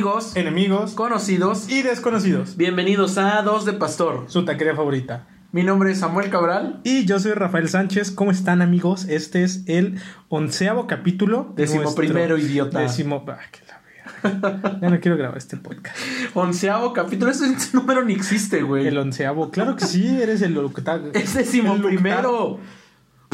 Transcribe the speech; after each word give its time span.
Amigos, 0.00 0.34
enemigos 0.34 0.94
conocidos, 0.94 1.68
y 1.68 1.82
desconocidos. 1.82 2.56
bienvenidos 2.56 3.18
a 3.18 3.42
Dos 3.42 3.66
de 3.66 3.74
Pastor. 3.74 4.24
Su 4.28 4.46
taquería 4.46 4.74
favorita. 4.74 5.26
Mi 5.52 5.62
nombre 5.62 5.92
es 5.92 5.98
Samuel 5.98 6.30
Cabral. 6.30 6.80
Y 6.84 7.04
yo 7.04 7.20
soy 7.20 7.32
Rafael 7.32 7.68
Sánchez. 7.68 8.10
¿Cómo 8.10 8.30
están, 8.30 8.62
amigos? 8.62 9.04
Este 9.10 9.44
es 9.44 9.62
el 9.66 10.00
onceavo 10.30 10.86
capítulo. 10.86 11.52
Décimo 11.54 11.94
primero, 11.94 12.38
idiota. 12.38 12.78
Décimo. 12.78 13.26
Ah, 13.28 13.40
que 13.52 13.60
la 13.66 14.78
ya 14.80 14.88
no 14.88 14.98
quiero 15.00 15.18
grabar 15.18 15.36
este 15.36 15.58
podcast. 15.58 15.98
Onceavo 16.34 16.94
capítulo. 16.94 17.30
Ese 17.30 17.54
número 17.74 18.02
ni 18.02 18.14
existe, 18.14 18.62
güey. 18.62 18.86
El 18.86 18.96
onceavo. 18.96 19.50
Claro 19.50 19.76
que 19.76 19.84
sí, 19.84 20.08
eres 20.22 20.40
el 20.40 20.56
octavo. 20.56 21.10
Es 21.12 21.34
décimo 21.34 21.74
el 21.74 21.80
octavo. 21.84 21.88
primero. 21.88 22.58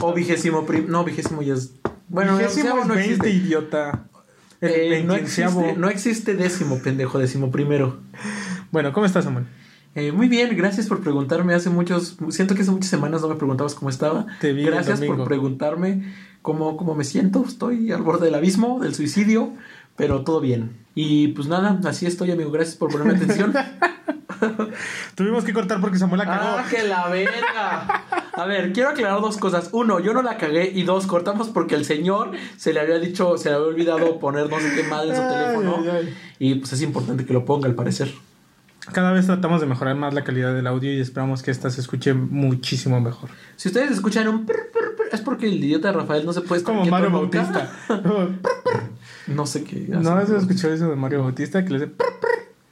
O 0.03 0.13
vigésimo 0.13 0.67
primero. 0.67 0.91
No, 0.91 1.05
vigésimo 1.05 1.43
ya 1.43 1.55
es. 1.55 1.77
Bueno, 2.09 2.37
Vigésimo 2.37 2.81
es 2.81 2.87
no 2.87 2.95
20, 2.95 3.03
existe. 3.05 3.31
idiota. 3.31 4.09
Eh, 4.61 5.03
no, 5.05 5.15
existe, 5.15 5.75
no 5.77 5.89
existe 5.89 6.35
décimo, 6.35 6.79
pendejo, 6.79 7.19
décimo 7.19 7.51
primero. 7.51 7.99
Bueno, 8.71 8.93
¿cómo 8.93 9.07
estás, 9.07 9.25
Samuel? 9.25 9.47
Eh, 9.95 10.13
muy 10.13 10.29
bien, 10.29 10.55
gracias 10.57 10.87
por 10.87 11.01
preguntarme. 11.01 11.55
Hace 11.55 11.71
muchos, 11.71 12.17
siento 12.29 12.55
que 12.55 12.63
hace 12.63 12.71
muchas 12.71 12.91
semanas 12.91 13.23
no 13.23 13.29
me 13.29 13.37
preguntabas 13.37 13.75
cómo 13.75 13.89
estaba. 13.89 14.27
Te 14.41 14.53
vi 14.53 14.65
gracias 14.65 15.01
por 15.01 15.25
preguntarme 15.25 16.15
cómo, 16.43 16.77
cómo 16.77 16.95
me 16.95 17.05
siento. 17.05 17.45
Estoy 17.47 17.93
al 17.93 18.03
borde 18.03 18.27
del 18.27 18.35
abismo, 18.35 18.79
del 18.81 18.95
suicidio, 18.95 19.55
pero 19.97 20.23
todo 20.23 20.41
bien. 20.41 20.85
Y 20.95 21.29
pues 21.29 21.49
nada, 21.49 21.81
así 21.85 22.05
estoy, 22.07 22.31
amigo. 22.31 22.51
Gracias 22.51 22.77
por 22.77 22.91
ponerme 22.91 23.15
atención. 23.15 23.55
Tuvimos 25.15 25.45
que 25.45 25.55
cortar 25.55 25.81
porque 25.81 25.99
Samuel 25.99 26.19
la 26.19 26.25
cagó. 26.27 26.59
¡Ah, 26.59 26.65
que 26.71 26.83
la 26.83 27.09
verga! 27.09 28.05
A 28.37 28.45
ver, 28.47 28.73
quiero 28.73 28.91
aclarar 28.91 29.21
dos 29.21 29.39
cosas. 29.39 29.71
Uno, 29.73 29.99
yo 29.99 30.13
no 30.13 30.23
la 30.23 30.37
cagué. 30.37 30.71
Y 30.75 30.83
dos, 30.83 31.07
cortamos 31.07 31.49
porque 31.49 31.75
el 31.75 31.85
señor 31.85 32.33
se 32.57 32.73
le 32.73 32.81
había 32.81 32.99
dicho, 32.99 33.39
se 33.39 33.49
le 33.49 33.57
había 33.57 33.67
olvidado 33.69 34.19
poner 34.19 34.51
no 34.51 34.61
sé 34.61 34.75
qué 34.75 34.83
madre 34.85 35.11
en 35.11 35.17
su 35.17 35.23
teléfono. 35.23 35.77
ay, 35.81 35.89
ay. 35.91 36.15
Y 36.39 36.55
pues 36.57 36.73
es 36.75 36.83
importante 36.83 37.25
que 37.25 37.33
lo 37.33 37.45
ponga, 37.45 37.67
al 37.67 37.75
parecer. 37.75 38.13
Cada 38.93 39.11
vez 39.13 39.27
tratamos 39.27 39.61
de 39.61 39.67
mejorar 39.67 39.97
más 39.97 40.15
la 40.15 40.23
calidad 40.23 40.55
del 40.55 40.67
audio 40.67 40.93
y 40.93 41.01
esperamos 41.01 41.43
que 41.43 41.51
esta 41.51 41.71
se 41.71 41.81
escuche 41.81 42.15
muchísimo 42.15 43.01
mejor. 43.01 43.31
Si 43.57 43.69
ustedes 43.69 43.91
escuchan 43.91 44.29
un... 44.29 44.47
prr, 44.47 44.71
prr, 44.73 44.95
prr, 44.97 45.09
es 45.13 45.21
porque 45.23 45.47
el 45.49 45.55
idiota 45.65 45.89
de 45.89 45.95
Rafael 45.95 46.25
no 46.25 46.33
se 46.33 46.43
puede 46.43 46.61
Es 46.61 46.65
como 46.65 46.85
estar 46.85 47.01
Mario. 47.03 47.11
Bautista. 47.11 47.73
No 49.27 49.45
sé 49.45 49.65
qué. 49.65 49.87
¿No 49.89 50.13
has 50.13 50.31
hace. 50.31 50.37
escuchado 50.37 50.73
eso 50.73 50.89
de 50.89 50.95
Mario 50.95 51.23
Bautista? 51.23 51.65
Que 51.65 51.71
le 51.71 51.79
dice... 51.81 51.93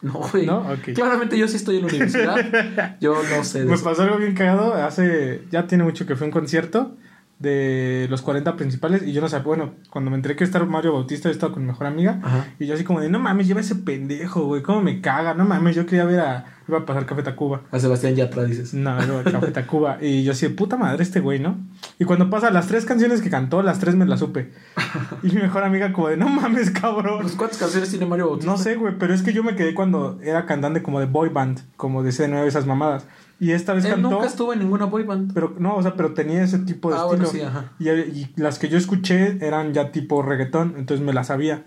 No, 0.12 0.20
güey. 0.30 0.44
¿No? 0.44 0.58
Ok. 0.58 0.92
Claramente 0.94 1.38
yo 1.38 1.48
sí 1.48 1.56
estoy 1.56 1.76
en 1.76 1.82
la 1.82 1.88
universidad. 1.88 2.96
Yo 3.00 3.14
no 3.14 3.42
sé 3.42 3.64
eso. 3.64 3.84
pasó 3.84 4.02
algo 4.02 4.18
bien 4.18 4.34
cagado. 4.34 4.74
Hace... 4.74 5.44
Ya 5.50 5.66
tiene 5.66 5.82
mucho 5.82 6.06
que 6.06 6.14
fue 6.14 6.26
un 6.26 6.30
concierto 6.30 6.96
de 7.38 8.06
los 8.10 8.22
40 8.22 8.56
principales 8.56 9.02
y 9.02 9.12
yo 9.12 9.20
no 9.20 9.28
sabía... 9.28 9.44
Bueno, 9.44 9.74
cuando 9.90 10.10
me 10.10 10.16
enteré 10.16 10.36
que 10.36 10.44
estar 10.44 10.64
Mario 10.66 10.92
Bautista, 10.92 11.28
yo 11.28 11.32
estaba 11.32 11.52
con 11.52 11.62
mi 11.62 11.68
mejor 11.68 11.86
amiga. 11.86 12.20
Ajá. 12.22 12.46
Y 12.58 12.66
yo 12.66 12.74
así 12.74 12.84
como 12.84 13.00
de, 13.00 13.08
no 13.10 13.18
mames, 13.18 13.46
lleva 13.46 13.60
ese 13.60 13.74
pendejo, 13.74 14.44
güey. 14.44 14.62
¿Cómo 14.62 14.80
me 14.82 15.00
caga? 15.00 15.34
No 15.34 15.44
mames, 15.44 15.76
yo 15.76 15.86
quería 15.86 16.04
ver 16.04 16.20
a... 16.20 16.46
Iba 16.66 16.78
a 16.78 16.86
pasar 16.86 17.04
Café 17.04 17.22
Tacuba. 17.22 17.60
A 17.70 17.78
Sebastián 17.78 18.14
Yatra 18.14 18.44
dices. 18.44 18.72
No, 18.72 18.90
a 18.92 19.24
Café 19.24 19.50
Tacuba. 19.52 19.98
Y 20.00 20.24
yo 20.24 20.32
así 20.32 20.48
de 20.48 20.54
puta 20.54 20.78
madre 20.78 21.02
este 21.02 21.20
güey, 21.20 21.38
¿no? 21.38 21.58
Y 21.98 22.04
cuando 22.04 22.30
pasa 22.30 22.50
las 22.50 22.68
tres 22.68 22.86
canciones 22.86 23.20
que 23.20 23.28
cantó, 23.28 23.62
las 23.62 23.80
tres 23.80 23.94
me 23.94 24.06
las 24.06 24.20
supe. 24.20 24.50
Y 25.22 25.28
mi 25.28 25.42
mejor 25.42 25.64
amiga 25.64 25.92
como 25.92 26.08
de, 26.08 26.16
no 26.16 26.28
mames, 26.28 26.70
cabrón. 26.70 27.22
Pues, 27.22 27.34
¿Cuántas 27.34 27.58
canciones 27.58 27.90
tiene 27.90 28.06
Mario 28.06 28.28
Bautista? 28.28 28.50
No 28.50 28.58
sé, 28.58 28.76
güey, 28.76 28.94
pero 28.98 29.12
es 29.12 29.22
que 29.22 29.32
yo 29.32 29.42
me 29.42 29.56
quedé 29.56 29.74
cuando 29.74 30.18
era 30.22 30.46
cantante 30.46 30.82
como 30.82 31.00
de 31.00 31.06
boy 31.06 31.28
band, 31.28 31.60
como 31.76 32.02
de 32.02 32.10
C9, 32.10 32.46
esas 32.46 32.66
mamadas. 32.66 33.06
Y 33.40 33.50
esta 33.52 33.72
vez 33.74 33.84
Él 33.84 33.92
cantó, 33.92 34.10
nunca 34.10 34.26
estuvo 34.26 34.52
en 34.52 34.60
ninguna 34.60 34.84
boy 34.86 35.02
band. 35.02 35.32
pero 35.34 35.54
no, 35.58 35.76
o 35.76 35.82
sea, 35.82 35.94
pero 35.96 36.14
tenía 36.14 36.42
ese 36.44 36.58
tipo 36.60 36.90
de 36.90 36.96
Ah, 36.96 37.06
estilo. 37.10 37.16
bueno, 37.16 37.30
sí, 37.30 37.40
ajá. 37.40 37.72
y, 37.78 37.88
y 37.90 38.32
las 38.36 38.58
que 38.58 38.68
yo 38.68 38.78
escuché 38.78 39.38
eran 39.44 39.72
ya 39.74 39.90
tipo 39.92 40.22
reggaetón, 40.22 40.74
entonces 40.78 41.04
me 41.04 41.12
las 41.12 41.26
sabía. 41.28 41.64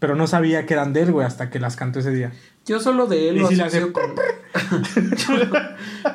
Pero 0.00 0.14
no 0.14 0.28
sabía 0.28 0.64
que 0.64 0.74
eran 0.74 0.92
de 0.92 1.02
él, 1.02 1.10
güey, 1.12 1.26
hasta 1.26 1.50
que 1.50 1.58
las 1.58 1.74
cantó 1.74 1.98
ese 1.98 2.12
día. 2.12 2.32
Yo 2.64 2.78
solo 2.78 3.06
de 3.08 3.30
él 3.30 3.38
lo 3.38 3.48
si 3.48 3.60
asocio 3.60 3.92
con... 3.92 4.02
yo, 5.16 5.34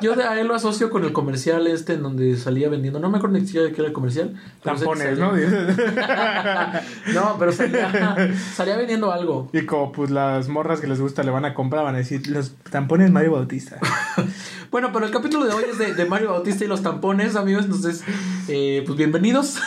yo 0.00 0.14
de 0.16 0.22
a 0.24 0.40
él 0.40 0.46
lo 0.46 0.54
asocio 0.54 0.88
con 0.88 1.04
el 1.04 1.12
comercial 1.12 1.66
este 1.66 1.92
en 1.94 2.02
donde 2.02 2.34
salía 2.38 2.70
vendiendo. 2.70 2.98
No 2.98 3.10
me 3.10 3.18
acuerdo 3.18 3.36
ni 3.38 3.44
siquiera 3.44 3.66
de 3.66 3.72
qué 3.72 3.82
era 3.82 3.88
el 3.88 3.92
comercial. 3.92 4.40
Tampones, 4.62 5.18
¿no? 5.18 5.32
No, 7.14 7.36
pero 7.38 7.52
salía, 7.52 8.28
salía 8.54 8.76
vendiendo 8.76 9.12
algo. 9.12 9.48
y 9.52 9.66
como 9.66 9.92
pues 9.92 10.10
las 10.10 10.48
morras 10.48 10.80
que 10.80 10.86
les 10.86 11.00
gusta 11.00 11.22
le 11.22 11.30
van 11.30 11.44
a 11.44 11.52
comprar, 11.54 11.84
van 11.84 11.94
a 11.94 11.98
decir, 11.98 12.26
los 12.28 12.54
tampones 12.70 13.10
Mario 13.10 13.32
Bautista. 13.32 13.78
Bueno, 14.74 14.90
pero 14.92 15.06
el 15.06 15.12
capítulo 15.12 15.44
de 15.44 15.54
hoy 15.54 15.62
es 15.70 15.78
de, 15.78 15.94
de 15.94 16.04
Mario 16.04 16.30
Bautista 16.30 16.64
y 16.64 16.66
los 16.66 16.82
tampones, 16.82 17.36
amigos. 17.36 17.66
Entonces, 17.66 18.02
eh, 18.48 18.82
pues 18.84 18.98
bienvenidos. 18.98 19.60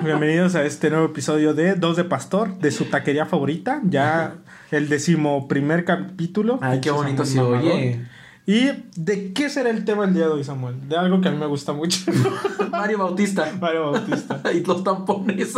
Bienvenidos 0.00 0.54
a 0.54 0.64
este 0.64 0.88
nuevo 0.88 1.04
episodio 1.04 1.52
de 1.52 1.74
Dos 1.74 1.98
de 1.98 2.04
Pastor, 2.04 2.56
de 2.56 2.70
su 2.70 2.86
taquería 2.86 3.26
favorita. 3.26 3.82
Ya 3.84 4.36
el 4.70 4.88
decimo 4.88 5.46
primer 5.46 5.84
capítulo. 5.84 6.58
Ay, 6.62 6.80
qué 6.80 6.90
bonito 6.90 7.26
se 7.26 7.38
oye. 7.38 8.00
¿Y 8.46 8.70
de 8.96 9.34
qué 9.34 9.50
será 9.50 9.68
el 9.68 9.84
tema 9.84 10.06
el 10.06 10.14
día 10.14 10.24
de 10.24 10.32
hoy, 10.32 10.44
Samuel? 10.44 10.88
De 10.88 10.96
algo 10.96 11.20
que 11.20 11.28
a 11.28 11.30
mí 11.30 11.36
me 11.36 11.44
gusta 11.44 11.74
mucho. 11.74 11.98
Mario 12.70 12.96
Bautista. 13.00 13.52
Mario 13.60 13.92
Bautista. 13.92 14.40
y 14.54 14.64
los 14.64 14.82
tampones. 14.82 15.52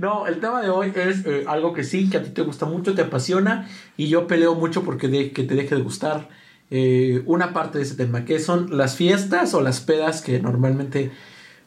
no, 0.00 0.26
el 0.26 0.40
tema 0.40 0.60
de 0.62 0.68
hoy 0.68 0.92
es 0.96 1.24
eh, 1.26 1.44
algo 1.46 1.72
que 1.74 1.84
sí, 1.84 2.10
que 2.10 2.16
a 2.16 2.24
ti 2.24 2.30
te 2.30 2.42
gusta 2.42 2.66
mucho, 2.66 2.92
te 2.92 3.02
apasiona 3.02 3.68
y 3.96 4.08
yo 4.08 4.26
peleo 4.26 4.56
mucho 4.56 4.82
porque 4.82 5.06
de, 5.06 5.30
que 5.30 5.44
te 5.44 5.54
deje 5.54 5.76
de 5.76 5.82
gustar 5.82 6.42
eh, 6.70 7.22
una 7.26 7.52
parte 7.52 7.78
de 7.78 7.84
ese 7.84 7.94
tema, 7.94 8.24
que 8.24 8.38
son 8.38 8.76
las 8.76 8.96
fiestas 8.96 9.54
o 9.54 9.60
las 9.60 9.80
pedas 9.80 10.22
que 10.22 10.40
normalmente 10.40 11.12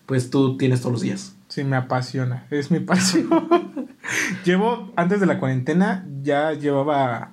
pues 0.06 0.30
tú 0.30 0.58
tienes 0.58 0.82
todos 0.82 0.94
los 0.94 1.02
días. 1.02 1.36
Sí, 1.50 1.64
me 1.64 1.76
apasiona. 1.76 2.46
Es 2.50 2.72
mi 2.72 2.80
pasión. 2.80 3.30
Llevo, 4.46 4.92
antes 4.96 5.20
de 5.20 5.26
la 5.26 5.40
cuarentena, 5.40 6.06
ya 6.24 6.54
llevaba, 6.54 7.32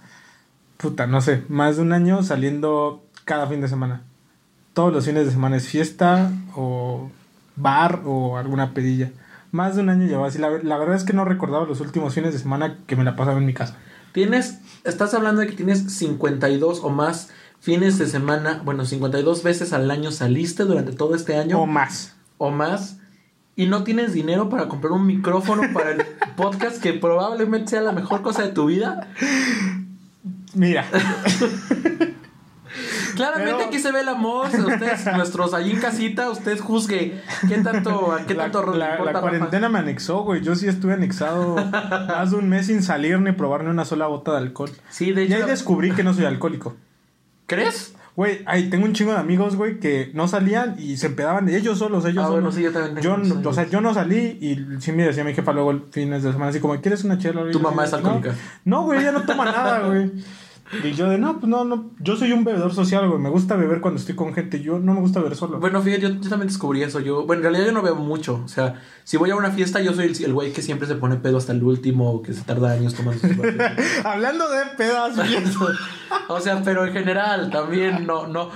puta, 0.76 1.06
no 1.06 1.20
sé, 1.20 1.42
más 1.48 1.76
de 1.76 1.82
un 1.82 1.92
año 1.92 2.22
saliendo 2.22 3.04
cada 3.24 3.46
fin 3.46 3.60
de 3.60 3.68
semana. 3.68 4.02
Todos 4.72 4.92
los 4.92 5.04
fines 5.04 5.24
de 5.24 5.32
semana 5.32 5.56
es 5.56 5.68
fiesta 5.68 6.32
o 6.54 7.10
bar 7.56 8.02
o 8.04 8.36
alguna 8.36 8.74
pedilla. 8.74 9.12
Más 9.52 9.76
de 9.76 9.82
un 9.82 9.88
año 9.88 10.06
llevaba 10.06 10.28
así. 10.28 10.38
La, 10.38 10.50
la 10.50 10.78
verdad 10.78 10.96
es 10.96 11.04
que 11.04 11.12
no 11.12 11.24
recordaba 11.24 11.64
los 11.64 11.80
últimos 11.80 12.12
fines 12.14 12.32
de 12.32 12.40
semana 12.40 12.78
que 12.86 12.96
me 12.96 13.04
la 13.04 13.14
pasaba 13.14 13.38
en 13.38 13.46
mi 13.46 13.54
casa. 13.54 13.76
Tienes, 14.12 14.58
estás 14.84 15.14
hablando 15.14 15.40
de 15.40 15.48
que 15.48 15.54
tienes 15.54 15.92
52 15.92 16.80
o 16.82 16.90
más 16.90 17.30
fines 17.64 17.98
de 17.98 18.06
semana, 18.06 18.60
bueno, 18.64 18.84
52 18.84 19.42
veces 19.42 19.72
al 19.72 19.90
año 19.90 20.10
saliste 20.12 20.64
durante 20.64 20.92
todo 20.92 21.14
este 21.14 21.36
año. 21.36 21.58
O 21.60 21.66
más. 21.66 22.14
o 22.38 22.50
más 22.50 22.98
y 23.56 23.66
no 23.66 23.84
tienes 23.84 24.12
dinero 24.12 24.48
para 24.48 24.66
comprar 24.68 24.92
un 24.92 25.06
micrófono 25.06 25.62
para 25.72 25.92
el 25.92 26.02
podcast 26.36 26.82
que 26.82 26.92
probablemente 26.92 27.68
sea 27.70 27.80
la 27.82 27.92
mejor 27.92 28.20
cosa 28.22 28.42
de 28.42 28.48
tu 28.48 28.66
vida. 28.66 29.08
Mira, 30.54 30.84
Claramente 33.14 33.52
Pero- 33.56 33.68
aquí 33.68 33.78
se 33.78 33.92
ve 33.92 34.00
el 34.00 34.08
amor, 34.08 34.48
ustedes, 34.48 35.06
nuestros 35.16 35.54
allí 35.54 35.70
en 35.70 35.80
casita, 35.80 36.28
usted 36.30 36.58
juzgue 36.58 37.22
qué 37.48 37.58
tanto, 37.58 38.10
a 38.12 38.26
qué 38.26 38.34
la, 38.34 38.50
tanto 38.50 38.74
la- 38.74 38.90
importa 38.90 39.04
la 39.04 39.12
Rafa. 39.12 39.20
cuarentena 39.20 39.68
me 39.68 39.78
anexó, 39.78 40.22
güey. 40.24 40.42
Yo 40.42 40.56
sí 40.56 40.66
estuve 40.66 40.94
anexado 40.94 41.54
más 41.54 42.32
de 42.32 42.36
un 42.36 42.48
mes 42.48 42.66
sin 42.66 42.82
salir 42.82 43.20
ni 43.20 43.30
probar 43.30 43.62
ni 43.62 43.70
una 43.70 43.84
sola 43.84 44.06
gota 44.06 44.32
de 44.32 44.38
alcohol. 44.38 44.70
Sí, 44.90 45.12
de 45.12 45.26
Y 45.26 45.32
ahí 45.32 45.38
hecho, 45.40 45.46
descubrí 45.46 45.92
que 45.92 46.02
no 46.02 46.12
soy 46.14 46.24
alcohólico. 46.24 46.74
¿Crees? 47.46 47.94
Güey, 48.16 48.42
ahí 48.46 48.70
tengo 48.70 48.84
un 48.84 48.92
chingo 48.92 49.10
de 49.12 49.18
amigos, 49.18 49.56
güey, 49.56 49.80
que 49.80 50.12
no 50.14 50.28
salían 50.28 50.76
y 50.78 50.96
se 50.98 51.06
empedaban 51.08 51.48
ellos 51.48 51.78
solos, 51.80 52.04
ellos 52.04 52.24
Ah, 52.24 52.28
bueno, 52.28 52.52
solos. 52.52 52.54
sí, 52.54 52.62
yo 52.62 52.72
también 52.72 53.02
Yo, 53.02 53.16
no- 53.16 53.48
o 53.50 53.52
sea, 53.52 53.68
yo 53.68 53.80
no 53.80 53.92
salí 53.92 54.38
y 54.40 54.80
sí 54.80 54.92
me 54.92 55.02
decía 55.04 55.24
mi 55.24 55.34
jefa 55.34 55.52
luego 55.52 55.72
el 55.72 55.82
fines 55.90 56.22
de 56.22 56.30
semana 56.30 56.50
así 56.50 56.60
como, 56.60 56.80
¿quieres 56.80 57.02
una 57.02 57.18
chela? 57.18 57.42
Tu 57.50 57.58
mamá 57.58 57.84
es 57.84 57.92
alcohólica. 57.92 58.30
No, 58.64 58.76
no, 58.78 58.82
güey, 58.84 59.00
ella 59.00 59.10
no 59.10 59.22
toma 59.24 59.46
nada, 59.46 59.80
güey. 59.88 60.12
Y 60.82 60.92
yo 60.92 61.08
de, 61.08 61.18
no, 61.18 61.38
pues 61.38 61.48
no, 61.48 61.64
no, 61.64 61.90
yo 62.00 62.16
soy 62.16 62.32
un 62.32 62.44
bebedor 62.44 62.74
social, 62.74 63.08
güey, 63.08 63.20
me 63.20 63.28
gusta 63.30 63.56
beber 63.56 63.80
cuando 63.80 64.00
estoy 64.00 64.14
con 64.14 64.34
gente, 64.34 64.60
yo 64.60 64.78
no 64.78 64.94
me 64.94 65.00
gusta 65.00 65.20
beber 65.20 65.36
solo. 65.36 65.58
Bueno, 65.60 65.80
fíjate, 65.82 66.02
yo, 66.02 66.08
yo 66.08 66.28
también 66.28 66.48
descubrí 66.48 66.82
eso. 66.82 67.00
Yo, 67.00 67.26
bueno, 67.26 67.40
en 67.40 67.44
realidad 67.52 67.66
yo 67.66 67.72
no 67.72 67.82
veo 67.82 67.94
mucho. 67.96 68.42
O 68.44 68.48
sea, 68.48 68.80
si 69.04 69.16
voy 69.16 69.30
a 69.30 69.36
una 69.36 69.50
fiesta, 69.50 69.80
yo 69.82 69.92
soy 69.92 70.06
el 70.06 70.24
el 70.24 70.32
güey 70.32 70.52
que 70.52 70.62
siempre 70.62 70.86
se 70.88 70.94
pone 70.94 71.16
pedo 71.16 71.36
hasta 71.38 71.52
el 71.52 71.62
último, 71.62 72.22
que 72.22 72.32
se 72.32 72.42
tarda 72.42 72.72
años 72.72 72.94
tomando 72.94 73.20
sus. 73.20 73.36
Hablando 74.04 74.48
de 74.50 74.64
pedas. 74.76 75.14
O 76.28 76.40
sea, 76.40 76.62
pero 76.64 76.86
en 76.86 76.92
general 76.92 77.50
también 77.50 78.06
no, 78.06 78.26
no. 78.26 78.50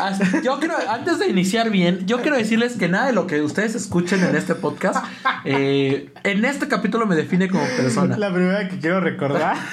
Hasta- 0.00 0.42
Yo 0.42 0.58
quiero, 0.58 0.74
antes 0.88 1.18
de 1.18 1.28
iniciar 1.28 1.70
bien, 1.70 2.06
yo 2.06 2.20
quiero 2.20 2.36
decirles 2.36 2.74
que 2.76 2.88
nada 2.88 3.06
de 3.06 3.12
lo 3.12 3.26
que 3.26 3.40
ustedes 3.42 3.74
escuchen 3.74 4.22
en 4.24 4.36
este 4.36 4.54
podcast, 4.54 5.04
eh, 5.44 6.10
en 6.24 6.44
este 6.44 6.68
capítulo 6.68 7.06
me 7.06 7.16
define 7.16 7.48
como 7.48 7.64
persona. 7.76 8.16
La 8.18 8.32
primera 8.32 8.68
que 8.68 8.78
quiero 8.78 9.00
recordar. 9.00 9.56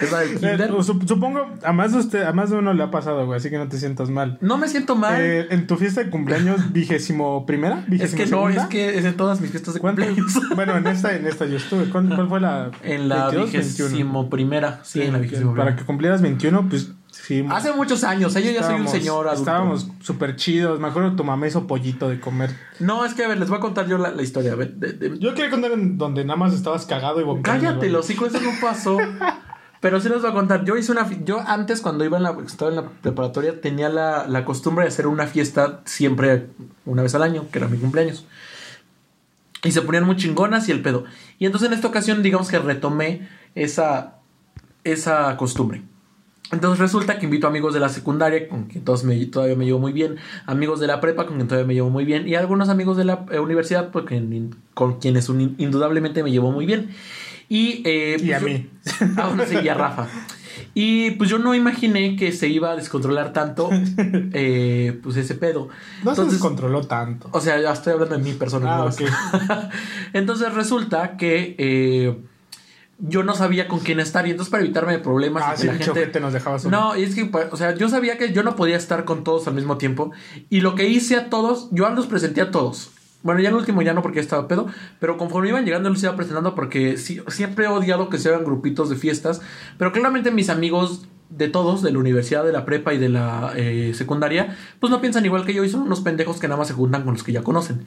Es 0.00 0.10
la 0.12 0.20
del 0.20 0.30
Eh, 0.32 0.34
kinder. 0.38 0.70
sup- 0.78 1.06
supongo, 1.06 1.46
a 1.62 1.72
más 1.72 1.92
de 1.92 1.98
usted, 1.98 2.22
a 2.24 2.32
más 2.32 2.50
de 2.50 2.56
uno 2.56 2.72
le 2.72 2.82
ha 2.82 2.90
pasado, 2.90 3.26
güey, 3.26 3.36
así 3.38 3.50
que 3.50 3.58
no 3.58 3.68
te 3.68 3.78
sientas 3.78 4.08
mal. 4.10 4.38
No 4.40 4.56
me 4.58 4.66
siento 4.68 4.96
mal. 4.96 5.20
Eh, 5.20 5.46
en 5.50 5.66
tu 5.66 5.76
fiesta 5.76 6.02
de 6.02 6.10
cumpleaños, 6.10 6.72
vigésimo 6.72 7.44
primera, 7.46 7.84
es 7.90 8.14
que 8.14 8.26
no, 8.26 8.48
es 8.48 8.62
que 8.66 8.98
es 8.98 9.04
en 9.04 9.16
todas 9.16 9.40
mis 9.40 9.50
fiestas 9.50 9.74
de 9.74 9.80
cumpleaños. 9.80 10.32
Bueno, 10.56 10.76
en 10.76 10.86
esta, 10.86 11.14
en 11.14 11.26
esta 11.26 11.46
yo 11.46 11.56
estuve. 11.56 11.84
¿Cuál, 11.90 12.08
cuál 12.14 12.28
fue 12.28 12.40
la? 12.40 12.70
En 12.82 13.08
la 13.08 13.28
22, 13.30 13.52
21? 13.52 13.62
vigésimo 13.88 14.30
primera. 14.30 14.80
Sí, 14.84 15.02
en 15.02 15.12
la 15.12 15.18
vigésimo 15.18 15.50
Para 15.52 15.64
primera. 15.64 15.76
que 15.76 15.84
cumplieras 15.86 16.22
21, 16.22 16.68
pues 16.68 16.92
Sí, 17.12 17.44
Hace 17.50 17.72
muchos 17.72 18.02
años, 18.04 18.34
¿eh? 18.36 18.42
yo 18.42 18.50
ya 18.52 18.62
soy 18.62 18.80
un 18.80 18.88
señor 18.88 19.26
adulto. 19.26 19.40
Estábamos 19.42 19.88
súper 20.00 20.36
chidos. 20.36 20.78
Me 20.80 20.88
acuerdo 20.88 21.10
que 21.10 21.16
tu 21.16 21.24
mamá 21.24 21.46
hizo 21.46 21.66
pollito 21.66 22.08
de 22.08 22.20
comer. 22.20 22.50
No, 22.78 23.04
es 23.04 23.14
que 23.14 23.24
a 23.24 23.28
ver, 23.28 23.38
les 23.38 23.48
voy 23.48 23.58
a 23.58 23.60
contar 23.60 23.86
yo 23.88 23.98
la, 23.98 24.10
la 24.12 24.22
historia. 24.22 24.52
A 24.52 24.56
ver, 24.56 24.74
de- 24.74 24.92
de- 24.92 25.18
Yo 25.18 25.34
quería 25.34 25.50
contar 25.50 25.72
en 25.72 25.98
donde 25.98 26.24
nada 26.24 26.36
más 26.36 26.54
estabas 26.54 26.86
cagado 26.86 27.20
y 27.20 27.24
vomitando. 27.24 27.60
Cállate, 27.62 27.88
los 27.90 28.08
hijos, 28.10 28.32
eso 28.34 28.40
no 28.42 28.50
pasó. 28.60 28.96
Pero 29.80 30.00
sí 30.00 30.08
les 30.08 30.20
voy 30.20 30.30
a 30.30 30.34
contar. 30.34 30.64
Yo 30.64 30.76
hice 30.76 30.92
una. 30.92 31.08
Yo 31.24 31.40
antes, 31.40 31.80
cuando 31.80 32.04
iba 32.04 32.18
en 32.18 32.22
la, 32.22 32.36
estaba 32.46 32.70
en 32.70 32.76
la 32.76 32.88
preparatoria, 32.88 33.60
tenía 33.60 33.88
la, 33.88 34.26
la 34.28 34.44
costumbre 34.44 34.84
de 34.84 34.88
hacer 34.88 35.06
una 35.06 35.26
fiesta 35.26 35.80
siempre 35.86 36.48
una 36.84 37.02
vez 37.02 37.14
al 37.14 37.22
año, 37.22 37.46
que 37.50 37.58
era 37.58 37.68
mi 37.68 37.78
cumpleaños. 37.78 38.26
Y 39.64 39.72
se 39.72 39.82
ponían 39.82 40.04
muy 40.04 40.16
chingonas 40.16 40.68
y 40.68 40.72
el 40.72 40.82
pedo. 40.82 41.04
Y 41.38 41.46
entonces 41.46 41.68
en 41.68 41.74
esta 41.74 41.88
ocasión, 41.88 42.22
digamos 42.22 42.48
que 42.48 42.58
retomé 42.58 43.28
esa, 43.54 44.18
esa 44.84 45.36
costumbre. 45.36 45.82
Entonces 46.52 46.80
resulta 46.80 47.18
que 47.18 47.26
invito 47.26 47.46
amigos 47.46 47.74
de 47.74 47.80
la 47.80 47.88
secundaria, 47.88 48.48
con 48.48 48.64
quien 48.64 48.84
todos 48.84 49.04
me, 49.04 49.24
todavía 49.26 49.54
me 49.54 49.66
llevo 49.66 49.78
muy 49.78 49.92
bien, 49.92 50.16
amigos 50.46 50.80
de 50.80 50.88
la 50.88 51.00
prepa, 51.00 51.26
con 51.26 51.36
quien 51.36 51.46
todavía 51.46 51.66
me 51.66 51.74
llevo 51.74 51.90
muy 51.90 52.04
bien, 52.04 52.26
y 52.26 52.34
algunos 52.34 52.68
amigos 52.68 52.96
de 52.96 53.04
la 53.04 53.24
eh, 53.30 53.38
universidad, 53.38 53.90
porque, 53.90 54.20
con 54.74 54.98
quienes 54.98 55.28
indudablemente 55.28 56.24
me 56.24 56.32
llevo 56.32 56.50
muy 56.50 56.66
bien. 56.66 56.90
Y, 57.50 57.82
eh, 57.84 58.16
Y 58.22 58.32
a 58.32 58.40
mí. 58.40 58.70
Ah, 59.18 59.26
bueno, 59.28 59.44
sí, 59.46 59.56
y 59.62 59.68
a 59.68 59.74
Rafa. 59.74 60.06
Y 60.72 61.10
pues 61.12 61.28
yo 61.28 61.38
no 61.38 61.54
imaginé 61.54 62.14
que 62.16 62.30
se 62.32 62.46
iba 62.48 62.70
a 62.70 62.76
descontrolar 62.76 63.32
tanto 63.32 63.68
eh, 64.32 64.98
pues 65.02 65.16
ese 65.16 65.34
pedo. 65.34 65.68
No 66.04 66.14
se 66.14 66.24
descontroló 66.24 66.82
tanto. 66.86 67.28
o 67.32 67.40
sea, 67.40 67.60
ya 67.60 67.72
estoy 67.72 67.94
hablando 67.94 68.16
de 68.16 68.22
mi 68.22 68.32
persona. 68.34 68.84
Ah, 68.84 69.68
entonces 70.12 70.54
resulta 70.54 71.16
que 71.16 71.56
eh, 71.58 72.16
yo 72.98 73.22
no 73.24 73.34
sabía 73.34 73.66
con 73.66 73.80
quién 73.80 73.98
estar 73.98 74.26
y 74.26 74.30
entonces 74.30 74.50
para 74.50 74.62
evitarme 74.62 74.98
problemas 75.00 75.42
Ah, 75.44 75.56
sí, 75.56 75.66
la 75.66 75.74
gente... 75.74 76.20
nos 76.20 76.32
dejaba 76.32 76.58
solo. 76.58 76.78
No, 76.78 76.96
y 76.96 77.02
es 77.02 77.14
que, 77.16 77.24
pa- 77.26 77.48
o 77.50 77.56
sea, 77.56 77.74
yo 77.74 77.88
sabía 77.88 78.16
que 78.18 78.32
yo 78.32 78.42
no 78.44 78.54
podía 78.54 78.76
estar 78.76 79.04
con 79.04 79.24
todos 79.24 79.48
al 79.48 79.54
mismo 79.54 79.76
tiempo. 79.76 80.12
Y 80.50 80.60
lo 80.60 80.74
que 80.76 80.88
hice 80.88 81.16
a 81.16 81.30
todos, 81.30 81.68
yo 81.72 81.88
los 81.90 82.06
presenté 82.06 82.42
a 82.42 82.50
todos. 82.52 82.90
Bueno, 83.22 83.40
ya 83.40 83.50
el 83.50 83.54
último 83.54 83.82
ya 83.82 83.92
no 83.92 84.00
porque 84.02 84.20
estaba 84.20 84.48
pedo, 84.48 84.66
pero 84.98 85.18
conforme 85.18 85.48
iban 85.50 85.64
llegando 85.66 85.90
los 85.90 86.02
iba 86.02 86.16
presentando 86.16 86.54
porque 86.54 86.96
sí- 86.96 87.20
siempre 87.28 87.66
he 87.66 87.68
odiado 87.68 88.08
que 88.08 88.18
se 88.18 88.30
hagan 88.30 88.44
grupitos 88.44 88.88
de 88.88 88.96
fiestas. 88.96 89.42
Pero 89.76 89.92
claramente 89.92 90.30
mis 90.30 90.48
amigos 90.48 91.06
de 91.28 91.46
todos, 91.48 91.82
de 91.82 91.92
la 91.92 91.98
universidad, 91.98 92.44
de 92.44 92.50
la 92.52 92.64
prepa 92.64 92.92
y 92.92 92.98
de 92.98 93.08
la 93.08 93.52
eh, 93.54 93.92
secundaria, 93.94 94.56
pues 94.80 94.90
no 94.90 95.00
piensan 95.00 95.24
igual 95.26 95.44
que 95.46 95.54
yo 95.54 95.62
y 95.62 95.68
son 95.68 95.82
unos 95.82 96.00
pendejos 96.00 96.40
que 96.40 96.48
nada 96.48 96.58
más 96.58 96.66
se 96.68 96.74
juntan 96.74 97.04
con 97.04 97.12
los 97.12 97.22
que 97.22 97.30
ya 97.32 97.42
conocen. 97.42 97.84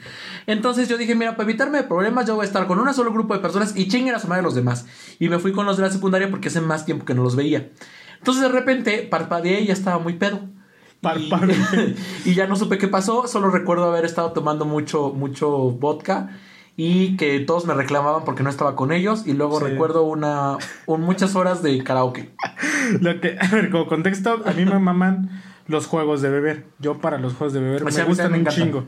Entonces 0.48 0.88
yo 0.88 0.98
dije, 0.98 1.16
mira, 1.16 1.36
para 1.36 1.50
evitarme 1.50 1.80
de 1.80 1.84
problemas, 1.84 2.26
yo 2.26 2.36
voy 2.36 2.44
a 2.44 2.48
estar 2.48 2.68
con 2.68 2.80
un 2.80 2.94
solo 2.94 3.12
grupo 3.12 3.34
de 3.34 3.40
personas 3.42 3.76
y 3.76 3.88
chinguen 3.90 4.16
a 4.16 4.20
su 4.20 4.28
madre 4.28 4.44
los 4.44 4.56
demás. 4.56 4.86
Y 5.20 5.28
me 5.30 5.40
fui 5.40 5.52
con 5.52 5.66
los 5.66 5.76
de 5.78 5.84
la 5.84 5.90
secundaria 5.90 6.30
porque 6.30 6.48
hace 6.50 6.62
más 6.62 6.86
tiempo 6.86 7.04
que 7.06 7.16
no 7.16 7.24
los 7.24 7.36
veía. 7.36 7.70
Entonces 8.20 8.44
de 8.44 8.50
repente 8.50 9.08
parpadeé 9.10 9.62
y 9.62 9.66
ya 9.68 9.74
estaba 9.74 10.00
muy 10.00 10.14
pedo. 10.14 10.40
Y, 12.26 12.34
ya 12.34 12.48
no 12.48 12.56
supe 12.56 12.78
qué 12.78 12.88
pasó, 12.88 13.28
solo 13.28 13.50
recuerdo 13.50 13.86
haber 13.86 14.06
estado 14.06 14.32
tomando 14.32 14.66
mucho, 14.66 15.12
mucho 15.14 15.50
vodka 15.72 16.30
y 16.76 17.18
que 17.18 17.40
todos 17.40 17.66
me 17.68 17.74
reclamaban 17.76 18.24
porque 18.26 18.42
no 18.42 18.50
estaba 18.50 18.76
con 18.76 18.92
ellos 18.92 19.28
y 19.28 19.34
luego 19.34 19.60
Sí. 19.60 19.66
recuerdo 19.66 20.04
una, 20.04 20.58
un- 20.88 21.02
muchas 21.02 21.36
horas 21.36 21.62
de 21.62 21.84
karaoke. 21.84 22.32
Lo 23.00 23.20
que, 23.22 23.38
a 23.40 23.48
ver, 23.50 23.70
como 23.70 23.86
contexto, 23.88 24.42
a 24.46 24.52
mí 24.54 24.66
me 24.66 24.80
maman 24.80 25.30
los 25.68 25.86
juegos 25.86 26.22
de 26.22 26.30
beber. 26.30 26.66
Yo 26.80 26.98
para 27.00 27.18
los 27.20 27.34
juegos 27.34 27.54
de 27.54 27.60
beber 27.60 27.82
O 27.84 27.86
me 27.86 27.92
sea, 27.92 28.06
gustan 28.06 28.34
un 28.34 28.46
chingo. 28.48 28.88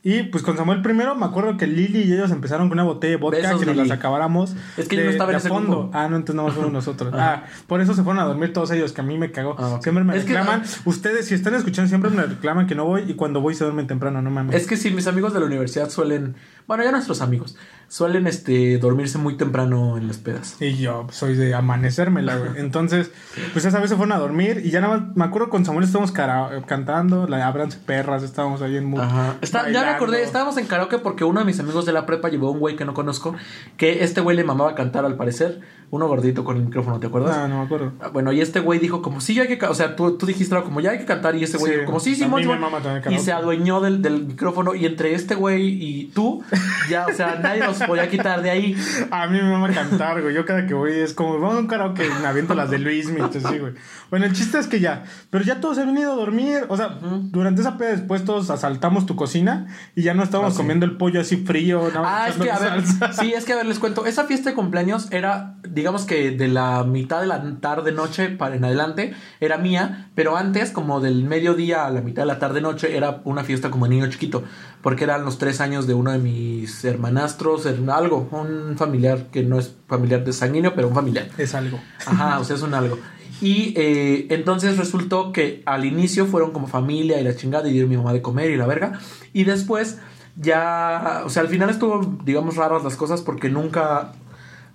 Y 0.00 0.22
pues 0.24 0.44
con 0.44 0.56
Samuel 0.56 0.80
primero 0.80 1.16
me 1.16 1.26
acuerdo 1.26 1.56
que 1.56 1.66
Lili 1.66 2.02
y 2.02 2.12
ellos 2.12 2.30
empezaron 2.30 2.68
con 2.68 2.76
una 2.78 2.84
botella 2.84 3.10
de 3.10 3.16
vodka 3.16 3.38
Besos, 3.38 3.58
que 3.60 3.66
nos 3.66 3.74
Lili. 3.76 3.88
las 3.88 3.98
acabáramos. 3.98 4.54
Es 4.76 4.86
que 4.88 4.96
yo 4.96 5.04
no 5.04 5.10
estaba 5.10 5.30
en 5.32 5.34
de 5.34 5.38
ese 5.38 5.48
fondo. 5.48 5.78
grupo. 5.82 5.90
Ah, 5.98 6.08
no, 6.08 6.16
entonces 6.16 6.36
no 6.36 6.50
fuimos 6.52 6.72
nosotros. 6.72 7.12
Ah, 7.18 7.44
por 7.66 7.80
eso 7.80 7.94
se 7.94 8.04
fueron 8.04 8.22
a 8.22 8.24
dormir 8.26 8.52
todos 8.52 8.70
ellos, 8.70 8.92
que 8.92 9.00
a 9.00 9.04
mí 9.04 9.18
me 9.18 9.32
cagó. 9.32 9.56
Ah. 9.58 9.80
Siempre 9.82 10.04
me 10.04 10.16
Es 10.16 10.22
reclaman. 10.24 10.62
ah, 10.64 10.68
Ustedes, 10.84 11.26
si 11.26 11.34
están 11.34 11.54
escuchando, 11.54 11.88
siempre 11.88 12.10
me 12.10 12.22
reclaman 12.22 12.66
que 12.68 12.76
no 12.76 12.84
voy 12.84 13.02
y 13.08 13.14
cuando 13.14 13.40
voy 13.40 13.54
se 13.56 13.64
duermen 13.64 13.88
temprano, 13.88 14.22
no 14.22 14.30
mames. 14.30 14.54
Es 14.54 14.66
que 14.68 14.76
sí, 14.76 14.90
mis 14.92 15.08
amigos 15.08 15.34
de 15.34 15.40
la 15.40 15.46
universidad 15.46 15.90
suelen, 15.90 16.36
bueno, 16.68 16.84
ya 16.84 16.92
nuestros 16.92 17.20
amigos, 17.20 17.56
suelen 17.88 18.26
este 18.26 18.76
dormirse 18.78 19.16
muy 19.18 19.36
temprano 19.36 19.96
en 19.96 20.06
las 20.08 20.18
pedas. 20.18 20.56
Y 20.60 20.76
yo 20.76 21.06
soy 21.10 21.34
de 21.36 21.54
amanecérmela, 21.54 22.36
güey. 22.36 22.50
Entonces, 22.58 23.10
pues 23.52 23.64
esa 23.64 23.80
vez 23.80 23.88
se 23.90 23.96
fueron 23.96 24.12
a 24.12 24.18
dormir 24.18 24.60
y 24.64 24.70
ya 24.70 24.80
nada 24.80 24.98
más, 24.98 25.16
me 25.16 25.24
acuerdo 25.24 25.48
con 25.48 25.64
Samuel 25.64 25.84
estábamos 25.84 26.12
cara- 26.12 26.62
cantando, 26.66 27.26
la 27.26 27.46
Abranse 27.46 27.78
Perras, 27.84 28.22
estábamos 28.22 28.60
ahí 28.62 28.76
en 28.76 28.84
mu- 28.84 29.00
Ajá. 29.00 29.36
Está- 29.40 29.70
ya 29.70 29.82
me 29.84 29.88
acordé, 29.90 30.22
estábamos 30.22 30.56
en 30.58 30.66
karaoke 30.66 30.98
porque 30.98 31.24
uno 31.24 31.40
de 31.40 31.46
mis 31.46 31.58
amigos 31.60 31.86
de 31.86 31.92
la 31.92 32.04
prepa 32.04 32.28
llevó 32.28 32.48
a 32.48 32.50
un 32.50 32.58
güey 32.60 32.76
que 32.76 32.84
no 32.84 32.92
conozco, 32.94 33.34
que 33.76 34.04
este 34.04 34.20
güey 34.20 34.36
le 34.36 34.44
mamaba 34.44 34.74
cantar 34.74 35.04
al 35.06 35.16
parecer, 35.16 35.60
uno 35.90 36.06
gordito 36.06 36.44
con 36.44 36.58
el 36.58 36.64
micrófono, 36.64 37.00
¿te 37.00 37.06
acuerdas? 37.06 37.34
No, 37.38 37.48
no 37.48 37.58
me 37.60 37.64
acuerdo. 37.64 37.92
Ah, 38.00 38.08
Bueno, 38.08 38.30
y 38.32 38.42
este 38.42 38.60
güey 38.60 38.78
dijo 38.78 39.00
como, 39.00 39.22
sí, 39.22 39.32
ya 39.34 39.42
hay 39.42 39.48
que, 39.48 39.56
ca-", 39.56 39.70
o 39.70 39.74
sea, 39.74 39.96
tú, 39.96 40.18
tú 40.18 40.26
dijiste 40.26 40.54
algo 40.54 40.66
como, 40.66 40.80
ya 40.80 40.90
hay 40.90 40.98
que 40.98 41.06
cantar, 41.06 41.34
y 41.36 41.42
este 41.44 41.56
güey 41.56 41.72
Sí, 41.72 41.78
dijo 41.78 41.86
como, 41.86 42.00
sí, 42.00 42.14
sí, 42.14 42.24
Simón, 42.24 42.40
me 42.40 42.42
Simón". 42.42 42.60
mama 42.60 42.80
también 42.82 43.02
el 43.06 43.12
y 43.14 43.18
se 43.18 43.32
adueñó 43.32 43.80
del, 43.80 44.02
del 44.02 44.26
micrófono, 44.26 44.74
y 44.74 44.84
entre 44.84 45.14
este 45.14 45.34
güey 45.34 45.66
y 45.82 46.04
tú, 46.14 46.44
ya, 46.90 47.06
o 47.06 47.12
sea, 47.14 47.38
nadie 47.42 47.60
nos 47.66 47.77
podía 47.86 48.08
quitar 48.08 48.42
de 48.42 48.50
ahí. 48.50 48.76
A 49.10 49.26
mí 49.26 49.38
me 49.40 49.50
mama 49.50 49.70
cantar, 49.72 50.20
güey. 50.22 50.34
Yo 50.34 50.44
cada 50.44 50.66
que 50.66 50.74
voy 50.74 50.92
es 50.92 51.14
como, 51.14 51.38
vamos 51.40 51.56
a 51.56 51.58
un 51.60 51.66
karaoke 51.66 52.08
me 52.20 52.26
aviento 52.26 52.54
las 52.54 52.70
de 52.70 52.78
Luis 52.78 53.08
entonces 53.08 53.44
sí, 53.48 53.58
güey. 53.58 53.72
Bueno, 54.10 54.26
el 54.26 54.32
chiste 54.32 54.58
es 54.58 54.66
que 54.66 54.80
ya, 54.80 55.04
pero 55.30 55.44
ya 55.44 55.60
todos 55.60 55.76
se 55.76 55.82
han 55.82 55.88
venido 55.94 56.12
a 56.12 56.16
dormir. 56.16 56.64
O 56.68 56.76
sea, 56.76 56.98
durante 57.00 57.60
esa 57.60 57.76
peda 57.78 57.90
después 57.90 58.24
todos 58.24 58.50
asaltamos 58.50 59.06
tu 59.06 59.16
cocina 59.16 59.66
y 59.94 60.02
ya 60.02 60.14
no 60.14 60.22
estábamos 60.22 60.52
Ah, 60.52 60.56
sí. 60.56 60.58
comiendo 60.62 60.86
el 60.86 60.96
pollo 60.96 61.20
así 61.20 61.36
frío. 61.36 61.82
nada 61.88 62.00
más 62.02 62.20
Ah, 62.22 62.28
es 62.28 62.36
que 62.36 62.50
a 62.50 62.58
ver, 62.58 62.86
salsa. 62.86 63.12
sí, 63.12 63.32
es 63.34 63.44
que 63.44 63.52
a 63.52 63.56
ver, 63.56 63.66
les 63.66 63.78
cuento. 63.78 64.06
Esa 64.06 64.24
fiesta 64.24 64.50
de 64.50 64.56
cumpleaños 64.56 65.10
era, 65.12 65.56
digamos 65.68 66.04
que 66.06 66.30
de 66.30 66.48
la 66.48 66.84
mitad 66.84 67.20
de 67.20 67.26
la 67.26 67.42
tarde 67.60 67.92
noche 67.92 68.28
para 68.30 68.56
en 68.56 68.64
adelante, 68.64 69.14
era 69.40 69.58
mía, 69.58 70.08
pero 70.14 70.36
antes, 70.36 70.70
como 70.70 71.00
del 71.00 71.24
mediodía 71.24 71.86
a 71.86 71.90
la 71.90 72.00
mitad 72.00 72.22
de 72.22 72.26
la 72.26 72.38
tarde 72.38 72.60
noche, 72.60 72.96
era 72.96 73.20
una 73.24 73.44
fiesta 73.44 73.70
como 73.70 73.86
niño 73.86 74.06
chiquito, 74.08 74.44
porque 74.82 75.04
eran 75.04 75.24
los 75.24 75.38
tres 75.38 75.60
años 75.60 75.86
de 75.86 75.94
uno 75.94 76.12
de 76.12 76.18
mis 76.18 76.84
hermanastros, 76.84 77.66
her- 77.66 77.90
algo, 77.90 78.28
un 78.30 78.76
familiar 78.76 79.26
que 79.32 79.42
no 79.42 79.58
es 79.58 79.74
familiar 79.88 80.24
de 80.24 80.32
sanguíneo, 80.32 80.74
pero 80.74 80.88
un 80.88 80.94
familiar. 80.94 81.28
Es 81.38 81.54
algo. 81.54 81.78
Ajá, 82.06 82.38
o 82.38 82.44
sea, 82.44 82.56
es 82.56 82.62
un 82.62 82.74
algo. 82.74 82.98
Y 83.40 83.72
eh, 83.76 84.26
entonces 84.30 84.76
resultó 84.78 85.32
que 85.32 85.62
al 85.64 85.84
inicio 85.84 86.26
fueron 86.26 86.50
como 86.52 86.66
familia 86.66 87.20
y 87.20 87.24
la 87.24 87.36
chingada 87.36 87.68
y 87.68 87.72
dieron 87.72 87.88
mi 87.90 87.96
mamá 87.96 88.12
de 88.12 88.20
comer 88.22 88.50
y 88.50 88.56
la 88.56 88.66
verga. 88.66 88.98
Y 89.32 89.44
después 89.44 89.98
ya, 90.36 91.22
o 91.24 91.30
sea, 91.30 91.42
al 91.42 91.48
final 91.48 91.70
estuvo, 91.70 92.18
digamos, 92.24 92.56
raras 92.56 92.84
las 92.84 92.96
cosas 92.96 93.22
porque 93.22 93.48
nunca, 93.48 94.12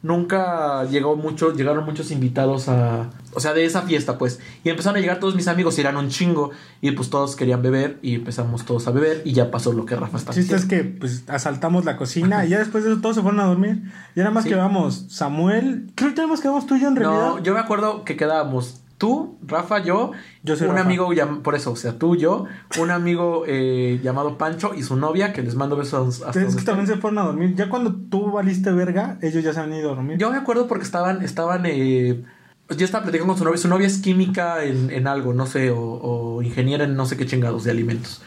nunca 0.03 0.83
llegó 0.83 1.15
mucho, 1.15 1.53
llegaron 1.53 1.85
muchos 1.85 2.11
invitados 2.11 2.69
a, 2.69 3.09
o 3.33 3.39
sea, 3.39 3.53
de 3.53 3.65
esa 3.65 3.81
fiesta, 3.83 4.17
pues. 4.19 4.39
Y 4.63 4.69
empezaron 4.69 4.97
a 4.97 4.99
llegar 5.01 5.19
todos 5.19 5.33
mis 5.35 5.47
amigos 5.47 5.77
y 5.77 5.81
eran 5.81 5.97
un 5.97 6.09
chingo. 6.09 6.51
Y 6.81 6.91
pues 6.91 7.09
todos 7.09 7.35
querían 7.35 7.61
beber 7.63 7.97
y 8.01 8.15
empezamos 8.15 8.65
todos 8.65 8.87
a 8.87 8.91
beber 8.91 9.21
y 9.25 9.33
ya 9.33 9.49
pasó 9.49 9.73
lo 9.73 9.85
que 9.85 9.95
Rafa 9.95 10.17
está 10.17 10.31
El 10.33 10.37
chiste 10.37 10.55
es 10.55 10.63
diciendo. 10.67 10.91
que 10.93 10.99
pues 10.99 11.23
asaltamos 11.27 11.85
la 11.85 11.97
cocina 11.97 12.45
y 12.45 12.49
ya 12.49 12.59
después 12.59 12.83
de 12.83 12.91
eso 12.91 13.01
todos 13.01 13.15
se 13.15 13.21
fueron 13.23 13.39
a 13.39 13.45
dormir. 13.45 13.81
Y 14.15 14.19
nada 14.19 14.31
más 14.31 14.43
Sí. 14.43 14.49
quedamos 14.49 15.05
Samuel. 15.09 15.89
Creo 15.95 16.09
que 16.11 16.17
nada 16.17 16.27
más 16.27 16.41
quedamos 16.41 16.67
tú 16.67 16.75
y 16.75 16.81
yo 16.81 16.89
en 16.89 16.95
realidad. 16.97 17.29
No, 17.29 17.39
yo 17.41 17.53
me 17.53 17.59
acuerdo 17.61 18.03
que 18.03 18.15
quedábamos 18.17 18.81
tú, 19.03 19.37
Rafa, 19.45 19.79
yo, 19.83 20.13
Yo 20.43 20.55
soy 20.55 20.67
un 20.69 20.75
Rafa. 20.75 20.85
amigo, 20.85 21.09
por 21.43 21.55
eso, 21.55 21.73
o 21.73 21.75
sea, 21.75 21.99
tú, 21.99 22.15
yo, 22.15 22.45
un 22.79 22.89
amigo 22.89 23.43
eh, 23.45 23.99
llamado 24.01 24.37
Pancho 24.37 24.73
y 24.73 24.81
su 24.81 24.95
novia, 24.95 25.33
que 25.33 25.41
les 25.41 25.55
mando 25.55 25.75
besos 25.75 26.21
hasta 26.21 26.41
es 26.41 26.55
que 26.55 26.61
también 26.61 26.87
se 26.87 26.95
fueron 26.95 27.19
a 27.19 27.23
dormir. 27.23 27.53
Ya 27.53 27.67
cuando 27.67 27.93
tú 27.93 28.31
valiste 28.31 28.71
verga, 28.71 29.17
ellos 29.21 29.43
ya 29.43 29.51
se 29.51 29.59
han 29.59 29.73
ido 29.73 29.91
a 29.91 29.95
dormir. 29.95 30.17
Yo 30.17 30.31
me 30.31 30.37
acuerdo 30.37 30.67
porque 30.69 30.85
estaban, 30.85 31.21
estaban, 31.21 31.65
eh, 31.65 32.23
yo 32.69 32.85
estaba 32.85 33.03
platicando 33.03 33.33
con 33.33 33.37
su 33.37 33.43
novia, 33.43 33.57
su 33.57 33.67
novia 33.67 33.87
es 33.87 33.97
química 33.97 34.63
en, 34.63 34.89
en 34.89 35.05
algo, 35.07 35.33
no 35.33 35.47
sé, 35.47 35.69
o, 35.71 35.81
o 35.81 36.41
ingeniera 36.41 36.85
en 36.85 36.95
no 36.95 37.05
sé 37.05 37.17
qué 37.17 37.25
chingados 37.25 37.65
de 37.65 37.71
alimentos. 37.71 38.21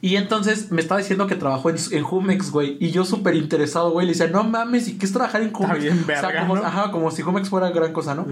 Y 0.00 0.16
entonces 0.16 0.70
me 0.70 0.80
estaba 0.80 1.00
diciendo 1.00 1.26
que 1.26 1.34
trabajó 1.34 1.70
en, 1.70 1.76
en 1.92 2.02
Jumex, 2.04 2.50
güey. 2.50 2.76
Y 2.80 2.90
yo 2.90 3.04
súper 3.04 3.34
interesado, 3.34 3.90
güey. 3.90 4.06
Le 4.06 4.12
decía, 4.12 4.28
no 4.28 4.44
mames, 4.44 4.88
¿y 4.88 4.98
qué 4.98 5.06
es 5.06 5.12
trabajar 5.12 5.42
en 5.42 5.52
Jumex? 5.52 5.82
bien 5.82 6.02
o 6.02 6.06
sea, 6.06 6.22
verga, 6.22 6.40
como, 6.40 6.56
¿no? 6.56 6.64
ajá, 6.64 6.90
como 6.90 7.10
si 7.10 7.22
Jumex 7.22 7.48
fuera 7.48 7.70
gran 7.70 7.92
cosa, 7.92 8.14
¿no? 8.14 8.26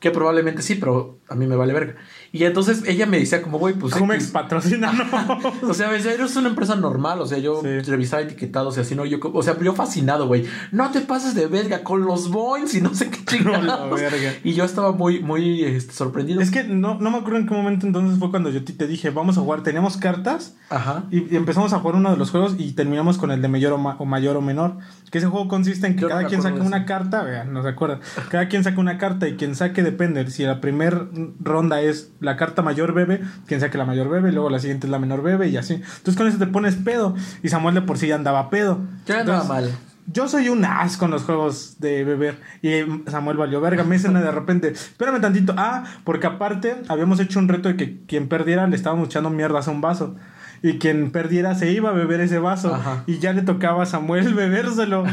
Que 0.00 0.10
probablemente 0.10 0.62
sí, 0.62 0.76
pero 0.76 1.18
a 1.28 1.34
mí 1.34 1.46
me 1.46 1.56
vale 1.56 1.72
verga. 1.72 1.96
Y 2.32 2.44
entonces 2.44 2.82
ella 2.86 3.06
me 3.06 3.18
decía 3.18 3.42
como, 3.42 3.58
güey, 3.58 3.74
pues... 3.74 3.94
Jumex 3.94 4.22
X. 4.24 4.32
patrocina, 4.32 4.92
no. 4.92 5.60
O 5.68 5.74
sea, 5.74 5.90
decía, 5.90 6.12
eres 6.12 6.36
una 6.36 6.48
empresa 6.48 6.76
normal. 6.76 7.20
O 7.20 7.26
sea, 7.26 7.38
yo 7.38 7.60
Sí. 7.62 7.80
revisaba 7.90 8.22
etiquetados 8.22 8.76
y 8.78 8.80
así, 8.80 8.94
¿no? 8.94 9.04
Yo, 9.04 9.18
o 9.22 9.42
sea, 9.42 9.58
yo 9.58 9.74
fascinado, 9.74 10.26
güey. 10.28 10.46
No 10.72 10.90
te 10.90 11.00
pases 11.00 11.34
de 11.34 11.46
verga 11.46 11.82
con 11.82 12.04
los 12.04 12.30
Boeings 12.30 12.74
y 12.74 12.80
no 12.80 12.94
sé 12.94 13.10
qué 13.10 13.24
chingados. 13.26 14.00
verga. 14.00 14.34
Y 14.44 14.52
yo 14.54 14.64
estaba 14.64 14.92
muy, 14.92 15.20
muy 15.20 15.64
este, 15.64 15.92
sorprendido. 15.92 16.40
Es 16.40 16.50
que 16.50 16.64
no, 16.64 16.98
no 17.00 17.10
me 17.10 17.18
acuerdo 17.18 17.38
en 17.38 17.46
qué 17.48 17.54
momento 17.54 17.86
entonces 17.86 18.18
fue 18.18 18.30
cuando 18.30 18.50
yo 18.50 18.62
te 18.64 18.86
dije, 18.86 19.10
vamos 19.10 19.36
a 19.36 19.40
jugar. 19.40 19.62
Teníamos 19.62 19.96
cartas 19.96 20.54
Ajá. 20.70 21.04
y, 21.10 21.32
y 21.32 21.36
empezamos 21.36 21.72
a 21.72 21.80
jugar 21.80 21.96
uno 21.96 22.10
de 22.12 22.16
los 22.16 22.30
juegos 22.30 22.54
y 22.58 22.72
terminamos 22.72 23.18
con 23.18 23.30
el 23.32 23.42
de 23.42 23.48
mayor 23.48 23.72
o, 23.72 23.78
ma- 23.78 23.96
o 23.98 24.04
mayor 24.04 24.36
o 24.36 24.40
menor. 24.40 24.76
Que 25.10 25.18
ese 25.18 25.26
juego 25.26 25.48
consiste 25.48 25.88
en 25.88 25.94
que 25.96 26.02
Yo 26.02 26.08
no 26.08 26.14
cada 26.14 26.28
quien 26.28 26.42
saca 26.42 26.54
de 26.54 26.60
una 26.66 26.84
carta, 26.86 27.22
vean, 27.22 27.52
no 27.52 27.62
se 27.64 27.68
acuerdan. 27.70 27.98
Cada 28.30 28.46
quien 28.48 28.62
saca 28.62 28.80
una 28.80 28.96
carta 28.98 29.26
y 29.26 29.34
quien 29.34 29.56
saque 29.56 29.82
depende. 29.82 30.30
Si 30.30 30.44
la 30.44 30.60
primera 30.60 31.08
ronda 31.40 31.80
es 31.82 32.12
la 32.20 32.36
carta 32.36 32.62
mayor 32.62 32.92
bebe, 32.94 33.20
quien 33.46 33.60
saque 33.60 33.78
la 33.78 33.84
mayor 33.84 34.08
bebe, 34.08 34.28
y 34.28 34.32
luego 34.32 34.50
la 34.50 34.58
siguiente 34.58 34.86
es 34.86 34.90
la 34.90 34.98
menor 34.98 35.22
bebe 35.22 35.48
y 35.48 35.56
así. 35.56 35.74
Entonces 35.74 36.16
con 36.16 36.26
eso 36.26 36.38
te 36.38 36.46
pones 36.46 36.76
pedo. 36.76 37.14
Y 37.42 37.48
Samuel 37.48 37.74
de 37.74 37.82
por 37.82 37.98
sí 37.98 38.06
ya 38.06 38.14
andaba 38.14 38.50
pedo. 38.50 38.80
Yo 39.06 39.18
andaba 39.18 39.44
mal. 39.44 39.70
Yo 40.12 40.28
soy 40.28 40.48
un 40.48 40.64
as 40.64 40.96
con 40.96 41.10
los 41.10 41.22
juegos 41.22 41.76
de 41.78 42.04
beber. 42.04 42.38
Y 42.62 42.70
Samuel 43.08 43.36
valió 43.36 43.60
verga. 43.60 43.84
Me 43.84 43.96
dicen 43.96 44.14
de 44.14 44.30
repente, 44.30 44.68
espérame 44.68 45.20
tantito. 45.20 45.54
Ah, 45.56 45.84
porque 46.04 46.26
aparte 46.26 46.76
habíamos 46.88 47.20
hecho 47.20 47.38
un 47.38 47.48
reto 47.48 47.68
de 47.68 47.76
que 47.76 48.00
quien 48.06 48.28
perdiera 48.28 48.66
le 48.66 48.76
estábamos 48.76 49.06
echando 49.06 49.30
mierdas 49.30 49.68
a 49.68 49.70
un 49.70 49.80
vaso. 49.80 50.16
Y 50.62 50.78
quien 50.78 51.10
perdiera 51.10 51.54
se 51.54 51.70
iba 51.70 51.90
a 51.90 51.92
beber 51.92 52.20
ese 52.20 52.38
vaso. 52.38 52.74
Ajá. 52.74 53.04
Y 53.06 53.18
ya 53.18 53.32
le 53.32 53.42
tocaba 53.42 53.84
a 53.84 53.86
Samuel 53.86 54.34
bebérselo. 54.34 55.04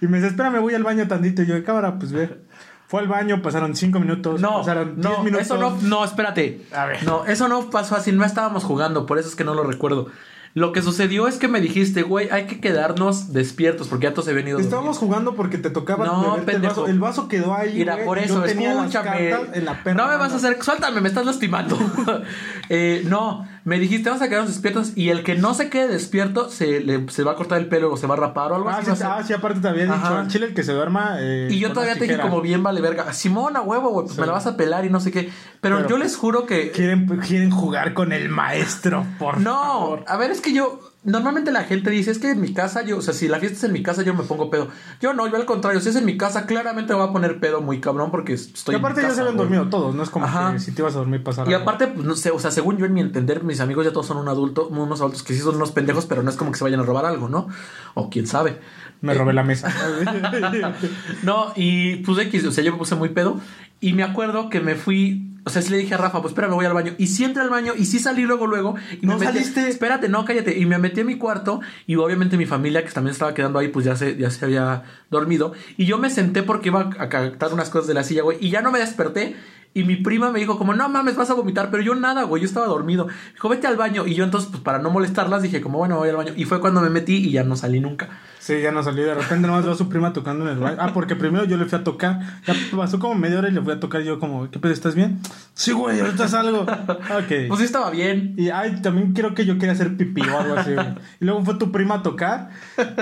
y 0.00 0.06
me 0.06 0.18
dice, 0.18 0.28
espérame, 0.28 0.60
voy 0.60 0.74
al 0.74 0.84
baño 0.84 1.06
tantito. 1.06 1.42
Y 1.42 1.46
yo, 1.46 1.62
cámara, 1.62 1.98
pues 1.98 2.12
ve. 2.12 2.45
Fue 2.88 3.00
al 3.00 3.08
baño, 3.08 3.42
pasaron 3.42 3.74
cinco 3.74 3.98
minutos. 3.98 4.40
No, 4.40 4.58
pasaron 4.58 4.94
diez 5.00 5.06
no, 5.18 5.24
minutos. 5.24 5.46
eso 5.46 5.56
no, 5.58 5.76
no, 5.82 6.04
espérate. 6.04 6.66
A 6.72 6.86
ver. 6.86 7.02
No, 7.04 7.24
eso 7.26 7.48
no 7.48 7.70
pasó 7.70 7.96
así, 7.96 8.12
no 8.12 8.24
estábamos 8.24 8.64
jugando, 8.64 9.06
por 9.06 9.18
eso 9.18 9.28
es 9.28 9.34
que 9.36 9.44
no 9.44 9.54
lo 9.54 9.64
recuerdo. 9.64 10.06
Lo 10.54 10.72
que 10.72 10.80
sucedió 10.80 11.28
es 11.28 11.36
que 11.36 11.48
me 11.48 11.60
dijiste, 11.60 12.00
güey, 12.02 12.30
hay 12.30 12.46
que 12.46 12.60
quedarnos 12.62 13.34
despiertos 13.34 13.88
porque 13.88 14.04
ya 14.04 14.12
todos 14.12 14.24
se 14.24 14.30
habían 14.30 14.48
ido. 14.48 14.56
a 14.56 14.60
dormir. 14.60 14.68
Estábamos 14.68 14.96
jugando 14.96 15.34
porque 15.34 15.58
te 15.58 15.68
tocaba 15.68 16.06
No, 16.06 16.36
el 16.36 16.44
pendejo. 16.44 16.82
vaso. 16.82 16.86
El 16.86 16.98
vaso 16.98 17.28
quedó 17.28 17.54
ahí. 17.54 17.74
Mira, 17.74 17.94
güey, 17.94 18.06
por 18.06 18.18
eso, 18.18 18.42
escúchame. 18.42 19.32
en 19.52 19.64
la 19.66 19.82
perra 19.84 19.96
no 20.04 20.08
me 20.10 20.16
vas 20.16 20.32
a 20.32 20.36
hacer. 20.36 20.56
Suéltame, 20.62 21.02
me 21.02 21.08
estás 21.08 21.26
lastimando. 21.26 21.76
Eh, 22.68 23.02
no, 23.06 23.46
me 23.66 23.78
dijiste, 23.78 24.08
vamos 24.08 24.22
a 24.22 24.28
quedarnos 24.28 24.50
despiertos. 24.52 24.92
Y 24.96 25.10
el 25.10 25.22
que 25.22 25.34
no 25.34 25.52
se 25.52 25.68
quede 25.68 25.88
despierto 25.88 26.48
se, 26.48 26.80
le, 26.80 27.06
se 27.10 27.22
va 27.24 27.32
a 27.32 27.34
cortar 27.34 27.58
el 27.58 27.66
pelo 27.68 27.92
o 27.92 27.96
se 27.98 28.06
va 28.06 28.14
a 28.14 28.16
rapar 28.16 28.52
o 28.52 28.54
algo 28.54 28.68
Ah, 28.70 28.78
así. 28.78 28.90
sí, 28.96 29.02
ah, 29.04 29.22
sí, 29.26 29.32
aparte 29.34 29.60
te 29.60 29.68
había 29.68 29.84
dicho. 29.84 30.20
En 30.20 30.28
Chile, 30.28 30.46
el 30.46 30.54
que 30.54 30.62
se 30.62 30.72
duerma. 30.72 31.16
eh, 31.18 31.48
Y 31.50 31.58
yo 31.58 31.72
todavía 31.72 31.94
te 31.96 32.04
dije 32.06 32.18
como 32.18 32.40
bien 32.40 32.62
vale 32.62 32.80
verga. 32.80 33.12
Simón, 33.12 33.56
a 33.56 33.60
huevo, 33.60 33.90
güey, 33.90 34.04
pues 34.06 34.14
Sí. 34.14 34.20
me 34.20 34.26
la 34.26 34.32
vas 34.32 34.46
a 34.46 34.56
pelar 34.56 34.84
y 34.86 34.90
no 34.90 35.00
sé 35.00 35.10
qué. 35.10 35.30
Pero, 35.60 35.76
Pero- 35.78 35.88
yo 35.90 35.98
les 35.98 36.16
juro 36.16 36.46
que. 36.46 36.70
Quieren, 36.70 37.06
quieren 37.18 37.50
jugar 37.50 37.92
con 37.92 38.12
el 38.12 38.28
maestro, 38.28 39.04
por 39.18 39.38
No, 39.40 39.52
favor. 39.54 40.04
a 40.06 40.16
ver, 40.16 40.30
es 40.30 40.40
que 40.40 40.52
yo. 40.54 40.80
Normalmente 41.06 41.52
la 41.52 41.62
gente 41.64 41.88
dice, 41.90 42.10
es 42.10 42.18
que 42.18 42.32
en 42.32 42.40
mi 42.40 42.52
casa, 42.52 42.82
yo, 42.82 42.98
o 42.98 43.00
sea, 43.00 43.14
si 43.14 43.28
la 43.28 43.38
fiesta 43.38 43.56
es 43.58 43.64
en 43.64 43.72
mi 43.72 43.82
casa, 43.82 44.02
yo 44.02 44.12
me 44.12 44.24
pongo 44.24 44.50
pedo. 44.50 44.68
Yo 45.00 45.14
no, 45.14 45.26
yo 45.28 45.36
al 45.36 45.46
contrario, 45.46 45.80
si 45.80 45.88
es 45.88 45.96
en 45.96 46.04
mi 46.04 46.16
casa, 46.18 46.44
claramente 46.46 46.92
me 46.92 46.98
voy 47.00 47.08
a 47.08 47.12
poner 47.12 47.38
pedo 47.40 47.60
muy 47.60 47.80
cabrón 47.80 48.10
porque 48.10 48.32
estoy. 48.34 48.74
Y 48.74 48.76
en 48.76 48.84
aparte 48.84 49.02
ya 49.02 49.10
se 49.10 49.20
habían 49.20 49.36
dormido 49.36 49.68
todos, 49.68 49.94
no 49.94 50.02
es 50.02 50.10
como 50.10 50.24
Ajá. 50.26 50.52
que 50.52 50.58
si 50.58 50.72
te 50.72 50.82
ibas 50.82 50.94
a 50.96 50.98
dormir 50.98 51.22
pasar 51.22 51.48
Y 51.48 51.54
algo. 51.54 51.62
aparte, 51.62 51.86
pues 51.86 52.04
no 52.04 52.14
sé, 52.16 52.30
o 52.32 52.38
sea, 52.38 52.50
según 52.50 52.76
yo 52.76 52.86
en 52.86 52.92
mi 52.92 53.00
entender, 53.00 53.44
mis 53.44 53.60
amigos 53.60 53.84
ya 53.86 53.92
todos 53.92 54.06
son 54.06 54.16
un 54.16 54.28
adulto, 54.28 54.68
unos 54.68 55.00
adultos 55.00 55.22
que 55.22 55.32
sí 55.32 55.40
son 55.40 55.54
unos 55.56 55.70
pendejos, 55.72 56.06
pero 56.06 56.22
no 56.22 56.30
es 56.30 56.36
como 56.36 56.50
que 56.50 56.58
se 56.58 56.64
vayan 56.64 56.80
a 56.80 56.82
robar 56.82 57.06
algo, 57.06 57.28
¿no? 57.28 57.48
O 57.94 58.10
quién 58.10 58.26
sabe. 58.26 58.58
Me 59.00 59.14
robé 59.14 59.32
la 59.32 59.44
mesa. 59.44 59.72
No, 61.22 61.52
y 61.56 61.96
pues 61.96 62.18
X, 62.18 62.44
o 62.46 62.52
sea, 62.52 62.64
yo 62.64 62.72
me 62.72 62.78
puse 62.78 62.94
muy 62.94 63.10
pedo. 63.10 63.38
Y 63.80 63.92
me 63.92 64.02
acuerdo 64.02 64.48
que 64.50 64.60
me 64.60 64.74
fui. 64.74 65.35
O 65.46 65.50
sea, 65.50 65.62
sí 65.62 65.70
le 65.70 65.76
dije 65.78 65.94
a 65.94 65.96
Rafa, 65.96 66.20
pues 66.20 66.32
espera, 66.32 66.48
me 66.48 66.54
voy 66.54 66.66
al 66.66 66.74
baño. 66.74 66.94
Y 66.98 67.06
sí 67.06 67.22
entré 67.22 67.40
al 67.40 67.50
baño 67.50 67.72
y 67.78 67.84
sí 67.86 68.00
salí 68.00 68.22
luego, 68.22 68.48
luego. 68.48 68.74
Y 69.00 69.06
¿No 69.06 69.16
me 69.16 69.24
metí- 69.26 69.32
saliste? 69.32 69.68
Espérate, 69.68 70.08
no, 70.08 70.24
cállate. 70.24 70.58
Y 70.58 70.66
me 70.66 70.76
metí 70.78 71.02
a 71.02 71.04
mi 71.04 71.16
cuarto. 71.18 71.60
Y 71.86 71.94
obviamente 71.94 72.36
mi 72.36 72.46
familia, 72.46 72.84
que 72.84 72.90
también 72.90 73.12
estaba 73.12 73.32
quedando 73.32 73.60
ahí, 73.60 73.68
pues 73.68 73.86
ya 73.86 73.94
se, 73.94 74.16
ya 74.16 74.28
se 74.30 74.44
había 74.44 74.82
dormido. 75.08 75.52
Y 75.76 75.86
yo 75.86 75.98
me 75.98 76.10
senté 76.10 76.42
porque 76.42 76.70
iba 76.70 76.90
a 76.98 77.08
captar 77.08 77.52
unas 77.54 77.70
cosas 77.70 77.86
de 77.86 77.94
la 77.94 78.02
silla, 78.02 78.22
güey. 78.22 78.38
Y 78.40 78.50
ya 78.50 78.60
no 78.60 78.72
me 78.72 78.80
desperté. 78.80 79.36
Y 79.76 79.84
mi 79.84 79.96
prima 79.96 80.32
me 80.32 80.38
dijo 80.38 80.56
como, 80.56 80.72
no 80.72 80.88
mames, 80.88 81.16
vas 81.16 81.28
a 81.28 81.34
vomitar. 81.34 81.70
Pero 81.70 81.82
yo 81.82 81.94
nada, 81.94 82.22
güey, 82.22 82.40
yo 82.40 82.46
estaba 82.48 82.64
dormido. 82.64 83.08
Dijo, 83.34 83.50
vete 83.50 83.66
al 83.66 83.76
baño. 83.76 84.06
Y 84.06 84.14
yo 84.14 84.24
entonces, 84.24 84.48
pues 84.50 84.62
para 84.62 84.78
no 84.78 84.88
molestarlas, 84.88 85.42
dije 85.42 85.60
como, 85.60 85.76
bueno, 85.76 85.98
voy 85.98 86.08
al 86.08 86.16
baño. 86.16 86.32
Y 86.34 86.46
fue 86.46 86.62
cuando 86.62 86.80
me 86.80 86.88
metí 86.88 87.16
y 87.16 87.30
ya 87.30 87.44
no 87.44 87.56
salí 87.56 87.78
nunca. 87.78 88.08
Sí, 88.38 88.58
ya 88.62 88.72
no 88.72 88.82
salió. 88.82 89.04
De 89.04 89.12
repente 89.12 89.46
nomás 89.46 89.64
veo 89.64 89.74
a 89.74 89.76
su 89.76 89.90
prima 89.90 90.14
tocando 90.14 90.46
en 90.46 90.52
el 90.52 90.58
baño. 90.60 90.78
Ah, 90.80 90.92
porque 90.94 91.14
primero 91.14 91.44
yo 91.44 91.58
le 91.58 91.66
fui 91.66 91.78
a 91.78 91.84
tocar. 91.84 92.20
Ya 92.46 92.54
pasó 92.74 92.98
como 92.98 93.16
media 93.16 93.38
hora 93.38 93.50
y 93.50 93.52
le 93.52 93.60
fui 93.60 93.74
a 93.74 93.78
tocar. 93.78 94.00
Y 94.00 94.06
yo 94.06 94.18
como, 94.18 94.50
¿qué 94.50 94.58
pedo? 94.58 94.72
¿Estás 94.72 94.94
bien? 94.94 95.20
Sí, 95.52 95.72
güey, 95.72 96.00
ahorita 96.00 96.26
salgo. 96.26 96.60
Ok. 96.62 97.32
Pues 97.48 97.58
sí 97.58 97.66
estaba 97.66 97.90
bien. 97.90 98.32
Y 98.38 98.48
ay, 98.48 98.80
también 98.80 99.12
creo 99.12 99.34
que 99.34 99.44
yo 99.44 99.58
quería 99.58 99.72
hacer 99.72 99.94
pipí 99.98 100.22
o 100.22 100.38
algo 100.38 100.54
así. 100.54 100.72
güey. 100.72 100.86
Y 101.20 101.26
luego 101.26 101.44
fue 101.44 101.56
tu 101.56 101.70
prima 101.70 101.96
a 101.96 102.02
tocar. 102.02 102.48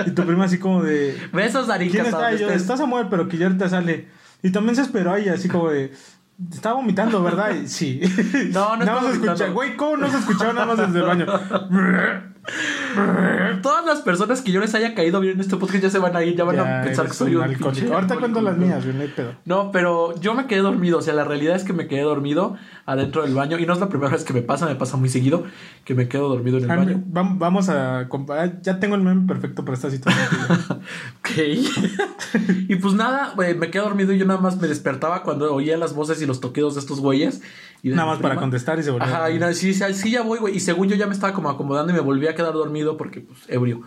Y 0.05 0.11
tu 0.11 0.25
prima 0.25 0.43
así 0.43 0.59
como 0.59 0.83
de... 0.83 1.15
Besos, 1.31 1.67
Darín, 1.67 1.89
¿Quién 1.89 2.05
está? 2.05 2.31
Yo, 2.31 2.47
estés. 2.47 2.63
está 2.63 2.75
Samuel, 2.75 3.07
pero 3.09 3.29
que 3.29 3.37
ya 3.37 3.45
ahorita 3.45 3.69
sale. 3.69 4.07
Y 4.45 4.51
también 4.51 4.75
se 4.75 4.83
esperó 4.83 5.11
ahí, 5.11 5.27
así 5.27 5.49
como 5.49 5.71
de. 5.71 5.91
Estaba 6.51 6.75
vomitando, 6.75 7.23
¿verdad? 7.23 7.51
Sí. 7.65 8.01
No, 8.51 8.75
no 8.75 8.85
Nada 8.85 9.01
más 9.01 9.11
se 9.11 9.21
escucha. 9.21 9.47
Güey, 9.49 9.77
¿cómo 9.77 9.97
no 9.97 10.09
se 10.09 10.17
escuchaba 10.17 10.53
nada 10.53 10.65
más 10.65 10.77
desde 10.77 10.99
el 10.99 11.05
baño? 11.05 11.25
Todas 13.61 13.85
las 13.85 14.01
personas 14.01 14.41
que 14.41 14.51
yo 14.51 14.59
les 14.59 14.75
haya 14.75 14.93
caído 14.93 15.19
bien 15.19 15.35
en 15.35 15.41
este 15.41 15.55
podcast 15.57 15.83
ya 15.83 15.89
se 15.89 15.97
van 15.97 16.15
a 16.15 16.23
ir, 16.23 16.35
ya 16.35 16.43
van 16.43 16.57
Ya 16.57 16.81
a 16.81 16.83
pensar 16.83 17.07
que 17.07 17.13
soy 17.13 17.35
un 17.35 17.43
Ahorita 17.43 18.17
cuento 18.17 18.41
las 18.41 18.57
mías, 18.57 18.83
güey, 18.83 18.95
no 18.95 19.01
hay 19.01 19.07
pedo. 19.07 19.33
No, 19.45 19.71
pero 19.71 20.13
yo 20.19 20.33
me 20.33 20.45
quedé 20.45 20.59
dormido. 20.59 20.99
O 20.99 21.01
sea, 21.01 21.13
la 21.13 21.23
realidad 21.23 21.55
es 21.55 21.63
que 21.63 21.73
me 21.73 21.87
quedé 21.87 22.01
dormido 22.01 22.57
adentro 22.85 23.23
del 23.23 23.33
baño. 23.33 23.57
Y 23.59 23.65
no 23.65 23.73
es 23.73 23.79
la 23.79 23.89
primera 23.89 24.11
vez 24.11 24.23
que 24.23 24.33
me 24.33 24.41
pasa, 24.41 24.65
me 24.67 24.75
pasa 24.75 24.95
muy 24.97 25.09
seguido 25.09 25.43
que 25.83 25.95
me 25.95 26.07
quedo 26.07 26.29
dormido 26.29 26.57
en 26.57 26.65
el 26.65 26.71
Ah, 26.71 26.75
baño. 26.75 27.03
vam- 27.11 27.37
Vamos 27.39 27.69
a 27.69 28.07
comparar. 28.09 28.61
Ya 28.61 28.79
tengo 28.79 28.95
el 28.95 29.01
meme 29.01 29.27
perfecto 29.27 29.63
para 29.65 29.75
esta 29.75 29.89
situación. 29.89 30.25
Ok. 31.19 31.29
y 32.69 32.75
pues 32.75 32.93
nada, 32.93 33.33
güey, 33.35 33.55
me 33.55 33.71
quedé 33.71 33.81
dormido 33.83 34.13
y 34.13 34.17
yo 34.19 34.25
nada 34.25 34.39
más 34.39 34.59
me 34.61 34.67
despertaba 34.67 35.23
cuando 35.23 35.53
oía 35.53 35.77
las 35.77 35.93
voces 35.95 36.21
y 36.21 36.25
los 36.25 36.39
toquedos 36.39 36.75
de 36.75 36.81
estos 36.81 36.99
güeyes. 36.99 37.41
Y 37.81 37.89
de 37.89 37.95
nada 37.95 38.07
más 38.07 38.19
para 38.19 38.35
contestar 38.35 38.79
y 38.79 38.83
se 38.83 38.91
volvió. 38.91 39.07
Ajá, 39.07 39.29
y 39.31 39.39
nada, 39.39 39.53
sí, 39.53 39.73
sí, 39.73 39.83
sí, 39.93 40.11
ya 40.11 40.21
voy, 40.21 40.39
güey. 40.39 40.55
Y 40.55 40.59
según 40.59 40.87
yo 40.87 40.95
ya 40.95 41.07
me 41.07 41.13
estaba 41.13 41.33
como 41.33 41.49
acomodando 41.49 41.91
y 41.91 41.95
me 41.95 42.01
volví 42.01 42.27
a 42.27 42.35
quedar 42.35 42.53
dormido 42.53 42.97
porque, 42.97 43.21
pues, 43.21 43.39
ebrio. 43.47 43.81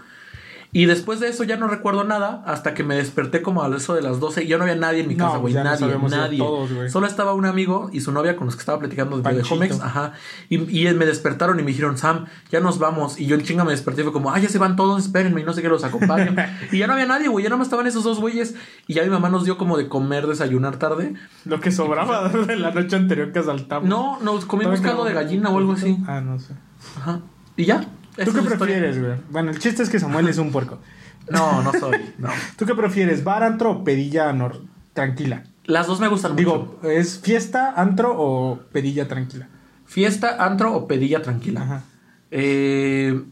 Y 0.71 0.85
después 0.85 1.19
de 1.19 1.29
eso 1.29 1.45
ya 1.45 1.57
no 1.57 1.67
recuerdo 1.67 2.05
nada 2.05 2.43
hasta 2.47 2.75
que 2.75 2.85
me 2.85 2.95
desperté 2.97 3.41
como 3.41 3.63
a 3.63 3.75
eso 3.75 3.95
de 3.95 4.03
las 4.03 4.21
12 4.21 4.45
y 4.45 4.49
ya 4.49 4.59
no 4.59 4.65
había 4.65 4.77
nadie 4.77 5.01
en 5.01 5.09
mi 5.09 5.15
No, 5.15 5.25
casa, 5.27 5.39
güey. 5.39 5.55
ya 5.55 5.65
nos 5.65 5.81
nadie, 5.81 5.99
nadie. 6.11 6.39
todos, 6.39 6.73
güey. 6.73 6.91
Solo 6.91 7.07
estaba 7.07 7.33
un 7.33 7.47
amigo 7.47 7.89
y 7.91 8.01
su 8.03 8.13
novia 8.13 8.37
con 8.37 8.45
los 8.47 8.55
que 8.55 8.61
estaba 8.61 8.79
platicando 8.79 9.19
de. 9.19 9.43
Homex. 9.49 9.81
Ajá. 9.81 10.13
Y, 10.51 10.57
y 10.87 10.93
me 10.95 11.07
despertaron 11.07 11.59
y 11.59 11.63
me 11.63 11.69
dijeron, 11.69 11.97
Sam, 11.97 12.27
ya 12.51 12.61
nos 12.61 12.79
vamos. 12.79 13.19
Y 13.19 13.25
yo 13.27 13.35
en 13.37 13.43
chinga 13.45 13.65
me 13.65 13.71
desperté 13.71 14.03
y 14.03 14.05
fue 14.05 14.13
como, 14.13 14.31
ah, 14.31 14.39
ya 14.39 14.51
se 14.51 14.59
van 14.59 14.77
todos, 14.77 15.03
espérenme 15.05 15.41
y 15.41 15.45
no 15.45 15.55
sé 15.55 15.63
qué 15.63 15.69
los 15.71 15.85
acompaño. 15.85 16.35
y 16.71 16.79
ya 16.79 16.87
no 16.87 16.93
había 16.93 17.07
nadie, 17.07 17.29
güey. 17.29 17.43
Ya 17.45 17.49
nada 17.49 17.59
más 17.59 17.69
estaban 17.69 17.87
esos 17.87 18.05
dos 18.05 18.21
güeyes. 18.21 18.55
Y 18.87 18.93
ya 18.95 19.03
mi 19.05 19.09
mamá 19.11 19.31
nos 19.31 19.45
dio 19.47 19.57
como 19.57 19.79
de 19.79 19.89
comer, 19.89 20.27
desayunar 20.27 20.77
tarde. 20.77 21.15
Lo 21.47 21.61
que 21.61 21.71
sobraba 21.73 22.29
de 22.47 22.57
la 22.57 22.73
noche 22.73 22.95
anterior 22.95 23.33
que 23.33 23.39
asaltamos. 23.39 23.89
No, 23.89 24.19
nos 24.21 24.45
comimos 24.45 24.83
caldo 24.83 25.05
de 25.05 25.15
gallina 25.15 25.49
o 25.49 25.57
algo 25.57 25.73
así. 25.73 25.97
Ah, 26.07 26.21
no 26.21 26.39
sé. 26.39 26.53
Ajá. 26.99 27.21
Y 27.57 27.65
ya. 27.65 27.87
¿Tú 28.25 28.33
qué 28.33 28.43
prefieres, 28.43 29.01
güey? 29.01 29.15
Bueno, 29.31 29.51
el 29.51 29.59
chiste 29.59 29.83
es 29.83 29.89
que 29.91 29.99
Samuel 30.01 30.29
es 30.29 30.39
un 30.39 30.51
puerco. 30.53 30.79
No, 31.31 31.61
no 31.63 31.73
soy. 31.79 31.99
No. 32.17 32.31
¿Tú 32.57 32.65
qué 32.65 32.75
prefieres? 32.75 33.23
¿Bar, 33.23 33.43
antro 33.43 33.71
o 33.73 33.85
pedilla 33.85 34.33
nor- 34.33 34.63
tranquila? 34.95 35.45
Las 35.65 35.87
dos 35.87 36.01
me 36.01 36.09
gustan 36.09 36.31
mucho. 36.33 36.39
Digo, 36.41 36.81
¿es 36.85 37.21
fiesta, 37.21 37.75
antro 37.77 38.15
o 38.19 38.61
pedilla 38.73 39.09
tranquila? 39.09 39.47
Fiesta, 39.85 40.43
antro 40.43 40.73
o 40.75 40.89
pedilla 40.89 41.21
tranquila. 41.21 41.63
Ajá. 41.65 41.83
Eh, 42.31 43.23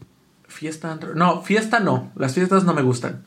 fiesta, 0.47 0.91
antro. 0.91 1.15
No, 1.15 1.41
fiesta 1.41 1.79
no. 1.79 2.11
Las 2.15 2.35
fiestas 2.35 2.65
no 2.65 2.75
me 2.75 2.83
gustan. 2.83 3.23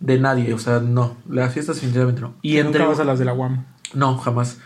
De 0.00 0.18
nadie, 0.20 0.52
o 0.52 0.58
sea, 0.58 0.80
no. 0.80 1.16
Las 1.26 1.54
fiestas 1.54 1.76
definitivamente 1.76 2.20
no. 2.20 2.34
Y 2.42 2.56
Y 2.56 2.58
entre. 2.58 2.80
nunca 2.80 2.90
vas 2.90 3.00
a 3.00 3.04
las 3.04 3.18
de 3.18 3.24
la 3.24 3.32
UAM. 3.32 3.64
No, 3.94 4.18
jamás. 4.18 4.58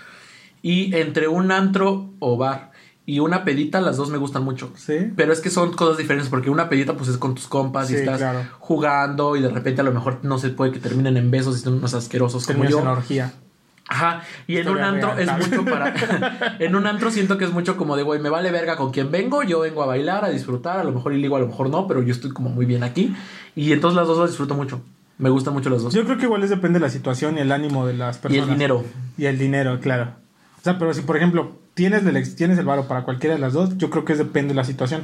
Y 0.60 0.92
entre 0.96 1.28
un 1.28 1.52
antro 1.52 2.10
o 2.18 2.36
bar 2.36 2.72
y 3.10 3.18
una 3.18 3.42
pedita, 3.42 3.80
las 3.80 3.96
dos 3.96 4.08
me 4.08 4.18
gustan 4.18 4.44
mucho. 4.44 4.70
¿Sí? 4.76 5.10
Pero 5.16 5.32
es 5.32 5.40
que 5.40 5.50
son 5.50 5.72
cosas 5.72 5.98
diferentes 5.98 6.28
porque 6.28 6.48
una 6.48 6.68
pedita 6.68 6.96
pues 6.96 7.08
es 7.08 7.16
con 7.16 7.34
tus 7.34 7.48
compas 7.48 7.90
y 7.90 7.96
estás 7.96 8.18
claro. 8.18 8.44
jugando 8.60 9.34
y 9.34 9.42
de 9.42 9.48
repente 9.48 9.80
a 9.80 9.84
lo 9.84 9.90
mejor 9.90 10.20
no 10.22 10.38
se 10.38 10.50
puede 10.50 10.70
que 10.70 10.78
terminen 10.78 11.16
en 11.16 11.28
besos 11.28 11.58
y 11.58 11.60
son 11.60 11.74
unos 11.74 11.92
asquerosos 11.92 12.46
como 12.46 12.64
yo. 12.66 12.78
en 12.78 12.86
orgía. 12.86 13.32
Ajá, 13.88 14.22
y 14.46 14.58
en 14.58 14.68
un 14.68 14.78
antro 14.78 15.16
real. 15.16 15.40
es 15.40 15.48
mucho 15.48 15.64
para... 15.64 16.56
en 16.60 16.76
un 16.76 16.86
antro 16.86 17.10
siento 17.10 17.36
que 17.36 17.46
es 17.46 17.52
mucho 17.52 17.76
como 17.76 17.96
de, 17.96 18.04
güey, 18.04 18.20
me 18.20 18.28
vale 18.28 18.52
verga 18.52 18.76
con 18.76 18.92
quién 18.92 19.10
vengo, 19.10 19.42
yo 19.42 19.58
vengo 19.58 19.82
a 19.82 19.86
bailar, 19.86 20.24
a 20.24 20.28
disfrutar, 20.28 20.78
a 20.78 20.84
lo 20.84 20.92
mejor 20.92 21.12
y 21.12 21.20
ligo, 21.20 21.34
a 21.34 21.40
lo 21.40 21.48
mejor 21.48 21.68
no, 21.68 21.88
pero 21.88 22.00
yo 22.04 22.12
estoy 22.12 22.30
como 22.30 22.50
muy 22.50 22.64
bien 22.64 22.84
aquí. 22.84 23.12
Y 23.56 23.72
entonces 23.72 23.96
las 23.96 24.06
dos 24.06 24.18
las 24.18 24.30
disfruto 24.30 24.54
mucho. 24.54 24.82
Me 25.18 25.30
gustan 25.30 25.52
mucho 25.52 25.68
las 25.68 25.82
dos. 25.82 25.92
Yo 25.92 26.04
creo 26.04 26.16
que 26.16 26.26
igual 26.26 26.44
es 26.44 26.50
depende 26.50 26.78
de 26.78 26.84
la 26.84 26.90
situación 26.90 27.38
y 27.38 27.40
el 27.40 27.50
ánimo 27.50 27.88
de 27.88 27.94
las 27.94 28.18
y 28.18 28.20
personas. 28.20 28.48
el 28.48 28.54
dinero. 28.54 28.84
Y 29.18 29.26
el 29.26 29.36
dinero, 29.36 29.80
claro. 29.80 30.12
O 30.60 30.62
sea, 30.62 30.78
pero 30.78 30.94
si 30.94 31.00
por 31.00 31.16
ejemplo 31.16 31.59
tienes 31.74 32.04
el, 32.04 32.34
tienes 32.36 32.58
el 32.58 32.64
varo 32.64 32.86
para 32.88 33.02
cualquiera 33.04 33.34
de 33.34 33.40
las 33.40 33.52
dos, 33.52 33.76
yo 33.78 33.90
creo 33.90 34.04
que 34.04 34.12
es 34.12 34.18
depende 34.18 34.48
de 34.48 34.56
la 34.56 34.64
situación. 34.64 35.02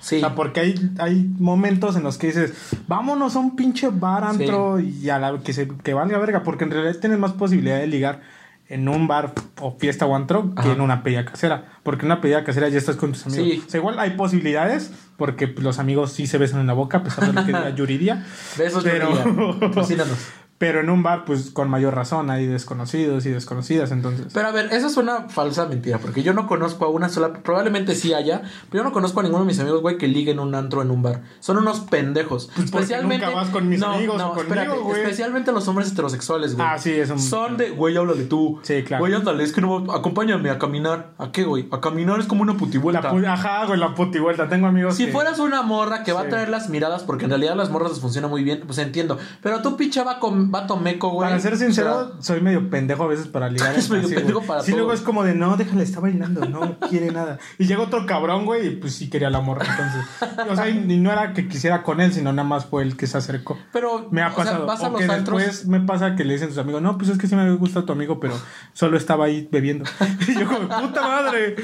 Sí. 0.00 0.16
O 0.16 0.20
sea, 0.20 0.34
porque 0.34 0.60
hay, 0.60 0.90
hay 0.98 1.30
momentos 1.38 1.96
en 1.96 2.02
los 2.02 2.18
que 2.18 2.26
dices, 2.26 2.52
vámonos 2.88 3.36
a 3.36 3.38
un 3.38 3.56
pinche 3.56 3.88
bar 3.88 4.24
antro 4.24 4.78
y 4.78 5.08
a 5.08 5.18
la 5.18 5.38
que 5.40 5.52
se 5.54 5.66
que 5.66 5.94
valga 5.94 6.18
verga, 6.18 6.42
porque 6.42 6.64
en 6.64 6.70
realidad 6.72 6.96
tienes 7.00 7.18
más 7.18 7.32
posibilidad 7.32 7.78
de 7.78 7.86
ligar 7.86 8.20
en 8.68 8.88
un 8.88 9.06
bar 9.06 9.32
o 9.60 9.76
fiesta 9.78 10.06
o 10.06 10.14
antro 10.16 10.54
que 10.54 10.72
en 10.72 10.80
una 10.80 11.02
pedida 11.02 11.24
casera. 11.24 11.64
Porque 11.82 12.02
en 12.02 12.12
una 12.12 12.20
pedida 12.20 12.44
casera 12.44 12.68
ya 12.68 12.78
estás 12.78 12.96
con 12.96 13.12
tus 13.12 13.26
amigos. 13.26 13.46
Sí. 13.46 13.62
O 13.66 13.70
sea, 13.70 13.80
igual 13.80 13.98
hay 13.98 14.10
posibilidades, 14.10 14.90
porque 15.16 15.46
los 15.58 15.78
amigos 15.78 16.12
sí 16.12 16.26
se 16.26 16.38
besan 16.38 16.60
en 16.60 16.66
la 16.66 16.72
boca, 16.74 16.98
a 16.98 17.02
pesar 17.02 17.26
de 17.26 17.32
lo 17.32 17.40
que 17.40 17.46
diga 17.48 17.70
Yuridia. 17.74 18.24
Besos, 18.58 18.84
Pero- 18.84 19.10
Yuridia. 19.10 20.04
Pero 20.64 20.80
en 20.80 20.88
un 20.88 21.02
bar, 21.02 21.26
pues 21.26 21.50
con 21.50 21.68
mayor 21.68 21.94
razón, 21.94 22.30
hay 22.30 22.46
desconocidos 22.46 23.26
y 23.26 23.30
desconocidas, 23.30 23.90
entonces. 23.92 24.28
Pero 24.32 24.48
a 24.48 24.50
ver, 24.50 24.72
eso 24.72 24.86
es 24.86 24.96
una 24.96 25.28
falsa 25.28 25.66
mentira, 25.66 25.98
porque 25.98 26.22
yo 26.22 26.32
no 26.32 26.46
conozco 26.46 26.86
a 26.86 26.88
una 26.88 27.10
sola, 27.10 27.34
probablemente 27.34 27.94
sí 27.94 28.14
haya, 28.14 28.40
pero 28.70 28.82
yo 28.82 28.88
no 28.88 28.92
conozco 28.92 29.20
a 29.20 29.22
ninguno 29.24 29.44
de 29.44 29.48
mis 29.48 29.60
amigos, 29.60 29.82
güey, 29.82 29.98
que 29.98 30.08
liguen 30.08 30.38
un 30.38 30.54
antro 30.54 30.80
en 30.80 30.90
un 30.90 31.02
bar. 31.02 31.20
Son 31.40 31.58
unos 31.58 31.80
pendejos. 31.80 32.50
Pues 32.54 32.64
especialmente 32.66 33.26
nunca 33.26 33.36
vas 33.36 33.50
con 33.50 33.68
mis 33.68 33.78
no, 33.80 33.92
amigos 33.92 34.16
no, 34.16 34.28
o 34.30 34.34
conmigo, 34.34 34.54
espérate, 34.54 34.80
güey. 34.80 35.00
especialmente 35.02 35.52
los 35.52 35.68
hombres 35.68 35.92
heterosexuales, 35.92 36.56
güey. 36.56 36.66
Ah, 36.66 36.78
sí, 36.78 36.92
es 36.92 37.10
un- 37.10 37.18
Son 37.20 37.58
de, 37.58 37.70
güey, 37.70 37.94
habla 37.96 38.14
de 38.14 38.24
tú. 38.24 38.58
Sí, 38.62 38.82
claro. 38.84 39.02
Güey, 39.02 39.12
ándale, 39.14 39.44
es 39.44 39.52
que 39.52 39.60
no, 39.60 39.92
acompáñame 39.92 40.48
a 40.48 40.58
caminar. 40.58 41.10
¿A 41.18 41.30
qué, 41.30 41.44
güey? 41.44 41.68
A 41.72 41.80
caminar 41.80 42.18
es 42.20 42.26
como 42.26 42.40
una 42.42 42.56
putivuelta. 42.56 43.02
La 43.02 43.12
pu- 43.12 43.26
Ajá, 43.26 43.66
güey, 43.66 43.78
la 43.78 43.94
puti 43.94 44.18
vuelta. 44.18 44.48
Tengo 44.48 44.66
amigos 44.66 44.94
Si 44.96 45.06
que- 45.06 45.12
fueras 45.12 45.38
una 45.40 45.62
morra 45.62 46.04
que 46.04 46.12
va 46.12 46.22
a 46.22 46.28
traer 46.28 46.48
las 46.48 46.70
miradas, 46.70 47.02
porque 47.02 47.24
en 47.24 47.30
realidad 47.32 47.54
las 47.54 47.70
morras 47.70 47.90
les 47.92 48.00
funciona 48.00 48.28
muy 48.28 48.42
bien, 48.44 48.62
pues 48.66 48.78
entiendo. 48.78 49.18
Pero 49.42 49.60
tú, 49.60 49.76
pinche 49.76 50.02
vato, 50.02 50.30
vato 50.54 50.76
meco, 50.76 51.10
güey. 51.10 51.28
Para 51.28 51.40
ser 51.40 51.54
o 51.54 51.56
sincero, 51.56 52.12
sea, 52.12 52.22
soy 52.22 52.40
medio 52.40 52.70
pendejo 52.70 53.02
a 53.04 53.06
veces 53.08 53.26
para 53.26 53.48
ligar. 53.50 53.72
Eres 53.72 53.90
medio 53.90 54.06
así, 54.06 54.14
pendejo 54.14 54.38
güey. 54.38 54.48
para 54.48 54.62
Sí, 54.62 54.70
todo. 54.70 54.78
luego 54.78 54.92
es 54.94 55.00
como 55.00 55.24
de, 55.24 55.34
no, 55.34 55.56
déjale, 55.56 55.82
está 55.82 56.00
bailando, 56.00 56.44
no 56.46 56.78
quiere 56.88 57.10
nada. 57.10 57.38
Y 57.58 57.66
llega 57.66 57.82
otro 57.82 58.06
cabrón, 58.06 58.44
güey, 58.46 58.68
y 58.68 58.70
pues 58.76 58.94
sí 58.94 59.10
quería 59.10 59.30
la 59.30 59.40
morra, 59.40 59.66
entonces. 59.68 60.48
o 60.50 60.54
sea, 60.56 60.68
y, 60.68 60.78
y 60.92 60.98
no 60.98 61.10
era 61.12 61.32
que 61.32 61.48
quisiera 61.48 61.82
con 61.82 62.00
él, 62.00 62.12
sino 62.12 62.32
nada 62.32 62.48
más 62.48 62.66
fue 62.66 62.82
el 62.84 62.96
que 62.96 63.06
se 63.06 63.18
acercó. 63.18 63.58
pero, 63.72 64.08
Me 64.10 64.22
ha 64.22 64.28
o 64.28 64.34
sea, 64.34 64.44
pasado. 64.44 64.66
vas 64.66 64.82
a 64.82 64.88
o 64.88 64.90
los 64.92 65.00
que 65.00 65.12
antros. 65.12 65.38
después 65.38 65.66
me 65.66 65.80
pasa 65.80 66.14
que 66.16 66.24
le 66.24 66.34
dicen 66.34 66.48
a 66.48 66.50
sus 66.52 66.58
amigos, 66.60 66.80
no, 66.82 66.96
pues 66.96 67.10
es 67.10 67.18
que 67.18 67.26
sí 67.26 67.34
me 67.36 67.50
gusta 67.56 67.84
tu 67.84 67.92
amigo, 67.92 68.20
pero 68.20 68.34
solo 68.72 68.96
estaba 68.96 69.24
ahí 69.26 69.48
bebiendo. 69.50 69.84
y 70.28 70.38
yo 70.38 70.46
como, 70.46 70.60
puta 70.68 71.02
madre. 71.02 71.56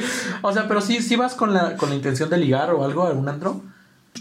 O 0.43 0.53
sea, 0.53 0.67
pero 0.69 0.81
sí, 0.81 1.01
sí 1.03 1.17
vas 1.17 1.35
con 1.35 1.55
la, 1.55 1.77
con 1.77 1.91
la 1.91 1.95
intención 1.95 2.29
de 2.29 2.39
ligar 2.39 2.71
o 2.73 2.85
algo 2.85 3.05
a 3.05 3.09
algún 3.09 3.29
antro. 3.29 3.63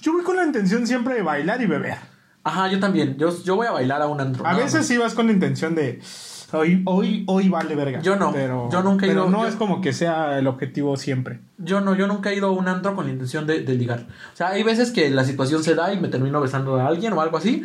Yo 0.02 0.14
voy 0.14 0.24
con 0.24 0.36
la 0.36 0.44
intención 0.46 0.86
siempre 0.86 1.16
de 1.16 1.24
bailar 1.24 1.62
y 1.62 1.66
beber. 1.66 1.98
Ajá, 2.50 2.68
yo 2.72 2.80
también. 2.80 3.16
Yo, 3.18 3.30
yo 3.44 3.56
voy 3.56 3.68
a 3.68 3.72
bailar 3.72 4.02
a 4.02 4.08
un 4.08 4.20
antro. 4.20 4.46
A 4.46 4.56
veces 4.56 4.88
sí 4.88 4.98
vas 4.98 5.14
con 5.14 5.28
la 5.28 5.34
intención 5.34 5.76
de 5.76 6.02
hoy, 6.52 6.82
hoy, 6.86 7.24
hoy 7.28 7.48
vale 7.48 7.76
verga. 7.76 8.02
Yo 8.02 8.16
no, 8.16 8.32
Pero, 8.32 8.70
yo 8.72 8.82
nunca 8.82 9.06
he 9.06 9.10
pero 9.10 9.30
no 9.30 9.44
yo- 9.44 9.48
es 9.48 9.56
como 9.56 9.82
que 9.82 9.94
sea 9.94 10.40
el 10.40 10.48
objetivo 10.48 10.98
siempre. 10.98 11.42
Yo 11.60 11.80
no, 11.82 11.96
yo 11.96 12.08
nunca 12.08 12.32
he 12.32 12.36
ido 12.36 12.48
a 12.48 12.52
un 12.52 12.68
antro 12.68 12.96
con 12.96 13.06
la 13.06 13.12
intención 13.12 13.46
de, 13.46 13.62
de 13.62 13.76
ligar. 13.76 14.08
O 14.34 14.36
sea, 14.36 14.48
hay 14.50 14.64
veces 14.64 14.92
que 14.92 15.10
la 15.12 15.24
situación 15.26 15.64
se 15.64 15.76
da 15.76 15.94
y 15.94 16.00
me 16.00 16.08
termino 16.08 16.42
besando 16.42 16.80
a 16.80 16.88
alguien 16.88 17.14
o 17.14 17.22
algo 17.22 17.38
así. 17.38 17.64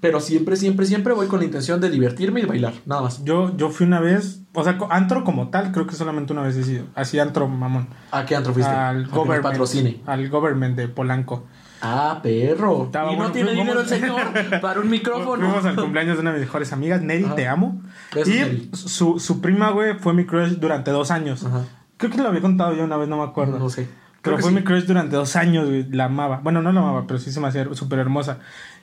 Pero 0.00 0.20
siempre, 0.20 0.54
siempre, 0.54 0.86
siempre 0.86 1.12
voy 1.12 1.26
con 1.26 1.40
la 1.40 1.44
intención 1.44 1.80
de 1.80 1.90
divertirme 1.90 2.40
y 2.40 2.44
bailar. 2.44 2.72
Nada 2.86 3.02
más. 3.02 3.24
Yo, 3.24 3.56
yo 3.56 3.68
fui 3.68 3.84
una 3.84 3.98
vez, 3.98 4.42
o 4.54 4.62
sea, 4.62 4.78
antro 4.90 5.24
como 5.24 5.48
tal, 5.48 5.72
creo 5.72 5.88
que 5.88 5.96
solamente 5.96 6.32
una 6.32 6.42
vez 6.42 6.56
he 6.56 6.62
sido. 6.62 6.84
Así 6.94 7.18
antro 7.18 7.48
mamón. 7.48 7.88
¿A 8.12 8.24
qué 8.24 8.36
antro 8.36 8.54
fuiste? 8.54 8.70
Al 8.70 9.08
government. 9.08 9.42
patrocine. 9.42 10.00
Al 10.06 10.28
government 10.28 10.76
de 10.76 10.86
Polanco. 10.86 11.46
Ah, 11.80 12.20
perro. 12.22 12.84
Estaba 12.86 13.12
y 13.12 13.16
no 13.16 13.30
tiene 13.30 13.50
fuimos- 13.50 13.64
dinero 13.64 13.80
el 13.80 13.86
señor 13.88 14.60
para 14.60 14.80
un 14.80 14.90
micrófono. 14.90 15.46
Fuimos 15.46 15.64
al 15.64 15.76
cumpleaños 15.76 16.16
de 16.16 16.22
una 16.22 16.32
de 16.32 16.38
mis 16.38 16.46
mejores 16.46 16.72
amigas, 16.72 17.02
Neri, 17.02 17.24
Ajá. 17.24 17.34
te 17.34 17.46
amo. 17.48 17.80
Besos, 18.14 18.34
y 18.34 18.38
Neri. 18.38 18.70
su, 18.72 19.18
su 19.20 19.40
prima, 19.40 19.70
güey, 19.70 19.98
fue 19.98 20.12
mi 20.14 20.24
crush 20.26 20.52
durante 20.58 20.90
dos 20.90 21.10
años. 21.10 21.44
Ajá. 21.44 21.64
Creo 21.96 22.10
que 22.12 22.18
lo 22.18 22.28
había 22.28 22.40
contado 22.40 22.74
yo 22.74 22.84
una 22.84 22.96
vez, 22.96 23.08
no 23.08 23.16
me 23.18 23.24
acuerdo. 23.24 23.58
No 23.58 23.68
sé. 23.70 23.88
Creo 24.20 24.34
Pero 24.36 24.38
fue 24.38 24.50
sí. 24.50 24.56
mi 24.56 24.62
crush 24.64 24.84
durante 24.84 25.14
dos 25.16 25.36
años, 25.36 25.66
güey. 25.68 25.88
La 25.90 26.04
amaba. 26.06 26.40
Bueno, 26.42 26.60
no 26.62 26.72
la 26.72 26.80
amaba, 26.80 27.06
pero 27.06 27.18
sí 27.20 27.30
se 27.32 27.38
me 27.40 27.48
hacía 27.48 27.66
súper 27.74 28.00
hermosa. 28.00 28.38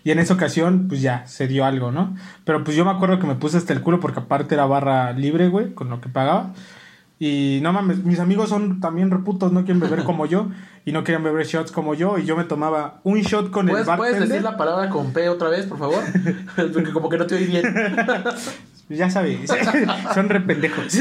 Y 0.05 0.11
en 0.11 0.19
esa 0.19 0.33
ocasión, 0.35 0.85
pues 0.87 1.01
ya, 1.01 1.25
se 1.27 1.47
dio 1.47 1.65
algo, 1.65 1.91
¿no? 1.91 2.15
Pero 2.45 2.63
pues 2.63 2.77
yo 2.77 2.85
me 2.85 2.91
acuerdo 2.91 3.19
que 3.19 3.25
me 3.27 3.35
puse 3.35 3.57
hasta 3.57 3.73
el 3.73 3.81
culo 3.81 3.99
porque 3.99 4.19
aparte 4.19 4.53
era 4.55 4.65
barra 4.65 5.11
libre, 5.13 5.47
güey, 5.49 5.73
con 5.73 5.89
lo 5.89 5.99
que 5.99 6.09
pagaba. 6.09 6.53
Y 7.17 7.59
no 7.63 7.71
mames, 7.71 8.03
mis 8.03 8.19
amigos 8.19 8.49
son 8.49 8.81
también 8.81 9.09
reputos, 9.09 9.51
no 9.51 9.63
quieren 9.63 9.79
beber 9.79 10.03
como 10.03 10.25
yo. 10.25 10.49
Y 10.83 10.91
no 10.91 11.03
querían 11.03 11.23
beber 11.23 11.45
shots 11.45 11.71
como 11.71 11.93
yo. 11.93 12.17
Y 12.17 12.25
yo 12.25 12.35
me 12.35 12.43
tomaba 12.43 12.99
un 13.03 13.21
shot 13.21 13.49
con 13.51 13.67
el 13.67 13.71
¿Puedes, 13.71 13.87
¿Puedes 13.87 13.99
bartender. 13.99 14.27
decir 14.27 14.43
la 14.43 14.57
palabra 14.57 14.89
con 14.89 15.13
P 15.13 15.29
otra 15.29 15.49
vez, 15.49 15.65
por 15.65 15.79
favor? 15.79 16.03
Porque 16.55 16.91
como 16.91 17.09
que 17.09 17.17
no 17.17 17.25
te 17.25 17.35
oí 17.35 17.45
bien. 17.45 17.63
Ya 18.89 19.09
sabes, 19.09 19.39
son 20.13 20.29
re 20.29 20.41
pendejos. 20.41 20.85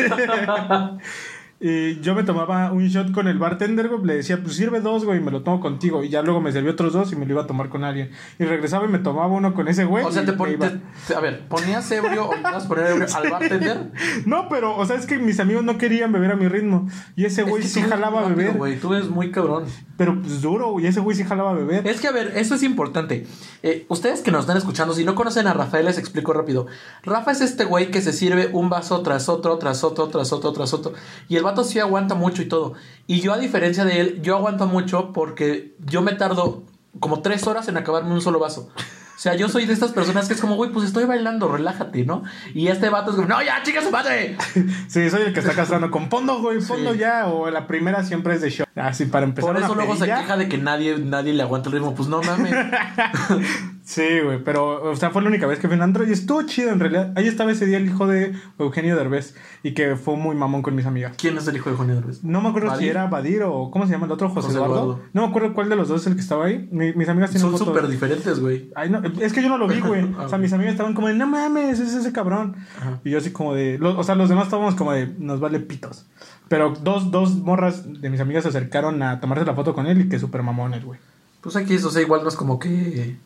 Y 1.66 1.98
yo 2.00 2.14
me 2.14 2.24
tomaba 2.24 2.72
un 2.72 2.86
shot 2.88 3.10
con 3.10 3.26
el 3.26 3.38
bartender, 3.38 3.88
güey. 3.88 4.04
Le 4.04 4.16
decía, 4.16 4.38
pues 4.42 4.54
sirve 4.54 4.82
dos, 4.82 5.06
güey, 5.06 5.18
y 5.18 5.22
me 5.22 5.30
lo 5.30 5.42
tomo 5.42 5.60
contigo. 5.60 6.04
Y 6.04 6.10
ya 6.10 6.20
luego 6.20 6.42
me 6.42 6.52
serví 6.52 6.68
otros 6.68 6.92
dos 6.92 7.10
y 7.12 7.16
me 7.16 7.24
lo 7.24 7.32
iba 7.32 7.42
a 7.44 7.46
tomar 7.46 7.70
con 7.70 7.84
alguien. 7.84 8.10
Y 8.38 8.44
regresaba 8.44 8.84
y 8.84 8.88
me 8.88 8.98
tomaba 8.98 9.28
uno 9.28 9.54
con 9.54 9.66
ese 9.68 9.86
güey. 9.86 10.04
O 10.04 10.12
sea, 10.12 10.26
te 10.26 10.32
me 10.32 10.36
pon- 10.36 10.50
iba. 10.50 10.68
te- 10.68 10.80
te- 11.06 11.14
a 11.14 11.20
ver, 11.20 11.48
¿ponías 11.48 11.90
ebrio 11.90 12.28
o 12.28 12.36
ibas 12.36 12.66
a 12.66 12.68
poner 12.68 12.88
ebrio 12.88 13.06
al 13.14 13.30
bartender? 13.30 13.92
No, 14.26 14.48
pero, 14.50 14.76
o 14.76 14.84
sea, 14.84 14.96
es 14.96 15.06
que 15.06 15.16
mis 15.18 15.40
amigos 15.40 15.64
no 15.64 15.78
querían 15.78 16.12
beber 16.12 16.32
a 16.32 16.36
mi 16.36 16.48
ritmo. 16.48 16.86
Y 17.16 17.24
ese 17.24 17.44
güey 17.44 17.62
Es 17.62 17.72
que 17.72 17.80
sí 17.80 17.86
jalaba 17.88 18.26
a 18.26 18.28
beber. 18.28 18.58
güey, 18.58 18.78
tú 18.78 18.92
eres 18.92 19.08
muy 19.08 19.30
cabrón. 19.30 19.64
Pero 19.96 20.20
pues 20.20 20.42
duro, 20.42 20.72
güey. 20.72 20.86
Ese 20.86 21.00
güey 21.00 21.16
sí 21.16 21.24
jalaba 21.24 21.52
a 21.52 21.54
beber. 21.54 21.86
Es 21.86 21.98
que, 22.00 22.08
a 22.08 22.12
ver, 22.12 22.32
eso 22.36 22.56
es 22.56 22.62
importante. 22.62 23.26
Eh, 23.62 23.86
ustedes 23.88 24.20
que 24.20 24.30
nos 24.30 24.40
están 24.42 24.58
escuchando, 24.58 24.92
si 24.92 25.04
no 25.04 25.14
conocen 25.14 25.46
a 25.46 25.54
Rafael, 25.54 25.86
les 25.86 25.96
explico 25.96 26.34
rápido. 26.34 26.66
Rafa 27.04 27.30
es 27.32 27.40
este 27.40 27.64
güey 27.64 27.90
que 27.90 28.02
se 28.02 28.12
sirve 28.12 28.50
un 28.52 28.68
vaso 28.68 29.00
tras 29.02 29.30
otro, 29.30 29.56
tras 29.56 29.82
otro, 29.82 30.08
tras 30.08 30.30
otro, 30.32 30.52
tras 30.52 30.74
otro. 30.74 30.92
Y 31.28 31.36
el 31.36 31.42
vato 31.42 31.53
sí 31.62 31.78
aguanta 31.78 32.14
mucho 32.16 32.42
y 32.42 32.46
todo. 32.46 32.72
Y 33.06 33.20
yo, 33.20 33.32
a 33.32 33.38
diferencia 33.38 33.84
de 33.84 34.00
él, 34.00 34.18
yo 34.22 34.34
aguanto 34.36 34.66
mucho 34.66 35.12
porque 35.12 35.76
yo 35.86 36.02
me 36.02 36.12
tardo 36.14 36.62
como 36.98 37.20
tres 37.20 37.46
horas 37.46 37.68
en 37.68 37.76
acabarme 37.76 38.12
un 38.12 38.20
solo 38.22 38.38
vaso. 38.40 38.70
O 39.16 39.18
sea, 39.24 39.36
yo 39.36 39.48
soy 39.48 39.64
de 39.64 39.72
estas 39.72 39.92
personas 39.92 40.26
que 40.26 40.34
es 40.34 40.40
como, 40.40 40.56
güey, 40.56 40.70
pues 40.72 40.84
estoy 40.86 41.04
bailando, 41.04 41.48
relájate, 41.48 42.04
¿no? 42.04 42.24
Y 42.52 42.66
este 42.66 42.88
vato 42.88 43.10
es 43.10 43.16
como, 43.16 43.28
no, 43.28 43.40
ya, 43.42 43.62
chica 43.62 43.80
su 43.80 43.90
madre. 43.92 44.36
Sí, 44.88 45.08
soy 45.08 45.22
el 45.22 45.32
que 45.32 45.38
está 45.40 45.54
castrando 45.54 45.90
con 45.90 46.10
fondo, 46.10 46.40
güey, 46.40 46.60
fondo 46.60 46.92
Sí. 46.92 46.98
ya. 46.98 47.28
O 47.28 47.48
la 47.48 47.66
primera 47.68 48.02
siempre 48.02 48.34
es 48.34 48.40
de 48.40 48.50
shot. 48.50 48.68
Así 48.74 49.04
para 49.04 49.24
empezar. 49.24 49.52
Por 49.52 49.62
eso 49.62 49.74
luego 49.74 49.94
se 49.96 50.06
queja 50.06 50.36
de 50.36 50.48
que 50.48 50.58
nadie, 50.58 50.98
nadie 50.98 51.32
le 51.32 51.42
aguanta 51.42 51.68
el 51.68 51.74
ritmo. 51.74 51.94
Pues 51.94 52.08
no 52.08 52.20
mames. 52.22 52.52
Sí, 53.86 54.02
güey, 54.24 54.42
pero, 54.42 54.82
o 54.90 54.96
sea, 54.96 55.10
fue 55.10 55.20
la 55.20 55.28
única 55.28 55.46
vez 55.46 55.58
que 55.58 55.68
fui 55.68 55.74
a 55.74 55.76
un 55.76 55.82
antro 55.82 56.06
y 56.08 56.10
estuvo 56.10 56.40
chido 56.44 56.70
en 56.70 56.80
realidad. 56.80 57.12
Ahí 57.16 57.28
estaba 57.28 57.52
ese 57.52 57.66
día 57.66 57.76
el 57.76 57.84
hijo 57.84 58.06
de 58.06 58.32
Eugenio 58.58 58.96
Derbez 58.96 59.34
y 59.62 59.74
que 59.74 59.94
fue 59.96 60.16
muy 60.16 60.34
mamón 60.34 60.62
con 60.62 60.74
mis 60.74 60.86
amigas. 60.86 61.12
¿Quién 61.18 61.36
es 61.36 61.46
el 61.48 61.56
hijo 61.56 61.68
de 61.68 61.76
Juan 61.76 61.88
Derbez? 61.88 62.24
No 62.24 62.40
me 62.40 62.48
acuerdo 62.48 62.68
si 62.70 62.74
¿Badir? 62.76 62.88
era 62.92 63.06
Badir 63.08 63.42
o 63.42 63.70
¿cómo 63.70 63.84
se 63.86 63.92
llama 63.92 64.06
el 64.06 64.12
otro? 64.12 64.30
José, 64.30 64.46
José 64.46 64.56
Eduardo. 64.56 64.74
Eduardo. 64.74 65.02
No 65.12 65.20
me 65.20 65.28
acuerdo 65.28 65.52
cuál 65.52 65.68
de 65.68 65.76
los 65.76 65.88
dos 65.88 66.00
es 66.00 66.06
el 66.06 66.14
que 66.14 66.22
estaba 66.22 66.46
ahí. 66.46 66.66
Mi- 66.72 66.94
mis 66.94 67.08
amigas 67.10 67.30
tienen 67.30 67.50
Son 67.50 67.58
súper 67.58 67.86
diferentes, 67.88 68.40
güey. 68.40 68.70
Ay, 68.74 68.88
no, 68.88 69.02
es 69.20 69.34
que 69.34 69.42
yo 69.42 69.50
no 69.50 69.58
lo 69.58 69.68
vi, 69.68 69.80
güey. 69.80 70.00
Ah, 70.18 70.22
O 70.24 70.28
sea, 70.30 70.38
mis 70.38 70.54
amigas 70.54 70.72
estaban 70.72 70.94
como 70.94 71.08
de, 71.08 71.14
no 71.14 71.26
mames, 71.26 71.78
es 71.78 71.94
ese 71.94 72.10
cabrón. 72.10 72.56
Ajá. 72.80 73.00
Y 73.04 73.10
yo 73.10 73.18
así 73.18 73.32
como 73.32 73.54
de, 73.54 73.76
lo- 73.78 73.98
o 73.98 74.02
sea, 74.02 74.14
los 74.14 74.30
demás 74.30 74.44
estábamos 74.46 74.76
como 74.76 74.92
de, 74.92 75.08
nos 75.18 75.40
vale 75.40 75.60
pitos. 75.60 76.06
Pero 76.48 76.72
dos, 76.82 77.10
dos 77.10 77.36
morras 77.36 77.84
de 78.00 78.08
mis 78.08 78.20
amigas 78.20 78.44
se 78.44 78.48
acercaron 78.48 79.02
a 79.02 79.20
tomarse 79.20 79.44
la 79.44 79.52
foto 79.54 79.74
con 79.74 79.86
él 79.86 80.00
y 80.00 80.08
que 80.08 80.18
súper 80.18 80.42
mamones, 80.42 80.82
güey. 80.86 80.98
Pues 81.42 81.54
aquí, 81.56 81.76
o 81.76 81.90
sea, 81.90 82.00
igual 82.00 82.22
no 82.22 82.30
es 82.30 82.36
como 82.36 82.58
que 82.58 83.16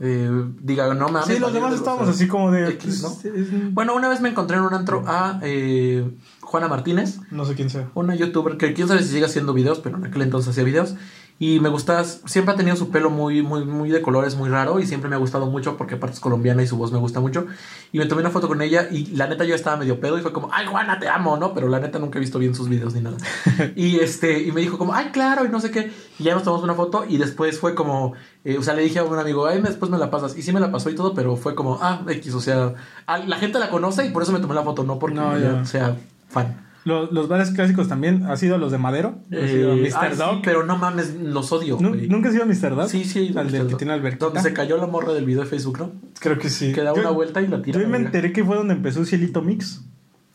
eh, 0.00 0.30
diga, 0.60 0.92
no 0.94 1.08
mames. 1.08 1.34
Sí, 1.34 1.38
los 1.38 1.52
demás 1.52 1.70
de- 1.70 1.76
estábamos 1.76 2.08
así 2.08 2.26
como 2.26 2.50
de, 2.50 2.70
X, 2.70 3.04
pues, 3.22 3.32
¿no? 3.52 3.70
Bueno, 3.72 3.94
una 3.94 4.08
vez 4.08 4.20
me 4.20 4.30
encontré 4.30 4.56
en 4.56 4.62
un 4.62 4.72
antro 4.74 5.04
a 5.06 5.38
eh, 5.42 6.10
Juana 6.40 6.68
Martínez, 6.68 7.20
no 7.30 7.44
sé 7.44 7.54
quién 7.54 7.70
sea. 7.70 7.88
una 7.94 8.14
youtuber 8.14 8.56
que 8.56 8.72
quién 8.72 8.88
sabe 8.88 9.02
si 9.02 9.10
sigue 9.10 9.26
haciendo 9.26 9.52
videos, 9.52 9.78
pero 9.80 9.98
en 9.98 10.06
aquel 10.06 10.22
entonces 10.22 10.50
hacía 10.50 10.64
videos. 10.64 10.94
Y 11.42 11.58
me 11.58 11.70
gusta, 11.70 12.04
siempre 12.04 12.52
ha 12.52 12.56
tenido 12.58 12.76
su 12.76 12.90
pelo 12.90 13.08
muy, 13.08 13.40
muy, 13.40 13.64
muy 13.64 13.88
de 13.88 14.02
colores, 14.02 14.36
muy 14.36 14.50
raro. 14.50 14.78
Y 14.78 14.86
siempre 14.86 15.08
me 15.08 15.16
ha 15.16 15.18
gustado 15.18 15.46
mucho 15.46 15.78
porque 15.78 15.94
aparte 15.94 16.16
es 16.16 16.20
colombiana 16.20 16.62
y 16.62 16.66
su 16.66 16.76
voz 16.76 16.92
me 16.92 16.98
gusta 16.98 17.18
mucho. 17.20 17.46
Y 17.92 17.98
me 17.98 18.04
tomé 18.04 18.20
una 18.20 18.28
foto 18.28 18.46
con 18.46 18.60
ella 18.60 18.88
y 18.90 19.06
la 19.16 19.26
neta 19.26 19.44
yo 19.44 19.54
estaba 19.54 19.78
medio 19.78 20.00
pedo 20.00 20.18
y 20.18 20.20
fue 20.20 20.34
como, 20.34 20.50
ay 20.52 20.66
Juana, 20.66 20.98
te 20.98 21.08
amo, 21.08 21.38
¿no? 21.38 21.54
Pero 21.54 21.68
la 21.68 21.80
neta 21.80 21.98
nunca 21.98 22.18
he 22.18 22.20
visto 22.20 22.38
bien 22.38 22.54
sus 22.54 22.68
videos 22.68 22.92
ni 22.92 23.00
nada. 23.00 23.16
y 23.74 24.00
este, 24.00 24.42
y 24.42 24.52
me 24.52 24.60
dijo 24.60 24.76
como, 24.76 24.92
ay, 24.92 25.06
claro, 25.12 25.46
y 25.46 25.48
no 25.48 25.60
sé 25.60 25.70
qué. 25.70 25.90
Y 26.18 26.24
ya 26.24 26.34
nos 26.34 26.42
tomamos 26.42 26.62
una 26.62 26.74
foto 26.74 27.06
y 27.08 27.16
después 27.16 27.58
fue 27.58 27.74
como, 27.74 28.12
eh, 28.44 28.58
o 28.58 28.62
sea, 28.62 28.74
le 28.74 28.82
dije 28.82 28.98
a 28.98 29.04
un 29.04 29.18
amigo, 29.18 29.46
ay, 29.46 29.62
después 29.62 29.90
me 29.90 29.96
la 29.96 30.10
pasas. 30.10 30.36
Y 30.36 30.42
sí 30.42 30.52
me 30.52 30.60
la 30.60 30.70
pasó 30.70 30.90
y 30.90 30.94
todo, 30.94 31.14
pero 31.14 31.36
fue 31.36 31.54
como, 31.54 31.78
ah, 31.80 32.02
X, 32.06 32.34
o 32.34 32.40
sea, 32.42 32.74
la 33.26 33.36
gente 33.36 33.58
la 33.58 33.70
conoce 33.70 34.04
y 34.04 34.10
por 34.10 34.22
eso 34.22 34.32
me 34.32 34.40
tomé 34.40 34.54
la 34.54 34.62
foto, 34.62 34.84
no 34.84 34.98
porque 34.98 35.16
No, 35.16 35.38
yo 35.38 35.52
ya. 35.56 35.64
sea 35.64 35.96
fan. 36.28 36.69
Los, 36.84 37.12
los 37.12 37.28
bares 37.28 37.50
clásicos 37.50 37.88
también, 37.88 38.24
¿ha 38.24 38.36
sido 38.36 38.56
los 38.56 38.72
de 38.72 38.78
Madero? 38.78 39.18
¿Ha 39.30 39.46
sido 39.46 39.74
Eh, 39.74 39.82
Mr. 39.82 39.96
ay, 39.98 40.10
sí, 40.12 40.18
Dog? 40.18 40.40
pero 40.42 40.64
no 40.64 40.78
mames, 40.78 41.14
los 41.14 41.52
odio. 41.52 41.76
¿Nu- 41.80 41.90
güey. 41.90 42.08
¿Nunca 42.08 42.28
has 42.30 42.34
ido 42.34 42.44
a 42.44 42.46
Mr. 42.46 42.74
Dog? 42.74 42.88
Sí, 42.88 43.04
sí. 43.04 43.32
Al 43.36 43.50
del 43.50 43.66
que 43.66 43.74
tiene 43.74 43.92
alberquita. 43.92 44.24
Donde 44.26 44.40
se 44.40 44.52
cayó 44.54 44.76
la 44.78 44.86
morra 44.86 45.12
del 45.12 45.26
video 45.26 45.42
de 45.42 45.46
Facebook, 45.48 45.78
¿no? 45.78 45.92
Creo 46.20 46.38
que 46.38 46.48
sí. 46.48 46.72
Que 46.72 46.82
da 46.82 46.94
Yo- 46.94 47.00
una 47.02 47.10
vuelta 47.10 47.42
y 47.42 47.48
la 47.48 47.60
tira. 47.60 47.78
Yo 47.78 47.84
a 47.84 47.88
me 47.88 47.92
verga. 47.92 48.06
enteré 48.06 48.32
que 48.32 48.44
fue 48.44 48.56
donde 48.56 48.74
empezó 48.74 49.04
Cielito 49.04 49.42
Mix. 49.42 49.84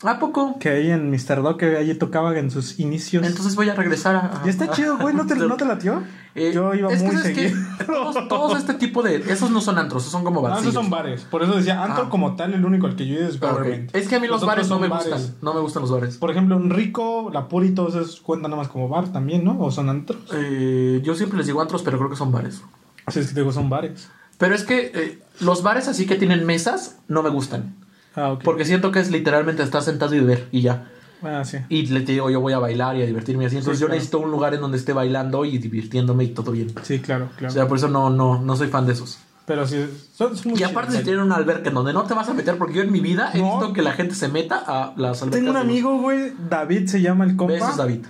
¿A 0.02 0.18
poco? 0.18 0.58
Que 0.58 0.68
ahí 0.68 0.90
en 0.90 1.10
Mr. 1.10 1.42
Dog, 1.42 1.56
que 1.56 1.76
allí 1.76 1.94
tocaba 1.94 2.38
en 2.38 2.50
sus 2.50 2.78
inicios. 2.78 3.26
Entonces 3.26 3.56
voy 3.56 3.70
a 3.70 3.74
regresar 3.74 4.14
a. 4.16 4.42
y 4.44 4.50
está 4.50 4.66
a- 4.66 4.70
chido, 4.70 4.98
güey. 4.98 5.14
¿No 5.14 5.26
te, 5.26 5.34
¿No 5.36 5.56
te 5.56 5.64
latió? 5.64 6.02
Eh, 6.34 6.52
Yo 6.54 6.74
iba 6.74 6.92
es 6.92 7.00
que, 7.00 7.06
muy 7.08 7.16
¿sabes 7.16 7.34
qué? 7.34 7.48
seguido. 7.48 7.66
Todos, 7.86 8.28
todos 8.28 8.58
este 8.58 8.74
tipo 8.74 9.02
de. 9.02 9.16
Esos 9.32 9.50
no 9.50 9.62
son 9.62 9.78
antros, 9.78 10.02
esos 10.02 10.12
son 10.12 10.22
como 10.22 10.42
No, 10.42 10.48
barcillos. 10.48 10.72
esos 10.74 10.82
son 10.82 10.90
bares. 10.90 11.22
Por 11.22 11.42
eso 11.42 11.54
decía, 11.56 11.82
Antro 11.82 12.04
Ah. 12.04 12.10
como 12.10 12.36
tal, 12.36 12.52
el 12.52 12.64
único 12.66 12.86
al 12.86 12.94
que 12.94 13.06
yo 13.06 13.14
he 13.16 13.20
ido 13.20 13.28
es 13.28 13.36
ok. 13.36 13.50
Government. 13.50 13.96
Es 13.96 14.06
que 14.06 14.16
a 14.16 14.20
mí 14.20 14.26
los, 14.26 14.44
bares 14.44 14.68
no 14.68 14.78
me 14.78 14.88
bares. 14.88 15.08
gustan. 15.10 15.34
No 15.40 15.54
me 15.54 15.60
gustan 15.60 15.80
los 15.80 15.90
bares. 15.90 16.18
Por 16.18 16.30
ejemplo, 16.30 16.56
un 16.58 16.68
rico, 16.68 17.30
la 17.32 17.48
Puri, 17.48 17.70
todos 17.70 17.94
esos 17.94 18.20
cuentan 18.20 18.50
nada 18.50 18.62
más 18.62 18.70
como 18.70 18.88
bar 18.90 19.10
también, 19.12 19.44
¿no? 19.44 19.58
O 19.58 19.70
son 19.70 19.88
antros. 19.88 20.18
Eh, 20.34 21.00
yo 21.02 21.14
siempre 21.14 21.38
les 21.38 21.46
digo 21.46 21.62
antros, 21.62 21.82
pero 21.82 21.96
creo 21.96 22.10
que 22.10 22.16
son 22.16 22.30
bares. 22.32 22.60
Así 23.06 23.20
es 23.20 23.28
que 23.28 23.34
te 23.34 23.40
digo, 23.40 23.50
son 23.52 23.70
bares. 23.70 24.08
Pero 24.36 24.54
es 24.54 24.64
que 24.64 24.92
eh, 24.94 25.18
los 25.40 25.62
bares 25.62 25.88
así 25.88 26.04
que 26.06 26.16
tienen 26.16 26.44
mesas 26.44 26.98
no 27.08 27.22
me 27.22 27.30
gustan. 27.30 27.74
Ah. 28.16 28.38
Porque 28.42 28.64
siento 28.64 28.90
que 28.92 29.00
es 29.00 29.10
literalmente 29.10 29.62
estar 29.62 29.82
sentado 29.82 30.14
y 30.14 30.20
beber 30.20 30.48
y 30.50 30.62
ya. 30.62 30.88
Ah, 31.22 31.44
sí. 31.44 31.58
Y 31.68 31.86
le 31.86 32.00
te 32.00 32.12
digo, 32.12 32.30
yo 32.30 32.40
voy 32.40 32.52
a 32.52 32.58
bailar 32.58 32.96
y 32.96 33.02
a 33.02 33.06
divertirme 33.06 33.46
así. 33.46 33.56
Entonces 33.56 33.78
Sí, 33.78 33.82
yo 33.82 33.86
claro. 33.86 33.96
necesito 33.96 34.18
un 34.20 34.30
lugar 34.30 34.54
en 34.54 34.60
donde 34.60 34.76
esté 34.78 34.92
bailando 34.92 35.44
y 35.44 35.58
divirtiéndome 35.58 36.24
y 36.24 36.28
todo 36.28 36.52
bien. 36.52 36.72
Sí, 36.82 36.98
claro, 37.00 37.30
O 37.32 37.36
claro. 37.36 37.52
sea, 37.54 37.68
por 37.68 37.78
eso 37.78 37.88
no, 37.88 38.10
no, 38.10 38.40
no 38.40 38.56
soy 38.56 38.68
fan 38.68 38.86
de 38.86 38.92
esos. 38.92 39.18
Pero 39.46 39.66
sí, 39.66 39.86
son, 40.12 40.36
son 40.36 40.58
Y 40.58 40.62
aparte 40.64 40.96
si 40.96 41.04
tienen 41.04 41.22
una 41.22 41.36
alberca 41.36 41.68
en 41.68 41.74
donde 41.74 41.92
no 41.92 42.02
te 42.02 42.14
vas 42.14 42.28
a 42.28 42.34
meter, 42.34 42.58
porque 42.58 42.74
yo 42.74 42.82
en 42.82 42.90
mi 42.90 43.00
vida 43.00 43.30
he 43.32 43.38
No. 43.38 43.58
visto 43.58 43.72
que 43.72 43.80
la 43.82 43.92
gente 43.92 44.14
se 44.16 44.28
meta 44.28 44.60
a 44.66 44.92
las 44.96 45.22
albercas. 45.22 45.38
Tengo 45.40 45.50
un 45.52 45.56
amigo, 45.56 45.98
güey, 46.00 46.32
David 46.50 46.86
se 46.88 47.00
llama 47.00 47.24
el 47.24 47.36
compa. 47.36 47.54
Besos, 47.54 47.76
David. 47.76 48.04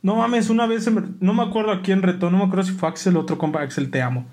No 0.00 0.16
mames, 0.16 0.48
una 0.48 0.66
vez, 0.66 0.84
se 0.84 0.90
me- 0.90 1.02
no 1.20 1.34
me 1.34 1.42
acuerdo 1.42 1.72
a 1.72 1.82
quién 1.82 2.02
retó, 2.02 2.30
no 2.30 2.38
me 2.38 2.44
acuerdo 2.44 2.62
si 2.64 2.72
fue 2.72 2.88
Axel, 2.88 3.16
otro 3.16 3.36
compa, 3.36 3.60
Axel, 3.62 3.90
te 3.90 4.00
amo. 4.00 4.26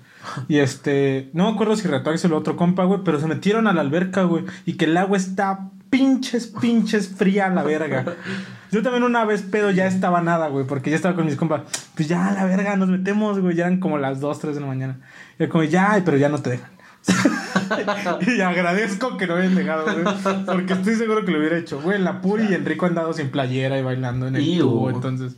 Y 0.48 0.58
este, 0.58 1.30
no 1.32 1.48
me 1.48 1.54
acuerdo 1.54 1.76
si 1.76 1.88
retó 1.88 2.10
a 2.10 2.12
Axel, 2.12 2.32
otro 2.32 2.56
compa, 2.56 2.84
güey, 2.84 3.00
pero 3.04 3.20
se 3.20 3.26
metieron 3.26 3.66
a 3.66 3.72
la 3.72 3.80
alberca, 3.80 4.22
güey, 4.22 4.44
y 4.64 4.74
que 4.74 4.86
el 4.86 4.96
agua 4.96 5.16
está 5.16 5.70
pinches, 5.90 6.48
pinches 6.48 7.08
fría 7.08 7.46
a 7.46 7.50
la 7.50 7.62
verga. 7.62 8.04
Yo 8.70 8.82
también 8.82 9.04
una 9.04 9.24
vez 9.24 9.42
pedo 9.42 9.70
ya 9.70 9.86
estaba 9.86 10.20
nada, 10.20 10.48
güey, 10.48 10.66
porque 10.66 10.90
ya 10.90 10.96
estaba 10.96 11.14
con 11.14 11.26
mis 11.26 11.36
compas. 11.36 11.62
Pues 11.94 12.08
ya, 12.08 12.28
a 12.28 12.32
la 12.32 12.44
verga, 12.44 12.76
nos 12.76 12.88
metemos, 12.88 13.40
güey, 13.40 13.56
ya 13.56 13.66
eran 13.66 13.80
como 13.80 13.98
las 13.98 14.20
2, 14.20 14.38
3 14.38 14.54
de 14.54 14.60
la 14.60 14.66
mañana. 14.66 14.98
Y 15.38 15.44
yo 15.44 15.48
como, 15.48 15.64
ya, 15.64 16.00
pero 16.04 16.16
ya 16.16 16.28
no 16.28 16.38
te 16.38 16.50
dejan. 16.50 16.70
y 18.26 18.40
agradezco 18.40 19.16
que 19.16 19.28
no 19.28 19.36
hayan 19.36 19.54
dejado, 19.54 19.84
güey, 19.84 20.04
porque 20.44 20.72
estoy 20.72 20.96
seguro 20.96 21.24
que 21.24 21.30
lo 21.30 21.38
hubiera 21.38 21.56
hecho. 21.56 21.80
Güey, 21.80 22.00
la 22.00 22.20
Puri 22.20 22.48
y 22.50 22.54
Enrico 22.54 22.86
han 22.86 22.94
dado 22.94 23.12
sin 23.12 23.30
playera 23.30 23.78
y 23.78 23.82
bailando 23.82 24.26
en 24.26 24.36
el 24.36 24.58
tubo, 24.58 24.90
entonces 24.90 25.36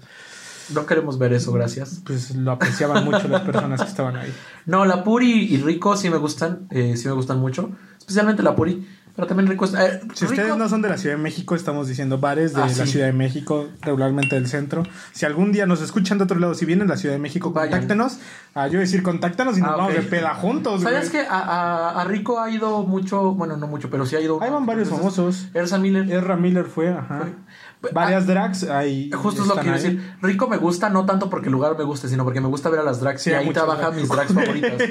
No 0.75 0.87
queremos 0.87 1.19
ver 1.19 1.33
eso, 1.33 1.53
gracias. 1.53 2.01
pues 2.05 2.35
lo 2.35 2.53
apreciaban 2.53 3.05
mucho 3.05 3.27
las 3.29 3.43
personas 3.43 3.81
que 3.83 3.89
estaban 3.89 4.17
ahí. 4.17 4.33
No, 4.67 4.85
la 4.85 5.03
Puri 5.03 5.47
y 5.55 5.57
Rico 5.63 5.97
sí 5.97 6.11
me 6.11 6.19
gustan, 6.19 6.67
eh, 6.71 6.95
sí 6.97 7.09
me 7.09 7.15
gustan 7.15 7.39
mucho. 7.41 7.71
Especialmente 7.99 8.43
la 8.43 8.55
Puri, 8.55 8.87
pero 9.17 9.27
también 9.27 9.49
Rico 9.49 9.65
está... 9.65 9.87
eh, 9.87 10.01
Si 10.15 10.27
Rico- 10.27 10.35
ustedes 10.43 10.57
no 10.59 10.69
son 10.69 10.83
de 10.83 10.91
la 10.91 10.99
Ciudad 10.99 11.17
de 11.17 11.23
México, 11.23 11.55
estamos 11.55 11.89
diciendo 11.89 12.19
bares 12.19 12.53
de 12.53 12.61
Ah, 12.63 12.67
la 12.67 12.73
sí. 12.87 12.93
Ciudad 12.93 13.07
de 13.07 13.13
México, 13.15 13.67
regularmente 13.81 14.35
del 14.37 14.47
centro. 14.47 14.83
Si 15.13 15.25
algún 15.25 15.53
día 15.53 15.65
nos 15.67 15.81
escuchan 15.81 16.19
de 16.19 16.25
otro 16.25 16.39
lado, 16.39 16.53
si 16.55 16.67
vienen 16.67 16.87
a 16.89 16.91
la 16.95 16.97
Ciudad 16.99 17.15
de 17.15 17.19
México, 17.19 17.51
Vayan. 17.51 17.71
contáctenos. 17.71 18.19
Ah, 18.55 18.69
yo 18.69 18.79
decir, 18.79 19.03
contáctanos 19.03 19.57
y 19.57 19.63
nos 19.63 19.71
Ah, 19.71 19.77
vamos 19.77 19.95
de 19.95 20.03
peda 20.03 20.35
juntos, 20.35 20.83
güey. 20.83 20.95
¿Sabes 20.95 21.11
que 21.11 21.21
a, 21.21 21.39
a- 21.39 22.01
a 22.03 22.05
Rico 22.05 22.41
ha 22.41 22.51
ido 22.51 22.83
mucho, 22.83 23.33
bueno, 23.35 23.57
no 23.57 23.67
mucho, 23.67 23.89
pero 23.91 24.05
sí 24.05 24.17
ha 24.17 24.21
ido... 24.21 24.43
Ahí 24.43 24.51
van 24.51 24.67
varios 24.67 24.89
Entonces, 24.89 25.15
famosos. 25.17 25.49
Ersa 25.55 25.79
Miller. 25.79 26.11
Ezra 26.13 26.37
Miller 26.37 26.67
fue, 26.67 26.89
ajá. 26.89 27.21
Fue- 27.21 27.35
Varias 27.93 28.27
drags 28.27 28.65
ahí. 28.65 29.11
Justo 29.15 29.43
es 29.43 29.49
lo 29.49 29.55
que 29.55 29.61
quiero 29.61 29.77
decir. 29.77 30.15
Rico 30.21 30.49
me 30.49 30.57
gusta, 30.57 30.91
no 30.91 31.07
tanto 31.07 31.31
porque 31.31 31.47
el 31.47 31.53
lugar 31.53 31.77
me 31.79 31.85
guste, 31.85 32.09
sino 32.09 32.25
porque 32.25 32.41
me 32.41 32.49
gusta 32.49 32.69
ver 32.71 32.81
a 32.81 32.83
las 32.83 33.01
drags 33.01 33.23
Sí, 33.23 33.31
y 33.31 33.35
ahí 33.35 33.51
trabajan 33.53 33.95
mis 33.95 34.09
drags 34.09 34.33
favoritas. 34.35 34.83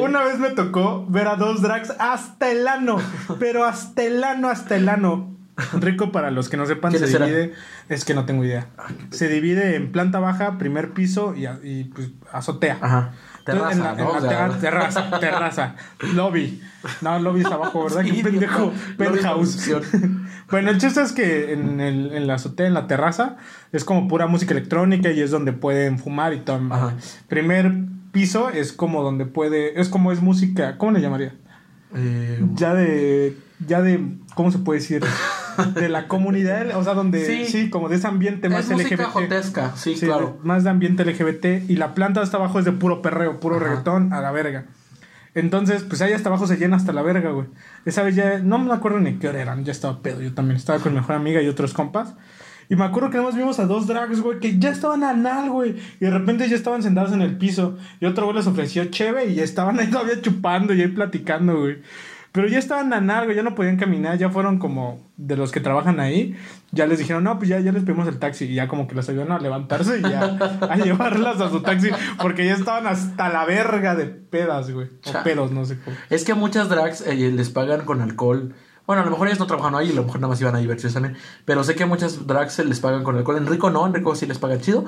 Una 0.00 0.24
vez 0.24 0.38
me 0.38 0.50
tocó 0.50 1.04
ver 1.08 1.28
a 1.28 1.36
dos 1.36 1.62
drags 1.62 1.92
hasta 1.98 2.50
el 2.50 2.66
ano, 2.66 2.96
pero 3.38 3.64
hasta 3.64 4.02
el 4.04 4.22
ano, 4.24 4.48
hasta 4.48 4.76
el 4.76 4.88
ano. 4.88 5.32
Rico, 5.80 6.12
para 6.12 6.30
los 6.30 6.50
que 6.50 6.58
no 6.58 6.66
sepan, 6.66 6.92
se 6.92 7.06
divide. 7.06 7.54
Es 7.88 8.04
que 8.04 8.12
no 8.12 8.26
tengo 8.26 8.44
idea. 8.44 8.66
Se 9.10 9.28
divide 9.28 9.74
en 9.76 9.90
planta 9.90 10.18
baja, 10.18 10.58
primer 10.58 10.92
piso 10.92 11.34
y, 11.34 11.46
y, 11.62 11.84
pues, 11.94 12.10
azotea. 12.30 12.76
Ajá. 12.80 13.12
Terraza, 13.44 13.72
en 13.72 13.78
la, 13.82 13.92
¿no? 13.94 13.98
en 14.00 14.06
O 14.06 14.12
la 14.14 14.20
sea, 14.20 14.28
terra- 14.28 14.58
terraza, 14.58 15.20
terraza, 15.20 15.76
lobby. 16.14 16.60
No, 17.00 17.18
lobby 17.20 17.40
es 17.40 17.46
abajo, 17.46 17.84
¿verdad? 17.84 18.02
Sí, 18.04 18.10
Qué 18.16 18.22
pendejo. 18.24 18.72
Penthouse. 18.98 19.70
Bueno, 20.50 20.70
el 20.70 20.78
chiste 20.78 21.02
es 21.02 21.12
que 21.12 21.52
en, 21.52 21.80
el, 21.80 22.12
en 22.12 22.26
la 22.26 22.34
azotea, 22.34 22.66
en 22.66 22.74
la 22.74 22.86
terraza, 22.86 23.36
es 23.72 23.84
como 23.84 24.08
pura 24.08 24.26
música 24.26 24.52
electrónica 24.54 25.10
y 25.10 25.20
es 25.20 25.30
donde 25.30 25.52
pueden 25.52 25.98
fumar 25.98 26.32
y 26.34 26.40
todo. 26.40 26.60
Primer 27.28 27.72
piso 28.12 28.50
es 28.50 28.72
como 28.72 29.02
donde 29.02 29.26
puede, 29.26 29.80
es 29.80 29.88
como 29.88 30.12
es 30.12 30.20
música, 30.22 30.78
¿cómo 30.78 30.92
le 30.92 31.00
llamaría? 31.00 31.34
eh, 31.94 32.40
Ya 32.54 32.74
de, 32.74 33.36
ya 33.66 33.82
de, 33.82 34.00
¿cómo 34.34 34.50
se 34.50 34.58
puede 34.58 34.80
decir? 34.80 35.02
De 35.74 35.88
la 35.88 36.06
comunidad, 36.06 36.76
o 36.76 36.84
sea, 36.84 36.92
donde, 36.92 37.24
sí, 37.24 37.46
Sí. 37.46 37.70
como 37.70 37.88
de 37.88 37.96
ese 37.96 38.06
ambiente 38.06 38.50
más 38.50 38.68
es 38.70 38.76
LGBT. 38.76 39.04
jotesca, 39.04 39.74
sí, 39.74 39.96
Sí, 39.96 40.04
claro. 40.04 40.36
de- 40.42 40.46
más 40.46 40.64
de 40.64 40.68
ambiente 40.70 41.02
LGBT. 41.02 41.64
Y 41.66 41.76
la 41.76 41.94
planta 41.94 42.20
hasta 42.20 42.36
abajo 42.36 42.58
es 42.58 42.66
de 42.66 42.72
puro 42.72 43.00
perreo, 43.00 43.40
puro 43.40 43.56
Ajá. 43.56 43.64
reggaetón 43.64 44.12
a 44.12 44.20
la 44.20 44.32
verga. 44.32 44.66
Entonces, 45.36 45.82
pues 45.82 46.00
ahí 46.00 46.14
hasta 46.14 46.30
abajo 46.30 46.46
se 46.46 46.56
llena 46.56 46.76
hasta 46.76 46.94
la 46.94 47.02
verga, 47.02 47.30
güey. 47.30 47.46
Esa 47.84 48.02
vez 48.02 48.16
ya, 48.16 48.38
no 48.38 48.58
me 48.58 48.72
acuerdo 48.72 49.00
ni 49.00 49.18
qué 49.18 49.28
hora 49.28 49.42
eran, 49.42 49.66
ya 49.66 49.72
estaba 49.72 50.00
pedo. 50.00 50.22
Yo 50.22 50.32
también 50.32 50.56
estaba 50.56 50.78
con 50.78 50.94
mi 50.94 50.98
mejor 50.98 51.14
amiga 51.14 51.42
y 51.42 51.46
otros 51.46 51.74
compas. 51.74 52.14
Y 52.70 52.74
me 52.74 52.84
acuerdo 52.86 53.10
que 53.10 53.18
nada 53.18 53.28
más 53.28 53.36
vimos 53.36 53.58
a 53.58 53.66
dos 53.66 53.86
drags, 53.86 54.22
güey, 54.22 54.40
que 54.40 54.58
ya 54.58 54.70
estaban 54.70 55.04
anal, 55.04 55.50
güey. 55.50 55.76
Y 56.00 56.06
de 56.06 56.10
repente 56.10 56.48
ya 56.48 56.56
estaban 56.56 56.82
sentados 56.82 57.12
en 57.12 57.20
el 57.20 57.36
piso. 57.36 57.76
Y 58.00 58.06
otro 58.06 58.24
güey 58.24 58.38
les 58.38 58.46
ofreció 58.46 58.86
cheve 58.86 59.26
y 59.26 59.40
estaban 59.40 59.78
ahí 59.78 59.88
todavía 59.90 60.22
chupando 60.22 60.72
y 60.72 60.80
ahí 60.80 60.88
platicando, 60.88 61.60
güey. 61.60 61.82
Pero 62.36 62.48
ya 62.48 62.58
estaban 62.58 62.92
anal, 62.92 63.24
güey, 63.24 63.34
ya 63.34 63.42
no 63.42 63.54
podían 63.54 63.78
caminar, 63.78 64.18
ya 64.18 64.28
fueron 64.28 64.58
como 64.58 65.00
de 65.16 65.38
los 65.38 65.52
que 65.52 65.60
trabajan 65.60 66.00
ahí. 66.00 66.36
Ya 66.70 66.86
les 66.86 66.98
dijeron, 66.98 67.24
no, 67.24 67.38
pues 67.38 67.48
ya, 67.48 67.60
ya 67.60 67.72
les 67.72 67.82
pedimos 67.82 68.06
el 68.08 68.18
taxi. 68.18 68.44
Y 68.44 68.56
ya 68.56 68.68
como 68.68 68.86
que 68.86 68.94
los 68.94 69.08
ayudaron 69.08 69.32
a 69.32 69.38
levantarse 69.38 70.00
y 70.00 70.02
ya 70.02 70.36
a 70.70 70.76
llevarlas 70.76 71.40
a 71.40 71.48
su 71.48 71.62
taxi. 71.62 71.88
Porque 72.20 72.44
ya 72.44 72.52
estaban 72.52 72.86
hasta 72.88 73.30
la 73.30 73.46
verga 73.46 73.94
de 73.94 74.04
pedas, 74.04 74.70
güey. 74.70 74.90
O 75.06 75.22
pedos, 75.24 75.50
no 75.50 75.64
sé 75.64 75.78
cómo. 75.82 75.96
Es 76.10 76.24
que 76.24 76.32
a 76.32 76.34
muchas 76.34 76.68
drags 76.68 77.00
eh, 77.06 77.14
les 77.14 77.48
pagan 77.48 77.86
con 77.86 78.02
alcohol. 78.02 78.54
Bueno, 78.86 79.00
a 79.00 79.04
lo 79.06 79.12
mejor 79.12 79.28
ellos 79.28 79.40
no 79.40 79.46
trabajan 79.46 79.74
ahí, 79.74 79.90
a 79.90 79.94
lo 79.94 80.04
mejor 80.04 80.20
nada 80.20 80.28
más 80.28 80.40
iban 80.42 80.54
a 80.56 80.58
divertirse 80.58 80.92
también. 80.92 81.16
Pero 81.46 81.64
sé 81.64 81.74
que 81.74 81.84
a 81.84 81.86
muchas 81.86 82.26
drags 82.26 82.52
se 82.52 82.66
les 82.66 82.80
pagan 82.80 83.02
con 83.02 83.16
alcohol. 83.16 83.38
Enrico 83.38 83.70
no, 83.70 83.86
Enrico 83.86 84.14
sí 84.14 84.26
les 84.26 84.38
pagan 84.38 84.60
chido. 84.60 84.84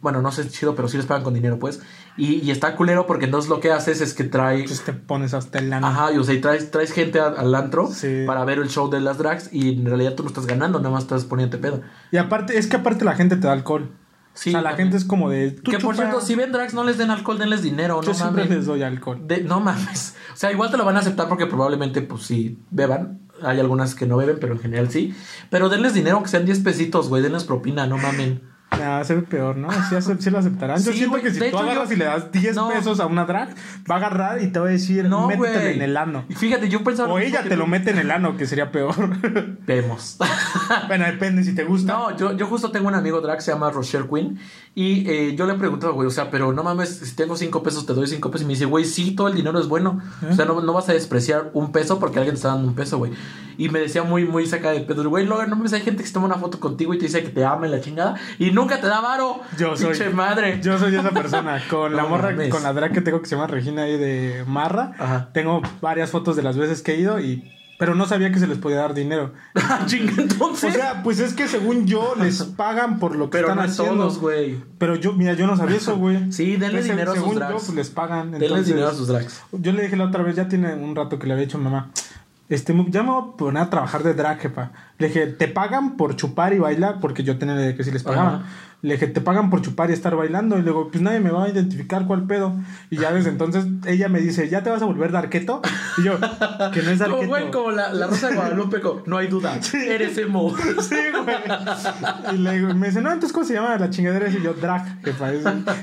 Bueno, 0.00 0.22
no 0.22 0.32
sé 0.32 0.44
si 0.44 0.50
chido, 0.50 0.74
pero 0.74 0.88
sí 0.88 0.96
les 0.96 1.04
pagan 1.06 1.22
con 1.22 1.34
dinero, 1.34 1.58
pues. 1.58 1.80
Y, 2.16 2.36
y 2.36 2.50
está 2.50 2.74
culero 2.74 3.06
porque 3.06 3.26
entonces 3.26 3.50
lo 3.50 3.60
que 3.60 3.70
haces 3.70 4.00
es 4.00 4.14
que 4.14 4.24
trae. 4.24 4.60
Entonces 4.60 4.84
te 4.84 4.92
pones 4.94 5.34
hasta 5.34 5.58
el 5.58 5.70
ano. 5.72 5.86
Ajá, 5.86 6.10
y 6.12 6.16
o 6.18 6.24
sea, 6.24 6.40
traes, 6.40 6.70
traes 6.70 6.92
gente 6.92 7.20
a- 7.20 7.26
al 7.28 7.54
antro 7.54 7.86
Sí. 7.88 8.24
para 8.26 8.44
ver 8.46 8.58
el 8.58 8.68
show 8.70 8.88
de 8.88 9.00
las 9.00 9.18
drags 9.18 9.50
y 9.52 9.74
en 9.74 9.84
realidad 9.84 10.14
tú 10.14 10.22
no 10.22 10.28
estás 10.30 10.46
ganando, 10.46 10.78
nada 10.78 10.90
más 10.90 11.02
estás 11.02 11.24
poniéndote 11.24 11.60
pedo. 11.62 11.82
Y 12.12 12.16
aparte, 12.16 12.56
es 12.58 12.66
que 12.66 12.76
aparte 12.76 13.04
la 13.04 13.14
gente 13.14 13.36
te 13.36 13.46
da 13.46 13.52
alcohol. 13.52 13.90
Sí, 14.32 14.50
o 14.50 14.52
sea, 14.52 14.62
la 14.62 14.70
también. 14.70 14.86
gente 14.88 14.96
es 14.98 15.04
como 15.04 15.28
de. 15.28 15.56
Que 15.56 15.72
por 15.72 15.80
chupa. 15.80 15.94
cierto, 15.96 16.20
si 16.20 16.34
ven 16.34 16.52
drags, 16.52 16.72
no 16.72 16.84
les 16.84 16.96
den 16.96 17.10
alcohol, 17.10 17.38
denles 17.38 17.62
dinero, 17.62 18.00
Yo 18.00 18.08
no 18.10 18.14
siempre 18.14 18.44
mames. 18.44 18.56
les 18.58 18.66
doy 18.66 18.82
alcohol. 18.82 19.20
De- 19.26 19.42
no 19.42 19.60
mames. 19.60 20.14
O 20.32 20.36
sea, 20.36 20.50
igual 20.52 20.70
te 20.70 20.76
lo 20.78 20.84
van 20.86 20.96
a 20.96 21.00
aceptar 21.00 21.28
porque 21.28 21.46
probablemente, 21.46 22.00
pues 22.00 22.22
sí, 22.22 22.58
beban. 22.70 23.20
Hay 23.42 23.58
algunas 23.58 23.94
que 23.94 24.06
no 24.06 24.16
beben, 24.16 24.38
pero 24.40 24.52
en 24.54 24.60
general 24.60 24.90
sí. 24.90 25.14
Pero 25.50 25.68
denles 25.68 25.92
dinero, 25.94 26.22
que 26.22 26.28
sean 26.28 26.44
10 26.46 26.60
pesitos, 26.60 27.08
güey. 27.08 27.22
Denles 27.22 27.44
propina, 27.44 27.86
no 27.86 27.98
mamen. 27.98 28.42
Nah, 28.78 29.02
se 29.04 29.14
ve 29.16 29.22
peor, 29.22 29.56
¿no? 29.56 29.68
Sí, 30.20 30.30
lo 30.30 30.38
aceptarán. 30.38 30.82
Yo 30.82 30.92
siento 30.92 31.20
que 31.20 31.30
si 31.32 31.38
tú 31.38 31.44
hecho, 31.44 31.58
agarras 31.58 31.88
yo- 31.88 31.94
y 31.96 31.98
le 31.98 32.04
das 32.04 32.30
10 32.32 32.54
No. 32.54 32.68
pesos 32.68 33.00
a 33.00 33.06
una 33.06 33.24
drag, 33.24 33.48
va 33.90 33.96
a 33.96 33.98
agarrar 33.98 34.40
y 34.42 34.46
te 34.52 34.60
va 34.60 34.68
a 34.68 34.70
decir, 34.70 35.04
No, 35.06 35.26
métetelo 35.26 35.66
en 35.68 35.82
el 35.82 35.96
ano. 35.96 36.24
Fíjate, 36.36 36.68
yo 36.68 36.82
pensaba. 36.84 37.12
O 37.12 37.18
ella 37.18 37.42
te 37.42 37.56
lo 37.56 37.66
mete 37.66 37.90
en 37.90 37.98
el 37.98 38.10
ano, 38.10 38.36
que 38.36 38.46
sería 38.46 38.70
peor. 38.70 38.94
Vemos. 39.66 40.16
bueno, 40.86 41.04
depende 41.04 41.42
si 41.44 41.54
te 41.54 41.64
gusta. 41.64 41.92
No, 41.92 42.16
yo, 42.16 42.36
yo 42.36 42.46
justo 42.46 42.70
tengo 42.70 42.88
un 42.88 42.94
amigo 42.94 43.20
drag, 43.20 43.42
se 43.42 43.50
llama 43.52 43.70
Rochelle 43.70 44.06
Quinn. 44.08 44.38
Y 44.72 45.08
eh, 45.10 45.34
yo 45.34 45.46
le 45.46 45.54
pregunto, 45.54 45.92
güey, 45.92 46.06
o 46.06 46.10
sea, 46.10 46.30
pero 46.30 46.52
no 46.52 46.62
mames, 46.62 46.90
si 46.90 47.16
tengo 47.16 47.36
5 47.36 47.62
pesos, 47.62 47.86
te 47.86 47.92
doy 47.92 48.06
5 48.06 48.30
pesos. 48.30 48.44
Y 48.44 48.46
me 48.46 48.52
dice, 48.52 48.66
güey, 48.66 48.84
sí, 48.84 49.16
todo 49.16 49.26
el 49.26 49.34
dinero 49.34 49.58
es 49.58 49.66
bueno. 49.66 50.00
O 50.30 50.32
sea, 50.32 50.44
no, 50.44 50.60
no 50.60 50.72
vas 50.72 50.88
a 50.88 50.92
despreciar 50.92 51.50
un 51.54 51.72
peso 51.72 51.98
porque 51.98 52.18
alguien 52.18 52.34
te 52.34 52.38
está 52.38 52.48
dando 52.48 52.68
un 52.68 52.74
peso, 52.74 52.98
güey. 52.98 53.12
Y 53.58 53.68
me 53.68 53.80
decía 53.80 54.04
muy, 54.04 54.24
muy 54.24 54.46
saca 54.46 54.70
de 54.70 54.80
pedo, 54.80 55.08
güey, 55.10 55.26
luego 55.26 55.44
no 55.44 55.56
mames, 55.56 55.72
hay 55.72 55.82
gente 55.82 56.02
que 56.02 56.06
se 56.06 56.14
toma 56.14 56.26
una 56.26 56.36
foto 56.36 56.60
contigo 56.60 56.94
y 56.94 56.98
te 56.98 57.06
dice 57.06 57.22
que 57.24 57.30
te 57.30 57.44
ama 57.44 57.66
la 57.66 57.80
chingada. 57.80 58.14
Y 58.38 58.52
nunca 58.52 58.80
te 58.80 58.86
da 58.86 59.00
varo. 59.00 59.40
Yo 59.58 59.76
soy. 59.76 59.86
Pinche 59.86 60.10
madre. 60.10 60.60
Yo 60.62 60.78
soy 60.78 60.94
esa 60.94 61.10
persona. 61.10 61.60
Con 61.68 61.96
la 61.96 62.04
morra, 62.04 62.30
mames. 62.30 62.50
con 62.50 62.62
la 62.62 62.72
drag 62.72 62.92
que 62.92 63.00
tengo 63.00 63.20
que 63.20 63.26
se 63.26 63.34
llama 63.34 63.48
Regina 63.48 63.82
ahí 63.82 63.98
de 63.98 64.44
Marra. 64.46 64.92
Ajá. 64.98 65.30
Tengo 65.32 65.62
varias 65.80 66.10
fotos 66.10 66.36
de 66.36 66.42
las 66.42 66.56
veces 66.56 66.80
que 66.82 66.92
he 66.92 67.00
ido 67.00 67.18
y. 67.18 67.59
Pero 67.80 67.94
no 67.94 68.06
sabía 68.06 68.30
que 68.30 68.38
se 68.38 68.46
les 68.46 68.58
podía 68.58 68.76
dar 68.76 68.92
dinero. 68.92 69.32
Chinga, 69.86 70.12
O 70.16 70.20
entonces. 70.20 70.74
sea, 70.74 71.02
pues 71.02 71.18
es 71.18 71.32
que 71.34 71.48
según 71.48 71.86
yo 71.86 72.14
les 72.14 72.42
pagan 72.44 72.98
por 72.98 73.16
lo 73.16 73.30
que 73.30 73.38
pero 73.38 73.48
están 73.48 73.56
no 73.56 73.62
haciendo. 73.64 73.94
todos, 74.04 74.18
güey. 74.20 74.62
Pero 74.78 74.96
yo, 74.96 75.14
mira, 75.14 75.32
yo 75.32 75.46
no 75.46 75.56
sabía 75.56 75.76
eso, 75.78 75.96
güey. 75.96 76.30
Sí, 76.30 76.56
denle 76.56 76.82
dinero 76.82 77.12
a 77.12 77.14
sus 77.14 77.22
según 77.24 77.36
drags. 77.36 77.52
yo, 77.54 77.58
pues 77.58 77.74
les 77.74 77.88
pagan. 77.90 78.30
Denle 78.32 78.46
Entonces, 78.46 78.66
dinero 78.68 78.88
a 78.88 78.94
sus 78.94 79.08
drags. 79.08 79.42
Yo 79.52 79.72
le 79.72 79.82
dije 79.82 79.96
la 79.96 80.04
otra 80.04 80.22
vez, 80.22 80.36
ya 80.36 80.46
tiene 80.46 80.74
un 80.74 80.94
rato 80.94 81.18
que 81.18 81.26
le 81.26 81.32
había 81.32 81.46
dicho 81.46 81.56
a 81.56 81.60
mi 81.60 81.64
mamá. 81.64 81.90
Este, 82.50 82.74
ya 82.88 83.02
me 83.02 83.10
voy 83.12 83.22
a 83.32 83.36
poner 83.36 83.62
a 83.62 83.70
trabajar 83.70 84.02
de 84.02 84.12
drag, 84.12 84.40
jefa. 84.40 84.72
Le 84.98 85.06
dije, 85.06 85.26
¿te 85.28 85.48
pagan 85.48 85.96
por 85.96 86.16
chupar 86.16 86.52
y 86.52 86.58
bailar? 86.58 86.98
Porque 87.00 87.22
yo 87.22 87.38
tenía 87.38 87.54
la 87.54 87.60
idea 87.62 87.70
de 87.70 87.76
que 87.76 87.84
sí 87.84 87.90
les 87.92 88.02
pagaban. 88.02 88.34
Ajá. 88.34 88.44
Le 88.82 88.94
dije, 88.94 89.06
¿te 89.08 89.20
pagan 89.20 89.50
por 89.50 89.60
chupar 89.60 89.90
y 89.90 89.92
estar 89.92 90.16
bailando? 90.16 90.58
Y 90.58 90.62
luego, 90.62 90.88
pues 90.90 91.02
nadie 91.02 91.20
me 91.20 91.30
va 91.30 91.44
a 91.44 91.48
identificar 91.50 92.06
cuál 92.06 92.24
pedo. 92.26 92.54
Y 92.88 92.96
ya 92.96 93.12
desde 93.12 93.28
entonces 93.28 93.66
ella 93.86 94.08
me 94.08 94.20
dice, 94.20 94.48
¿ya 94.48 94.62
te 94.62 94.70
vas 94.70 94.80
a 94.80 94.86
volver 94.86 95.12
darqueto? 95.12 95.60
Y 95.98 96.04
yo, 96.04 96.18
que 96.72 96.82
no 96.82 96.90
es 96.90 96.98
Como, 96.98 97.10
darqueto. 97.16 97.26
güey, 97.28 97.50
como 97.50 97.70
la, 97.72 97.92
la 97.92 98.06
Rosa 98.06 98.28
de 98.30 98.36
Guadalupe, 98.36 98.80
como, 98.80 99.02
no 99.06 99.18
hay 99.18 99.26
duda. 99.28 99.58
Eres 99.74 100.16
emo. 100.18 100.54
Sí, 100.80 100.96
güey. 101.12 101.36
Y 102.34 102.38
le 102.38 102.52
digo, 102.58 102.74
me 102.74 102.88
dice, 102.88 103.00
no, 103.02 103.10
entonces, 103.12 103.32
¿cómo 103.32 103.44
se 103.44 103.54
llama 103.54 103.76
la 103.76 103.90
chingadera? 103.90 104.28
Y 104.28 104.42
yo, 104.42 104.54
drag, 104.54 105.02
jefa. 105.04 105.32
Y 105.34 105.42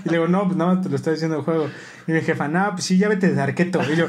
le 0.10 0.12
digo, 0.12 0.28
no, 0.28 0.46
pues 0.46 0.58
nada 0.58 0.74
más 0.76 0.84
te 0.84 0.90
lo 0.90 0.96
está 0.96 1.12
diciendo 1.12 1.38
el 1.38 1.44
juego. 1.44 1.70
Y 2.08 2.12
mi 2.14 2.22
jefa, 2.22 2.48
no, 2.48 2.72
pues 2.72 2.86
sí, 2.86 2.98
ya 2.98 3.10
vete 3.10 3.28
de 3.30 3.36
darqueto. 3.36 3.80
Y 3.92 3.96
yo, 3.98 4.08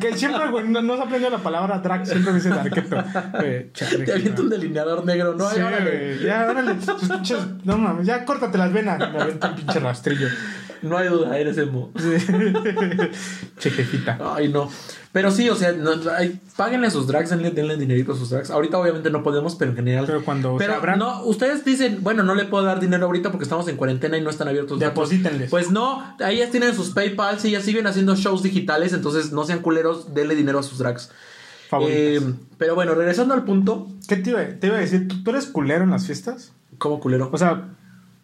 que 0.00 0.16
siempre, 0.16 0.48
güey, 0.50 0.68
no, 0.68 0.80
no 0.80 0.96
se 0.96 1.02
aprendió 1.02 1.28
la 1.28 1.38
palabra 1.38 1.78
drag, 1.80 2.06
siempre 2.06 2.32
me 2.32 2.38
dice 2.38 2.48
darqueto. 2.50 2.96
Güey, 3.38 3.72
chale, 3.72 4.04
Te 4.04 4.12
avienta 4.12 4.42
un 4.42 4.48
delineador 4.48 5.04
negro, 5.04 5.34
¿no? 5.34 5.50
Sí, 5.50 5.56
Ay, 5.58 5.62
órale. 5.62 6.18
ya, 6.24 6.46
órale, 6.48 6.74
pinches, 6.74 7.38
no 7.64 7.76
mames, 7.78 8.06
ya 8.06 8.21
córtate 8.24 8.58
las 8.58 8.72
venas. 8.72 8.98
Me 9.12 9.20
avienta 9.20 9.48
un 9.50 9.56
pinche 9.56 9.78
rastrillo. 9.80 10.28
No 10.82 10.96
hay 10.98 11.08
duda, 11.08 11.38
eres 11.38 11.56
emo. 11.58 11.92
Chequefita. 13.58 14.18
Ay, 14.34 14.48
no. 14.48 14.68
Pero 15.12 15.30
sí, 15.30 15.48
o 15.48 15.54
sea, 15.54 15.72
no, 15.72 15.90
ay, 16.16 16.40
páguenle 16.56 16.86
a 16.86 16.90
sus 16.90 17.06
drags, 17.06 17.30
denle, 17.30 17.50
denle 17.50 17.76
dinerito 17.76 18.12
a 18.12 18.16
sus 18.16 18.30
drags. 18.30 18.50
Ahorita 18.50 18.78
obviamente 18.78 19.10
no 19.10 19.22
podemos, 19.22 19.54
pero 19.56 19.70
en 19.72 19.76
general. 19.76 20.06
Pero 20.06 20.24
cuando 20.24 20.58
se 20.58 20.64
Pero 20.64 20.80
abran- 20.80 20.98
no, 20.98 21.22
ustedes 21.24 21.64
dicen, 21.64 21.98
bueno, 22.02 22.22
no 22.22 22.34
le 22.34 22.46
puedo 22.46 22.64
dar 22.64 22.80
dinero 22.80 23.06
ahorita 23.06 23.30
porque 23.30 23.44
estamos 23.44 23.68
en 23.68 23.76
cuarentena 23.76 24.16
y 24.16 24.22
no 24.22 24.30
están 24.30 24.48
abiertos. 24.48 24.78
datos. 24.80 24.94
Deposítenles. 25.10 25.50
Pues 25.50 25.70
no, 25.70 26.16
ya 26.18 26.50
tienen 26.50 26.74
sus 26.74 26.90
PayPal, 26.90 27.38
y 27.44 27.50
ya 27.50 27.60
siguen 27.60 27.86
haciendo 27.86 28.16
shows 28.16 28.42
digitales, 28.42 28.92
entonces 28.92 29.32
no 29.32 29.44
sean 29.44 29.60
culeros, 29.60 30.14
denle 30.14 30.34
dinero 30.34 30.58
a 30.58 30.62
sus 30.62 30.78
drags. 30.78 31.10
Eh, 31.88 32.20
pero 32.58 32.74
bueno, 32.74 32.94
regresando 32.94 33.32
al 33.34 33.44
punto, 33.44 33.88
¿Qué 34.06 34.16
te 34.16 34.30
iba, 34.30 34.44
te 34.44 34.66
iba 34.66 34.76
a 34.76 34.80
decir? 34.80 35.08
¿Tú, 35.08 35.22
tú 35.22 35.30
eres 35.30 35.46
culero 35.46 35.84
en 35.84 35.90
las 35.90 36.06
fiestas? 36.06 36.52
como 36.78 36.98
culero. 37.00 37.30
O 37.32 37.38
sea, 37.38 37.68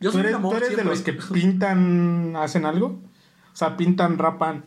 Yo 0.01 0.11
¿tú 0.11 0.13
soy 0.13 0.21
un 0.21 0.27
eres, 0.27 0.37
amor 0.37 0.51
tú 0.59 0.65
eres 0.65 0.77
de 0.77 0.85
los 0.85 1.01
que 1.01 1.13
pintan, 1.13 2.35
hacen 2.37 2.65
algo? 2.67 2.87
O 3.53 3.57
sea, 3.57 3.77
pintan, 3.77 4.19
rapan. 4.19 4.65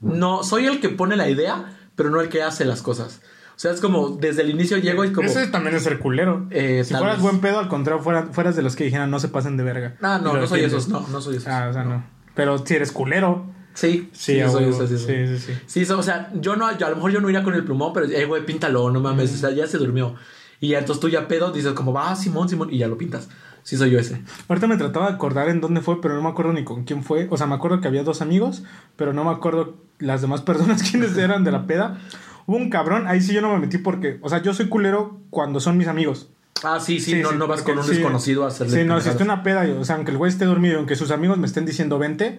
No, 0.00 0.42
soy 0.42 0.66
el 0.66 0.80
que 0.80 0.88
pone 0.88 1.16
la 1.16 1.28
idea, 1.28 1.76
pero 1.94 2.10
no 2.10 2.20
el 2.20 2.28
que 2.28 2.42
hace 2.42 2.64
las 2.64 2.82
cosas. 2.82 3.20
O 3.54 3.58
sea, 3.62 3.70
es 3.70 3.80
como 3.80 4.08
desde 4.10 4.42
el 4.42 4.50
inicio 4.50 4.78
llego 4.78 5.04
y 5.04 5.12
como. 5.12 5.28
Ese 5.28 5.46
también 5.48 5.76
es 5.76 5.82
ser 5.84 5.98
culero. 5.98 6.46
Eh, 6.50 6.82
si 6.84 6.94
fueras 6.94 7.16
vez. 7.16 7.22
buen 7.22 7.40
pedo, 7.40 7.58
al 7.58 7.68
contrario, 7.68 8.02
fuera- 8.02 8.26
fueras 8.32 8.56
de 8.56 8.62
los 8.62 8.74
que 8.74 8.84
dijeran 8.84 9.10
no 9.10 9.20
se 9.20 9.28
pasen 9.28 9.56
de 9.56 9.62
verga. 9.62 9.96
Ah, 10.00 10.18
no, 10.22 10.32
no 10.34 10.46
soy 10.46 10.60
esos, 10.64 10.88
no, 10.88 11.06
no 11.08 11.20
soy 11.20 11.36
esos. 11.36 11.48
Ah, 11.48 11.68
o 11.70 11.72
sea, 11.72 11.84
no. 11.84 12.04
Pero 12.34 12.58
si 12.58 12.74
eres 12.74 12.90
culero. 12.92 13.46
Sí, 13.74 14.10
Sí, 14.12 14.34
sí, 14.34 14.40
a 14.40 14.50
soy 14.50 14.64
esos, 14.64 14.88
sí, 14.88 14.98
sí, 14.98 15.26
sí, 15.28 15.38
sí. 15.38 15.52
Sí, 15.66 15.84
so- 15.86 15.98
o 15.98 16.02
sea, 16.02 16.30
yo 16.34 16.56
no, 16.56 16.76
yo 16.76 16.86
a 16.86 16.90
lo 16.90 16.96
mejor 16.96 17.10
yo 17.10 17.20
no 17.20 17.28
iría 17.30 17.42
con 17.42 17.54
el 17.54 17.64
plumón, 17.64 17.92
pero, 17.94 18.06
eh, 18.06 18.24
güey, 18.26 18.44
píntalo, 18.44 18.90
no 18.90 19.00
mames, 19.00 19.32
o 19.32 19.36
sea, 19.36 19.50
ya 19.50 19.66
se 19.66 19.78
durmió. 19.78 20.14
Y 20.60 20.74
entonces 20.74 21.00
tú 21.00 21.08
ya 21.08 21.26
pedo, 21.26 21.52
dices 21.52 21.72
como, 21.72 21.92
va, 21.92 22.14
Simón, 22.16 22.48
Simón, 22.50 22.68
y 22.72 22.78
ya 22.78 22.86
lo 22.88 22.98
pintas. 22.98 23.28
Sí, 23.62 23.76
soy 23.76 23.90
yo 23.90 23.98
ese. 23.98 24.22
Ahorita 24.48 24.66
me 24.66 24.76
trataba 24.76 25.08
de 25.08 25.14
acordar 25.14 25.48
en 25.48 25.60
dónde 25.60 25.80
fue, 25.80 26.00
pero 26.00 26.14
no 26.14 26.22
me 26.22 26.28
acuerdo 26.28 26.52
ni 26.52 26.64
con 26.64 26.84
quién 26.84 27.04
fue. 27.04 27.28
O 27.30 27.36
sea, 27.36 27.46
me 27.46 27.54
acuerdo 27.54 27.80
que 27.80 27.88
había 27.88 28.02
dos 28.02 28.20
amigos, 28.22 28.64
pero 28.96 29.12
no 29.12 29.24
me 29.24 29.30
acuerdo 29.30 29.76
las 29.98 30.20
demás 30.20 30.40
personas 30.42 30.82
quiénes 30.82 31.16
eran 31.18 31.44
de 31.44 31.52
la 31.52 31.66
peda. 31.66 32.00
Hubo 32.46 32.56
un 32.56 32.70
cabrón, 32.70 33.06
ahí 33.06 33.20
sí 33.20 33.32
yo 33.32 33.40
no 33.40 33.52
me 33.52 33.58
metí 33.60 33.78
porque, 33.78 34.18
o 34.20 34.28
sea, 34.28 34.42
yo 34.42 34.52
soy 34.52 34.68
culero 34.68 35.20
cuando 35.30 35.60
son 35.60 35.76
mis 35.78 35.86
amigos. 35.86 36.28
Ah, 36.64 36.78
sí, 36.80 37.00
sí, 37.00 37.12
Sí, 37.12 37.22
no, 37.22 37.30
sí, 37.30 37.36
no 37.36 37.46
vas 37.46 37.60
porque 37.60 37.72
con 37.72 37.78
un 37.80 37.84
sí. 37.88 37.94
desconocido 37.96 38.44
a 38.44 38.48
hacerle. 38.48 38.80
Sí, 38.80 38.84
no, 38.84 39.00
si 39.00 39.08
en 39.08 39.22
una 39.22 39.42
peda, 39.42 39.64
o 39.78 39.84
sea, 39.84 39.96
aunque 39.96 40.10
el 40.12 40.18
güey 40.18 40.30
esté 40.30 40.44
dormido 40.44 40.78
aunque 40.78 40.96
sus 40.96 41.10
amigos 41.10 41.38
me 41.38 41.46
estén 41.46 41.66
diciendo 41.66 41.98
vente, 41.98 42.38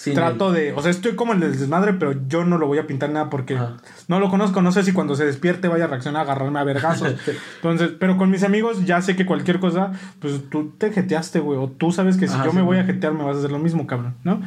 Sí, 0.00 0.14
trato 0.14 0.50
de, 0.50 0.72
o 0.72 0.80
sea, 0.80 0.90
estoy 0.90 1.14
como 1.14 1.34
el 1.34 1.40
del 1.40 1.58
desmadre, 1.58 1.92
pero 1.92 2.14
yo 2.26 2.42
no 2.42 2.56
lo 2.56 2.66
voy 2.66 2.78
a 2.78 2.86
pintar 2.86 3.10
nada 3.10 3.28
porque 3.28 3.58
no 4.08 4.18
lo 4.18 4.30
conozco, 4.30 4.62
no 4.62 4.72
sé 4.72 4.82
si 4.82 4.94
cuando 4.94 5.14
se 5.14 5.26
despierte 5.26 5.68
vaya 5.68 5.84
a 5.84 5.88
reaccionar 5.88 6.20
a 6.20 6.22
agarrarme 6.22 6.58
a 6.58 6.64
vergazos. 6.64 7.16
Entonces, 7.56 7.90
pero 8.00 8.16
con 8.16 8.30
mis 8.30 8.42
amigos 8.42 8.86
ya 8.86 9.02
sé 9.02 9.14
que 9.14 9.26
cualquier 9.26 9.60
cosa, 9.60 9.92
pues 10.18 10.48
tú 10.48 10.72
te 10.78 10.90
jeteaste, 10.90 11.40
güey, 11.40 11.58
o 11.58 11.68
tú 11.68 11.92
sabes 11.92 12.16
que 12.16 12.28
si 12.28 12.32
Ajá, 12.32 12.46
yo 12.46 12.52
sí, 12.52 12.56
me 12.56 12.62
voy 12.62 12.78
a 12.78 12.84
jetear 12.84 13.12
me 13.12 13.24
vas 13.24 13.36
a 13.36 13.38
hacer 13.40 13.52
lo 13.52 13.58
mismo, 13.58 13.86
cabrón, 13.86 14.14
¿no? 14.24 14.40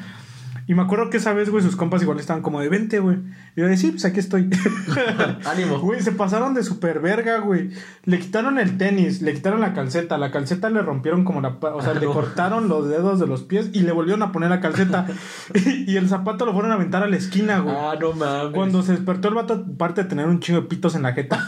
Y 0.68 0.74
me 0.76 0.82
acuerdo 0.82 1.10
que 1.10 1.18
esa 1.18 1.34
vez, 1.34 1.50
güey, 1.50 1.64
sus 1.64 1.76
compas 1.76 2.02
igual 2.02 2.20
estaban 2.20 2.42
como 2.42 2.60
de 2.60 2.70
20, 2.70 3.00
güey. 3.00 3.18
Y 3.56 3.62
yo 3.62 3.68
de 3.68 3.78
sí, 3.78 3.92
pues 3.92 4.06
aquí 4.06 4.20
estoy. 4.20 4.50
Ánimo. 5.46 5.80
Güey, 5.80 6.02
se 6.02 6.12
pasaron 6.12 6.54
de 6.54 6.64
super 6.64 7.00
verga, 7.00 7.40
güey. 7.40 7.70
Le 8.06 8.20
quitaron 8.20 8.60
el 8.60 8.78
tenis, 8.78 9.22
le 9.22 9.34
quitaron 9.34 9.62
la 9.62 9.74
calceta. 9.74 10.18
La 10.18 10.32
calceta 10.32 10.70
le 10.70 10.82
rompieron 10.82 11.24
como 11.24 11.42
la... 11.42 11.58
O 11.62 11.82
sea, 11.82 11.94
Ah, 11.94 12.00
le 12.00 12.08
cortaron 12.08 12.70
los 12.70 12.90
dedos 12.90 13.20
de 13.20 13.28
los 13.28 13.44
pies 13.44 13.70
y 13.74 13.82
le 13.82 13.92
volvieron 13.92 14.24
a 14.24 14.32
poner 14.32 14.50
la 14.50 14.60
calceta. 14.60 15.06
y, 15.54 15.96
el 15.96 16.10
zapato 16.10 16.46
lo 16.46 16.54
fueron 16.54 16.72
a 16.72 16.76
aventar 16.76 17.04
a 17.04 17.08
la 17.08 17.18
esquina, 17.18 17.60
güey. 17.60 17.76
Ah, 17.78 17.96
no 18.00 18.14
mames. 18.14 18.54
Cuando 18.54 18.82
se 18.84 18.94
despertó 18.94 19.28
el 19.28 19.36
vato, 19.36 19.66
aparte 19.76 20.04
de 20.04 20.10
tener 20.10 20.28
un 20.28 20.40
chingo 20.40 20.62
de 20.62 20.68
pitos 20.68 20.96
en 20.96 21.04
la 21.04 21.14
jeta, 21.14 21.48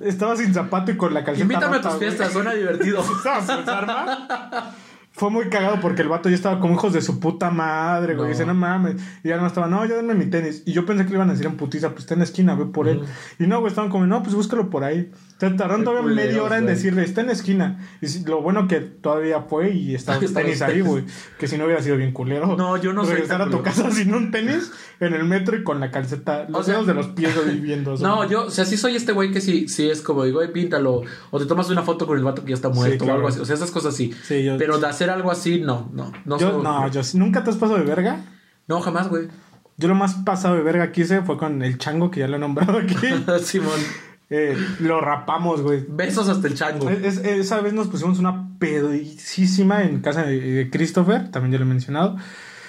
estaba 0.00 0.36
sin 0.36 0.52
zapato 0.52 0.90
y 0.90 0.96
con 0.96 1.14
la 1.14 1.24
calceta 1.24 1.42
Invítame 1.44 1.76
a 1.76 1.80
tus 1.80 1.94
güey. 1.96 2.08
fiestas, 2.08 2.32
suena 2.32 2.52
divertido. 2.52 3.00
¿Estabas 3.00 3.48
en 3.48 3.68
arma? 3.68 4.74
Fue 5.16 5.30
muy 5.30 5.48
cagado 5.48 5.80
porque 5.80 6.02
el 6.02 6.08
vato 6.08 6.28
ya 6.28 6.34
estaba 6.34 6.60
como 6.60 6.74
hijos 6.74 6.92
de 6.92 7.00
su 7.00 7.18
puta 7.20 7.50
madre, 7.50 8.14
güey. 8.14 8.26
No. 8.26 8.32
Dice, 8.34 8.44
no 8.44 8.52
mames. 8.52 8.96
Y 9.24 9.28
ya 9.28 9.38
no 9.38 9.46
estaba, 9.46 9.66
no, 9.66 9.82
ya 9.86 9.96
denme 9.96 10.12
mi 10.12 10.26
tenis. 10.26 10.62
Y 10.66 10.72
yo 10.72 10.84
pensé 10.84 11.04
que 11.04 11.08
le 11.08 11.16
iban 11.16 11.30
a 11.30 11.32
decir 11.32 11.46
en 11.46 11.56
putiza, 11.56 11.88
pues 11.88 12.00
está 12.00 12.12
en 12.12 12.20
la 12.20 12.24
esquina, 12.24 12.54
ve 12.54 12.66
por 12.66 12.86
él. 12.86 13.02
Y 13.38 13.46
no, 13.46 13.60
güey, 13.60 13.70
estaban 13.70 13.90
como, 13.90 14.06
no, 14.06 14.22
pues 14.22 14.34
búscalo 14.34 14.68
por 14.68 14.84
ahí. 14.84 15.10
Se 15.38 15.50
tardaron 15.50 15.84
todavía 15.84 16.14
media 16.14 16.42
hora 16.42 16.56
en 16.56 16.64
decirle, 16.64 17.02
está 17.04 17.20
en 17.20 17.26
la 17.26 17.34
esquina. 17.34 17.86
Y 18.00 18.24
lo 18.24 18.40
bueno 18.40 18.66
que 18.68 18.80
todavía 18.80 19.42
fue 19.42 19.70
y 19.70 19.94
estaba 19.94 20.16
el 20.18 20.24
Estaba 20.24 20.44
tenis 20.46 20.62
ahí, 20.62 20.80
güey. 20.80 21.04
Que 21.38 21.46
si 21.46 21.58
no 21.58 21.66
hubiera 21.66 21.82
sido 21.82 21.98
bien 21.98 22.12
culero. 22.12 22.56
No, 22.56 22.78
yo 22.78 22.94
no 22.94 23.04
soy 23.04 23.14
Regresar 23.14 23.42
a 23.42 23.50
tu 23.50 23.62
casa 23.62 23.90
sin 23.92 24.14
un 24.14 24.30
tenis 24.30 24.72
en 24.98 25.12
el 25.12 25.24
metro 25.24 25.54
y 25.56 25.62
con 25.62 25.78
la 25.78 25.90
calceta, 25.90 26.46
los 26.48 26.60
O 26.60 26.62
sea, 26.62 26.74
dedos 26.74 26.86
de 26.86 26.94
los 26.94 27.08
pies 27.08 27.36
ahí 27.46 27.60
viendo. 27.60 27.96
No, 28.00 28.26
yo, 28.28 28.46
o 28.46 28.50
sea, 28.50 28.64
sí 28.64 28.78
soy 28.78 28.96
este 28.96 29.12
güey 29.12 29.30
que 29.30 29.40
sí, 29.42 29.68
sí 29.68 29.90
es 29.90 30.00
como 30.00 30.24
digo, 30.24 30.40
"Ay, 30.40 30.48
píntalo. 30.48 31.02
O 31.30 31.38
te 31.38 31.44
tomas 31.44 31.68
una 31.68 31.82
foto 31.82 32.06
con 32.06 32.16
el 32.16 32.24
vato 32.24 32.42
que 32.42 32.50
ya 32.50 32.54
está 32.54 32.70
muerto 32.70 33.04
claro. 33.04 33.12
o 33.12 33.16
algo 33.16 33.28
así. 33.28 33.40
O 33.40 33.44
sea, 33.44 33.56
esas 33.56 33.70
cosas 33.70 33.94
sí. 33.94 34.14
Sí, 34.26 34.42
yo- 34.42 34.56
Pero 34.56 34.78
de 34.78 34.86
hacer 34.86 35.10
algo 35.10 35.30
así, 35.30 35.60
no, 35.60 35.90
no. 35.92 36.12
No, 36.24 36.38
Yo, 36.38 36.50
soy- 36.52 36.62
no, 36.62 36.88
yo 36.90 37.00
nunca 37.14 37.44
te 37.44 37.50
has 37.50 37.56
pasado 37.56 37.78
de 37.78 37.84
verga. 37.84 38.24
No, 38.68 38.80
jamás, 38.80 39.08
güey. 39.08 39.28
Yo 39.76 39.88
lo 39.88 39.94
más 39.94 40.14
pasado 40.14 40.54
de 40.54 40.62
verga 40.62 40.90
que 40.92 41.02
hice 41.02 41.20
fue 41.20 41.36
con 41.36 41.60
el 41.62 41.76
chango 41.76 42.10
que 42.10 42.20
ya 42.20 42.28
lo 42.28 42.36
he 42.36 42.38
nombrado 42.38 42.78
aquí. 42.78 42.96
Simón. 43.42 43.78
Eh, 44.28 44.56
lo 44.80 45.00
rapamos, 45.00 45.62
güey. 45.62 45.84
Besos 45.88 46.28
hasta 46.28 46.48
el 46.48 46.54
chango. 46.54 46.90
Es- 46.90 47.18
esa 47.18 47.60
vez 47.60 47.72
nos 47.72 47.86
pusimos 47.88 48.18
una 48.18 48.48
pedicísima 48.58 49.82
en 49.84 50.00
casa 50.00 50.24
de, 50.24 50.40
de 50.40 50.70
Christopher, 50.70 51.30
también 51.30 51.52
ya 51.52 51.58
lo 51.58 51.64
he 51.64 51.68
mencionado. 51.68 52.16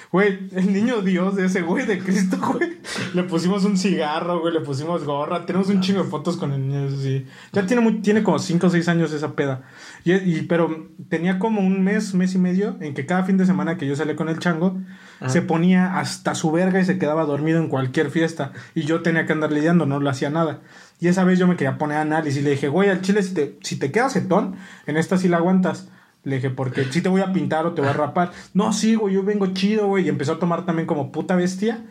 Güey, 0.10 0.48
el 0.54 0.72
niño 0.72 1.02
Dios 1.02 1.36
de 1.36 1.46
ese 1.48 1.62
güey 1.63 1.86
de 1.86 2.00
Cristo, 2.00 2.38
güey. 2.39 2.78
Le 3.13 3.24
pusimos 3.24 3.65
un 3.65 3.78
cigarro, 3.78 4.39
güey, 4.39 4.54
le 4.54 4.62
pusimos 4.62 5.04
gorra. 5.04 5.46
Tenemos 5.46 5.67
un 5.67 5.82
chingo 5.82 6.02
de 6.02 6.10
fotos 6.10 6.38
con 6.38 6.54
el 6.54 6.65
niño, 6.65 6.89
sí. 6.91 7.26
Ya 7.52 7.65
tiene, 7.65 7.82
muy- 7.82 8.00
tiene 8.02 8.24
como 8.24 8.39
5 8.39 8.67
o 8.67 8.70
6 8.70 8.88
años 8.88 9.12
esa 9.12 9.34
peda. 9.36 9.63
Y, 10.06 10.13
y- 10.13 10.43
pero 10.43 10.88
tenía 11.10 11.39
como 11.39 11.60
un 11.60 11.84
mes, 11.84 12.13
mes 12.13 12.36
y 12.36 12.38
medio, 12.38 12.78
en 12.80 12.93
que 12.93 13.06
cada 13.06 13.24
fin 13.26 13.36
de 13.38 13.46
semana 13.46 13.76
que 13.78 13.86
yo 13.86 13.98
salía 13.98 14.15
con 14.15 14.30
el 14.30 14.39
chango, 14.39 14.78
Ajá. 15.20 15.30
se 15.30 15.41
ponía 15.41 16.00
hasta 16.00 16.36
su 16.36 16.52
verga 16.54 16.80
y 16.80 16.86
se 16.86 16.98
quedaba 16.98 17.26
dormido 17.26 17.60
en 17.60 17.67
cualquier 17.67 18.10
fiesta. 18.10 18.54
Y 18.76 18.84
yo 18.84 19.02
tenía 19.02 19.26
que 19.26 19.34
andar 19.34 19.52
lidiando, 19.52 19.86
no 19.86 20.00
le 20.00 20.10
hacía 20.10 20.30
nada. 20.30 20.62
Y 21.00 21.08
esa 21.08 21.24
vez 21.24 21.38
yo 21.38 21.48
me 21.48 21.56
quería 21.56 21.78
poner 21.78 21.98
análisis 21.98 22.42
y 22.42 22.44
le 22.44 22.52
dije, 22.52 22.70
güey, 22.70 22.90
al 22.90 23.02
chile, 23.02 23.22
si 23.22 23.34
te, 23.34 23.58
si 23.62 23.78
te 23.78 23.92
quedas 23.92 24.14
jetón, 24.14 24.56
en 24.88 24.98
esta 24.98 25.18
sí 25.18 25.28
la 25.28 25.38
aguantas. 25.38 25.90
Le 26.24 26.38
dije, 26.38 26.50
porque 26.50 26.86
si 26.86 27.02
te 27.02 27.10
voy 27.10 27.22
a 27.22 27.32
pintar 27.32 27.66
o 27.66 27.74
te 27.74 27.82
voy 27.82 27.90
a 27.90 27.94
rapar. 27.94 28.32
No, 28.54 28.74
sí, 28.74 28.96
güey, 28.96 29.14
yo 29.14 29.24
vengo 29.24 29.48
chido, 29.48 29.88
güey. 29.88 30.06
Y 30.06 30.10
empezó 30.10 30.34
a 30.34 30.40
tomar 30.40 30.66
también 30.66 30.88
como 30.88 31.12
puta 31.12 31.36
bestia. 31.36 31.86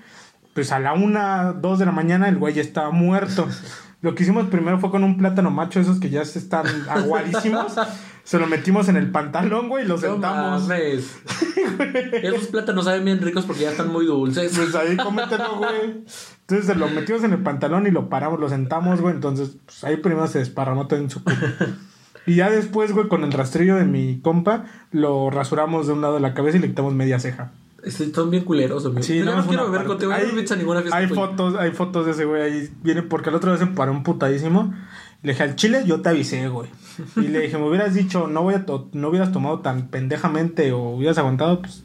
Pues 0.55 0.73
a 0.73 0.79
la 0.79 0.93
una, 0.93 1.53
dos 1.53 1.79
de 1.79 1.87
la 1.87 1.93
mañana 1.93 2.29
el 2.29 2.37
güey 2.37 2.55
ya 2.55 2.63
estaba 2.63 2.91
muerto. 2.91 3.47
Lo 4.03 4.15
que 4.15 4.25
hicimos 4.25 4.47
primero 4.49 4.79
fue 4.79 4.91
con 4.91 5.05
un 5.05 5.17
plátano 5.17 5.51
macho, 5.51 5.81
esos 5.81 6.01
que 6.01 6.11
ya 6.11 6.23
están 6.23 6.67
aguadísimos. 6.89 7.77
Se 8.27 8.41
lo 8.41 8.49
metimos 8.49 8.89
en 8.89 8.97
el 8.97 9.13
pantalón, 9.13 9.69
güey, 9.69 9.85
y 9.85 9.87
lo 9.87 9.95
No 9.95 10.01
sentamos. 10.01 10.63
mames. 10.67 11.17
Esos 12.25 12.49
plátanos 12.49 12.85
saben 12.85 13.05
bien 13.05 13.21
ricos 13.23 13.45
porque 13.45 13.63
ya 13.63 13.71
están 13.71 13.93
muy 13.93 14.05
dulces. 14.05 14.53
Pues 14.57 14.75
ahí 14.75 14.97
cómetelo, 14.97 15.59
güey. 15.59 16.05
Entonces 16.41 16.67
se 16.67 16.75
lo 16.75 16.89
metimos 16.89 17.23
en 17.23 17.33
el 17.35 17.43
pantalón 17.45 17.87
y 17.87 17.93
lo 17.93 18.09
paramos, 18.09 18.41
lo 18.41 18.49
sentamos, 18.49 19.01
güey. 19.01 19.15
Entonces, 19.15 19.57
pues 19.65 19.85
ahí 19.85 19.97
primero 19.99 20.27
se 20.27 20.41
desparramó 20.41 20.89
todo 20.89 20.99
en 20.99 21.09
su 21.09 21.23
culo. 21.23 21.37
Y 22.27 22.35
ya 22.35 22.51
después, 22.51 22.93
güey, 22.93 23.07
con 23.07 23.23
el 23.23 23.31
rastrillo 23.31 23.77
de 23.77 23.85
mi 23.85 24.21
compa, 24.21 24.65
lo 24.91 25.31
rasuramos 25.31 25.87
de 25.87 25.93
un 25.93 26.01
lado 26.01 26.15
de 26.15 26.21
la 26.21 26.35
cabeza 26.35 26.57
y 26.59 26.61
le 26.61 26.69
quitamos 26.69 26.95
media 26.95 27.21
ceja. 27.21 27.53
Son 28.13 28.33
bien 28.33 28.43
culeros, 28.45 28.85
amigo. 28.85 29.03
Sí, 29.05 29.21
nada 29.21 29.37
no 29.43 29.47
quiero 29.47 29.71
parte. 29.71 29.87
contigo. 29.87 30.11
No 30.11 30.33
me 30.35 30.43
a 30.43 30.57
ninguna 30.57 30.81
fiesta. 30.81 30.97
hay 30.97 31.07
tuya. 31.07 31.21
fotos, 31.21 31.55
hay 31.55 31.71
fotos 31.71 32.07
de 32.07 32.13
ese 32.13 32.25
güey 32.25 32.43
ahí. 32.43 32.71
Viene 32.83 33.03
porque 33.03 33.31
la 33.31 33.37
otra 33.37 33.53
vez 33.53 33.61
se 33.61 33.67
paró 33.69 33.93
un 33.93 34.03
putadísimo. 34.03 34.75
Le 35.27 35.33
dije, 35.33 35.43
al 35.43 35.57
chile 35.57 35.83
yo 35.85 36.01
te 36.03 36.09
avisé, 36.11 36.47
güey. 36.49 36.69
Y 37.17 37.23
le 37.23 37.41
dije, 37.41 37.59
me 37.59 37.67
hubieras 37.69 37.95
dicho, 37.95 38.29
no, 38.29 38.43
voy 38.43 38.55
a 38.55 38.65
to- 38.65 38.89
no 38.93 39.09
hubieras 39.09 39.33
tomado 39.33 39.59
tan 39.61 39.89
pendejamente 39.89 40.71
o 40.73 40.91
hubieras 40.91 41.19
aguantado, 41.19 41.61
pues. 41.61 41.83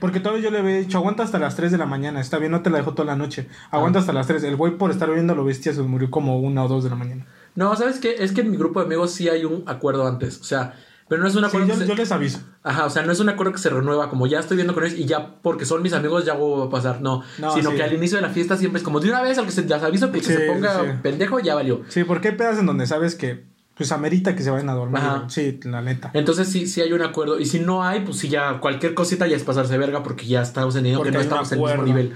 Porque 0.00 0.20
todavía 0.20 0.44
yo 0.44 0.50
le 0.50 0.58
había 0.58 0.76
dicho, 0.76 0.98
aguanta 0.98 1.22
hasta 1.22 1.38
las 1.38 1.56
3 1.56 1.72
de 1.72 1.78
la 1.78 1.86
mañana, 1.86 2.20
está 2.20 2.36
bien, 2.38 2.52
no 2.52 2.60
te 2.60 2.68
la 2.68 2.76
dejo 2.76 2.92
toda 2.92 3.06
la 3.06 3.16
noche. 3.16 3.48
Aguanta 3.70 4.00
hasta 4.00 4.12
las 4.12 4.26
3. 4.26 4.44
El 4.44 4.56
güey 4.56 4.76
por 4.76 4.90
estar 4.90 5.10
viendo 5.10 5.34
lo 5.34 5.44
bestia 5.44 5.72
se 5.72 5.80
murió 5.80 6.10
como 6.10 6.38
una 6.40 6.62
o 6.62 6.68
dos 6.68 6.84
de 6.84 6.90
la 6.90 6.96
mañana. 6.96 7.26
No, 7.54 7.74
¿sabes 7.74 8.00
qué? 8.00 8.16
Es 8.18 8.32
que 8.32 8.42
en 8.42 8.50
mi 8.50 8.58
grupo 8.58 8.80
de 8.80 8.86
amigos 8.86 9.12
sí 9.12 9.30
hay 9.30 9.46
un 9.46 9.62
acuerdo 9.66 10.06
antes. 10.06 10.38
O 10.40 10.44
sea, 10.44 10.74
pero 11.08 11.22
no 11.22 11.28
es 11.28 11.34
un 11.34 11.42
Sí, 11.42 11.46
acuerdo 11.48 11.66
yo, 11.68 11.74
que 11.74 11.80
se... 11.80 11.86
yo 11.86 11.94
les 11.94 12.12
aviso. 12.12 12.40
Ajá, 12.62 12.86
o 12.86 12.90
sea, 12.90 13.02
no 13.02 13.12
es 13.12 13.20
un 13.20 13.28
acuerdo 13.28 13.52
que 13.52 13.58
se 13.58 13.68
renueva 13.70 14.08
como 14.08 14.26
ya 14.26 14.38
estoy 14.40 14.56
viendo 14.56 14.74
con 14.74 14.84
ellos 14.84 14.98
y 14.98 15.04
ya 15.04 15.34
porque 15.42 15.64
son 15.66 15.82
mis 15.82 15.92
amigos 15.92 16.24
ya 16.24 16.34
va 16.34 16.64
a 16.64 16.70
pasar. 16.70 17.00
No, 17.02 17.22
No, 17.38 17.54
sino 17.54 17.70
sí. 17.70 17.76
que 17.76 17.82
al 17.82 17.92
inicio 17.92 18.16
de 18.16 18.22
la 18.22 18.30
fiesta 18.30 18.56
siempre 18.56 18.78
es 18.78 18.84
como 18.84 19.00
de 19.00 19.10
una 19.10 19.22
vez, 19.22 19.38
al 19.38 19.44
que 19.46 19.52
se, 19.52 19.66
ya 19.66 19.78
se 19.78 19.86
aviso 19.86 20.10
que 20.10 20.18
el 20.18 20.24
que 20.26 20.32
se 20.32 20.40
ponga 20.46 21.00
pendejo 21.02 21.40
ya 21.40 21.54
valió. 21.54 21.82
Sí, 21.88 22.04
porque 22.04 22.28
hay 22.28 22.36
pedas 22.36 22.58
en 22.58 22.66
donde 22.66 22.86
sabes 22.86 23.14
que, 23.14 23.44
pues, 23.76 23.92
amerita 23.92 24.34
que 24.34 24.42
se 24.42 24.50
vayan 24.50 24.70
a 24.70 24.74
dormir. 24.74 24.98
Ajá. 24.98 25.24
Sí, 25.28 25.60
la 25.64 25.82
neta. 25.82 26.10
Entonces 26.14 26.48
sí, 26.48 26.66
sí 26.66 26.80
hay 26.80 26.92
un 26.92 27.02
acuerdo. 27.02 27.38
Y 27.38 27.46
si 27.46 27.60
no 27.60 27.84
hay, 27.84 28.00
pues 28.00 28.18
sí 28.18 28.28
ya 28.28 28.60
cualquier 28.60 28.94
cosita 28.94 29.26
ya 29.26 29.36
es 29.36 29.44
pasarse 29.44 29.76
verga 29.76 30.02
porque 30.02 30.26
ya 30.26 30.42
estamos 30.42 30.74
en 30.76 30.84
que 30.84 30.94
Porque 30.96 31.12
no 31.12 31.20
estamos 31.20 31.52
en 31.52 31.58
el 31.60 31.64
mismo 31.66 31.82
nivel. 31.82 32.14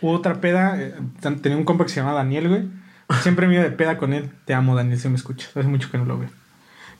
Hubo 0.00 0.12
otra 0.12 0.40
peda, 0.40 0.80
eh, 0.82 0.94
tenía 1.42 1.56
un 1.56 1.64
compa 1.64 1.84
que 1.84 1.90
se 1.90 2.00
llama 2.00 2.12
Daniel, 2.12 2.48
güey. 2.48 2.64
Siempre 3.20 3.46
me 3.46 3.54
iba 3.54 3.62
de 3.62 3.70
peda 3.70 3.98
con 3.98 4.12
él. 4.14 4.30
Te 4.46 4.54
amo, 4.54 4.74
Daniel, 4.74 4.98
si 4.98 5.08
me 5.08 5.16
escuchas. 5.16 5.56
Hace 5.56 5.68
mucho 5.68 5.90
que 5.90 5.98
no 5.98 6.04
lo 6.06 6.18
veo. 6.18 6.30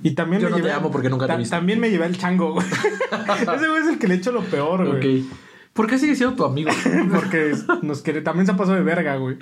Y 0.02 0.12
también 0.12 0.42
Yo 0.42 0.48
me 0.48 0.50
no 0.50 0.56
te 0.56 0.62
llevé, 0.62 0.74
amo 0.74 0.90
porque 0.90 1.08
nunca 1.08 1.26
te 1.26 1.32
ta- 1.32 1.38
visto. 1.38 1.56
También 1.56 1.78
me 1.80 1.90
llevé 1.90 2.06
el 2.06 2.18
chango, 2.18 2.52
güey. 2.54 2.66
Ese 3.56 3.68
güey 3.68 3.82
es 3.82 3.88
el 3.88 3.98
que 3.98 4.08
le 4.08 4.14
echo 4.14 4.32
lo 4.32 4.42
peor, 4.42 4.86
güey. 4.86 5.20
Ok. 5.22 5.26
¿Por 5.72 5.86
qué 5.86 5.98
sigue 5.98 6.14
siendo 6.16 6.36
tu 6.36 6.44
amigo? 6.44 6.70
Porque 7.14 7.54
nos 7.82 8.02
quiere, 8.02 8.20
también 8.20 8.46
se 8.46 8.54
pasó 8.54 8.72
de 8.74 8.82
verga, 8.82 9.16
güey. 9.16 9.36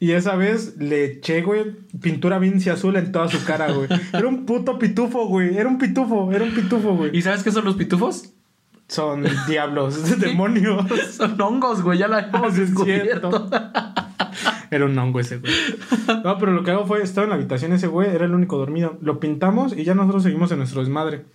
Y 0.00 0.12
esa 0.12 0.34
vez 0.34 0.76
le 0.78 1.04
eché, 1.04 1.42
güey, 1.42 1.76
pintura 2.00 2.40
Vinci 2.40 2.70
azul 2.70 2.96
en 2.96 3.12
toda 3.12 3.28
su 3.28 3.44
cara, 3.44 3.70
güey. 3.70 3.88
Era 4.12 4.26
un 4.26 4.44
puto 4.46 4.76
pitufo, 4.78 5.26
güey. 5.28 5.56
Era 5.56 5.68
un 5.68 5.78
pitufo, 5.78 6.32
era 6.32 6.42
un 6.44 6.52
pitufo, 6.52 6.96
güey. 6.96 7.16
¿Y 7.16 7.22
sabes 7.22 7.44
qué 7.44 7.52
son 7.52 7.64
los 7.64 7.76
pitufos? 7.76 8.30
Son 8.88 9.24
diablos, 9.46 10.18
demonios. 10.18 10.84
Son 11.12 11.40
hongos, 11.40 11.82
güey, 11.82 11.98
ya 12.00 12.08
la 12.08 12.18
hemos 12.20 12.52
Ah, 12.54 12.56
descubierto. 12.58 13.48
Era 14.72 14.86
un 14.86 14.98
hongo 14.98 15.20
ese 15.20 15.36
güey. 15.36 15.52
No, 16.24 16.38
pero 16.38 16.52
lo 16.52 16.64
que 16.64 16.70
hago 16.70 16.86
fue, 16.86 17.02
estaba 17.02 17.24
en 17.24 17.30
la 17.30 17.36
habitación 17.36 17.74
ese 17.74 17.88
güey, 17.88 18.08
era 18.08 18.24
el 18.24 18.34
único 18.34 18.56
dormido. 18.56 18.96
Lo 19.02 19.20
pintamos 19.20 19.76
y 19.76 19.84
ya 19.84 19.94
nosotros 19.94 20.22
seguimos 20.22 20.50
en 20.50 20.58
nuestro 20.58 20.80
desmadre. 20.80 21.26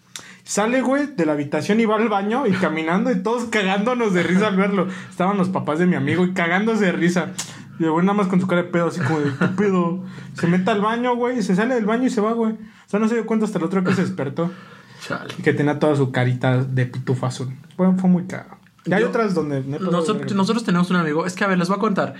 Sale, 0.43 0.81
güey, 0.81 1.05
de 1.05 1.25
la 1.27 1.33
habitación 1.33 1.79
y 1.79 1.85
va 1.85 1.97
al 1.97 2.09
baño 2.09 2.47
y 2.47 2.51
caminando 2.53 3.11
y 3.11 3.21
todos 3.21 3.45
cagándonos 3.45 4.15
de 4.15 4.23
risa 4.23 4.47
al 4.47 4.55
verlo. 4.55 4.87
Estaban 5.09 5.37
los 5.37 5.49
papás 5.49 5.77
de 5.77 5.85
mi 5.85 5.95
amigo 5.95 6.25
y 6.25 6.33
cagándose 6.33 6.85
de 6.85 6.93
risa. 6.93 7.33
Y 7.79 7.83
el 7.83 7.91
güey 7.91 8.03
nada 8.03 8.17
más 8.17 8.27
con 8.27 8.41
su 8.41 8.47
cara 8.47 8.63
de 8.63 8.69
pedo, 8.69 8.87
así 8.87 9.01
como 9.01 9.19
de, 9.19 9.29
¿qué 9.37 9.47
pedo? 9.55 10.03
Se 10.33 10.47
mete 10.47 10.71
al 10.71 10.81
baño, 10.81 11.15
güey, 11.15 11.37
y 11.37 11.43
se 11.43 11.55
sale 11.55 11.75
del 11.75 11.85
baño 11.85 12.07
y 12.07 12.09
se 12.09 12.21
va, 12.21 12.33
güey. 12.33 12.53
O 12.53 12.89
sea, 12.89 12.99
no 12.99 13.07
se 13.07 13.13
dio 13.13 13.27
cuenta 13.27 13.45
hasta 13.45 13.59
el 13.59 13.65
otro 13.65 13.83
que 13.83 13.93
se 13.93 14.01
despertó. 14.01 14.49
Chale. 15.01 15.35
Y 15.37 15.43
que 15.43 15.53
tenía 15.53 15.77
toda 15.77 15.95
su 15.95 16.11
carita 16.11 16.63
de 16.63 16.87
pitufa 16.87 17.27
azul. 17.27 17.53
Fue, 17.75 17.93
fue 17.97 18.09
muy 18.09 18.25
caro. 18.25 18.56
Hay 18.91 19.01
Yo- 19.01 19.09
otras 19.09 19.33
donde... 19.33 19.61
Nosotros, 19.61 20.63
tenemos 20.63 20.89
un 20.89 20.95
amigo, 20.97 21.25
es 21.25 21.33
que 21.33 21.43
a 21.43 21.47
ver, 21.47 21.57
les 21.57 21.67
voy 21.67 21.77
a 21.77 21.79
contar. 21.79 22.13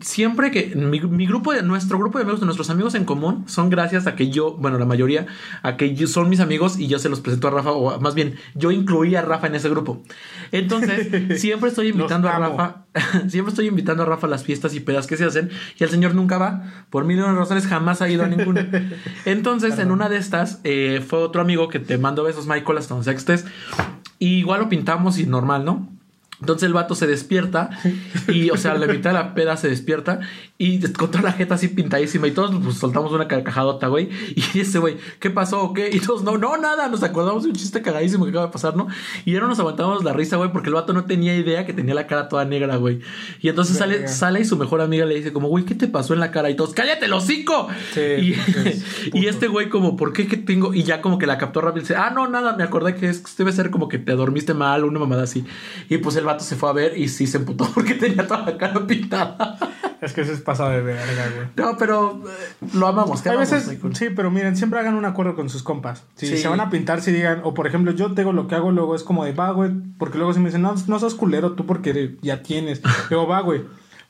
Siempre 0.00 0.50
que 0.50 0.74
mi, 0.74 1.00
mi 1.00 1.26
grupo 1.26 1.52
de 1.52 1.62
nuestro 1.62 1.98
grupo 1.98 2.18
de 2.18 2.22
amigos, 2.24 2.40
de 2.40 2.46
nuestros 2.46 2.70
amigos 2.70 2.94
en 2.94 3.04
común, 3.04 3.44
son 3.46 3.68
gracias 3.70 4.06
a 4.06 4.14
que 4.14 4.30
yo, 4.30 4.52
bueno, 4.56 4.78
la 4.78 4.86
mayoría, 4.86 5.26
a 5.62 5.76
que 5.76 5.94
yo- 5.94 6.06
son 6.06 6.28
mis 6.28 6.40
amigos 6.40 6.78
y 6.78 6.86
yo 6.86 6.98
se 6.98 7.08
los 7.08 7.20
presento 7.20 7.48
a 7.48 7.50
Rafa, 7.50 7.72
o 7.72 8.00
más 8.00 8.14
bien, 8.14 8.36
yo 8.54 8.70
incluí 8.70 9.14
a 9.16 9.22
Rafa 9.22 9.46
en 9.48 9.54
ese 9.54 9.68
grupo. 9.68 10.02
Entonces, 10.50 11.08
siempre 11.40 11.68
estoy 11.68 11.88
invitando 11.88 12.28
a. 12.28 12.38
Rafa, 12.38 12.84
siempre 13.28 13.50
estoy 13.50 13.66
invitando 13.66 14.02
a 14.02 14.06
Rafa 14.06 14.26
a 14.26 14.30
las 14.30 14.44
fiestas 14.44 14.74
y 14.74 14.80
pedas 14.80 15.06
que 15.06 15.16
se 15.16 15.24
hacen, 15.24 15.50
y 15.78 15.84
el 15.84 15.90
señor 15.90 16.14
nunca 16.14 16.38
va, 16.38 16.62
por 16.90 17.04
mil 17.04 17.22
razones 17.22 17.66
jamás 17.66 18.00
ha 18.02 18.08
ido 18.08 18.24
a 18.24 18.28
ninguna. 18.28 18.68
Entonces, 19.24 19.78
en 19.78 19.90
una 19.90 20.08
de 20.08 20.16
estas, 20.16 20.60
eh, 20.64 21.04
fue 21.06 21.18
otro 21.18 21.40
amigo 21.42 21.68
que 21.68 21.78
te 21.80 21.98
mando 21.98 22.22
besos, 22.24 22.46
Michael, 22.46 22.78
hasta 22.78 22.94
donde 22.94 23.12
estés, 23.12 23.44
y 24.18 24.36
igual 24.38 24.60
lo 24.60 24.68
pintamos 24.68 25.18
y 25.18 25.26
normal, 25.26 25.64
¿no? 25.64 25.88
Entonces 26.42 26.66
el 26.66 26.72
vato 26.72 26.96
se 26.96 27.06
despierta 27.06 27.70
y, 28.26 28.50
o 28.50 28.56
sea, 28.56 28.74
la 28.74 28.88
mitad 28.88 29.10
de 29.10 29.14
la 29.14 29.32
peda 29.32 29.56
se 29.56 29.68
despierta 29.68 30.18
y 30.58 30.80
con 30.92 31.08
toda 31.08 31.22
la 31.22 31.32
jeta 31.32 31.54
así 31.54 31.68
pintadísima 31.68 32.26
y 32.26 32.32
todos 32.32 32.52
pues, 32.60 32.78
soltamos 32.78 33.12
una 33.12 33.28
carcajadota, 33.28 33.86
güey. 33.86 34.10
Y 34.54 34.58
ese 34.58 34.80
güey, 34.80 34.96
¿qué 35.20 35.30
pasó 35.30 35.62
o 35.62 35.72
qué? 35.72 35.88
Y 35.92 36.00
todos, 36.00 36.24
no, 36.24 36.36
no, 36.36 36.56
nada, 36.56 36.88
nos 36.88 37.04
acordamos 37.04 37.44
de 37.44 37.50
un 37.50 37.54
chiste 37.54 37.80
cagadísimo 37.80 38.24
que 38.24 38.30
acaba 38.30 38.46
de 38.46 38.52
pasar, 38.52 38.76
¿no? 38.76 38.88
Y 39.24 39.32
ya 39.32 39.40
no 39.40 39.46
nos 39.46 39.60
aguantábamos 39.60 40.02
la 40.02 40.12
risa, 40.12 40.36
güey, 40.36 40.50
porque 40.50 40.68
el 40.68 40.74
vato 40.74 40.92
no 40.92 41.04
tenía 41.04 41.36
idea 41.36 41.64
que 41.64 41.72
tenía 41.72 41.94
la 41.94 42.08
cara 42.08 42.28
toda 42.28 42.44
negra, 42.44 42.74
güey. 42.74 42.98
Y 43.40 43.48
entonces 43.48 43.78
sale, 43.78 44.08
sale 44.08 44.40
y 44.40 44.44
su 44.44 44.56
mejor 44.56 44.80
amiga 44.80 45.06
le 45.06 45.14
dice 45.14 45.32
como, 45.32 45.46
güey, 45.46 45.64
¿qué 45.64 45.76
te 45.76 45.86
pasó 45.86 46.12
en 46.12 46.18
la 46.18 46.32
cara? 46.32 46.50
Y 46.50 46.56
todos, 46.56 46.74
cállate 46.74 47.06
el 47.06 47.12
hocico. 47.12 47.68
Sí, 47.94 48.00
y, 48.00 48.32
es 48.32 48.84
y 49.14 49.26
este 49.26 49.46
güey 49.46 49.68
como, 49.68 49.96
¿por 49.96 50.12
qué 50.12 50.26
que 50.26 50.36
tengo? 50.36 50.74
Y 50.74 50.82
ya 50.82 51.00
como 51.02 51.18
que 51.18 51.26
la 51.26 51.38
captó 51.38 51.60
rápido 51.60 51.82
y 51.82 51.82
dice, 51.82 51.96
ah, 51.96 52.10
no, 52.10 52.28
nada, 52.28 52.56
me 52.56 52.64
acordé 52.64 52.96
que 52.96 53.08
es, 53.08 53.36
debe 53.36 53.52
ser 53.52 53.70
como 53.70 53.88
que 53.88 53.98
te 53.98 54.12
dormiste 54.12 54.54
mal, 54.54 54.84
una 54.84 54.98
mamada 54.98 55.22
así. 55.22 55.44
Y 55.88 55.98
pues 55.98 56.16
el 56.16 56.24
vato 56.32 56.44
se 56.44 56.56
fue 56.56 56.68
a 56.70 56.72
ver 56.72 56.96
y 56.98 57.08
sí 57.08 57.26
se 57.26 57.38
emputó 57.38 57.68
porque 57.74 57.94
tenía 57.94 58.26
toda 58.26 58.44
la 58.46 58.58
cara 58.58 58.86
pintada. 58.86 59.56
Es 60.00 60.12
que 60.12 60.22
eso 60.22 60.32
es 60.32 60.40
pasado 60.40 60.70
de 60.70 60.80
verga, 60.80 61.28
güey. 61.36 61.48
No, 61.56 61.76
pero 61.78 62.20
eh, 62.26 62.66
lo 62.74 62.88
amamos. 62.88 63.22
te 63.22 63.28
A 63.28 63.32
amamos, 63.32 63.50
veces, 63.50 63.68
Michael. 63.68 63.94
sí, 63.96 64.06
pero 64.14 64.30
miren, 64.32 64.56
siempre 64.56 64.80
hagan 64.80 64.94
un 64.96 65.04
acuerdo 65.04 65.36
con 65.36 65.48
sus 65.48 65.62
compas. 65.62 66.04
Si 66.16 66.26
Sí. 66.26 66.36
se 66.38 66.48
van 66.48 66.58
a 66.60 66.70
pintar, 66.70 67.00
si 67.02 67.12
digan, 67.12 67.40
o 67.44 67.54
por 67.54 67.68
ejemplo, 67.68 67.92
yo 67.92 68.12
tengo 68.12 68.32
lo 68.32 68.48
que 68.48 68.56
hago, 68.56 68.72
luego 68.72 68.96
es 68.96 69.04
como 69.04 69.24
de, 69.24 69.32
va, 69.32 69.50
güey, 69.52 69.70
porque 69.98 70.18
luego 70.18 70.32
si 70.34 70.40
me 70.40 70.46
dicen, 70.46 70.62
no, 70.62 70.74
no 70.88 70.98
sos 70.98 71.14
culero 71.14 71.52
tú 71.52 71.66
porque 71.66 72.16
ya 72.20 72.42
tienes. 72.42 72.82
Digo, 73.10 73.28
va, 73.28 73.40
güey, 73.42 73.62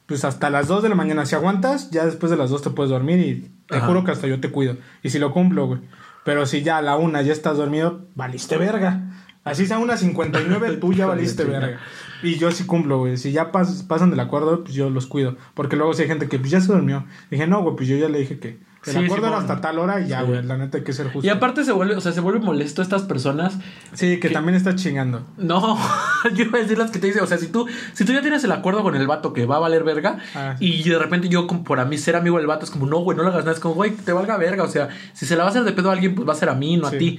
pues 0.06 0.24
hasta 0.24 0.48
las 0.48 0.66
2 0.66 0.82
de 0.82 0.88
la 0.88 0.94
mañana, 0.94 1.26
si 1.26 1.34
aguantas, 1.34 1.90
ya 1.90 2.06
después 2.06 2.30
de 2.30 2.38
las 2.38 2.48
2 2.48 2.62
te 2.62 2.70
puedes 2.70 2.90
dormir 2.90 3.18
y 3.18 3.50
te 3.68 3.76
Ajá. 3.76 3.86
juro 3.86 4.02
que 4.04 4.12
hasta 4.12 4.26
yo 4.26 4.40
te 4.40 4.50
cuido. 4.50 4.76
Y 5.02 5.10
si 5.10 5.18
lo 5.18 5.30
cumplo, 5.30 5.66
güey. 5.66 5.80
Pero 6.24 6.46
si 6.46 6.62
ya 6.62 6.78
a 6.78 6.82
la 6.82 6.96
una 6.96 7.20
ya 7.20 7.32
estás 7.32 7.56
dormido, 7.58 8.06
valiste 8.14 8.56
verga. 8.56 9.02
Así 9.44 9.66
sea 9.66 9.78
una 9.78 9.96
59, 9.96 10.76
tú 10.80 10.92
ya 10.92 11.06
valiste 11.06 11.44
verga. 11.44 11.78
Y 12.22 12.36
yo 12.36 12.52
sí 12.52 12.64
cumplo, 12.64 12.98
güey. 12.98 13.16
Si 13.16 13.32
ya 13.32 13.50
pas- 13.50 13.84
pasan 13.86 14.10
del 14.10 14.20
acuerdo, 14.20 14.62
pues 14.62 14.74
yo 14.74 14.88
los 14.90 15.06
cuido. 15.06 15.36
Porque 15.54 15.76
luego 15.76 15.92
si 15.94 16.02
hay 16.02 16.08
gente 16.08 16.28
que 16.28 16.38
pues 16.38 16.50
ya 16.52 16.60
se 16.60 16.72
durmió. 16.72 17.04
Dije, 17.30 17.46
no, 17.48 17.62
güey, 17.62 17.74
pues 17.74 17.88
yo 17.88 17.96
ya 17.96 18.08
le 18.08 18.20
dije 18.20 18.38
que 18.38 18.60
el 18.84 18.92
Sí, 18.92 18.98
acuerdo 19.04 19.26
era 19.28 19.38
hasta 19.38 19.60
tal 19.60 19.78
hora 19.80 20.00
y 20.00 20.06
ya, 20.08 20.20
Sí. 20.20 20.26
güey. 20.26 20.42
La 20.44 20.56
neta 20.56 20.78
hay 20.78 20.84
que 20.84 20.92
ser 20.92 21.06
justo. 21.12 21.26
Y 21.26 21.30
aparte 21.30 21.64
se 21.64 21.72
vuelve, 21.72 21.96
o 21.96 22.00
sea, 22.00 22.12
se 22.12 22.20
vuelve 22.20 22.38
molesto 22.38 22.80
estas 22.82 23.02
personas. 23.02 23.58
Sí, 23.94 24.20
que 24.20 24.28
también 24.30 24.54
está 24.54 24.76
chingando. 24.76 25.24
No, 25.36 25.76
yo 26.34 26.44
iba 26.44 26.58
a 26.58 26.62
decir 26.62 26.78
las 26.78 26.92
que 26.92 27.00
te 27.00 27.08
dicen, 27.08 27.24
o 27.24 27.26
sea, 27.26 27.38
si 27.38 27.48
tú, 27.48 27.66
si 27.92 28.04
tú 28.04 28.12
ya 28.12 28.20
tienes 28.22 28.44
el 28.44 28.52
acuerdo 28.52 28.84
con 28.84 28.94
el 28.94 29.08
vato 29.08 29.32
que 29.32 29.44
va 29.46 29.56
a 29.56 29.60
valer 29.60 29.82
verga, 29.82 30.18
Ah, 30.36 30.54
y 30.60 30.88
de 30.88 30.98
repente 31.00 31.28
yo, 31.28 31.48
como 31.48 31.64
por 31.64 31.80
a 31.80 31.84
mí 31.84 31.98
ser 31.98 32.14
amigo 32.14 32.38
del 32.38 32.46
vato, 32.46 32.64
es 32.64 32.70
como, 32.70 32.86
no, 32.86 32.98
güey, 33.00 33.16
no 33.16 33.24
le 33.24 33.30
hagas 33.30 33.44
nada, 33.44 33.54
es 33.54 33.60
como, 33.60 33.74
güey, 33.74 33.90
te 33.92 34.12
valga 34.12 34.36
verga, 34.36 34.62
o 34.62 34.68
sea, 34.68 34.88
si 35.12 35.26
se 35.26 35.34
la 35.36 35.42
va 35.42 35.48
a 35.48 35.50
hacer 35.50 35.64
de 35.64 35.72
pedo 35.72 35.90
a 35.90 35.94
alguien, 35.94 36.14
pues 36.14 36.28
va 36.28 36.32
a 36.32 36.36
ser 36.36 36.48
a 36.50 36.54
mí, 36.54 36.76
no 36.76 36.86
a 36.86 36.92
ti. 36.92 37.18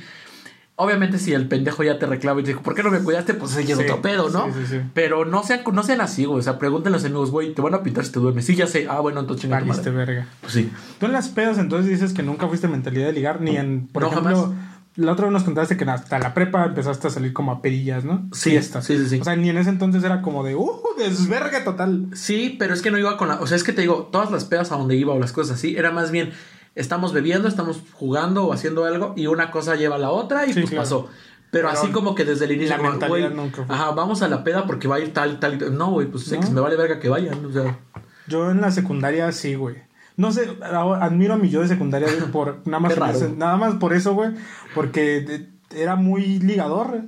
Obviamente, 0.75 1.19
si 1.19 1.33
el 1.33 1.47
pendejo 1.47 1.83
ya 1.83 1.99
te 1.99 2.07
reclama 2.07 2.41
y 2.41 2.43
te 2.43 2.49
dijo, 2.49 2.63
¿por 2.63 2.73
qué 2.73 2.81
no 2.81 2.89
me 2.89 2.99
cuidaste? 2.99 3.35
Pues 3.35 3.51
ese 3.51 3.63
ya 3.65 3.73
es 3.75 3.79
Sí, 3.79 3.85
otro 3.85 4.01
pedo, 4.01 4.29
¿no? 4.31 4.45
sí, 4.47 4.59
sí, 4.61 4.65
sí. 4.71 4.81
Pero 4.95 5.23
no 5.23 5.43
sean, 5.43 5.61
no 5.71 5.83
sean 5.83 6.01
así, 6.01 6.25
güey. 6.25 6.39
O 6.39 6.41
sea, 6.41 6.57
pregúntenle 6.57 6.95
a 6.95 6.99
los 6.99 7.05
amigos, 7.05 7.29
güey, 7.29 7.53
te 7.53 7.61
van 7.61 7.75
a 7.75 7.83
pintar 7.83 8.03
si 8.05 8.11
te 8.11 8.19
duermes. 8.19 8.45
Sí, 8.45 8.55
ya 8.55 8.65
sé. 8.65 8.87
Ah, 8.89 8.99
bueno, 8.99 9.19
entonces 9.19 9.43
chinga 9.43 9.59
tu 9.59 9.67
Valiste 9.67 9.91
verga. 9.91 10.27
Pues 10.41 10.53
sí. 10.53 10.71
Tú 10.99 11.05
en 11.05 11.11
las 11.11 11.29
pedas 11.29 11.59
entonces 11.59 11.91
dices 11.91 12.13
que 12.13 12.23
nunca 12.23 12.47
fuiste 12.47 12.67
mentalidad 12.67 13.05
de 13.05 13.13
ligar, 13.13 13.39
ni 13.39 13.55
en, 13.55 13.87
por 13.87 14.01
No, 14.01 14.09
ejemplo, 14.09 14.35
jamás. 14.35 14.57
la 14.95 15.11
otra 15.11 15.25
vez 15.25 15.33
nos 15.33 15.43
contaste 15.43 15.77
que 15.77 15.83
hasta 15.85 16.17
la 16.17 16.33
prepa 16.33 16.65
empezaste 16.65 17.07
a 17.07 17.11
salir 17.11 17.33
como 17.33 17.51
a 17.51 17.61
perillas, 17.61 18.03
¿no? 18.03 18.27
Sí, 18.33 18.49
Fiestas. 18.49 18.83
sí, 18.85 18.97
sí, 18.97 19.07
sí. 19.09 19.19
O 19.21 19.23
sea, 19.23 19.35
ni 19.35 19.49
en 19.51 19.57
ese 19.57 19.69
entonces 19.69 20.03
era 20.03 20.23
como 20.23 20.43
de, 20.43 20.55
uh, 20.55 20.81
desverga 20.97 21.63
total. 21.63 22.07
Sí, 22.15 22.55
pero 22.57 22.73
es 22.73 22.81
que 22.81 22.89
no 22.89 22.97
iba 22.97 23.15
con 23.17 23.27
la. 23.27 23.35
O 23.41 23.45
sea, 23.45 23.57
es 23.57 23.63
que 23.63 23.73
te 23.73 23.81
digo, 23.81 24.09
todas 24.11 24.31
las 24.31 24.45
pedas 24.45 24.71
a 24.71 24.77
donde 24.77 24.95
iba 24.95 25.13
o 25.13 25.19
las 25.19 25.33
cosas 25.33 25.57
así, 25.57 25.75
era 25.77 25.91
más 25.91 26.09
bien, 26.09 26.31
estamos 26.75 27.13
bebiendo, 27.13 27.47
estamos 27.47 27.81
jugando 27.93 28.45
o 28.45 28.53
haciendo 28.53 28.85
algo 28.85 29.13
y 29.15 29.27
una 29.27 29.51
cosa 29.51 29.75
lleva 29.75 29.95
a 29.95 29.99
la 29.99 30.09
otra 30.11 30.45
y 30.45 30.53
Sí, 30.53 30.61
pues 30.61 30.71
claro. 30.71 30.83
pasó. 30.83 31.09
Pero, 31.51 31.67
Pero 31.67 31.69
así 31.69 31.91
como 31.91 32.15
que 32.15 32.25
desde 32.25 32.45
el 32.45 32.53
inicio, 32.53 32.71
la 32.75 32.77
como, 32.77 32.93
nunca 32.93 33.63
fue. 33.63 33.75
ajá, 33.75 33.91
vamos 33.91 34.23
a 34.23 34.27
la 34.27 34.43
peda 34.43 34.65
porque 34.65 34.87
va 34.87 34.95
a 34.95 34.99
ir 34.99 35.13
tal, 35.13 35.39
tal. 35.39 35.53
y 35.53 35.57
tal. 35.59 35.77
No, 35.77 35.91
güey, 35.91 36.07
pues 36.07 36.23
sé 36.23 36.39
que 36.39 36.47
me 36.49 36.61
vale 36.61 36.75
verga 36.75 36.99
que 36.99 37.09
vayan. 37.09 37.45
O 37.45 37.51
sea, 37.51 37.79
Yo 38.27 38.49
en 38.49 38.59
la 38.61 38.71
secundaria 38.71 39.31
sí, 39.31 39.53
güey. 39.53 39.75
No 40.17 40.31
sé, 40.31 40.57
admiro 40.63 41.33
a 41.35 41.37
mi 41.37 41.49
yo 41.49 41.61
de 41.61 41.67
secundaria 41.67 42.07
güey, 42.07 42.31
por 42.31 42.61
nada 42.65 42.79
más 42.79 42.95
raro. 42.95 43.19
nada 43.37 43.57
más 43.57 43.75
por 43.75 43.93
eso, 43.93 44.13
güey, 44.15 44.31
porque 44.73 45.47
era 45.75 45.95
muy 45.95 46.39
ligador. 46.39 47.01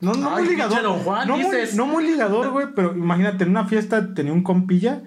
No, 0.00 0.14
no 0.14 0.34
Ay, 0.34 0.44
muy 0.44 0.52
ligador. 0.54 0.84
Juan, 1.04 1.28
no, 1.28 1.36
muy, 1.36 1.56
no 1.74 1.86
muy 1.86 2.04
ligador, 2.06 2.50
güey, 2.50 2.66
pero 2.74 2.92
imagínate, 2.96 3.44
en 3.44 3.50
una 3.50 3.66
fiesta 3.66 4.14
tenía 4.14 4.32
un 4.32 4.42
compilla, 4.42 5.02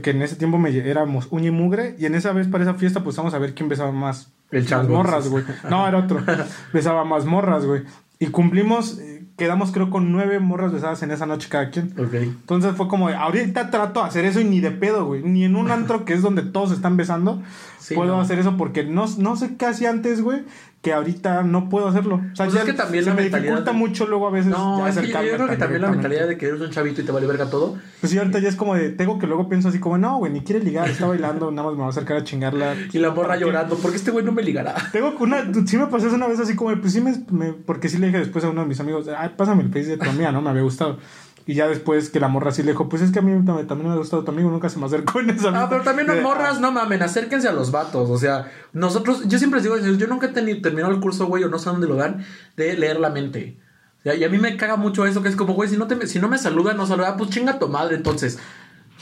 que 0.00 0.10
en 0.10 0.22
ese 0.22 0.36
tiempo 0.36 0.58
me 0.58 0.70
éramos 0.76 1.28
uña 1.30 1.48
y 1.48 1.50
mugre, 1.50 1.96
y 1.98 2.06
en 2.06 2.14
esa 2.14 2.32
vez 2.32 2.48
para 2.48 2.64
esa 2.64 2.74
fiesta, 2.74 3.02
pues 3.02 3.16
vamos 3.16 3.34
a 3.34 3.38
ver 3.38 3.54
quién 3.54 3.68
besaba 3.68 3.92
más. 3.92 4.32
El 4.50 4.66
chango, 4.66 4.96
morras, 4.96 5.28
güey. 5.28 5.44
No, 5.68 5.86
era 5.88 5.98
otro. 5.98 6.20
besaba 6.72 7.04
más 7.04 7.24
morras, 7.24 7.64
güey. 7.64 7.82
Y 8.18 8.26
cumplimos, 8.26 8.98
eh, 9.00 9.24
quedamos 9.36 9.72
creo 9.72 9.90
con 9.90 10.12
nueve 10.12 10.38
morras 10.38 10.72
besadas 10.72 11.02
en 11.02 11.10
esa 11.10 11.26
noche 11.26 11.48
cada 11.50 11.70
quien. 11.70 11.92
ok. 11.98 12.14
Entonces 12.14 12.76
fue 12.76 12.86
como, 12.86 13.08
ahorita 13.08 13.70
trato 13.70 14.00
de 14.00 14.06
hacer 14.06 14.24
eso 14.24 14.40
y 14.40 14.44
ni 14.44 14.60
de 14.60 14.70
pedo, 14.70 15.06
güey. 15.06 15.22
Ni 15.22 15.44
en 15.44 15.56
un 15.56 15.70
antro 15.72 16.04
que 16.04 16.12
es 16.12 16.22
donde 16.22 16.42
todos 16.42 16.70
están 16.70 16.96
besando, 16.96 17.42
Sí, 17.78 17.94
puedo 17.96 18.14
no. 18.16 18.20
hacer 18.20 18.38
eso 18.38 18.56
porque 18.56 18.84
no, 18.84 19.06
no 19.18 19.36
sé 19.36 19.56
qué 19.56 19.66
hacía 19.66 19.90
antes, 19.90 20.20
güey, 20.20 20.44
que 20.82 20.92
ahorita 20.92 21.44
no 21.44 21.68
puedo 21.68 21.86
hacerlo. 21.86 22.16
O 22.16 22.36
sea, 22.36 22.46
Pues 22.46 22.54
ya 22.54 22.60
es 22.62 22.66
que 22.66 22.72
también 22.72 23.04
se 23.04 23.10
la 23.10 23.16
me 23.16 23.22
dificulta 23.22 23.70
de- 23.70 23.76
mucho 23.76 24.04
luego 24.06 24.26
a 24.26 24.30
veces 24.32 24.50
No, 24.50 24.84
es 24.86 24.98
que 24.98 25.06
yo, 25.08 25.18
creo 25.20 25.46
que 25.48 25.56
también 25.56 25.80
la 25.80 25.90
mentalidad 25.90 26.26
de 26.26 26.36
que 26.36 26.46
eres 26.46 26.60
un 26.60 26.70
chavito 26.70 27.00
y 27.00 27.04
te 27.04 27.12
vale 27.12 27.24
verga 27.26 27.48
todo. 27.48 27.78
Pues 28.00 28.10
sí, 28.10 28.18
ahorita 28.18 28.40
ya 28.40 28.48
es 28.48 28.56
como 28.56 28.74
de, 28.74 28.90
tengo 28.90 29.16
que 29.20 29.28
luego 29.28 29.48
pienso 29.48 29.68
así 29.68 29.78
como, 29.78 29.96
no, 29.96 30.18
güey, 30.18 30.32
ni 30.32 30.40
quiere 30.42 30.60
ligar, 30.64 30.88
está 30.90 31.06
bailando, 31.06 31.52
nada 31.52 31.68
más 31.68 31.76
me 31.76 31.80
va 31.82 31.86
a 31.86 31.90
acercar 31.90 32.16
a 32.16 32.24
chingarla. 32.24 32.74
Y 32.92 32.98
la 32.98 33.12
morra 33.12 33.36
llorando, 33.36 33.76
porque 33.76 33.96
este 33.96 34.10
güey 34.10 34.24
no 34.24 34.32
me 34.32 34.42
ligará. 34.42 34.74
Tengo 34.90 35.14
una, 35.20 35.44
sí 35.66 35.78
me 35.78 35.86
pasó 35.86 36.08
eso 36.08 36.16
una 36.16 36.26
vez 36.26 36.40
así 36.40 36.56
como, 36.56 36.76
pues 36.80 36.92
sí 36.92 37.00
me, 37.00 37.14
me- 37.30 37.52
porque 37.52 37.88
sí 37.88 37.98
le 37.98 38.08
dije 38.08 38.18
después 38.18 38.44
a 38.44 38.50
uno 38.50 38.62
de 38.62 38.66
mis 38.66 38.80
amigos, 38.80 39.06
ay, 39.16 39.30
pásame 39.36 39.62
el 39.62 39.68
face 39.68 39.86
de 39.86 39.98
tu 39.98 40.10
amiga, 40.10 40.32
¿no? 40.32 40.42
Me 40.42 40.50
había 40.50 40.62
gustado. 40.62 40.98
Y 41.46 41.54
ya 41.54 41.66
después 41.68 42.08
que 42.10 42.20
la 42.20 42.28
morra 42.28 42.52
sí 42.52 42.62
le 42.62 42.70
dijo, 42.72 42.88
pues 42.88 43.02
es 43.02 43.10
que 43.10 43.18
a 43.18 43.22
mí 43.22 43.44
también, 43.44 43.88
me 43.88 43.90
ha 43.92 43.96
gustado 43.96 44.22
tu 44.24 44.30
amigo, 44.30 44.48
nunca 44.50 44.68
se 44.68 44.78
me 44.78 44.86
acercó 44.86 45.18
en 45.20 45.30
esa 45.30 45.48
Ah, 45.54 45.68
pero 45.68 45.82
también 45.82 46.06
no 46.06 46.14
De- 46.14 46.20
morras, 46.22 46.60
no 46.60 46.70
mamen, 46.70 47.02
acérquense 47.02 47.48
a 47.48 47.52
los 47.52 47.70
vatos. 47.72 48.08
O 48.10 48.16
sea, 48.18 48.50
nosotros, 48.72 49.22
yo 49.28 49.38
siempre 49.38 49.60
les 49.60 49.64
digo, 49.64 49.96
yo 49.96 50.06
nunca 50.06 50.26
he 50.28 50.32
teni- 50.32 50.62
terminado 50.62 50.92
el 50.94 51.00
curso, 51.00 51.26
güey, 51.26 51.42
o 51.44 51.48
no 51.48 51.58
sé 51.58 51.68
dónde 51.70 51.88
lo 51.88 51.96
dan, 51.96 52.24
de 52.56 52.76
leer 52.76 53.00
la 53.00 53.10
mente. 53.10 53.58
O 54.00 54.02
sea, 54.04 54.14
y 54.14 54.22
a 54.24 54.28
mí 54.28 54.38
me 54.38 54.56
caga 54.56 54.76
mucho 54.76 55.04
eso, 55.06 55.22
que 55.22 55.28
es 55.28 55.36
como, 55.36 55.54
güey, 55.54 55.68
si 55.68 55.76
no, 55.76 55.86
te, 55.86 56.06
si 56.06 56.18
no 56.20 56.28
me 56.28 56.38
saludan, 56.38 56.76
no 56.76 56.86
saludan, 56.86 57.16
pues 57.16 57.30
chinga 57.30 57.58
tu 57.58 57.68
madre. 57.68 57.96
Entonces, 57.96 58.38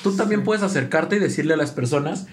tú 0.02 0.12
también 0.16 0.42
puedes 0.42 0.62
acercarte 0.62 1.16
y 1.16 1.18
decirle 1.18 1.54
a 1.54 1.56
las 1.58 1.72
personas, 1.72 2.26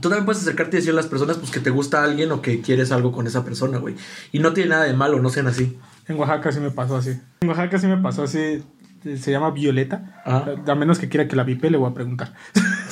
tú 0.00 0.08
también 0.10 0.24
puedes 0.26 0.42
acercarte 0.42 0.76
y 0.76 0.80
decirle 0.80 0.98
a 0.98 1.02
las 1.02 1.10
personas, 1.10 1.38
pues 1.38 1.50
que 1.50 1.60
te 1.60 1.70
gusta 1.70 2.02
alguien 2.04 2.30
o 2.32 2.42
que 2.42 2.60
quieres 2.60 2.92
algo 2.92 3.12
con 3.12 3.26
esa 3.26 3.44
persona, 3.44 3.78
güey. 3.78 3.94
Y 4.32 4.40
no 4.40 4.52
tiene 4.52 4.70
nada 4.70 4.84
de 4.84 4.92
malo, 4.94 5.20
no 5.22 5.30
sean 5.30 5.46
así. 5.46 5.78
En 6.06 6.18
Oaxaca 6.18 6.52
sí 6.52 6.60
me 6.60 6.70
pasó 6.70 6.96
así. 6.96 7.18
En 7.40 7.48
Oaxaca 7.48 7.78
sí 7.78 7.86
me 7.86 7.96
pasó 7.98 8.24
así. 8.24 8.62
Eh, 9.04 9.16
Se 9.16 9.30
llama 9.30 9.50
Violeta. 9.50 10.22
Ajá. 10.24 10.54
A 10.66 10.74
menos 10.74 10.98
que 10.98 11.08
quiera 11.08 11.28
que 11.28 11.36
la 11.36 11.44
vipe, 11.44 11.70
le 11.70 11.78
voy 11.78 11.90
a 11.90 11.94
preguntar. 11.94 12.32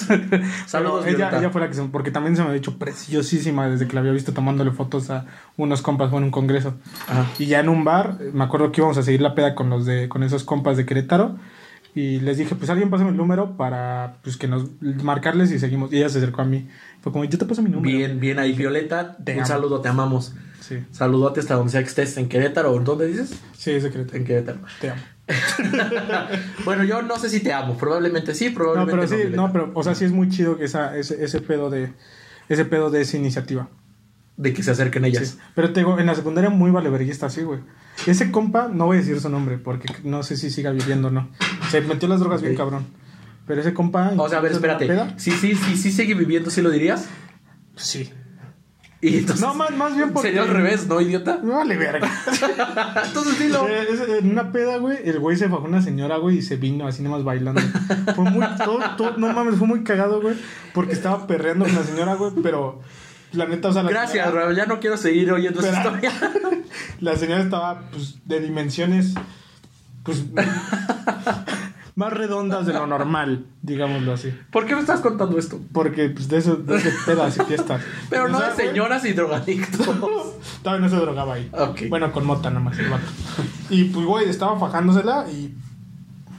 Saludos, 0.66 1.07
ella, 1.07 1.31
ella 1.38 1.51
fue 1.51 1.61
la 1.61 1.68
que 1.68 1.75
se... 1.75 1.83
Porque 1.85 2.11
también 2.11 2.37
se 2.37 2.42
me 2.42 2.51
ha 2.51 2.53
dicho 2.53 2.79
preciosísima 2.79 3.68
desde 3.68 3.87
que 3.87 3.94
la 3.94 4.01
había 4.01 4.12
visto 4.12 4.33
tomándole 4.33 4.70
fotos 4.70 5.11
a 5.11 5.27
unos 5.57 5.83
compas 5.83 6.12
en 6.12 6.25
un 6.25 6.31
congreso. 6.31 6.75
Y 7.38 7.46
ya 7.46 7.61
en 7.61 7.68
un 7.68 7.85
bar, 7.85 8.18
me 8.33 8.44
acuerdo 8.44 8.72
que 8.72 8.81
íbamos 8.81 8.98
a 8.98 9.03
seguir 9.03 9.22
la 9.22 9.35
peda 9.35 9.55
con 9.55 9.70
los 9.70 9.87
de... 9.87 10.09
Con 10.09 10.22
esos 10.22 10.44
compas 10.44 10.77
de 10.77 10.87
Querétaro. 10.87 11.37
Y 11.95 12.21
les 12.21 12.39
dije, 12.39 12.55
pues 12.55 12.71
alguien 12.71 12.89
pásame 12.89 13.11
el 13.11 13.17
número 13.17 13.57
para 13.57 14.17
pues 14.23 14.37
que 14.39 14.49
nos 14.49 14.71
marcarles 14.81 15.53
y 15.53 15.59
seguimos. 15.59 15.93
Y 15.93 15.99
ella 15.99 16.09
se 16.09 16.19
acercó 16.19 16.41
a 16.43 16.45
mí. 16.47 16.69
Fue 17.03 17.13
como, 17.13 17.25
yo 17.25 17.39
te 17.39 17.45
paso 17.45 17.61
mi 17.63 17.69
número. 17.71 17.97
Bien, 17.97 18.19
bien 18.19 18.39
ahí, 18.39 18.53
Violeta. 18.53 19.17
Te 19.23 19.33
un 19.33 19.39
amo. 19.41 19.47
saludo, 19.47 19.81
te 19.81 19.89
amamos. 19.89 20.35
Sí, 20.61 20.79
Saludote 20.91 21.41
hasta 21.41 21.55
donde 21.55 21.73
sea 21.73 21.83
que 21.83 21.89
estés, 21.89 22.17
en 22.17 22.29
Querétaro 22.29 22.73
o 22.73 22.81
¿dónde 22.81 23.07
dices? 23.09 23.39
sí, 23.57 23.73
es 23.73 23.83
secreto. 23.83 24.17
En 24.17 24.25
Querétaro. 24.25 24.59
Te 24.81 24.91
amo. 24.91 25.03
Bueno, 26.65 26.85
yo 26.85 27.03
no 27.03 27.19
sé 27.19 27.29
si 27.29 27.40
te 27.40 27.53
amo, 27.53 27.77
probablemente 27.77 28.35
sí, 28.35 28.49
No, 28.49 28.55
probablemente 28.55 29.07
pero 29.09 29.23
sí, 29.31 29.37
no, 29.37 29.53
pero, 29.53 29.71
o 29.75 29.83
sea, 29.83 29.95
sí 29.95 30.05
es 30.05 30.13
muy 30.13 30.29
chido 30.29 30.57
que 30.57 30.65
esa, 30.65 30.97
ese, 30.97 31.23
ese 31.25 31.40
pedo 31.40 31.71
de, 31.71 31.93
ese 32.49 32.65
pedo 32.65 32.90
de 32.90 33.01
esa 33.03 33.17
iniciativa. 33.17 33.69
De 34.43 34.53
que 34.53 34.63
se 34.63 34.71
acerquen 34.73 35.05
ellas. 35.05 35.29
Sí. 35.29 35.38
Pero 35.55 35.73
te 35.73 35.81
digo, 35.81 35.99
en 35.99 36.07
la 36.07 36.15
secundaria 36.15 36.51
muy 36.51 36.71
valeverguista, 36.71 37.31
sí, 37.31 37.43
güey. 37.43 37.61
Ese 38.07 38.31
compa, 38.31 38.69
no 38.69 38.87
voy 38.87 38.97
a 38.97 39.01
decir 39.01 39.21
su 39.21 39.29
nombre 39.29 39.59
porque 39.59 39.88
no 40.05 40.23
sé 40.23 40.37
si 40.37 40.51
siga 40.51 40.71
viviendo 40.73 41.09
o 41.09 41.11
no. 41.11 41.29
Se 41.71 41.81
metió 41.83 42.09
las 42.09 42.21
drogas 42.21 42.43
bien 42.43 42.57
cabrón. 42.57 42.87
Pero 43.47 43.61
ese 43.61 43.75
compa. 43.75 44.13
O 44.17 44.29
sea, 44.29 44.38
a 44.38 44.40
ver, 44.40 44.53
¿en 44.53 44.59
una 44.59 44.73
espérate. 44.73 45.15
Sí, 45.21 45.31
sí, 45.31 45.55
sí, 45.55 45.77
sí 45.77 45.93
sigue 45.93 46.15
viviendo, 46.15 46.51
¿sí 46.51 46.63
lo 46.63 46.71
dirías? 46.71 47.07
Sí. 47.77 48.11
Y 49.05 49.19
entonces, 49.19 49.45
No, 49.45 49.53
más, 49.55 49.73
más 49.77 49.97
bien 49.97 50.13
porque. 50.13 50.29
Sería 50.29 50.43
al 50.43 50.49
revés, 50.49 50.87
¿no, 50.87 51.01
idiota? 51.01 51.40
Me 51.43 51.53
vale 51.53 51.77
verga. 51.77 52.09
entonces 53.05 53.38
dilo. 53.38 53.67
Eh, 53.69 53.87
En 54.21 54.31
una 54.31 54.53
peda, 54.53 54.77
güey, 54.79 54.99
el 55.05 55.19
güey 55.19 55.37
se 55.37 55.49
bajó 55.49 55.65
una 55.65 55.83
señora, 55.83 56.19
güey, 56.19 56.38
y 56.38 56.43
se 56.43 56.57
vino 56.57 56.87
así 56.87 57.03
nomás 57.03 57.25
bailando. 57.25 57.61
Fue 58.15 58.31
muy, 58.31 58.47
todo, 58.65 58.79
todo- 58.97 59.17
no 59.19 59.33
mames, 59.33 59.57
fue 59.57 59.67
muy 59.67 59.83
cagado, 59.83 60.21
güey, 60.23 60.37
porque 60.73 60.93
estaba 60.93 61.27
perreando 61.27 61.65
con 61.65 61.75
la 61.75 61.83
señora, 61.83 62.15
güey, 62.15 62.33
pero 62.45 62.81
la 63.33 63.47
neta, 63.47 63.69
o 63.69 63.73
sea, 63.73 63.83
la 63.83 63.91
Gracias, 63.91 64.25
señora, 64.25 64.43
Raúl, 64.45 64.57
ya 64.57 64.67
no 64.67 64.81
quiero 64.81 64.97
seguir 64.97 65.33
oyendo 65.33 65.61
esa 65.61 65.77
historia. 65.77 66.13
la 67.01 67.17
señora 67.17 67.43
estaba, 67.43 67.81
pues, 67.91 68.19
de 68.25 68.41
dimensiones, 68.41 69.15
pues, 70.03 70.25
más 71.95 72.13
redondas 72.13 72.67
de 72.67 72.73
lo 72.73 72.87
normal, 72.87 73.45
digámoslo 73.61 74.13
así. 74.13 74.33
¿Por 74.51 74.67
qué 74.67 74.75
me 74.75 74.81
estás 74.81 75.01
contando 75.01 75.39
esto? 75.39 75.61
Porque, 75.73 76.09
pues, 76.11 76.29
de 76.29 76.39
eso, 76.39 76.57
de, 76.57 76.81
pedas 77.07 77.37
y 77.37 77.45
fiestas. 77.45 77.83
Pero 78.09 78.29
no 78.29 78.41
de 78.41 78.47
güey, 78.47 78.69
señoras 78.69 79.05
y 79.05 79.13
drogadictos. 79.13 79.87
Todavía 80.63 80.87
no 80.87 80.89
se 80.89 80.97
drogaba 80.97 81.35
ahí. 81.35 81.51
Ok. 81.53 81.83
Bueno, 81.89 82.13
con 82.13 82.25
mota 82.25 82.51
nada 82.51 82.65
más 82.65 82.79
el 82.79 82.89
vato. 82.89 83.07
Y 83.69 83.85
pues, 83.85 84.07
güey, 84.07 84.29
estaba 84.29 84.59
fajándosela 84.59 85.27
y 85.31 85.55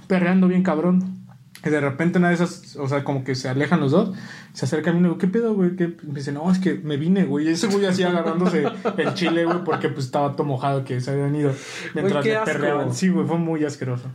perreando 0.08 0.48
bien 0.48 0.64
cabrón. 0.64 1.24
Y 1.66 1.70
de 1.70 1.80
repente 1.80 2.20
una 2.20 2.30
de 2.30 2.36
esas, 2.36 2.76
o 2.76 2.88
sea, 2.89 3.04
como 3.04 3.24
que 3.24 3.36
se 3.36 3.48
alejan 3.48 3.80
los 3.80 3.91
dos, 3.91 4.12
se 4.54 4.66
acerca 4.66 4.91
a 4.91 4.93
mí 4.93 4.99
y 4.99 5.01
le 5.04 5.08
digo, 5.10 5.18
¿qué 5.18 5.28
pedo, 5.28 5.54
güey? 5.54 5.76
¿Qué? 5.76 5.95
Me 6.04 6.16
dice, 6.20 6.32
no, 6.32 6.49
es 6.51 6.60
que 6.60 6.76
me 6.76 6.97
vine, 6.97 7.26
güey. 7.26 7.47
Y 7.47 7.51
ese 7.51 7.68
güey 7.68 7.86
así 7.86 8.04
agarrándose 8.04 8.66
el 8.97 9.14
chile, 9.16 9.45
güey, 9.45 9.64
porque 9.66 9.89
pues 9.89 10.06
estaba 10.06 10.34
todo 10.36 10.45
mojado 10.45 10.84
que 10.86 11.01
se 11.01 11.12
habían 11.12 11.36
ido 11.36 11.51
mientras 11.93 12.24
le 12.26 12.38
perreaban. 12.45 12.93
Sí, 12.93 13.10
güey, 13.10 13.28
fue 13.28 13.38
muy 13.38 13.66
asqueroso. 13.66 14.06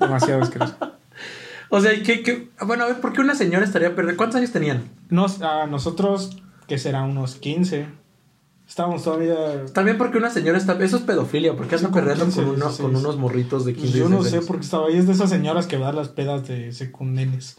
Demasiado 0.00 0.42
asqueroso. 0.42 0.76
O 1.70 1.82
sea, 1.82 1.92
¿qué, 2.02 2.22
qué? 2.22 2.48
Bueno, 2.66 2.84
a 2.84 2.86
ver, 2.86 2.98
¿por 3.02 3.12
qué 3.12 3.20
una 3.20 3.34
señora 3.34 3.62
estaría 3.62 3.94
perdida? 3.94 4.16
¿Cuántos 4.16 4.36
años 4.38 4.52
tenían? 4.52 4.84
Nos, 5.10 5.42
a 5.42 5.66
nosotros, 5.66 6.38
que 6.66 6.78
será 6.78 7.02
unos 7.02 7.34
15, 7.34 7.86
estábamos 8.66 9.04
todavía 9.04 9.66
También 9.74 9.98
porque 9.98 10.16
una 10.16 10.30
señora 10.30 10.56
está... 10.56 10.82
Eso 10.82 10.96
es 10.96 11.02
pedofilia, 11.02 11.56
porque 11.56 11.74
anda 11.74 11.88
Sí, 11.88 11.92
como 11.92 11.94
perreando 11.96 12.24
15, 12.24 12.40
con, 12.40 12.48
uno- 12.54 12.56
16. 12.68 12.80
con 12.88 12.96
unos 12.96 13.18
morritos 13.18 13.66
de 13.66 13.74
15 13.74 13.86
Pues 13.86 13.94
yo 14.00 14.08
no 14.08 14.22
sé 14.22 14.36
años. 14.36 14.46
por 14.46 14.56
qué 14.56 14.62
estaba 14.64 14.86
ahí. 14.86 14.96
Es 14.96 15.06
de 15.06 15.12
esas 15.12 15.28
señoras 15.28 15.66
que 15.66 15.76
dan 15.76 15.94
las 15.94 16.08
pedas 16.08 16.48
de 16.48 16.72
secundenes. 16.72 17.58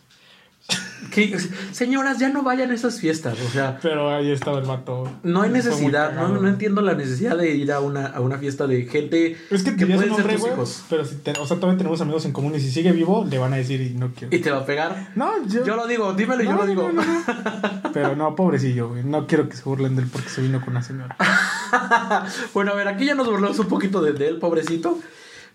Señoras, 1.71 2.17
ya 2.19 2.29
no 2.29 2.43
vayan 2.43 2.71
a 2.71 2.73
esas 2.75 2.99
fiestas, 2.99 3.37
o 3.45 3.49
sea... 3.49 3.77
Pero 3.81 4.09
ahí 4.15 4.31
estaba 4.31 4.59
el 4.59 4.65
vato. 4.65 5.11
No 5.23 5.41
hay 5.41 5.49
necesidad, 5.49 6.13
no, 6.13 6.29
no 6.29 6.47
entiendo 6.47 6.81
la 6.81 6.93
necesidad 6.93 7.35
de 7.37 7.55
ir 7.55 7.71
a 7.73 7.79
una, 7.81 8.05
a 8.05 8.21
una 8.21 8.37
fiesta 8.37 8.67
de 8.67 8.83
gente 8.85 9.35
Es 9.49 9.63
que, 9.63 9.75
que 9.75 9.85
pueden 9.85 10.15
ser 10.15 10.27
tus 10.27 10.47
hijos. 10.47 10.83
Pero 10.89 11.03
si 11.03 11.15
te- 11.15 11.31
o 11.31 11.45
sea, 11.45 11.57
todavía 11.57 11.77
tenemos 11.77 11.99
amigos 12.01 12.23
en 12.25 12.31
común 12.31 12.53
y 12.55 12.59
si 12.61 12.71
sigue 12.71 12.91
vivo, 12.93 13.25
le 13.29 13.37
van 13.37 13.51
a 13.53 13.57
decir 13.57 13.81
y 13.81 13.89
no 13.95 14.11
quiero. 14.13 14.33
y 14.35 14.39
te 14.39 14.51
va 14.51 14.59
a 14.59 14.65
pegar. 14.65 15.09
No, 15.15 15.31
yo. 15.47 15.65
Yo 15.65 15.75
lo 15.75 15.87
digo, 15.87 16.13
dímelo 16.13 16.43
y 16.43 16.45
yo 16.45 16.53
lo 16.55 16.65
digo. 16.65 16.89
no. 16.91 17.03
Pero 17.93 18.15
no, 18.15 18.35
pobrecillo, 18.35 18.89
güey. 18.89 19.03
No 19.03 19.27
quiero 19.27 19.49
que 19.49 19.57
se 19.57 19.63
burlen 19.63 19.95
de 19.95 20.03
él 20.03 20.09
porque 20.11 20.29
se 20.29 20.41
vino 20.41 20.61
con 20.61 20.69
una 20.69 20.83
señora. 20.83 21.17
bueno, 22.53 22.71
a 22.71 22.75
ver, 22.75 22.87
aquí 22.87 23.05
ya 23.05 23.15
nos 23.15 23.27
burlamos 23.27 23.59
un 23.59 23.67
poquito 23.67 24.01
de, 24.01 24.13
de 24.13 24.27
él, 24.29 24.37
pobrecito. 24.37 24.97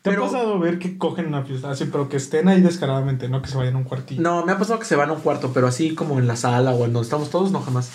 ¿Te 0.05 0.11
Pero 0.11 0.25
ha 0.25 0.27
pasado 0.27 0.59
ver 0.59 0.79
que 0.79 0.99
cogen 0.99 1.25
una 1.29 1.45
fiesta 1.45 1.71
así, 1.71 1.87
pero 1.87 2.11
que 2.11 2.19
estén 2.19 2.47
ahí 2.49 2.61
descaradamente, 2.61 3.27
no 3.31 3.41
que 3.41 3.49
se 3.49 3.57
vayan 3.57 3.77
a 3.77 3.79
un 3.79 3.85
cuartillo? 3.85 4.21
no, 4.21 4.45
me 4.45 4.53
ha 4.53 4.59
pasado 4.59 4.79
que 4.79 4.85
se 4.85 4.97
van 4.97 5.09
a 5.09 5.15
un 5.15 5.21
cuarto, 5.21 5.53
pero 5.55 5.67
así 5.67 5.95
como 5.95 6.19
en 6.19 6.27
la 6.27 6.37
sala 6.37 6.73
o 6.73 6.85
en 6.85 6.93
donde 6.93 7.07
estamos 7.07 7.31
todos, 7.31 7.51
no 7.53 7.63
jamás. 7.63 7.89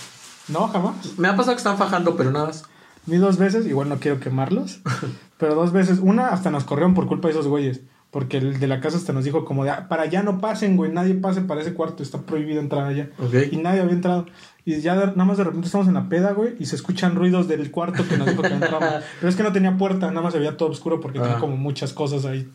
No, 0.47 0.67
jamás. 0.69 0.95
Me 1.19 1.27
ha 1.27 1.35
pasado 1.35 1.55
que 1.55 1.59
están 1.59 1.77
fajando, 1.77 2.17
pero 2.17 2.31
nada 2.31 2.47
más. 2.47 2.63
Ni 3.05 3.17
dos 3.17 3.37
veces, 3.37 3.67
igual 3.67 3.89
no 3.89 3.99
quiero 3.99 4.19
quemarlos, 4.19 4.79
pero 5.37 5.53
dos 5.53 5.71
veces. 5.71 5.99
Una 5.99 6.29
hasta 6.29 6.49
nos 6.49 6.63
corrieron 6.63 6.95
por 6.95 7.05
culpa 7.05 7.27
de 7.27 7.33
esos 7.33 7.45
güeyes. 7.47 7.81
Porque 8.11 8.37
el 8.37 8.59
de 8.59 8.67
la 8.67 8.79
casa 8.79 8.97
hasta 8.97 9.13
nos 9.13 9.23
dijo 9.23 9.45
como 9.45 9.63
de, 9.63 9.69
"Ah, 9.69 9.87
para 9.87 10.03
allá 10.03 10.23
no 10.23 10.39
pasen, 10.39 10.75
güey, 10.77 10.91
nadie 10.91 11.13
pase 11.13 11.41
para 11.41 11.61
ese 11.61 11.73
cuarto, 11.75 12.01
está 12.01 12.19
prohibido 12.21 12.59
entrar 12.59 12.85
allá. 12.85 13.09
Ok. 13.19 13.33
Y 13.51 13.57
nadie 13.57 13.81
había 13.81 13.93
entrado. 13.93 14.25
Y 14.65 14.81
ya 14.81 14.95
de- 14.95 15.07
nada 15.07 15.25
más 15.25 15.37
de 15.37 15.43
repente 15.43 15.67
estamos 15.67 15.87
en 15.87 15.93
la 15.93 16.09
peda, 16.09 16.31
güey, 16.31 16.55
y 16.59 16.65
se 16.65 16.75
escuchan 16.75 17.15
ruidos 17.15 17.47
del 17.47 17.69
cuarto 17.69 18.07
que 18.07 18.17
nos 18.17 18.27
dijo 18.27 18.41
que 18.41 18.47
entramos. 18.53 18.89
Pero 19.19 19.29
es 19.29 19.35
que 19.35 19.43
no 19.43 19.51
tenía 19.51 19.77
puerta, 19.77 20.07
nada 20.07 20.21
más 20.21 20.33
se 20.33 20.39
veía 20.39 20.57
todo 20.57 20.69
oscuro 20.69 20.99
porque 20.99 21.19
Ah. 21.19 21.23
tenía 21.23 21.37
como 21.37 21.55
muchas 21.55 21.93
cosas 21.93 22.25
ahí 22.25 22.49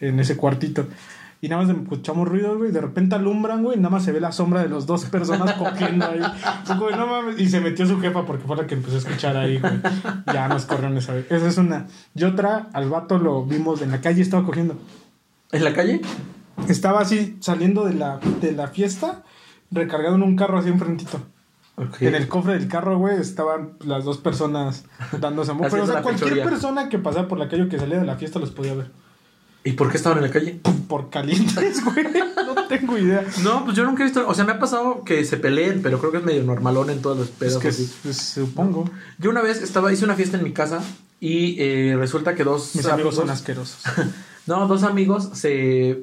en 0.00 0.18
ese 0.18 0.36
cuartito. 0.36 0.86
Y 1.40 1.48
nada 1.48 1.62
más 1.62 1.76
escuchamos 1.76 2.28
ruidos, 2.28 2.58
güey, 2.58 2.72
de 2.72 2.80
repente 2.80 3.14
alumbran, 3.14 3.62
güey, 3.62 3.78
y 3.78 3.80
nada 3.80 3.90
más 3.90 4.04
se 4.04 4.10
ve 4.10 4.20
la 4.20 4.32
sombra 4.32 4.60
de 4.62 4.68
los 4.68 4.86
dos 4.86 5.04
personas 5.04 5.52
cogiendo 5.54 6.06
ahí. 6.06 6.20
No 6.68 7.06
mames, 7.06 7.38
y 7.38 7.48
se 7.48 7.60
metió 7.60 7.86
su 7.86 8.00
jefa 8.00 8.24
porque 8.26 8.44
fue 8.44 8.56
la 8.56 8.66
que 8.66 8.74
empezó 8.74 8.96
a 8.96 8.98
escuchar 8.98 9.36
ahí, 9.36 9.60
güey. 9.60 9.80
Ya 10.32 10.48
nos 10.48 10.66
corrieron 10.66 10.96
esa 10.98 11.14
vez. 11.14 11.30
Esa 11.30 11.46
es 11.46 11.58
una. 11.58 11.86
Y 12.14 12.24
otra, 12.24 12.68
al 12.72 12.90
vato 12.90 13.18
lo 13.18 13.44
vimos 13.44 13.82
en 13.82 13.92
la 13.92 14.00
calle, 14.00 14.20
estaba 14.20 14.44
cogiendo. 14.44 14.76
¿En 15.52 15.62
la 15.62 15.72
calle? 15.72 16.00
Estaba 16.68 17.00
así 17.00 17.36
saliendo 17.40 17.84
de 17.84 17.94
la, 17.94 18.18
de 18.40 18.52
la 18.52 18.66
fiesta, 18.66 19.22
recargado 19.70 20.16
en 20.16 20.22
un 20.22 20.34
carro 20.34 20.58
así 20.58 20.68
enfrentito. 20.68 21.20
En 22.00 22.14
el 22.16 22.26
cofre 22.26 22.54
del 22.54 22.66
carro, 22.66 22.98
güey, 22.98 23.20
estaban 23.20 23.74
las 23.84 24.04
dos 24.04 24.18
personas 24.18 24.84
dándose 25.20 25.52
amor. 25.52 25.68
Pero, 25.70 25.84
o 25.84 25.86
sea, 25.86 26.02
cualquier 26.02 26.30
fechoría. 26.30 26.44
persona 26.44 26.88
que 26.88 26.98
pasara 26.98 27.28
por 27.28 27.38
la 27.38 27.48
calle 27.48 27.62
o 27.62 27.68
que 27.68 27.78
salía 27.78 28.00
de 28.00 28.04
la 28.04 28.16
fiesta 28.16 28.40
los 28.40 28.50
podía 28.50 28.74
ver. 28.74 28.90
¿Y 29.64 29.72
por 29.72 29.90
qué 29.90 29.96
estaban 29.96 30.18
en 30.18 30.24
la 30.24 30.30
calle? 30.30 30.60
Por 30.88 31.10
calientes, 31.10 31.84
güey. 31.84 32.06
No 32.46 32.66
tengo 32.68 32.96
idea. 32.96 33.26
No, 33.42 33.64
pues 33.64 33.76
yo 33.76 33.84
nunca 33.84 34.02
he 34.02 34.06
visto. 34.06 34.26
O 34.26 34.34
sea, 34.34 34.44
me 34.44 34.52
ha 34.52 34.58
pasado 34.58 35.02
que 35.04 35.24
se 35.24 35.36
peleen, 35.36 35.82
pero 35.82 35.98
creo 35.98 36.10
que 36.12 36.18
es 36.18 36.24
medio 36.24 36.42
normalón 36.44 36.90
en 36.90 37.02
todos 37.02 37.18
los 37.18 37.26
Es 37.28 37.34
pedos. 37.34 37.58
que 37.62 37.68
así. 37.68 37.90
pues, 38.02 38.16
supongo. 38.16 38.88
Yo 39.18 39.30
una 39.30 39.42
vez 39.42 39.60
estaba, 39.62 39.92
hice 39.92 40.04
una 40.04 40.14
fiesta 40.14 40.38
en 40.38 40.44
mi 40.44 40.52
casa 40.52 40.80
y 41.20 41.56
eh, 41.60 41.96
resulta 41.98 42.34
que 42.34 42.44
dos 42.44 42.74
Mis 42.76 42.86
amigos 42.86 43.16
son 43.16 43.30
asquerosos. 43.30 43.82
No, 44.46 44.66
dos 44.66 44.82
amigos 44.82 45.28
se. 45.34 46.02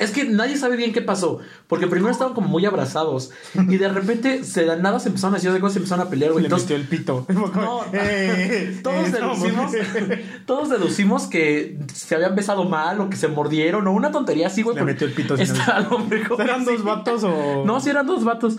Es 0.00 0.12
que 0.12 0.24
nadie 0.24 0.56
sabe 0.56 0.76
bien 0.76 0.94
qué 0.94 1.02
pasó. 1.02 1.40
Porque 1.66 1.86
primero 1.86 2.10
estaban 2.10 2.32
como 2.32 2.48
muy 2.48 2.64
abrazados. 2.64 3.32
Y 3.68 3.76
de 3.76 3.86
repente, 3.90 4.44
se 4.44 4.64
de 4.64 4.78
nada 4.78 4.98
se 4.98 5.10
empezaron 5.10 5.34
a 5.34 5.36
decir 5.36 5.52
de 5.52 5.60
cosas, 5.60 5.74
se 5.74 5.78
empezaron 5.80 6.06
a 6.06 6.10
pelear, 6.10 6.32
güey. 6.32 6.42
Le 6.42 6.46
Entonces, 6.46 6.70
el 6.70 6.88
pito. 6.88 7.26
No, 7.60 7.84
Eh, 7.92 8.80
todos 8.82 9.08
eh, 9.08 9.18
no, 9.20 9.34
deducimos, 9.36 9.72
todos 10.46 10.70
deducimos 10.70 11.26
que 11.26 11.78
se 11.92 12.14
habían 12.14 12.34
besado 12.34 12.64
mal 12.64 12.98
o 13.00 13.10
que 13.10 13.16
se 13.16 13.28
mordieron 13.28 13.86
o 13.86 13.92
una 13.92 14.10
tontería 14.10 14.46
así, 14.46 14.62
güey. 14.62 14.74
Le 14.76 14.84
metió 14.84 15.06
el 15.06 15.12
pito 15.12 15.34
Está 15.34 15.80
lo 15.80 15.98
mejor 15.98 16.40
¿Eran 16.40 16.62
así. 16.62 16.70
dos 16.70 16.84
vatos 16.84 17.24
o.? 17.24 17.64
No, 17.66 17.78
sí 17.80 17.90
eran 17.90 18.06
dos 18.06 18.24
vatos. 18.24 18.56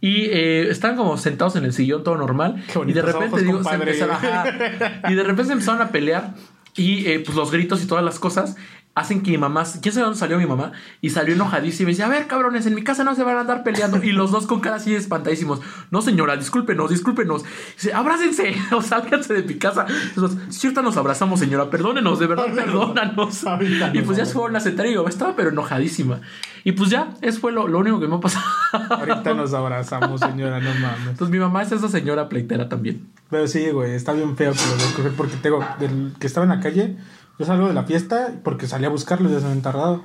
Y 0.00 0.24
eh, 0.24 0.70
estaban 0.70 0.96
como 0.96 1.16
sentados 1.18 1.54
en 1.54 1.64
el 1.64 1.72
sillón, 1.72 2.02
todo 2.02 2.16
normal. 2.16 2.64
Qué 2.72 2.80
Y 2.84 2.92
de 2.92 3.02
repente, 3.02 3.40
digo, 3.42 3.62
se 3.62 3.74
empezaron, 3.74 4.16
ajá. 4.16 5.02
y 5.08 5.14
de 5.14 5.22
repente 5.22 5.44
se 5.44 5.52
empezaron 5.52 5.82
a 5.82 5.90
pelear. 5.90 6.34
Y 6.76 7.18
pues 7.18 7.36
los 7.36 7.50
gritos 7.50 7.82
y 7.82 7.86
todas 7.86 8.04
las 8.04 8.18
cosas 8.18 8.56
hacen 9.00 9.22
que 9.22 9.32
mi 9.32 9.38
mamá, 9.38 9.64
quién 9.82 9.94
sabe 9.94 10.04
dónde 10.04 10.18
salió 10.18 10.38
mi 10.38 10.46
mamá, 10.46 10.72
y 11.00 11.10
salió 11.10 11.34
enojadísima 11.34 11.90
y 11.90 11.92
dice, 11.92 12.04
a 12.04 12.08
ver, 12.08 12.26
cabrones, 12.26 12.66
en 12.66 12.74
mi 12.74 12.82
casa 12.82 13.04
no 13.04 13.14
se 13.14 13.24
van 13.24 13.36
a 13.36 13.40
andar 13.40 13.62
peleando. 13.62 14.02
Y 14.02 14.12
los 14.12 14.30
dos 14.30 14.46
con 14.46 14.60
cara 14.60 14.76
así 14.76 14.94
espantadísimos. 14.94 15.60
No, 15.90 16.02
señora, 16.02 16.36
discúlpenos, 16.36 16.90
discúlpenos. 16.90 17.44
Dice, 17.74 17.92
abrácense 17.92 18.54
o 18.72 18.82
sálganse 18.82 19.34
de 19.34 19.42
mi 19.42 19.54
casa. 19.54 19.86
Nosotros, 20.16 20.38
cierta 20.50 20.82
nos 20.82 20.96
abrazamos, 20.96 21.40
señora, 21.40 21.70
perdónenos, 21.70 22.18
de 22.18 22.26
verdad, 22.26 22.46
perdónanos. 22.54 23.44
Y 23.92 24.02
pues 24.02 24.16
ya 24.16 24.24
se 24.24 24.34
fueron 24.34 24.56
a 24.56 24.60
sentar 24.60 24.86
y 24.86 24.94
mamá 24.94 25.08
estaba 25.08 25.34
pero 25.34 25.50
enojadísima. 25.50 26.20
Y 26.64 26.72
pues 26.72 26.90
ya, 26.90 27.14
eso 27.22 27.40
fue 27.40 27.52
lo, 27.52 27.66
lo 27.68 27.78
único 27.78 28.00
que 28.00 28.06
me 28.06 28.16
ha 28.16 28.20
pasado. 28.20 28.44
Ahorita 28.90 29.34
nos 29.34 29.52
abrazamos, 29.54 30.20
señora, 30.20 30.60
no 30.60 30.70
mames. 30.74 31.08
Entonces 31.08 31.30
mi 31.30 31.38
mamá 31.38 31.62
es 31.62 31.72
esa 31.72 31.88
señora 31.88 32.28
pleitera 32.28 32.68
también. 32.68 33.08
Pero 33.30 33.46
sí, 33.46 33.70
güey, 33.70 33.92
está 33.92 34.12
bien 34.12 34.36
feo 34.36 34.52
que 34.96 35.02
lo 35.02 35.10
porque 35.10 35.36
tengo, 35.36 35.64
del 35.78 36.12
que 36.18 36.26
estaba 36.26 36.44
en 36.44 36.50
la 36.50 36.60
calle, 36.60 36.96
yo 37.40 37.44
salgo 37.46 37.66
de 37.66 37.74
la 37.74 37.82
fiesta 37.82 38.34
porque 38.44 38.68
salí 38.68 38.84
a 38.84 38.90
buscarlo 38.90 39.28
y 39.28 39.32
ya 39.32 39.40
se 39.40 39.46
habían 39.46 39.62
tardado. 39.62 40.02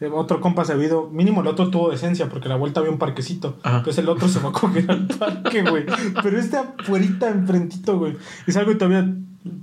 Eh, 0.00 0.08
Otro 0.12 0.40
compa 0.40 0.64
se 0.64 0.72
ha 0.72 0.76
ido, 0.76 1.10
mínimo 1.10 1.42
el 1.42 1.46
otro 1.46 1.68
tuvo 1.70 1.90
decencia 1.90 2.28
porque 2.30 2.48
a 2.48 2.50
la 2.50 2.56
vuelta 2.56 2.80
había 2.80 2.90
un 2.90 2.98
parquecito. 2.98 3.58
Ajá. 3.62 3.78
Entonces 3.78 4.02
el 4.02 4.08
otro 4.08 4.26
se 4.28 4.40
va 4.40 4.48
a 4.48 4.52
coger 4.52 4.90
al 4.90 5.06
parque, 5.06 5.62
güey. 5.62 5.84
Pero 6.22 6.38
este 6.40 6.56
afuerita, 6.56 7.28
enfrentito, 7.28 7.98
güey. 7.98 8.16
Y 8.46 8.52
salgo 8.52 8.72
y 8.72 8.78
todavía 8.78 9.06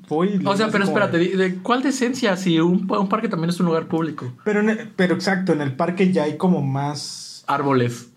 voy. 0.08 0.40
O 0.46 0.56
sea, 0.56 0.70
pero 0.70 0.84
espérate, 0.84 1.18
¿de, 1.18 1.36
de 1.36 1.56
cuál 1.56 1.82
decencia 1.82 2.38
si 2.38 2.60
un, 2.60 2.88
un 2.90 3.10
parque 3.10 3.28
también 3.30 3.50
es 3.50 3.60
un 3.60 3.66
lugar 3.66 3.88
público? 3.88 4.32
Pero, 4.46 4.60
en 4.60 4.70
el- 4.70 4.90
pero 4.96 5.16
exacto, 5.16 5.54
en 5.54 5.62
el 5.62 5.76
parque 5.76 6.12
ya 6.14 6.24
hay 6.24 6.38
como 6.38 6.62
más. 6.62 7.44
Árboles. 7.48 8.10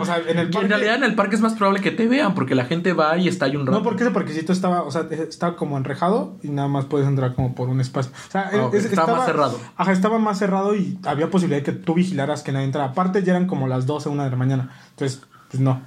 O 0.00 0.04
sea, 0.04 0.18
en 0.18 0.38
el 0.38 0.50
parque. 0.50 0.66
en 0.66 0.68
realidad 0.70 0.94
en 0.96 1.04
el 1.04 1.14
parque 1.14 1.36
es 1.36 1.40
más 1.42 1.54
probable 1.54 1.80
que 1.80 1.90
te 1.90 2.06
vean 2.06 2.34
porque 2.34 2.54
la 2.54 2.64
gente 2.64 2.92
va 2.92 3.16
y 3.18 3.28
está 3.28 3.46
ahí 3.46 3.56
un 3.56 3.66
rato. 3.66 3.78
No, 3.78 3.84
porque 3.84 4.02
ese 4.04 4.12
parquecito 4.12 4.52
estaba, 4.52 4.82
o 4.82 4.90
sea, 4.90 5.06
estaba 5.10 5.56
como 5.56 5.76
enrejado 5.76 6.36
y 6.42 6.48
nada 6.48 6.68
más 6.68 6.84
puedes 6.86 7.06
entrar 7.08 7.34
como 7.34 7.54
por 7.54 7.68
un 7.68 7.80
espacio. 7.80 8.12
O 8.28 8.30
sea, 8.30 8.50
Ah, 8.52 8.70
es- 8.72 8.84
estaba 8.86 9.16
más 9.16 9.26
cerrado. 9.26 9.58
Ajá, 9.76 9.92
estaba 9.92 10.18
más 10.18 10.38
cerrado 10.38 10.74
y 10.74 10.98
había 11.04 11.30
posibilidad 11.30 11.64
de 11.64 11.72
que 11.72 11.78
tú 11.78 11.94
vigilaras 11.94 12.42
que 12.42 12.52
nadie 12.52 12.66
entrara. 12.66 12.88
Aparte, 12.90 13.22
ya 13.22 13.32
eran 13.32 13.46
como 13.46 13.66
las 13.68 13.86
12, 13.86 14.08
1 14.08 14.24
de 14.24 14.30
la 14.30 14.36
mañana. 14.36 14.70
Entonces, 14.90 15.22
pues 15.50 15.60
no. 15.60 15.80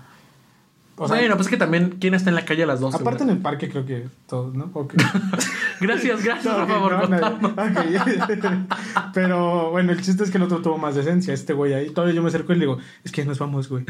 O 0.99 1.07
sea, 1.07 1.17
bueno, 1.17 1.35
pues 1.35 1.47
es 1.47 1.51
que 1.51 1.57
también, 1.57 1.97
¿quién 1.99 2.13
está 2.13 2.29
en 2.29 2.35
la 2.35 2.45
calle 2.45 2.63
a 2.63 2.65
las 2.65 2.79
12? 2.81 2.97
aparte 2.97 3.23
en 3.23 3.29
el 3.29 3.37
parque 3.37 3.69
creo 3.69 3.85
que 3.85 4.07
todos, 4.27 4.53
¿no? 4.53 4.69
Ok. 4.73 4.93
Gracias, 5.81 6.21
gracias, 6.21 6.57
No, 6.67 6.81
por 6.81 6.91
no, 6.91 6.99
contarnos. 7.01 7.55
nadie. 7.55 7.97
Ok. 7.99 8.45
Pero 9.13 9.71
bueno, 9.71 9.93
el 9.93 10.01
chiste 10.01 10.25
es 10.25 10.29
que 10.29 10.37
el 10.37 10.43
otro 10.43 10.61
tuvo 10.61 10.77
más 10.77 10.95
decencia, 10.95 11.33
este 11.33 11.53
güey 11.53 11.73
ahí. 11.73 11.89
Todavía 11.91 12.15
yo 12.15 12.21
me 12.21 12.27
acerco 12.27 12.51
y 12.51 12.55
le 12.55 12.61
digo, 12.65 12.79
es 13.05 13.13
que 13.13 13.23
nos 13.23 13.39
vamos, 13.39 13.69
güey. 13.69 13.85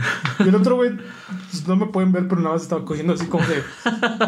Y 0.45 0.47
el 0.49 0.53
otro 0.55 0.75
güey, 0.75 0.91
pues, 1.49 1.67
no 1.67 1.75
me 1.75 1.87
pueden 1.87 2.11
ver, 2.11 2.27
pero 2.27 2.41
nada 2.41 2.53
más 2.53 2.61
estaba 2.61 2.85
cogiendo 2.85 3.13
así 3.13 3.25
como 3.25 3.43
de. 3.47 3.63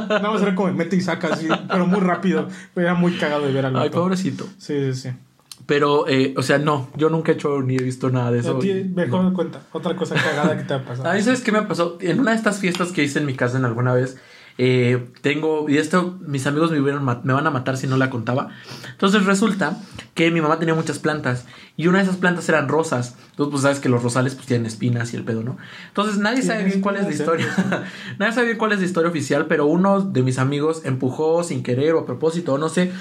Nada 0.10 0.32
más 0.32 0.42
era 0.42 0.56
como 0.56 0.70
de 0.70 0.74
mete 0.74 0.96
y 0.96 1.02
saca 1.02 1.28
así, 1.34 1.48
pero 1.70 1.86
muy 1.86 2.00
rápido. 2.00 2.48
Era 2.76 2.96
muy 2.96 3.14
cagado 3.18 3.46
de 3.46 3.54
ver 3.54 3.68
al 3.68 3.76
Ay, 3.78 3.92
pobrecito. 3.92 4.46
Sí, 4.58 4.94
sí, 4.94 4.96
sí. 4.96 5.10
Pero, 5.66 6.07
eh, 6.07 6.34
o 6.38 6.41
sea, 6.41 6.57
no, 6.57 6.89
yo 6.95 7.09
nunca 7.09 7.32
he 7.32 7.36
hecho 7.36 7.62
ni 7.62 7.76
he 7.76 7.82
visto 7.84 8.09
nada 8.09 8.32
de 8.32 8.38
A 8.39 8.41
eso. 8.41 8.59
ti, 8.59 8.74
mejor 8.93 9.24
no. 9.24 9.30
me 9.30 9.36
cuenta. 9.36 9.62
Otra 9.72 9.95
cosa 9.95 10.16
cagada 10.16 10.57
que 10.57 10.64
te 10.64 10.74
ha 10.74 10.84
pasado. 10.84 11.09
A 11.09 11.14
mí, 11.14 11.22
¿sabes 11.22 11.41
qué 11.41 11.51
me 11.51 11.62
pasó? 11.64 11.97
En 12.01 12.20
una 12.20 12.32
de 12.32 12.38
estas 12.38 12.59
fiestas 12.59 12.91
que 12.91 13.03
hice 13.03 13.20
en 13.20 13.26
mi 13.26 13.36
casa 13.36 13.57
en 13.57 13.66
alguna 13.66 13.93
vez, 13.93 14.18
eh, 14.58 15.08
tengo, 15.22 15.70
y 15.70 15.78
esto 15.78 16.18
mis 16.26 16.45
amigos 16.47 16.72
me, 16.72 16.82
me 16.82 17.34
van 17.34 17.47
a 17.47 17.52
matar 17.52 17.78
si 17.78 17.88
no 17.88 17.97
la 17.97 18.10
contaba. 18.10 18.49
Entonces 18.91 19.26
resulta 19.26 19.78
que 20.14 20.30
mi 20.32 20.41
mamá 20.41 20.60
tenía 20.60 20.76
muchas 20.76 20.99
plantas 20.99 21.45
y 21.78 21.88
una 21.88 21.99
de 21.99 22.04
esas 22.04 22.18
plantas 22.18 22.47
eran 22.49 22.68
rosas. 22.68 23.16
Entonces, 23.32 23.52
pues 23.52 23.62
sabes 23.64 23.80
que 23.80 23.89
los 23.89 24.04
rosales 24.04 24.36
pues 24.36 24.45
tienen 24.45 24.66
espinas 24.68 25.14
y 25.14 25.18
el 25.18 25.24
pedo, 25.24 25.41
¿no? 25.43 25.58
Entonces 25.88 26.18
nadie 26.18 26.43
sabe 26.43 26.66
bien 26.66 26.82
cuál 26.82 26.97
es 26.97 27.04
la 27.04 27.10
espinas, 27.10 27.39
historia. 27.39 27.86
nadie 28.20 28.34
sabe 28.34 28.47
bien 28.47 28.58
cuál 28.58 28.74
es 28.74 28.80
la 28.80 28.86
historia 28.86 29.10
oficial, 29.10 29.47
pero 29.47 29.66
uno 29.66 30.02
de 30.02 30.22
mis 30.22 30.38
amigos 30.38 30.82
empujó 30.86 31.43
sin 31.43 31.64
querer 31.64 31.93
o 31.93 31.99
a 31.99 32.06
propósito, 32.06 32.54
o 32.54 32.58
no 32.58 32.70
sé, 32.70 32.91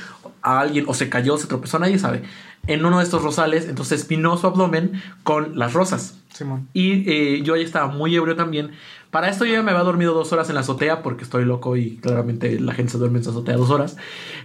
a 0.42 0.60
alguien, 0.60 0.84
o 0.88 0.94
se 0.94 1.08
cayó, 1.08 1.36
se 1.36 1.46
tropezó, 1.46 1.78
nadie 1.78 1.98
sabe, 1.98 2.22
en 2.66 2.84
uno 2.84 2.98
de 2.98 3.04
estos 3.04 3.22
rosales, 3.22 3.68
entonces 3.68 4.00
espinó 4.00 4.36
su 4.36 4.46
abdomen 4.46 5.02
con 5.24 5.58
las 5.58 5.72
rosas. 5.72 6.19
Simón. 6.32 6.68
Y 6.72 7.10
eh, 7.10 7.42
yo 7.42 7.56
ya 7.56 7.64
estaba 7.64 7.88
muy 7.88 8.14
ebrio 8.14 8.36
también. 8.36 8.70
Para 9.10 9.28
esto 9.28 9.44
yo 9.44 9.54
ya 9.54 9.62
me 9.64 9.72
había 9.72 9.82
dormido 9.82 10.14
dos 10.14 10.32
horas 10.32 10.48
en 10.50 10.54
la 10.54 10.60
azotea 10.60 11.02
porque 11.02 11.24
estoy 11.24 11.44
loco 11.44 11.76
y 11.76 11.96
claramente 11.96 12.60
la 12.60 12.74
gente 12.74 12.92
se 12.92 12.98
duerme 12.98 13.18
en 13.18 13.24
su 13.24 13.30
azotea 13.30 13.56
dos 13.56 13.70
horas. 13.70 13.96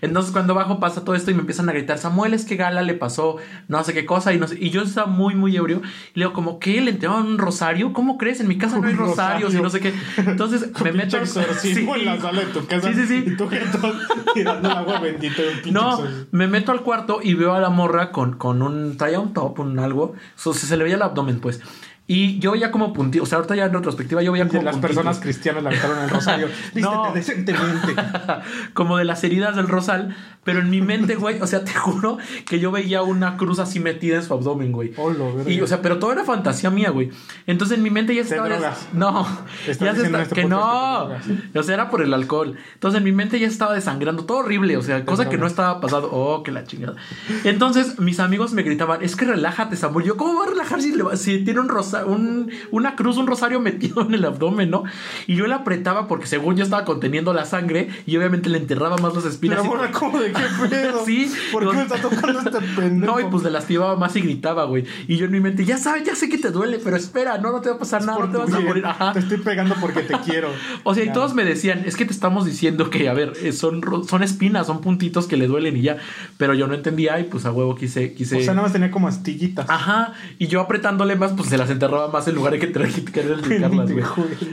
Entonces 0.02 0.32
cuando 0.32 0.56
bajo 0.56 0.80
pasa 0.80 1.04
todo 1.06 1.14
esto 1.14 1.30
y 1.30 1.36
me 1.36 1.42
empiezan 1.42 1.70
a 1.70 1.72
gritar, 1.72 2.00
Samuel, 2.00 2.34
es 2.34 2.46
que 2.46 2.56
Gala 2.56 2.82
le 2.82 2.96
pasó 2.96 3.38
no 3.68 3.84
sé 3.84 3.94
qué 3.94 4.08
cosa 4.08 4.34
y 4.34 4.40
no 4.40 4.48
sé. 4.48 4.58
Y 4.60 4.72
yo 4.72 4.82
estaba 4.82 5.06
muy, 5.06 5.36
muy 5.36 5.56
ebrio. 5.56 5.84
Y 6.16 6.20
le 6.20 6.26
digo, 6.26 6.34
como, 6.34 6.58
¿qué? 6.58 6.82
¿Le 6.82 6.90
entregaron 6.90 7.28
un 7.28 7.38
rosario? 7.38 7.94
¿Cómo 7.94 8.18
crees? 8.18 8.40
En 8.40 8.48
mi 8.48 8.58
casa 8.58 8.80
no 8.80 8.88
hay 8.88 8.96
rosarios 8.96 9.54
y 9.54 9.62
no 9.62 9.70
sé 9.70 9.82
qué. 9.82 9.94
Entonces 10.18 10.72
me 10.84 10.92
meto... 10.94 11.24
Sí. 11.62 11.88
en 11.88 12.06
la 12.06 12.20
sala 12.20 12.42
de 12.42 12.48
tu 12.48 12.66
casa. 12.66 12.92
Sí, 12.92 12.96
sí, 13.02 13.06
sí. 13.06 13.24
Y 13.28 13.38
tú 13.38 13.48
que 13.48 13.62
tirando 14.34 14.72
agua 14.72 15.00
bendita 15.00 15.44
de 15.44 15.50
un 15.50 15.56
pinche 15.56 15.72
No, 15.72 15.92
exorcismo. 15.92 16.26
me 16.32 16.48
meto 16.48 16.72
al 16.72 16.82
cuarto 16.82 17.20
y 17.22 17.36
veo 17.36 17.54
a 17.54 17.60
la 17.60 17.70
morra 17.70 18.12
con, 18.12 18.34
con 18.38 18.64
un. 18.64 18.98
traía 18.98 19.20
un 19.20 19.32
top, 19.34 19.60
un 19.60 19.78
algo. 19.78 20.16
So, 20.36 20.56
se, 20.56 20.66
se 20.66 20.76
le 20.76 20.84
veía 20.84 20.96
el 20.96 21.04
abdomen, 21.04 21.40
pues. 21.40 21.62
Y 22.08 22.38
yo 22.38 22.52
veía 22.52 22.72
como 22.72 22.94
puntito. 22.94 23.24
O 23.24 23.26
sea, 23.26 23.38
ahorita 23.38 23.56
ya 23.56 23.66
en 23.66 23.74
retrospectiva, 23.74 24.22
yo 24.22 24.32
veía 24.32 24.48
como. 24.48 24.62
las 24.62 24.74
puntitos. 24.74 24.96
personas 24.96 25.20
cristianas 25.20 25.64
le 25.64 25.70
aventaron 25.70 26.04
el 26.04 26.10
rosario. 26.10 26.48
No. 26.76 27.12
Decentemente. 27.14 27.96
como 28.74 28.98
de 28.98 29.06
las 29.06 29.24
heridas 29.24 29.56
del 29.56 29.68
rosal. 29.68 30.16
Pero 30.46 30.60
en 30.60 30.70
mi 30.70 30.82
mente, 30.82 31.16
güey, 31.16 31.42
o 31.42 31.48
sea, 31.48 31.66
te 31.66 31.74
juro 31.74 32.18
que 32.48 32.60
yo 32.60 32.72
veía 32.72 33.02
una 33.02 33.36
cruz 33.36 33.60
así 33.60 33.82
metida 33.82 34.16
en 34.16 34.24
su 34.24 34.34
abdomen, 34.34 34.72
güey. 34.72 34.94
Verga. 34.96 35.52
Y, 35.52 35.60
o 35.60 35.68
sea, 35.68 35.82
pero 35.82 36.00
todo 36.00 36.14
era 36.14 36.24
fantasía 36.24 36.70
mía, 36.70 36.92
güey. 36.92 37.10
Entonces 37.48 37.78
en 37.78 37.84
mi 37.84 37.90
mente 37.90 38.16
ya 38.16 38.24
se 38.24 38.30
estaba. 38.36 38.48
drogas. 38.48 38.88
No, 38.94 39.28
ya 39.68 39.74
se 39.96 40.04
está- 40.06 40.22
este 40.22 40.36
que 40.36 40.46
no. 40.46 41.10
te 41.52 41.60
O 41.60 41.64
sea, 41.64 41.74
era 41.74 41.90
por 41.90 42.02
el 42.02 42.14
alcohol. 42.14 42.56
Entonces 42.76 43.00
en 43.00 43.04
mi 43.04 43.12
mente 43.12 43.40
ya 43.40 43.48
estaba 43.48 43.74
desangrando, 43.74 44.26
todo 44.26 44.38
horrible. 44.38 44.78
O 44.78 44.82
sea, 44.82 45.04
cosa 45.04 45.28
que 45.30 45.38
no 45.38 45.48
estaba 45.48 45.82
pasando. 45.82 46.10
Oh, 46.12 46.44
que 46.44 46.52
la 46.52 46.64
chingada. 46.64 46.96
Entonces 47.44 48.00
mis 48.00 48.20
amigos 48.20 48.54
me 48.54 48.64
gritaban, 48.64 49.04
es 49.04 49.16
que 49.16 49.26
relájate, 49.26 49.76
Samuel. 49.76 50.06
Yo, 50.06 50.16
¿cómo 50.18 50.34
voy 50.36 50.48
a 50.48 50.50
relajar 50.52 50.82
si, 50.82 50.94
le 50.96 51.04
va- 51.04 51.16
si 51.18 51.44
tiene 51.44 51.60
un 51.60 51.70
rosa, 51.70 52.06
un, 52.06 52.52
una 52.72 52.96
cruz, 52.96 53.18
un 53.18 53.28
rosario 53.28 53.60
metido 53.60 54.02
en 54.04 54.14
el 54.14 54.24
abdomen, 54.26 54.70
no? 54.70 54.84
Y 55.28 55.36
yo 55.36 55.48
le 55.48 55.56
apretaba 55.56 56.08
porque 56.08 56.28
según 56.28 56.56
yo 56.56 56.64
estaba 56.64 56.86
conteniendo 56.86 57.34
la 57.34 57.46
sangre 57.46 57.90
y 58.06 58.16
obviamente 58.18 58.50
le 58.50 58.58
enterraba 58.60 58.98
más 58.98 59.16
las 59.16 59.26
espinas. 59.26 59.58
Pero 59.60 59.66
y- 59.74 59.76
morra, 59.76 59.92
¿cómo 59.92 60.20
de 60.20 60.35
qué 60.36 60.70
pedo? 60.70 61.06
Sí, 61.06 61.32
¿Por 61.52 61.70
qué 61.70 61.78
me 61.78 61.84
está 61.84 61.98
tocando 61.98 62.40
este 62.40 62.62
pendejo? 62.76 63.14
No, 63.14 63.20
y 63.20 63.30
pues 63.30 63.44
le 63.44 63.52
lastimaba 63.52 63.96
más 63.96 64.16
y 64.16 64.22
gritaba, 64.22 64.66
güey. 64.66 64.86
Y 65.08 65.18
yo 65.18 65.26
en 65.26 65.32
mi 65.32 65.40
mente, 65.40 65.66
ya 65.66 65.78
sabes, 65.78 66.04
ya 66.04 66.16
sé 66.16 66.30
que 66.30 66.38
te 66.38 66.52
duele, 66.52 66.80
pero 66.84 66.96
espera, 66.96 67.38
no, 67.38 67.52
no 67.52 67.62
te 67.62 67.70
va 67.70 67.76
a 67.76 67.80
pasar 67.80 68.06
nada, 68.06 68.20
no 68.20 68.32
te 68.32 68.38
vas 68.38 68.54
a 68.54 68.60
morir. 68.60 68.86
Ajá. 68.86 69.14
Te 69.14 69.20
estoy 69.20 69.38
pegando 69.38 69.76
porque 69.80 70.02
te 70.02 70.18
quiero. 70.20 70.50
O 70.84 70.94
sea, 70.94 71.04
y 71.04 71.12
todos 71.12 71.34
me 71.34 71.44
decían, 71.44 71.84
es 71.86 71.96
que 71.96 72.06
te 72.06 72.12
estamos 72.12 72.46
diciendo 72.46 72.90
que, 72.90 73.10
a 73.10 73.14
ver, 73.14 73.34
eh, 73.42 73.52
son, 73.52 73.82
son 74.08 74.24
espinas, 74.24 74.68
son 74.68 74.82
puntitos 74.82 75.26
que 75.26 75.38
le 75.38 75.48
duelen 75.48 75.78
y 75.78 75.82
ya. 75.82 75.98
Pero 76.38 76.54
yo 76.54 76.68
no 76.68 76.74
entendía 76.74 77.20
y 77.20 77.24
pues 77.24 77.46
a 77.46 77.52
huevo 77.52 77.76
quise... 77.76 78.14
quise... 78.14 78.38
O 78.38 78.42
sea, 78.42 78.54
nada 78.54 78.64
más 78.64 78.74
tenía 78.74 78.92
como 78.92 79.08
astillitas. 79.08 79.70
Ajá, 79.70 80.14
y 80.38 80.48
yo 80.48 80.62
apretándole 80.62 81.16
más, 81.16 81.32
pues 81.34 81.50
se 81.50 81.58
las 81.58 81.70
enterraba 81.70 82.10
más 82.10 82.28
en 82.28 82.36
lugar 82.36 82.54
de 82.54 82.60
que 82.60 82.72
querer 83.12 83.42
güey. 83.42 84.04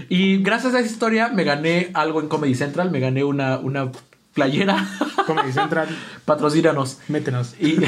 Y 0.08 0.42
gracias 0.42 0.74
a 0.74 0.80
esa 0.80 0.88
historia 0.88 1.28
me 1.28 1.44
gané 1.44 1.90
algo 1.94 2.20
en 2.20 2.28
Comedy 2.28 2.54
Central, 2.54 2.90
me 2.90 3.00
gané 3.00 3.24
una, 3.24 3.58
una 3.58 3.90
playera, 4.34 4.88
Comedy 5.26 5.52
Central, 5.52 5.88
patrocínanos. 6.24 6.98
métenos. 7.08 7.54
Y, 7.60 7.78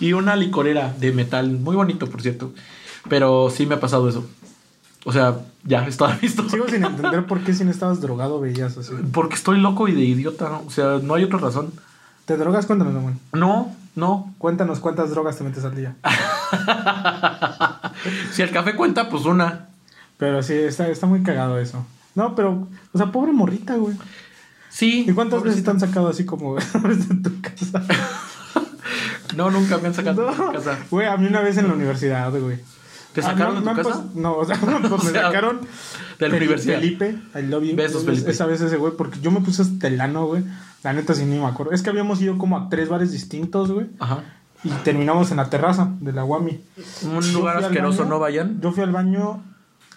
y 0.00 0.12
una 0.12 0.36
licorera 0.36 0.94
de 0.98 1.12
metal, 1.12 1.50
muy 1.50 1.76
bonito, 1.76 2.08
por 2.08 2.22
cierto. 2.22 2.52
Pero 3.08 3.50
sí 3.50 3.66
me 3.66 3.76
ha 3.76 3.80
pasado 3.80 4.08
eso. 4.08 4.26
O 5.04 5.12
sea, 5.12 5.36
ya, 5.62 5.86
es 5.86 5.96
toda 5.96 6.18
mi 6.20 6.26
historia. 6.26 6.50
Sigo 6.50 6.68
sin 6.68 6.84
entender 6.84 7.26
por 7.26 7.40
qué 7.40 7.54
si 7.54 7.64
no 7.64 7.70
estabas 7.70 8.00
drogado 8.00 8.40
veías 8.40 8.76
así. 8.76 8.92
Porque 9.12 9.36
estoy 9.36 9.60
loco 9.60 9.86
y 9.86 9.92
de 9.92 10.00
idiota, 10.00 10.48
¿no? 10.48 10.64
O 10.66 10.70
sea, 10.70 10.98
no 11.00 11.14
hay 11.14 11.22
otra 11.22 11.38
razón. 11.38 11.72
¿Te 12.24 12.36
drogas? 12.36 12.66
Cuéntanos, 12.66 12.92
Samuel. 12.92 13.14
No, 13.32 13.72
no. 13.94 14.34
Cuéntanos 14.38 14.80
cuántas 14.80 15.10
drogas 15.10 15.38
te 15.38 15.44
metes 15.44 15.64
al 15.64 15.76
día. 15.76 15.94
Si 18.32 18.42
el 18.42 18.50
café 18.50 18.76
cuenta, 18.76 19.08
pues 19.08 19.24
una. 19.24 19.68
Pero 20.18 20.42
sí, 20.42 20.52
está, 20.52 20.86
está 20.88 21.06
muy 21.06 21.22
cagado 21.22 21.58
eso. 21.58 21.84
No, 22.14 22.34
pero, 22.34 22.68
o 22.92 22.98
sea, 22.98 23.10
pobre 23.10 23.32
morrita, 23.32 23.74
güey. 23.76 23.96
Sí. 24.76 25.06
¿Y 25.08 25.12
cuántas 25.12 25.42
veces 25.42 25.64
te 25.64 25.70
han 25.70 25.80
sacado 25.80 26.08
así 26.08 26.26
como 26.26 26.54
de 26.56 26.62
tu 27.22 27.40
casa? 27.40 27.82
No, 29.34 29.50
nunca 29.50 29.78
me 29.78 29.88
han 29.88 29.94
sacado 29.94 30.30
de 30.30 30.36
No, 30.36 30.48
mi 30.48 30.54
casa. 30.56 30.78
Güey, 30.90 31.06
a 31.06 31.16
mí 31.16 31.26
una 31.26 31.40
vez 31.40 31.56
en 31.56 31.68
la 31.68 31.74
universidad, 31.74 32.30
güey. 32.30 32.58
¿Te 33.14 33.22
Ah, 33.22 33.24
sacaron 33.24 33.54
no, 33.54 33.60
de 33.60 33.66
me 33.74 33.82
tu 33.82 33.88
casa? 33.88 34.04
No, 34.14 34.36
o 34.36 34.44
sea, 34.44 34.56
pues 34.60 34.92
O 34.92 34.98
me 34.98 35.10
sea, 35.12 35.22
sacaron 35.22 35.60
de 36.18 36.28
la 36.28 36.36
universidad. 36.36 36.78
Felipe, 36.78 37.18
I 37.34 37.42
love 37.42 37.64
you. 37.64 37.74
Besos, 37.74 38.04
Felipe. 38.04 38.30
Esa 38.30 38.44
vez 38.44 38.60
ese 38.60 38.76
güey, 38.76 38.92
porque 38.98 39.18
yo 39.20 39.30
me 39.30 39.40
puse 39.40 39.62
estelano, 39.62 40.26
güey. 40.26 40.44
La 40.82 40.92
neta 40.92 41.14
sí 41.14 41.24
ni 41.24 41.38
me 41.38 41.46
acuerdo. 41.46 41.72
Es 41.72 41.80
que 41.82 41.88
habíamos 41.88 42.20
ido 42.20 42.36
como 42.36 42.58
a 42.58 42.68
tres 42.68 42.90
bares 42.90 43.12
distintos, 43.12 43.72
güey. 43.72 43.86
Ajá. 43.98 44.24
Y 44.62 44.68
terminamos 44.84 45.30
en 45.30 45.38
la 45.38 45.48
terraza 45.48 45.90
de 46.00 46.12
la 46.12 46.22
Guami. 46.22 46.60
Un 47.04 47.32
lugar 47.32 47.56
asqueroso, 47.58 48.00
baño, 48.00 48.10
no 48.10 48.18
vayan. 48.18 48.60
Yo 48.60 48.72
fui 48.72 48.82
al 48.82 48.92
baño 48.92 49.42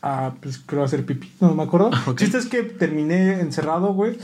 a, 0.01 0.33
pues 0.41 0.59
creo, 0.65 0.83
hacer 0.83 1.05
pipí, 1.05 1.31
no 1.41 1.53
me 1.53 1.63
acuerdo. 1.63 1.91
Ok. 2.05 2.17
Chiste 2.19 2.37
es 2.37 2.45
que 2.45 2.63
terminé 2.63 3.39
encerrado, 3.41 3.93
güey. 3.93 4.17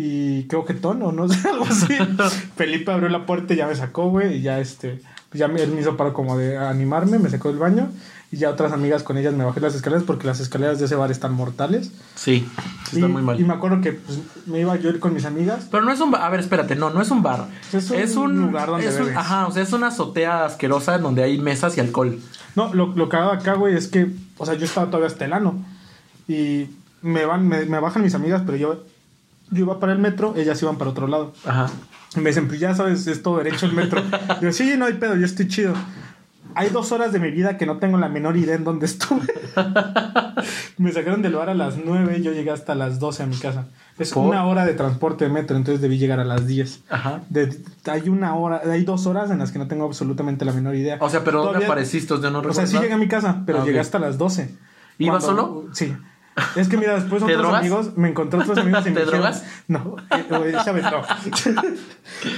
Y 0.00 0.44
creo 0.44 0.64
que 0.64 0.74
tono, 0.74 1.10
no 1.10 1.28
sé, 1.28 1.48
algo 1.48 1.64
así. 1.64 1.92
Felipe 2.56 2.92
abrió 2.92 3.08
la 3.08 3.26
puerta 3.26 3.52
y 3.52 3.56
ya 3.56 3.66
me 3.66 3.74
sacó, 3.74 4.08
güey. 4.10 4.36
Y 4.36 4.42
ya 4.42 4.60
este, 4.60 5.00
ya 5.32 5.48
me, 5.48 5.60
él 5.60 5.72
me 5.72 5.80
hizo 5.80 5.96
para 5.96 6.12
como 6.12 6.38
de 6.38 6.56
animarme, 6.56 7.18
me 7.18 7.28
sacó 7.28 7.48
del 7.48 7.58
baño. 7.58 7.90
Y 8.30 8.36
ya 8.36 8.50
otras 8.50 8.70
amigas 8.70 9.02
con 9.02 9.18
ellas 9.18 9.34
me 9.34 9.42
bajé 9.42 9.58
las 9.58 9.74
escaleras 9.74 10.04
porque 10.04 10.28
las 10.28 10.38
escaleras 10.38 10.78
de 10.78 10.84
ese 10.84 10.94
bar 10.94 11.10
están 11.10 11.32
mortales. 11.32 11.90
Sí, 12.14 12.46
sí 12.88 12.92
y, 12.92 12.94
está 12.96 13.08
muy 13.08 13.22
mal. 13.22 13.40
y 13.40 13.44
me 13.44 13.54
acuerdo 13.54 13.80
que 13.80 13.94
pues, 13.94 14.20
me 14.46 14.60
iba 14.60 14.76
yo 14.76 14.88
a 14.90 14.92
ir 14.92 15.00
con 15.00 15.14
mis 15.14 15.24
amigas. 15.24 15.66
Pero 15.68 15.82
no 15.82 15.90
es 15.90 15.98
un 16.00 16.12
bar. 16.12 16.22
A 16.22 16.28
ver, 16.28 16.38
espérate, 16.40 16.76
no, 16.76 16.90
no 16.90 17.02
es 17.02 17.10
un 17.10 17.24
bar. 17.24 17.48
Es 17.72 18.14
un 18.16 18.38
lugar 18.40 18.68
donde 18.68 18.86
es 18.86 18.94
un- 18.98 19.06
bebes. 19.06 19.16
Ajá, 19.16 19.48
o 19.48 19.50
sea, 19.50 19.64
es 19.64 19.72
una 19.72 19.88
azotea 19.88 20.44
asquerosa 20.44 20.98
donde 20.98 21.24
hay 21.24 21.38
mesas 21.38 21.76
y 21.76 21.80
alcohol. 21.80 22.20
No, 22.54 22.72
lo, 22.72 22.94
lo 22.94 23.08
que 23.08 23.16
hago 23.16 23.32
acá, 23.32 23.54
güey, 23.54 23.74
es 23.74 23.88
que, 23.88 24.06
o 24.36 24.46
sea, 24.46 24.54
yo 24.54 24.64
estaba 24.64 24.86
todavía 24.86 25.08
estelano. 25.08 25.64
Y 26.28 26.66
me 27.02 27.24
van, 27.24 27.48
me, 27.48 27.64
me 27.64 27.80
bajan 27.80 28.02
mis 28.02 28.14
amigas, 28.14 28.42
pero 28.46 28.58
yo, 28.58 28.84
yo 29.50 29.64
iba 29.64 29.80
para 29.80 29.92
el 29.92 29.98
metro, 29.98 30.34
ellas 30.36 30.60
iban 30.62 30.76
para 30.78 30.90
otro 30.90 31.06
lado. 31.06 31.32
Ajá. 31.44 31.68
Y 32.16 32.20
me 32.20 32.30
dicen, 32.30 32.48
pues 32.48 32.58
ya 32.60 32.74
sabes, 32.74 33.06
es 33.06 33.22
todo 33.22 33.38
derecho 33.38 33.66
el 33.66 33.72
metro. 33.72 34.02
Digo, 34.40 34.52
sí, 34.52 34.74
no 34.78 34.86
hay 34.86 34.94
pedo, 34.94 35.16
yo 35.16 35.26
estoy 35.26 35.48
chido. 35.48 35.74
Hay 36.54 36.70
dos 36.70 36.90
horas 36.92 37.12
de 37.12 37.20
mi 37.20 37.30
vida 37.30 37.56
que 37.58 37.66
no 37.66 37.76
tengo 37.76 37.98
la 37.98 38.08
menor 38.08 38.36
idea 38.36 38.54
en 38.56 38.64
dónde 38.64 38.86
estuve. 38.86 39.26
me 40.78 40.92
sacaron 40.92 41.22
del 41.22 41.34
bar 41.34 41.50
a 41.50 41.54
las 41.54 41.76
9, 41.84 42.22
yo 42.22 42.32
llegué 42.32 42.50
hasta 42.50 42.74
las 42.74 42.98
12 42.98 43.22
a 43.22 43.26
mi 43.26 43.36
casa. 43.36 43.66
Es 43.98 44.12
¿Por? 44.12 44.26
una 44.26 44.44
hora 44.46 44.64
de 44.64 44.74
transporte 44.74 45.24
de 45.26 45.30
metro, 45.30 45.56
entonces 45.56 45.80
debí 45.80 45.98
llegar 45.98 46.20
a 46.20 46.24
las 46.24 46.46
10. 46.46 46.84
Ajá. 46.88 47.20
De- 47.28 47.56
hay 47.90 48.08
una 48.08 48.34
hora, 48.34 48.62
hay 48.64 48.84
dos 48.84 49.06
horas 49.06 49.30
en 49.30 49.38
las 49.38 49.50
que 49.52 49.58
no 49.58 49.66
tengo 49.68 49.84
absolutamente 49.84 50.44
la 50.44 50.52
menor 50.52 50.74
idea. 50.76 50.96
O 51.00 51.10
sea, 51.10 51.24
pero 51.24 51.38
¿dónde 51.38 51.48
Todavía- 51.54 51.68
apareciste? 51.68 52.14
Yo 52.20 52.30
no 52.30 52.40
o 52.40 52.52
sea, 52.52 52.66
sí 52.66 52.78
llegué 52.78 52.92
a 52.94 52.98
mi 52.98 53.08
casa, 53.08 53.42
pero 53.44 53.60
Ah, 53.62 53.64
llegué 53.64 53.80
hasta 53.80 53.98
las 53.98 54.18
12. 54.18 54.54
¿Ibas 54.98 55.24
solo? 55.24 55.66
Sí. 55.72 55.94
Es 56.56 56.68
que 56.68 56.76
mira, 56.76 56.94
después 56.94 57.20
¿Te 57.24 57.32
otros 57.32 57.38
drogas? 57.38 57.60
amigos, 57.60 57.96
me 57.96 58.08
encontré 58.08 58.40
otros 58.40 58.58
amigos 58.58 58.86
y 58.86 58.90
me 58.90 58.94
¿Te 58.96 59.00
dijeron- 59.06 59.20
drogas? 59.22 59.44
No, 59.68 59.96
eh, 60.16 60.24
güey, 60.28 60.54
esa 60.54 60.72
vez 60.72 60.84
no. 60.84 61.02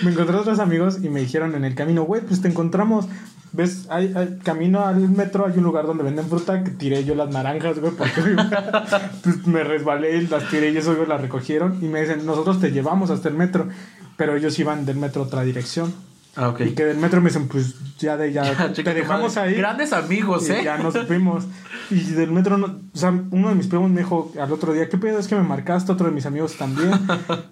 me 0.02 0.10
encontré 0.12 0.36
otros 0.36 0.58
amigos 0.58 0.98
y 1.02 1.08
me 1.08 1.20
dijeron 1.20 1.54
en 1.54 1.64
el 1.64 1.74
camino, 1.74 2.02
güey, 2.04 2.22
pues 2.22 2.40
te 2.42 2.48
encontramos. 2.48 3.06
¿Ves? 3.52 3.86
Hay, 3.90 4.12
hay- 4.16 4.38
camino 4.44 4.86
al 4.86 5.08
metro, 5.08 5.44
hay 5.46 5.58
un 5.58 5.64
lugar 5.64 5.86
donde 5.86 6.04
venden 6.04 6.26
fruta 6.28 6.62
que 6.62 6.70
tiré 6.70 7.04
yo 7.04 7.14
las 7.16 7.30
naranjas, 7.30 7.80
güey, 7.80 7.92
porque 7.92 8.12
pues, 9.24 9.46
me 9.46 9.64
resbalé 9.64 10.18
y 10.18 10.26
las 10.28 10.48
tiré 10.48 10.70
y 10.70 10.76
eso 10.76 10.92
ellos 10.92 11.08
las 11.08 11.20
recogieron. 11.20 11.78
Y 11.82 11.86
me 11.88 12.00
dicen, 12.02 12.24
nosotros 12.24 12.60
te 12.60 12.70
llevamos 12.70 13.10
hasta 13.10 13.28
el 13.28 13.34
metro. 13.34 13.68
Pero 14.16 14.36
ellos 14.36 14.58
iban 14.58 14.84
del 14.86 14.96
metro 14.96 15.22
a 15.22 15.26
otra 15.26 15.42
dirección. 15.42 15.92
Ah. 16.36 16.54
Y 16.60 16.70
que 16.74 16.84
del 16.84 16.96
metro 16.96 17.20
me 17.20 17.28
dicen, 17.28 17.48
pues 17.48 17.74
ya 17.98 18.16
de 18.16 18.32
ya, 18.32 18.44
Ya, 18.72 18.72
te 18.72 18.94
dejamos 18.94 19.34
madre. 19.36 19.50
ahí. 19.50 19.56
Grandes 19.56 19.92
amigos, 19.92 20.48
Y 20.48 20.52
¿eh? 20.52 20.60
ya 20.64 20.78
nos 20.78 20.96
fuimos. 21.06 21.44
Y 21.90 22.00
del 22.12 22.30
metro, 22.30 22.56
no, 22.56 22.66
o 22.66 22.96
sea, 22.96 23.10
uno 23.10 23.48
de 23.48 23.56
mis 23.56 23.66
primos 23.66 23.90
me 23.90 23.98
dijo 24.00 24.32
al 24.40 24.52
otro 24.52 24.72
día, 24.72 24.88
¿qué 24.88 24.96
pedo 24.96 25.18
es 25.18 25.26
que 25.26 25.34
me 25.34 25.42
marcaste? 25.42 25.90
Otro 25.90 26.06
de 26.06 26.12
mis 26.12 26.24
amigos 26.24 26.56
también. 26.56 26.92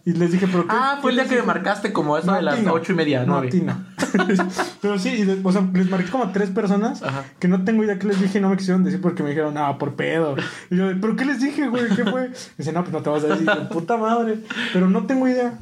Y 0.04 0.12
les 0.12 0.30
dije, 0.30 0.46
¿pero 0.46 0.62
qué? 0.66 0.72
Ah, 0.72 0.98
fue 1.02 1.10
el 1.10 1.16
día 1.16 1.26
que 1.26 1.34
me 1.36 1.42
marcaste 1.42 1.92
como 1.92 2.16
eso 2.16 2.32
de 2.32 2.42
las 2.42 2.60
ocho 2.70 2.92
y 2.92 2.94
media, 2.94 3.24
No, 3.24 3.38
a 3.38 3.40
nueve. 3.40 3.48
ti 3.50 3.60
no. 3.62 3.76
Pero 4.80 4.98
sí, 4.98 5.08
y 5.10 5.24
de- 5.24 5.40
o 5.42 5.52
sea, 5.52 5.62
les 5.74 5.90
marqué 5.90 6.08
como 6.10 6.24
a 6.24 6.32
tres 6.32 6.50
personas 6.50 7.02
Ajá. 7.02 7.24
que 7.40 7.48
no 7.48 7.64
tengo 7.64 7.82
idea 7.84 7.98
qué 7.98 8.06
les 8.06 8.20
dije 8.20 8.38
y 8.38 8.40
no 8.40 8.48
me 8.50 8.56
quisieron 8.56 8.84
decir 8.84 9.00
porque 9.00 9.22
me 9.24 9.30
dijeron, 9.30 9.58
ah, 9.58 9.76
por 9.76 9.94
pedo. 9.96 10.36
Y 10.70 10.76
yo, 10.76 10.86
¿pero 11.00 11.16
qué 11.16 11.24
les 11.24 11.40
dije, 11.40 11.68
güey? 11.68 11.88
¿Qué 11.94 12.04
fue? 12.04 12.30
Dice, 12.56 12.72
no, 12.72 12.82
pues 12.82 12.92
no 12.92 13.02
te 13.02 13.10
vas 13.10 13.24
a 13.24 13.28
decir, 13.28 13.48
Y 13.60 13.72
puta 13.72 13.96
madre. 13.96 14.38
Pero 14.72 14.88
no 14.88 15.04
tengo 15.06 15.26
idea. 15.28 15.58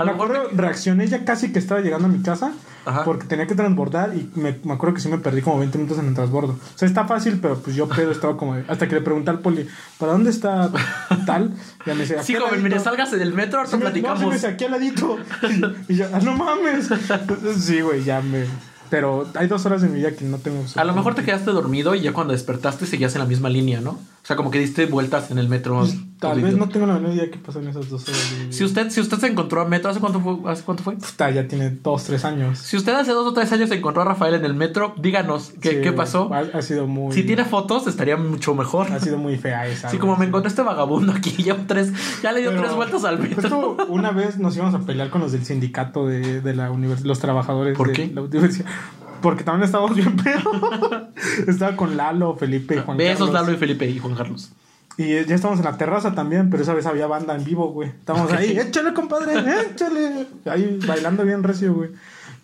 A 0.00 0.02
A 0.02 0.04
lo 0.06 0.12
lo 0.12 0.18
mejor 0.18 0.32
mejor 0.32 0.56
reaccioné 0.56 1.06
ya 1.06 1.24
casi 1.24 1.52
que 1.52 1.58
estaba 1.58 1.80
llegando 1.80 2.06
a 2.06 2.10
mi 2.10 2.22
casa 2.22 2.52
Ajá. 2.86 3.04
porque 3.04 3.26
tenía 3.26 3.46
que 3.46 3.54
transbordar 3.54 4.14
y 4.14 4.30
me, 4.34 4.58
me 4.64 4.72
acuerdo 4.72 4.94
que 4.94 5.00
sí 5.02 5.08
me 5.08 5.18
perdí 5.18 5.42
como 5.42 5.58
20 5.58 5.76
minutos 5.78 5.98
en 5.98 6.06
el 6.08 6.14
transbordo. 6.14 6.54
O 6.54 6.78
sea, 6.78 6.88
está 6.88 7.06
fácil, 7.06 7.38
pero 7.40 7.58
pues 7.58 7.76
yo 7.76 7.86
pedo 7.88 8.10
estaba 8.10 8.36
como... 8.36 8.54
hasta 8.66 8.88
que 8.88 8.94
le 8.94 9.02
pregunté 9.02 9.30
al 9.30 9.40
poli, 9.40 9.68
¿para 9.98 10.12
dónde 10.12 10.30
está 10.30 10.70
tal? 11.26 11.52
Ya 11.86 11.94
me 11.94 12.00
dice, 12.00 12.14
Sí, 12.14 12.32
"Aquí 12.32 12.34
al 12.36 12.42
joven, 12.48 12.58
mire, 12.62 12.70
ladito". 12.76 12.84
sálgase 12.90 13.16
del 13.18 13.34
metro, 13.34 13.58
ahorita 13.58 13.76
Sí, 13.76 13.82
me- 13.82 13.84
no, 13.90 13.94
sí 13.94 14.00
platicamos. 14.00 14.42
me 14.42 14.48
aquí 14.48 14.64
al 14.64 14.70
ladito. 14.70 15.18
Y, 15.88 15.92
y 15.92 15.96
yo, 15.96 16.06
ah, 16.12 16.20
no 16.22 16.34
mames. 16.34 16.88
Sí, 17.60 17.80
güey, 17.82 18.02
ya 18.04 18.20
me. 18.22 18.44
Pero 18.88 19.28
hay 19.36 19.46
dos 19.46 19.64
horas 19.66 19.82
de 19.82 19.88
mi 19.88 19.98
vida 20.00 20.10
que 20.16 20.24
no 20.24 20.38
tengo. 20.38 20.64
A 20.74 20.84
lo 20.84 20.94
mejor 20.94 21.14
te 21.14 21.22
quedaste 21.22 21.50
dormido 21.52 21.94
y 21.94 22.00
ya 22.00 22.12
cuando 22.12 22.32
despertaste 22.32 22.86
seguías 22.86 23.14
en 23.14 23.20
la 23.20 23.26
misma 23.26 23.48
línea, 23.48 23.80
¿no? 23.80 24.00
O 24.30 24.32
sea, 24.32 24.36
como 24.36 24.52
que 24.52 24.60
diste 24.60 24.86
vueltas 24.86 25.32
en 25.32 25.38
el 25.38 25.48
metro. 25.48 25.84
Tal 26.20 26.34
todo 26.36 26.42
vez 26.44 26.56
no 26.56 26.68
tengo 26.68 26.86
la 26.86 26.94
menor 26.94 27.14
idea 27.14 27.28
qué 27.32 27.38
pasó 27.38 27.58
en 27.58 27.66
esas 27.66 27.88
dos 27.90 28.06
horas 28.08 28.30
de. 28.46 28.52
Si 28.52 28.62
usted, 28.62 28.88
si 28.90 29.00
usted 29.00 29.18
se 29.18 29.26
encontró 29.26 29.60
a 29.60 29.64
metro, 29.64 29.90
¿hace 29.90 29.98
cuánto 29.98 30.20
fue? 30.20 30.36
¿Hace 30.48 30.62
cuánto 30.62 30.84
fue? 30.84 30.94
Puta, 30.94 31.30
ya 31.30 31.48
tiene 31.48 31.70
dos, 31.70 32.04
tres 32.04 32.24
años. 32.24 32.60
Si 32.60 32.76
usted 32.76 32.92
hace 32.92 33.10
dos 33.10 33.26
o 33.26 33.32
tres 33.32 33.50
años 33.50 33.68
se 33.70 33.74
encontró 33.74 34.02
a 34.02 34.04
Rafael 34.04 34.34
en 34.34 34.44
el 34.44 34.54
metro, 34.54 34.94
díganos 34.98 35.52
qué, 35.60 35.70
Sí, 35.70 35.76
qué 35.82 35.92
pasó. 35.92 36.32
Ha, 36.32 36.44
ha 36.56 36.62
sido 36.62 36.86
muy. 36.86 37.12
Si 37.12 37.24
tiene 37.24 37.44
fotos, 37.44 37.88
estaría 37.88 38.16
mucho 38.16 38.54
mejor. 38.54 38.92
Ha 38.92 39.00
sido 39.00 39.18
muy 39.18 39.36
fea 39.36 39.66
esa. 39.66 39.88
Güey, 39.88 39.98
como 39.98 40.12
me 40.16 40.26
sí. 40.26 40.28
encontré 40.28 40.48
este 40.50 40.62
vagabundo 40.62 41.12
aquí, 41.12 41.42
ya, 41.42 41.56
tres, 41.66 41.92
ya 42.22 42.30
le 42.30 42.42
dio 42.42 42.50
Pero 42.50 42.62
tres 42.62 42.74
vueltas 42.76 43.04
al 43.04 43.18
justo 43.18 43.74
metro. 43.76 43.86
una 43.88 44.12
vez 44.12 44.38
nos 44.38 44.54
íbamos 44.54 44.76
a 44.76 44.86
pelear 44.86 45.10
con 45.10 45.22
los 45.22 45.32
del 45.32 45.44
sindicato 45.44 46.06
de, 46.06 46.40
de 46.40 46.54
la 46.54 46.70
universidad, 46.70 47.06
los 47.08 47.18
trabajadores 47.18 47.76
¿Por 47.76 47.88
de 47.88 47.92
qué? 47.94 48.10
la 48.14 48.22
universidad. 48.22 48.66
Porque 49.20 49.44
también 49.44 49.64
estábamos 49.64 49.96
bien 49.96 50.16
pedo. 50.16 51.10
Estaba 51.46 51.76
con 51.76 51.96
Lalo, 51.96 52.34
Felipe 52.36 52.76
y 52.76 52.78
Juan 52.78 52.96
Besos, 52.96 53.30
Carlos. 53.30 53.32
Lalo 53.34 53.52
y 53.52 53.56
Felipe 53.58 53.88
y 53.88 53.98
Juan 53.98 54.14
Carlos. 54.14 54.52
Y 54.96 55.24
ya 55.24 55.34
estábamos 55.34 55.60
en 55.60 55.64
la 55.64 55.78
terraza 55.78 56.14
también, 56.14 56.50
pero 56.50 56.62
esa 56.62 56.74
vez 56.74 56.84
había 56.86 57.06
banda 57.06 57.34
en 57.34 57.44
vivo, 57.44 57.72
güey. 57.72 57.88
Estábamos 57.88 58.32
ahí, 58.32 58.50
échale, 58.58 58.92
compadre, 58.92 59.34
échale. 59.70 60.26
Ahí 60.46 60.78
bailando 60.86 61.24
bien 61.24 61.42
recio, 61.42 61.72
güey. 61.74 61.90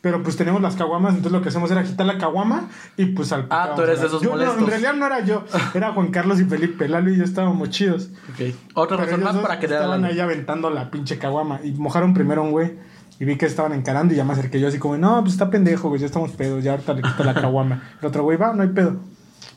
Pero 0.01 0.22
pues 0.22 0.37
teníamos 0.37 0.62
las 0.62 0.77
caguamas, 0.77 1.14
entonces 1.14 1.33
lo 1.33 1.43
que 1.43 1.49
hacemos 1.49 1.70
era 1.70 1.83
quitar 1.83 2.07
la 2.07 2.16
caguama 2.16 2.68
y 2.97 3.07
pues 3.07 3.33
al 3.33 3.47
Ah, 3.51 3.72
tú 3.74 3.83
eres 3.83 4.01
de 4.01 4.07
esos 4.07 4.22
yo, 4.22 4.31
no, 4.31 4.37
molestos. 4.37 4.59
en 4.62 4.66
realidad 4.68 4.95
no 4.95 5.07
era 5.07 5.24
yo, 5.24 5.45
era 5.74 5.93
Juan 5.93 6.09
Carlos 6.12 6.39
y 6.41 6.45
Felipe, 6.45 6.89
Lalo 6.89 7.11
y 7.11 7.16
yo 7.16 7.24
estábamos 7.24 7.70
chidos. 7.70 8.11
Ok. 8.31 8.55
Otra 8.74 8.99
Pero 8.99 9.11
razón 9.11 9.24
más 9.24 9.37
para 9.39 9.59
querer 9.59 9.79
a 9.79 9.81
estaban 9.81 10.05
ahí 10.05 10.20
aventando 10.20 10.70
la 10.70 10.91
pinche 10.91 11.18
caguama 11.18 11.61
y 11.64 11.72
mojaron 11.72 12.14
primero 12.14 12.43
un 12.43 12.53
güey. 12.53 12.74
Y 13.19 13.25
vi 13.25 13.37
que 13.37 13.47
estaban 13.47 13.73
encarando 13.73 14.12
y 14.12 14.17
ya 14.17 14.25
me 14.25 14.33
acerqué 14.33 14.61
yo 14.61 14.69
así 14.69 14.79
como, 14.79 14.97
no, 14.99 15.21
pues 15.23 15.33
está 15.33 15.51
pendejo, 15.51 15.89
güey, 15.89 16.01
ya 16.01 16.07
estamos 16.07 16.33
pedos, 16.33 16.62
ya 16.62 16.73
ahorita 16.73 16.93
le 16.95 17.03
quito 17.03 17.25
la 17.25 17.35
caguama. 17.35 17.83
El 18.01 18.09
otro 18.09 18.25
güey, 18.25 18.37
va, 18.37 18.53
no 18.53 18.62
hay 18.62 18.69
pedo. 18.69 18.97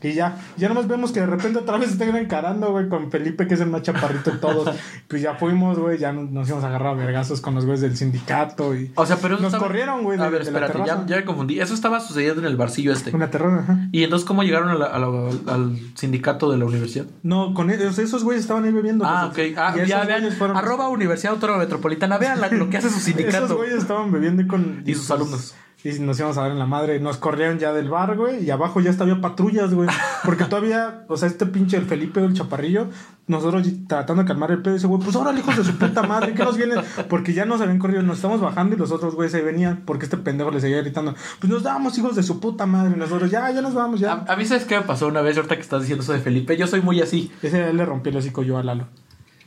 Y 0.01 0.13
ya, 0.13 0.37
ya 0.57 0.69
nomás 0.69 0.87
vemos 0.87 1.11
que 1.11 1.19
de 1.19 1.25
repente 1.25 1.59
otra 1.59 1.77
vez 1.77 1.91
están 1.91 2.15
encarando, 2.15 2.71
güey, 2.71 2.87
con 2.89 3.11
Felipe, 3.11 3.47
que 3.47 3.55
es 3.55 3.59
el 3.61 3.69
más 3.69 3.81
chaparrito 3.81 4.31
de 4.31 4.37
todos. 4.37 4.75
Pues 5.09 5.21
ya 5.23 5.33
fuimos, 5.35 5.79
güey, 5.79 5.97
ya 5.97 6.11
nos, 6.11 6.29
nos 6.29 6.47
íbamos 6.47 6.63
a 6.63 6.67
agarrar 6.67 6.89
a 6.89 6.93
vergazos 6.93 7.41
con 7.41 7.55
los 7.55 7.65
güeyes 7.65 7.81
del 7.81 7.97
sindicato 7.97 8.75
y... 8.75 8.91
O 8.95 9.05
sea, 9.07 9.17
pero 9.17 9.33
eso 9.35 9.43
Nos 9.43 9.53
estaba- 9.53 9.67
corrieron, 9.67 10.03
güey, 10.03 10.19
A 10.19 10.25
de- 10.25 10.29
ver, 10.29 10.41
la 10.43 10.47
espérate, 10.47 10.77
ya, 10.85 11.03
ya 11.07 11.15
me 11.17 11.25
confundí. 11.25 11.59
Eso 11.59 11.73
estaba 11.73 11.99
sucediendo 11.99 12.41
en 12.41 12.47
el 12.47 12.55
barcillo 12.57 12.91
este. 12.93 13.13
Una 13.15 13.31
terror, 13.31 13.59
ajá. 13.59 13.87
¿Y 13.91 14.03
entonces 14.03 14.27
cómo 14.27 14.43
llegaron 14.43 14.69
a 14.69 14.75
la- 14.75 14.85
a 14.85 14.99
la- 14.99 15.29
al 15.53 15.77
sindicato 15.95 16.51
de 16.51 16.57
la 16.57 16.65
universidad? 16.65 17.07
No, 17.23 17.53
con 17.55 17.71
ellos, 17.71 17.97
esos 17.97 18.23
güeyes 18.23 18.43
estaban 18.43 18.65
ahí 18.65 18.71
bebiendo. 18.71 19.03
Ah, 19.05 19.25
ok. 19.27 19.33
pues, 19.33 19.57
Ah, 19.57 19.73
y 19.75 19.77
esos 19.79 19.89
ya 19.89 20.03
vean. 20.03 20.31
fueron- 20.33 20.55
Arroba 20.57 20.89
Universidad 20.89 21.33
Autónoma 21.33 21.59
Metropolitana. 21.59 22.17
Vean 22.19 22.39
la- 22.39 22.49
lo 22.49 22.69
que 22.69 22.77
hace 22.77 22.89
su 22.89 22.95
Esos 22.99 23.03
sindicato. 23.05 23.57
güeyes 23.57 23.77
estaban 23.79 24.11
bebiendo 24.11 24.47
con... 24.47 24.83
Y 24.85 24.93
sus 24.93 25.09
alumnos. 25.11 25.55
Y 25.82 25.97
nos 25.99 26.19
íbamos 26.19 26.38
a 26.38 26.41
dar 26.41 26.51
en 26.51 26.59
la 26.59 26.65
madre. 26.65 26.99
Nos 26.99 27.17
corrieron 27.17 27.57
ya 27.57 27.71
del 27.71 27.89
bar, 27.89 28.17
güey. 28.17 28.43
Y 28.43 28.51
abajo 28.51 28.82
ya 28.82 28.91
había 28.99 29.21
patrullas, 29.21 29.73
güey. 29.73 29.88
Porque 30.25 30.43
todavía, 30.43 31.05
o 31.07 31.15
sea, 31.15 31.30
este 31.30 31.45
pinche 31.45 31.77
el 31.77 31.86
Felipe, 31.86 32.19
el 32.19 32.34
chaparrillo, 32.34 32.89
nosotros 33.27 33.65
tratando 33.88 34.23
de 34.23 34.27
calmar 34.27 34.51
el 34.51 34.61
pedo. 34.61 34.73
Dice, 34.73 34.88
güey, 34.88 35.01
pues 35.01 35.15
ahora 35.15 35.32
hijos 35.39 35.55
de 35.55 35.63
su 35.63 35.77
puta 35.77 36.03
madre, 36.03 36.34
¿qué 36.34 36.43
nos 36.43 36.57
vienen? 36.57 36.80
Porque 37.07 37.34
ya 37.34 37.45
nos 37.45 37.61
habían 37.61 37.80
corrido, 37.80 38.01
nos 38.03 38.17
estamos 38.17 38.41
bajando 38.41 38.75
y 38.75 38.77
los 38.77 38.91
otros 38.91 39.15
güeyes 39.15 39.34
ahí 39.36 39.41
venían. 39.41 39.84
Porque 39.86 40.03
este 40.03 40.17
pendejo 40.17 40.51
le 40.51 40.59
seguía 40.59 40.82
gritando, 40.82 41.15
pues 41.39 41.49
nos 41.51 41.63
damos 41.63 41.97
hijos 41.97 42.13
de 42.13 42.23
su 42.23 42.41
puta 42.41 42.65
madre. 42.65 42.93
Y 42.95 42.99
nosotros, 42.99 43.32
ya, 43.32 43.49
ya 43.51 43.61
nos 43.61 43.73
vamos, 43.73 44.01
ya. 44.01 44.25
A, 44.27 44.34
a 44.34 44.36
mí, 44.36 44.45
¿sabes 44.45 44.65
qué 44.65 44.77
me 44.77 44.84
pasó 44.86 45.07
una 45.07 45.21
vez 45.21 45.38
ahorita 45.38 45.55
que 45.55 45.61
estás 45.61 45.82
diciendo 45.82 46.03
eso 46.03 46.11
de 46.11 46.19
Felipe? 46.19 46.57
Yo 46.57 46.67
soy 46.67 46.82
muy 46.82 46.99
así. 47.01 47.32
Ese 47.41 47.71
le 47.71 47.86
rompí 47.86 48.09
el 48.09 48.17
hocico 48.17 48.43
yo 48.43 48.57
a 48.57 48.63
Lalo. 48.63 48.88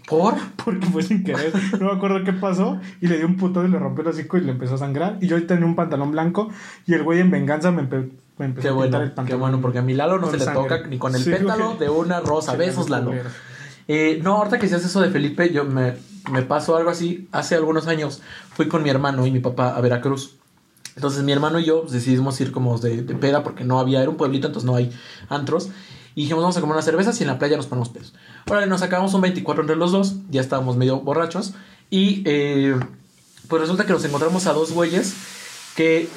¿Por? 0.07 0.35
Porque 0.65 0.87
fue 0.87 1.03
sin 1.03 1.25
querer. 1.25 1.53
No 1.81 1.87
me 1.87 1.93
acuerdo 1.93 2.25
qué 2.25 2.33
pasó. 2.33 2.81
Y 3.01 3.07
le 3.07 3.19
dio 3.19 3.27
un 3.27 3.37
putón 3.37 3.67
y 3.67 3.71
le 3.71 3.79
rompió 3.79 4.03
el 4.03 4.09
hocico 4.09 4.37
y 4.37 4.43
le 4.43 4.53
empezó 4.53 4.75
a 4.75 4.79
sangrar. 4.79 5.19
Y 5.21 5.27
yo 5.29 5.45
tenía 5.47 5.65
un 5.65 5.75
pantalón 5.77 6.11
blanco. 6.13 6.49
Y 6.87 6.95
el 6.95 7.03
güey 7.03 7.21
en 7.21 7.31
venganza 7.31 7.71
me, 7.71 7.83
empe- 7.83 8.11
me 8.39 8.47
empezó 8.47 8.63
Qué 8.63 8.69
a 8.69 8.73
bueno, 8.73 9.01
el 9.01 9.11
qué 9.11 9.15
pantalón. 9.15 9.41
bueno, 9.41 9.61
porque 9.61 9.79
a 9.79 9.83
mi 9.83 9.95
Lalo 9.95 10.19
no 10.19 10.31
se 10.31 10.39
le 10.39 10.45
toca 10.47 10.87
ni 10.87 10.99
con 10.99 11.15
el 11.15 11.23
Sí, 11.23 11.31
pétalo 11.31 11.77
de 11.77 11.89
una 11.89 12.21
rosa. 12.21 12.57
Besos, 12.57 12.91
Lalo. 12.91 13.13
Eh, 13.89 14.21
no, 14.23 14.37
ahorita 14.37 14.59
que 14.59 14.63
decías 14.65 14.85
eso 14.85 15.01
de 15.01 15.11
Felipe, 15.11 15.53
yo 15.53 15.65
me, 15.65 15.95
me 16.31 16.43
pasó 16.43 16.77
algo 16.77 16.91
así. 16.91 17.29
Hace 17.33 17.55
algunos 17.57 17.87
años 17.89 18.23
fui 18.55 18.69
con 18.69 18.83
mi 18.83 18.91
hermano 18.91 19.27
y 19.27 19.31
mi 19.31 19.41
papá 19.41 19.77
a 19.77 19.81
Veracruz. 19.81 20.37
Entonces 20.95 21.23
mi 21.23 21.33
hermano 21.33 21.59
y 21.59 21.65
yo 21.65 21.83
pues, 21.83 21.93
decidimos 21.93 22.39
ir 22.41 22.53
como 22.53 22.79
de, 22.79 23.03
de 23.03 23.15
peda 23.15 23.43
porque 23.43 23.65
no 23.65 23.81
había, 23.81 24.01
era 24.03 24.11
un 24.11 24.17
pueblito, 24.17 24.47
entonces 24.49 24.67
no 24.71 24.77
hay 24.77 24.93
antros. 25.29 25.71
Y 26.15 26.23
dijimos, 26.23 26.43
vamos 26.43 26.57
a 26.59 26.61
comer 26.61 26.75
unas 26.75 26.85
cervezas 26.85 27.19
y 27.21 27.25
en 27.25 27.29
la 27.29 27.39
playa 27.39 27.57
nos 27.57 27.67
ponemos 27.67 27.89
pedos. 27.89 28.13
Órale, 28.49 28.67
nos 28.67 28.81
sacamos 28.81 29.15
un 29.15 29.21
24 29.21 29.63
entre 29.63 29.77
los 29.77 29.93
dos, 29.93 30.15
ya 30.31 30.41
estábamos 30.41 30.77
medio 30.77 31.01
borrachos. 31.01 31.55
Y 31.91 32.23
eh, 32.25 32.79
pues 33.49 33.61
resulta 33.61 33.87
que 33.87 33.93
nos 33.93 34.05
encontramos 34.05 34.47
a 34.47 34.53
dos 34.53 34.73
güeyes 34.73 35.15
que 35.77 36.09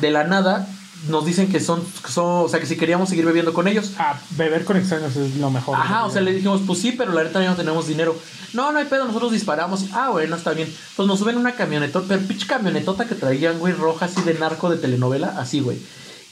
de 0.00 0.10
la 0.10 0.24
nada 0.24 0.68
nos 1.08 1.24
dicen 1.24 1.50
que 1.50 1.60
son, 1.60 1.84
que 2.04 2.10
son, 2.10 2.44
o 2.44 2.48
sea, 2.48 2.60
que 2.60 2.66
si 2.66 2.76
queríamos 2.76 3.08
seguir 3.08 3.24
bebiendo 3.24 3.52
con 3.52 3.68
ellos. 3.68 3.92
Ah, 3.98 4.18
beber 4.30 4.64
con 4.64 4.76
extraños 4.76 5.14
es 5.16 5.36
lo 5.36 5.50
mejor. 5.50 5.76
Ajá, 5.76 6.06
o 6.06 6.10
sea, 6.10 6.22
le 6.22 6.32
dijimos, 6.32 6.62
pues 6.66 6.80
sí, 6.80 6.92
pero 6.92 7.12
la 7.12 7.24
neta 7.24 7.42
ya 7.42 7.50
no 7.50 7.56
tenemos 7.56 7.86
dinero. 7.86 8.16
No, 8.52 8.72
no 8.72 8.78
hay 8.78 8.86
pedo, 8.86 9.04
nosotros 9.04 9.32
disparamos. 9.32 9.86
Ah, 9.92 10.10
bueno, 10.10 10.36
está 10.36 10.52
bien. 10.52 10.72
Pues 10.96 11.06
nos 11.06 11.18
suben 11.18 11.36
una 11.36 11.52
camionetota, 11.52 12.06
pero 12.08 12.22
pinche 12.22 12.46
camionetota 12.46 13.06
que 13.06 13.14
traían, 13.14 13.58
güey, 13.58 13.74
roja 13.74 14.06
así 14.06 14.22
de 14.22 14.34
narco 14.34 14.70
de 14.70 14.78
telenovela, 14.78 15.34
así, 15.38 15.60
güey. 15.60 15.78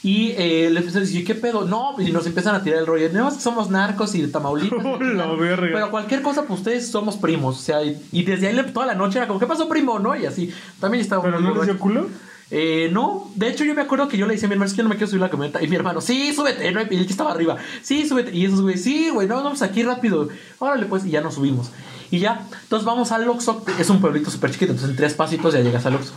Y 0.03 0.31
eh, 0.31 0.67
empiezan 0.67 0.97
a 0.97 1.05
decir, 1.05 1.25
¿qué 1.25 1.33
pedo? 1.33 1.65
No, 1.65 1.95
y 1.97 2.11
nos 2.11 2.27
empiezan 2.27 2.55
a 2.55 2.61
tirar 2.61 2.79
el 2.79 2.85
rollo. 2.85 3.09
No, 3.13 3.29
es 3.29 3.35
que 3.35 3.39
somos 3.39 3.69
narcos 3.69 4.13
y 4.15 4.21
de 4.21 4.27
Tamaulipas. 4.27 4.83
La 4.99 5.27
verga. 5.27 5.69
Pero 5.73 5.91
cualquier 5.91 6.21
cosa, 6.21 6.43
pues 6.43 6.59
ustedes 6.59 6.89
somos 6.89 7.15
primos. 7.15 7.57
O 7.57 7.61
sea, 7.61 7.81
y, 7.83 7.97
y 8.11 8.23
desde 8.23 8.47
ahí 8.47 8.65
toda 8.73 8.85
la 8.85 8.95
noche 8.95 9.17
era 9.17 9.27
como, 9.27 9.39
¿qué 9.39 9.47
pasó, 9.47 9.69
primo? 9.69 9.99
¿No? 9.99 10.15
Y 10.15 10.25
así. 10.25 10.53
También 10.81 11.01
estaba 11.01 11.23
¿Pero 11.23 11.39
no 11.39 11.63
les 11.63 11.75
culo? 11.77 12.07
Eh, 12.55 12.89
no, 12.91 13.31
de 13.33 13.47
hecho 13.47 13.63
yo 13.63 13.73
me 13.73 13.81
acuerdo 13.81 14.07
que 14.07 14.15
yo 14.15 14.27
le 14.27 14.33
decía 14.33 14.45
a 14.45 14.49
mi 14.49 14.53
hermano, 14.53 14.67
es 14.67 14.73
que 14.73 14.77
yo 14.77 14.83
no 14.83 14.89
me 14.89 14.95
quiero 14.95 15.07
subir 15.07 15.21
la 15.21 15.29
camioneta. 15.29 15.63
Y 15.63 15.67
mi 15.67 15.75
hermano, 15.75 16.01
sí, 16.01 16.33
súbete, 16.33 16.71
no 16.71 16.81
y 16.81 16.97
el 16.97 17.05
que 17.05 17.11
estaba 17.11 17.31
arriba, 17.31 17.57
sí, 17.81 18.07
súbete. 18.07 18.35
Y 18.35 18.45
esos 18.45 18.61
güey, 18.61 18.77
sí, 18.77 19.09
güey, 19.09 19.27
no, 19.27 19.43
vamos 19.43 19.63
aquí 19.63 19.81
rápido. 19.81 20.29
Órale, 20.59 20.85
pues, 20.85 21.03
y 21.05 21.09
ya 21.09 21.21
nos 21.21 21.33
subimos. 21.33 21.71
Y 22.13 22.19
ya, 22.19 22.45
entonces 22.61 22.85
vamos 22.85 23.11
al 23.11 23.27
Oxxo, 23.27 23.65
es 23.79 23.89
un 23.89 23.99
pueblito 23.99 24.29
súper 24.29 24.51
chiquito, 24.51 24.71
entonces 24.71 24.91
en 24.91 24.95
tres 24.95 25.15
pasitos 25.15 25.51
ya 25.55 25.61
llegas 25.61 25.83
al 25.87 25.95
Oxxo. 25.95 26.13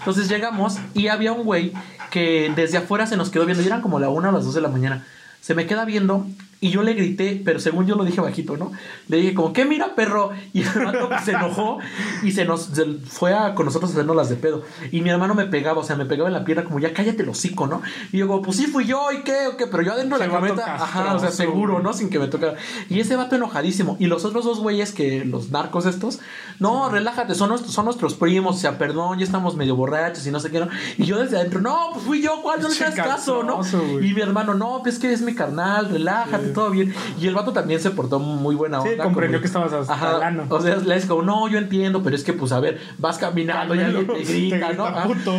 Entonces 0.00 0.28
llegamos 0.28 0.76
y 0.92 1.08
había 1.08 1.32
un 1.32 1.44
güey 1.44 1.72
que 2.10 2.52
desde 2.54 2.76
afuera 2.76 3.06
se 3.06 3.16
nos 3.16 3.30
quedó 3.30 3.46
viendo, 3.46 3.62
y 3.62 3.66
eran 3.66 3.80
como 3.80 3.98
la 3.98 4.10
una 4.10 4.28
o 4.28 4.32
las 4.32 4.44
dos 4.44 4.52
de 4.52 4.60
la 4.60 4.68
mañana. 4.68 5.06
Se 5.40 5.54
me 5.54 5.66
queda 5.66 5.86
viendo 5.86 6.26
y 6.60 6.70
yo 6.70 6.82
le 6.82 6.92
grité, 6.94 7.40
pero 7.44 7.58
según 7.58 7.86
yo 7.86 7.96
lo 7.96 8.04
dije 8.04 8.20
bajito, 8.20 8.56
¿no? 8.56 8.70
Le 9.08 9.16
dije 9.16 9.34
como, 9.34 9.52
¿qué 9.52 9.64
mira, 9.64 9.94
perro? 9.94 10.30
Y 10.52 10.62
el 10.62 10.68
hermano 10.68 11.08
se 11.24 11.32
enojó 11.32 11.78
y 12.22 12.32
se 12.32 12.44
nos 12.44 12.62
se 12.64 12.84
fue 13.06 13.34
a, 13.34 13.54
con 13.54 13.66
nosotros 13.66 13.90
a 13.90 13.94
hacernos 13.94 14.16
las 14.16 14.28
de 14.28 14.36
pedo. 14.36 14.62
Y 14.90 15.00
mi 15.00 15.10
hermano 15.10 15.34
me 15.34 15.46
pegaba, 15.46 15.80
o 15.80 15.84
sea, 15.84 15.96
me 15.96 16.06
pegaba 16.06 16.28
en 16.28 16.34
la 16.34 16.44
pierna 16.44 16.64
como, 16.64 16.78
ya 16.78 16.92
cállate 16.92 17.22
el 17.22 17.28
hocico, 17.28 17.66
¿no? 17.66 17.82
Y 18.12 18.18
yo 18.18 18.26
como, 18.26 18.42
pues 18.42 18.56
sí 18.56 18.66
fui 18.66 18.84
yo, 18.84 19.10
¿y 19.12 19.22
qué? 19.22 19.46
¿O 19.46 19.56
qué? 19.56 19.66
Pero 19.66 19.82
yo 19.82 19.92
adentro 19.92 20.18
de 20.18 20.26
la 20.26 20.32
camioneta, 20.32 20.74
ajá, 20.74 21.14
o 21.14 21.18
sea, 21.18 21.30
seguro. 21.30 21.80
¿no? 21.80 21.92
Sin 21.92 22.10
que 22.10 22.18
me 22.18 22.28
tocara. 22.28 22.56
Y 22.88 23.00
ese 23.00 23.16
vato 23.16 23.36
enojadísimo. 23.36 23.96
Y 23.98 24.06
los 24.06 24.24
otros 24.24 24.44
dos 24.44 24.60
güeyes 24.60 24.92
que, 24.92 25.24
los 25.24 25.50
narcos 25.50 25.86
estos, 25.86 26.20
no, 26.58 26.88
relájate, 26.88 27.34
son 27.34 27.50
nuestros, 27.50 27.72
son 27.72 27.84
nuestros 27.84 28.14
primos, 28.14 28.56
o 28.56 28.58
sea, 28.58 28.78
perdón, 28.78 29.18
ya 29.18 29.24
estamos 29.24 29.56
medio 29.56 29.76
borrachos 29.76 30.26
y 30.26 30.30
no 30.30 30.40
sé 30.40 30.50
qué, 30.50 30.60
¿no? 30.60 30.68
Y 30.98 31.04
yo 31.04 31.18
desde 31.18 31.38
adentro, 31.38 31.60
no, 31.60 31.90
pues 31.92 32.04
fui 32.04 32.22
yo, 32.22 32.42
¿cuál? 32.42 32.60
No 32.60 32.68
le 32.68 32.76
hagas 32.76 32.94
caso, 32.94 33.42
¿no? 33.42 33.58
güey. 33.58 34.10
Y 34.10 34.14
mi 34.14 34.20
hermano, 34.20 34.54
no, 34.54 34.80
pues 34.82 34.94
es 34.94 35.00
que 35.00 35.12
es 35.12 35.22
mi 35.22 35.34
carnal, 35.34 35.88
relájate, 35.90 36.49
todo 36.50 36.70
bien. 36.70 36.94
Y 37.20 37.26
el 37.26 37.34
vato 37.34 37.52
también 37.52 37.80
se 37.80 37.90
portó 37.90 38.18
muy 38.18 38.54
buena 38.54 38.80
Sí, 38.82 38.88
onda. 38.90 39.04
comprendió 39.04 39.38
como- 39.38 39.42
que 39.42 39.46
estabas 39.46 39.72
hasta 39.72 39.92
Ajá, 39.92 40.46
o 40.48 40.60
sea, 40.60 40.76
le 40.76 40.96
es 40.96 41.06
como, 41.06 41.22
no, 41.22 41.48
yo 41.48 41.58
entiendo, 41.58 42.02
pero 42.02 42.16
es 42.16 42.24
que, 42.24 42.32
pues, 42.32 42.52
a 42.52 42.60
ver, 42.60 42.80
vas 42.98 43.18
caminando 43.18 43.74
y 43.74 43.80
alguien 43.80 44.06
te 44.06 44.12
Te 44.24 44.24
grita, 44.24 44.72
¿no? 44.72 44.86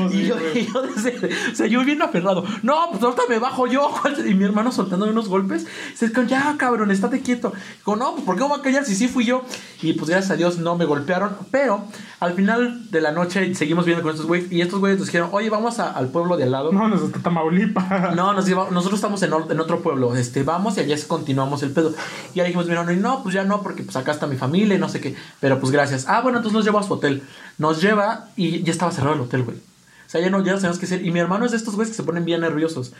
Y, 0.08 0.12
sí, 0.12 0.26
yo, 0.28 0.36
y 0.56 0.68
yo 0.68 0.82
desde- 0.82 1.30
o 1.52 1.56
sea, 1.56 1.68
yo 1.68 1.84
bien 1.84 2.02
aferrado, 2.02 2.44
no, 2.64 2.76
pues 2.92 3.04
ahorita 3.04 3.24
me 3.30 3.40
bajo 3.40 3.68
yo, 3.68 3.92
y 4.28 4.34
mi 4.34 4.44
hermano 4.46 4.72
soltándome 4.72 5.12
unos 5.12 5.28
golpes, 5.30 5.66
se 5.96 6.12
como, 6.12 6.28
ya, 6.28 6.56
cabrón, 6.58 6.92
estate 6.92 7.22
quieto. 7.22 7.54
Digo, 7.78 7.96
no, 7.96 8.14
pues, 8.14 8.26
¿por 8.26 8.36
qué 8.36 8.42
me 8.42 8.50
voy 8.50 8.60
a 8.60 8.62
callar 8.62 8.86
si 8.86 8.96
sí 8.96 9.08
fui 9.08 9.26
yo? 9.26 9.44
Y, 9.82 9.94
pues, 9.94 10.10
gracias 10.10 10.32
a 10.32 10.36
Dios 10.36 10.58
no 10.58 10.76
me 10.76 10.86
golpearon, 10.86 11.36
pero 11.52 11.86
al 12.22 12.34
final 12.34 12.90
de 12.92 13.02
la 13.02 13.12
noche 13.12 13.54
seguimos 13.56 13.84
viendo 13.86 14.02
con 14.04 14.12
estos 14.12 14.26
güeyes, 14.28 14.50
y 14.52 14.62
estos 14.62 14.80
güeyes 14.80 14.98
nos 15.00 15.08
dijeron, 15.08 15.30
oye, 15.34 15.50
vamos 15.50 15.80
a- 15.80 15.92
al 15.92 16.08
pueblo 16.08 16.38
de 16.38 16.44
al 16.44 16.52
lado. 16.52 16.72
No, 16.72 16.88
nos 16.88 17.02
está 17.02 17.20
Tamaulipas. 17.20 18.16
No, 18.16 18.32
nos 18.32 18.46
lleva- 18.48 18.70
nosotros 18.72 19.00
estamos 19.00 19.22
en, 19.24 19.32
en 19.50 19.60
otro 19.60 19.82
pueblo, 19.82 20.16
este, 20.16 20.44
vamos 20.44 20.78
y 20.78 20.82
allá 20.82 20.96
continuamos 21.08 21.64
el 21.64 21.72
pedo. 21.72 21.94
Y 22.34 22.38
ya 22.38 22.44
dijimos, 22.46 22.68
mira, 22.68 22.84
no, 22.86 22.92
y 22.94 22.98
no, 22.98 23.22
pues 23.24 23.36
ya 23.36 23.44
no, 23.44 23.62
porque 23.62 23.84
pues 23.84 23.96
acá 23.98 24.12
está 24.14 24.28
mi 24.28 24.38
familia 24.38 24.76
y 24.76 24.80
no 24.80 24.88
sé 24.88 25.02
qué. 25.02 25.16
Pero 25.42 25.60
pues 25.60 25.72
gracias. 25.72 26.06
Ah, 26.08 26.22
bueno, 26.22 26.38
entonces 26.38 26.56
nos 26.56 26.64
lleva 26.66 26.80
a 26.80 26.84
su 26.84 26.94
hotel. 26.94 27.24
Nos 27.58 27.82
lleva 27.82 28.28
y 28.38 28.64
ya 28.64 28.72
estaba 28.72 28.92
cerrado 28.92 29.16
el 29.16 29.22
hotel, 29.22 29.44
güey. 29.44 29.58
O 29.58 30.10
sea, 30.12 30.22
ya 30.22 30.30
no, 30.30 30.44
ya 30.44 30.52
no 30.52 30.58
sabemos 30.60 30.78
qué 30.78 30.86
hacer. 30.86 31.06
Y 31.06 31.12
mi 31.12 31.20
hermano 31.22 31.46
es 31.46 31.52
de 31.52 31.58
estos 31.58 31.76
güeyes 31.76 31.92
que 31.92 31.96
se 31.98 32.04
ponen 32.04 32.26
bien 32.26 32.42
nerviosos. 32.42 32.92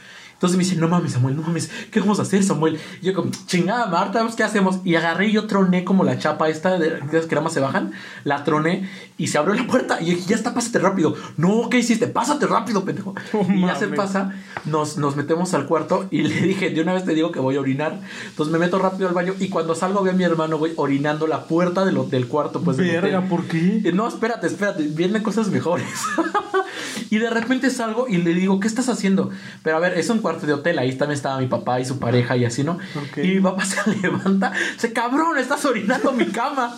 Entonces 0.42 0.58
me 0.58 0.64
dice, 0.64 0.76
no 0.76 0.88
mames, 0.88 1.12
Samuel, 1.12 1.36
no 1.36 1.44
mames, 1.44 1.70
¿qué 1.92 2.00
vamos 2.00 2.18
a 2.18 2.24
hacer, 2.24 2.44
Samuel? 2.44 2.80
Y 3.00 3.06
yo 3.06 3.14
como, 3.14 3.30
chingada, 3.46 3.86
Marta, 3.86 4.24
pues, 4.24 4.34
¿qué 4.34 4.42
hacemos? 4.42 4.80
Y 4.84 4.96
agarré 4.96 5.28
y 5.28 5.34
yo 5.34 5.46
troné 5.46 5.84
como 5.84 6.04
la 6.04 6.18
chapa 6.18 6.50
esta, 6.50 6.80
de 6.80 6.98
esas 7.12 7.28
que 7.28 7.36
nada 7.36 7.44
más 7.44 7.54
se 7.54 7.60
bajan, 7.60 7.92
la 8.24 8.44
troné 8.44 8.90
y 9.20 9.28
se 9.28 9.38
abrió 9.38 9.54
la 9.54 9.68
puerta 9.68 10.02
y 10.02 10.06
yo 10.06 10.16
dije, 10.16 10.30
ya 10.30 10.36
está, 10.36 10.56
pásate 10.56 10.80
rápido. 10.80 11.14
No, 11.38 11.70
¿qué 11.70 11.78
hiciste? 11.78 12.08
Pásate 12.08 12.48
rápido, 12.48 12.84
pendejo. 12.84 13.14
Y 13.52 13.62
ya 13.62 13.76
se 13.76 13.88
pasa, 13.90 14.34
nos, 14.66 14.98
nos 14.98 15.16
metemos 15.16 15.54
al 15.54 15.68
cuarto 15.68 16.08
y 16.10 16.24
le 16.24 16.42
dije, 16.42 16.72
de 16.72 16.82
una 16.82 16.94
vez 16.94 17.06
te 17.06 17.14
digo 17.14 17.32
que 17.32 17.40
voy 17.40 17.58
a 17.58 17.60
orinar. 17.60 18.00
Entonces 18.26 18.52
me 18.52 18.58
meto 18.58 18.80
rápido 18.80 19.10
al 19.10 19.14
baño 19.14 19.36
y 19.40 19.50
cuando 19.50 19.76
salgo 19.76 20.02
veo 20.02 20.14
a 20.14 20.16
mi 20.16 20.24
hermano, 20.24 20.58
güey, 20.58 20.74
orinando 20.76 21.28
la 21.28 21.46
puerta 21.46 21.86
del, 21.86 22.10
del 22.10 22.28
cuarto, 22.28 22.62
pues 22.62 22.78
Verga. 22.78 23.22
¿por 23.30 23.46
qué? 23.46 23.92
No, 23.94 24.08
espérate, 24.08 24.48
espérate, 24.48 24.88
vienen 24.88 25.22
cosas 25.22 25.50
mejores. 25.50 25.86
y 27.12 27.20
de 27.20 27.30
repente 27.30 27.70
salgo 27.70 28.08
y 28.08 28.18
le 28.18 28.34
digo, 28.34 28.60
¿qué 28.60 28.68
estás 28.68 28.90
haciendo? 28.90 29.30
Pero 29.62 29.78
a 29.78 29.80
ver, 29.80 30.00
es 30.00 30.10
un 30.10 30.18
cuarto 30.18 30.31
de 30.40 30.54
hotel, 30.54 30.80
ahí 30.80 30.96
también 30.96 31.16
estaba 31.18 31.40
mi 31.40 31.48
papá 31.48 31.80
y 31.80 31.86
su 31.86 32.00
pareja 32.00 32.38
y 32.38 32.46
así, 32.46 32.64
¿no? 32.64 32.78
Y 33.18 33.28
mi 33.36 33.42
papá 33.42 33.66
se 33.66 33.78
levanta, 34.02 34.54
se 34.78 34.94
cabrón, 34.94 35.38
estás 35.38 35.64
orinando 35.66 36.12
mi 36.14 36.26
cama. 36.28 36.78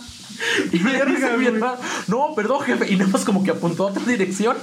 Y 0.72 0.80
Verga, 0.80 1.06
dice 1.06 1.30
mi 1.38 1.46
güey. 1.46 1.48
hermano, 1.48 1.78
no, 2.08 2.34
perdón, 2.36 2.62
jefe. 2.62 2.92
Y 2.92 2.96
nada 2.96 3.12
más 3.12 3.24
como 3.24 3.44
que 3.44 3.52
apuntó 3.52 3.88
a 3.88 3.92
otra 3.92 4.04
dirección. 4.04 4.58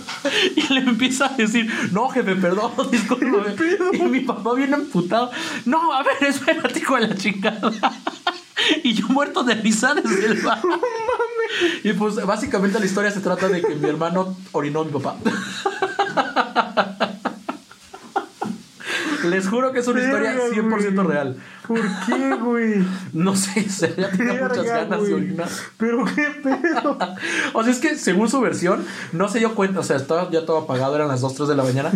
Y 0.57 0.73
le 0.75 0.81
empieza 0.81 1.27
a 1.27 1.37
decir, 1.37 1.71
no, 1.93 2.09
jefe, 2.09 2.35
perdón, 2.37 2.73
discúlpame. 2.91 3.55
Y 3.93 4.03
mi 4.03 4.21
papá 4.21 4.55
viene 4.55 4.75
emputado. 4.75 5.31
No, 5.67 5.93
a 5.95 6.03
ver, 6.03 6.17
espérate, 6.29 6.79
hijo 6.81 6.97
de 6.97 7.09
la 7.09 7.15
chingada. 7.15 7.71
Y 8.85 8.93
yo 8.93 9.09
muerto 9.09 9.43
de 9.43 9.55
risa 9.55 9.95
desde 9.95 10.27
el 10.27 10.43
bar. 10.43 10.61
Y 11.83 11.95
pues 11.95 12.17
básicamente 12.17 12.79
la 12.79 12.85
historia 12.85 13.11
se 13.11 13.21
trata 13.21 13.49
de 13.49 13.63
que 13.63 13.75
mi 13.75 13.89
hermano 13.89 14.37
orinó 14.53 14.81
a 14.81 14.85
mi 14.85 14.93
papá. 14.93 15.17
Les 19.29 19.49
juro 19.49 19.73
que 19.73 19.81
es 19.81 19.87
una 19.89 20.01
historia 20.01 20.33
Verga, 20.33 20.55
100% 20.55 20.95
güey. 20.95 21.07
real. 21.09 21.37
¿Por 21.67 21.81
qué, 22.07 22.35
güey? 22.37 22.85
No 23.13 23.37
sé, 23.37 23.69
se 23.69 23.95
ya 23.97 24.11
tenía 24.11 24.35
muchas 24.49 24.65
ganas 24.65 25.07
de 25.07 25.15
orinar. 25.15 25.49
Pero 25.77 26.05
qué 26.05 26.27
pedo. 26.43 26.99
O 27.53 27.63
sea, 27.63 27.73
es 27.73 27.79
que 27.79 27.97
según 27.97 28.29
su 28.29 28.41
versión, 28.41 28.85
no 29.13 29.29
se 29.29 29.39
dio 29.41 29.55
cuenta, 29.55 29.81
o 29.81 29.83
sea, 29.83 29.97
estaba 29.97 30.31
ya 30.31 30.45
todo 30.47 30.59
apagado, 30.59 30.95
eran 30.97 31.09
las 31.09 31.21
2, 31.21 31.35
3 31.35 31.49
de 31.49 31.57
la 31.57 31.63
mañana. 31.65 31.91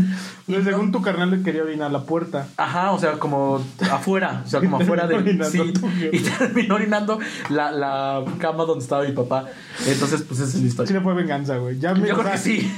Según 0.47 0.93
tu 0.93 1.01
carnal 1.03 1.31
le 1.31 1.43
quería 1.43 1.63
orinar 1.63 1.91
la 1.91 2.03
puerta. 2.03 2.47
Ajá, 2.57 2.93
o 2.93 2.99
sea, 2.99 3.13
como 3.13 3.65
afuera, 3.91 4.43
o 4.45 4.49
sea, 4.49 4.61
como 4.61 4.79
afuera 4.79 5.07
de 5.07 5.45
sí, 5.51 5.73
y 6.13 6.19
terminó 6.21 6.75
orinando 6.77 7.19
la, 7.51 7.71
la 7.73 8.25
cama 8.39 8.65
donde 8.65 8.83
estaba 8.83 9.05
mi 9.05 9.13
papá. 9.13 9.47
Entonces, 9.87 10.23
pues 10.23 10.41
esa 10.41 10.49
es 10.51 10.55
la 10.55 10.61
Sí 10.61 10.67
historia. 10.67 10.93
le 10.95 11.01
fue 11.01 11.15
venganza, 11.15 11.57
güey. 11.57 11.79
Ya 11.79 11.95
me- 11.95 12.07
Yo 12.09 12.17
creo 12.19 12.33
que 12.33 12.39
sí. 12.39 12.71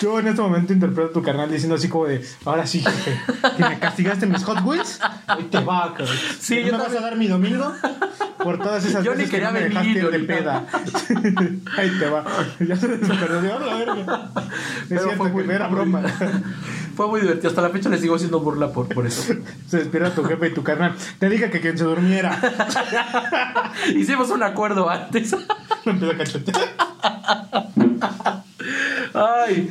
Yo 0.00 0.18
en 0.18 0.28
este 0.28 0.40
momento 0.42 0.72
interpreto 0.72 1.10
a 1.10 1.12
tu 1.12 1.22
carnal 1.22 1.50
diciendo 1.50 1.74
así 1.76 1.88
como 1.88 2.06
de, 2.06 2.24
ahora 2.44 2.66
sí, 2.66 2.80
jefe, 2.80 3.18
que 3.56 3.62
me 3.64 3.78
castigaste 3.78 4.26
mis 4.26 4.42
Hot 4.44 4.60
Wheels, 4.64 5.00
ahí 5.26 5.44
te 5.44 5.58
va, 5.60 5.94
cabrón. 5.96 6.16
Sí, 6.40 6.56
¿No 6.60 6.66
yo 6.66 6.72
me 6.72 6.78
vas 6.78 6.80
a 6.80 6.84
también. 6.86 7.02
dar 7.02 7.16
mi 7.16 7.26
domingo? 7.28 7.72
Por 8.42 8.58
todas 8.58 8.84
esas 8.86 9.04
Yo 9.04 9.12
ni 9.12 9.18
veces 9.18 9.30
que 9.30 9.36
quería 9.36 9.48
no 9.48 9.54
me 9.54 9.60
venir, 9.68 9.78
dejaste 9.94 9.98
ir 10.00 10.10
de 10.10 10.18
peda. 10.34 10.66
ahí 11.76 11.90
te 11.98 12.08
va. 12.08 12.24
Ya 12.60 12.76
se 12.76 12.88
desperdió 12.88 13.40
de 13.42 13.52
"A 13.52 13.58
la 13.58 13.74
verga. 13.76 14.30
Es 14.34 14.86
Pero 14.88 15.00
cierto 15.02 15.16
fue 15.18 15.30
muy- 15.32 15.44
que 15.46 15.52
era 15.52 15.68
broma. 15.68 16.02
Fue 16.96 17.06
muy 17.08 17.20
divertido. 17.22 17.48
Hasta 17.48 17.62
la 17.62 17.70
fecha 17.70 17.88
le 17.88 17.96
sigo 17.98 18.16
haciendo 18.16 18.40
burla 18.40 18.72
por, 18.72 18.86
por 18.88 19.06
eso. 19.06 19.22
Se 19.68 19.78
despierta 19.78 20.10
tu 20.10 20.22
jefe 20.24 20.48
y 20.48 20.50
tu 20.52 20.62
carnal. 20.62 20.94
Te 21.18 21.30
dije 21.30 21.48
que 21.50 21.60
quien 21.60 21.78
se 21.78 21.84
durmiera. 21.84 22.38
Hicimos 23.96 24.28
un 24.30 24.42
acuerdo 24.42 24.90
antes. 24.90 25.34
Lo 25.84 25.92
empieza 25.92 26.14
a 26.14 26.18
cachetear. 26.18 26.58
Ay, 29.14 29.70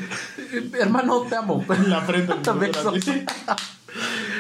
hermano, 0.80 1.22
te 1.22 1.36
amo. 1.36 1.64
La 1.88 2.02
frente. 2.02 2.34
Te 2.42 2.52
beso. 2.52 2.94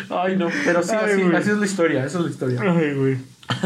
Ay, 0.10 0.38
no, 0.38 0.48
pero 0.66 0.84
sí, 0.84 0.92
Ay, 0.92 1.32
así, 1.36 1.50
es 1.52 1.58
la 1.58 1.66
historia, 1.66 2.06
esa 2.06 2.20
es 2.20 2.26
la 2.26 2.30
historia. 2.32 2.62
Ay, 2.62 2.94
güey. 2.94 3.18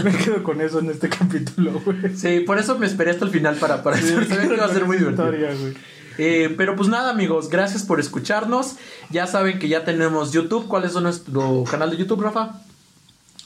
Me 0.04 0.12
quedo 0.12 0.44
con 0.44 0.62
eso 0.62 0.80
en 0.80 0.90
este 0.90 1.10
capítulo, 1.10 1.82
güey. 1.84 2.16
Sí, 2.16 2.40
por 2.42 2.58
eso 2.58 2.78
me 2.78 2.86
esperé 2.86 3.12
hasta 3.12 3.26
el 3.26 3.32
final 3.32 3.56
para, 3.56 3.84
para 3.84 3.98
Sí, 3.98 4.14
que 4.48 4.54
iba 4.56 4.66
a 4.66 4.70
ser 4.70 4.86
muy 4.86 4.98
divertido. 4.98 5.26
historia, 5.34 5.56
güey. 5.60 5.74
Eh, 6.18 6.54
pero 6.58 6.76
pues 6.76 6.90
nada, 6.90 7.10
amigos, 7.12 7.50
gracias 7.50 7.84
por 7.84 8.00
escucharnos. 8.00 8.76
Ya 9.10 9.26
saben 9.28 9.60
que 9.60 9.68
ya 9.68 9.84
tenemos 9.84 10.32
YouTube. 10.32 10.68
¿Cuál 10.68 10.84
es 10.86 10.94
nuestro 10.96 11.64
canal 11.70 11.90
de 11.92 11.98
YouTube, 11.98 12.22
Rafa? 12.22 12.62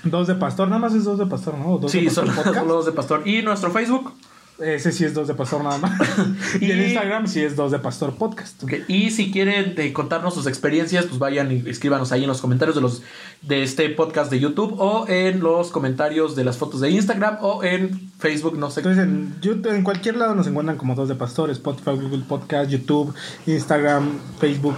Dos 0.03 0.27
de 0.27 0.35
pastor, 0.35 0.67
nada 0.67 0.79
más 0.79 0.93
es 0.93 1.03
dos 1.05 1.17
de 1.17 1.25
pastor, 1.25 1.57
¿no? 1.57 1.73
¿O 1.73 1.77
Dos 1.79 1.91
Sí, 1.91 2.05
de 2.05 2.11
son 2.11 2.27
pastor 2.27 2.45
los 2.45 2.53
podcast. 2.55 2.67
dos 2.67 2.85
de 2.85 2.91
Pastor. 2.91 3.27
Y 3.27 3.41
nuestro 3.41 3.71
Facebook. 3.71 4.13
Ese 4.60 4.91
sí 4.91 5.05
es 5.05 5.14
dos 5.14 5.28
de 5.28 5.36
pastor 5.36 5.64
nada 5.64 5.78
más. 5.78 5.99
y, 6.62 6.72
en 6.72 6.80
Y- 6.80 6.84
Instagram 6.86 7.28
sí 7.28 7.43
es 7.43 7.55
dos 7.55 7.72
de 7.72 7.80
pastor 7.80 8.16
podcast. 8.16 8.64
Ok, 8.64 8.74
Y 8.88 9.12
si 9.12 9.32
quieren 9.32 9.76
eh, 9.78 9.93
contarnos 9.93 10.34
sus 10.34 10.47
experiencias, 10.47 11.05
pues 11.05 11.20
vayan 11.20 11.51
y 11.51 11.70
escríbanos 11.70 12.12
ahí 12.12 12.24
en 12.24 12.28
los 12.28 12.41
comentarios 12.41 12.76
de 12.76 12.82
los 12.82 13.03
de 13.41 13.63
este 13.63 13.89
podcast 13.89 14.31
de 14.31 14.39
YouTube 14.39 14.75
o 14.79 15.07
en 15.07 15.39
los 15.39 15.71
comentarios 15.71 16.35
de 16.35 16.43
las 16.43 16.57
fotos 16.57 16.81
de 16.81 16.89
Instagram 16.89 17.38
o 17.41 17.63
en 17.63 18.09
Facebook, 18.19 18.57
no 18.57 18.71
sé. 18.71 18.79
Entonces 18.79 19.03
en, 19.03 19.35
YouTube, 19.41 19.73
en 19.73 19.83
cualquier 19.83 20.17
lado 20.17 20.33
nos 20.33 20.47
encuentran 20.47 20.77
como 20.77 20.95
dos 20.95 21.07
de 21.07 21.15
pastor, 21.15 21.49
Spotify, 21.51 21.91
Google 21.91 22.23
Podcast, 22.27 22.71
YouTube, 22.71 23.13
Instagram, 23.45 24.19
Facebook. 24.39 24.77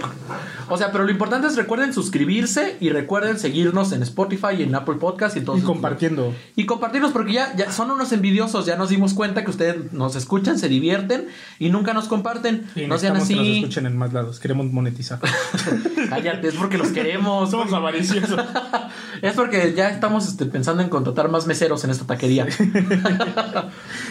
O 0.68 0.76
sea, 0.76 0.92
pero 0.92 1.04
lo 1.04 1.10
importante 1.10 1.46
es 1.46 1.56
recuerden 1.56 1.92
suscribirse 1.92 2.76
y 2.80 2.90
recuerden 2.90 3.38
seguirnos 3.38 3.92
en 3.92 4.02
Spotify 4.02 4.54
y 4.58 4.62
en 4.62 4.74
Apple 4.74 4.96
Podcast 4.96 5.36
y, 5.36 5.40
todos 5.40 5.60
y 5.60 5.62
compartiendo. 5.62 6.34
Y 6.54 6.66
compartirnos 6.66 7.12
porque 7.12 7.32
ya, 7.32 7.56
ya 7.56 7.72
son 7.72 7.90
unos 7.90 8.12
envidiosos, 8.12 8.66
ya 8.66 8.76
nos 8.76 8.90
dimos 8.90 9.14
cuenta 9.14 9.42
que 9.42 9.50
ustedes 9.50 9.92
nos 9.92 10.16
escuchan, 10.16 10.58
se 10.58 10.68
divierten 10.68 11.28
y 11.58 11.70
nunca 11.70 11.94
nos 11.94 12.08
comparten. 12.08 12.66
Y 12.76 12.86
no 12.86 12.98
sean 12.98 13.14
necesitamos 13.14 13.28
que 13.28 13.34
nos 13.34 13.42
así. 13.42 13.58
escuchen 13.58 13.86
en 13.86 13.96
más 13.96 14.12
lados. 14.12 14.38
Queremos 14.38 14.66
monetizar. 14.66 15.18
Cállate, 16.08 16.48
es 16.48 16.54
porque 16.54 16.78
los 16.78 16.88
queremos. 16.88 17.50
Somos 17.50 17.72
avariciosos. 17.72 18.38
Es 19.22 19.34
porque 19.34 19.74
ya 19.74 19.90
estamos 19.90 20.26
este, 20.26 20.46
pensando 20.46 20.82
en 20.82 20.88
contratar 20.88 21.28
más 21.28 21.46
meseros 21.46 21.84
en 21.84 21.90
esta 21.90 22.06
taquería. 22.06 22.46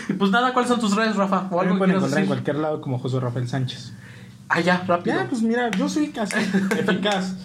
y 0.08 0.14
pues 0.14 0.32
nada, 0.32 0.54
¿cuáles 0.54 0.70
son 0.70 0.80
tus 0.80 0.96
redes, 0.96 1.16
Rafa? 1.16 1.48
O 1.50 1.56
Me 1.56 1.62
algo 1.62 1.74
que 1.74 1.78
pueden 1.80 1.96
encontrar 1.96 2.22
en 2.22 2.28
cualquier 2.28 2.58
lado 2.58 2.82
como 2.82 3.00
José 3.00 3.20
Rafael 3.20 3.48
Sánchez. 3.48 3.94
Ah, 4.50 4.60
ya, 4.60 4.84
rápido. 4.88 5.16
Ya, 5.16 5.28
pues 5.28 5.42
mira, 5.42 5.70
yo 5.72 5.90
soy 5.90 6.10
casi 6.10 6.38
eficaz. 6.78 7.36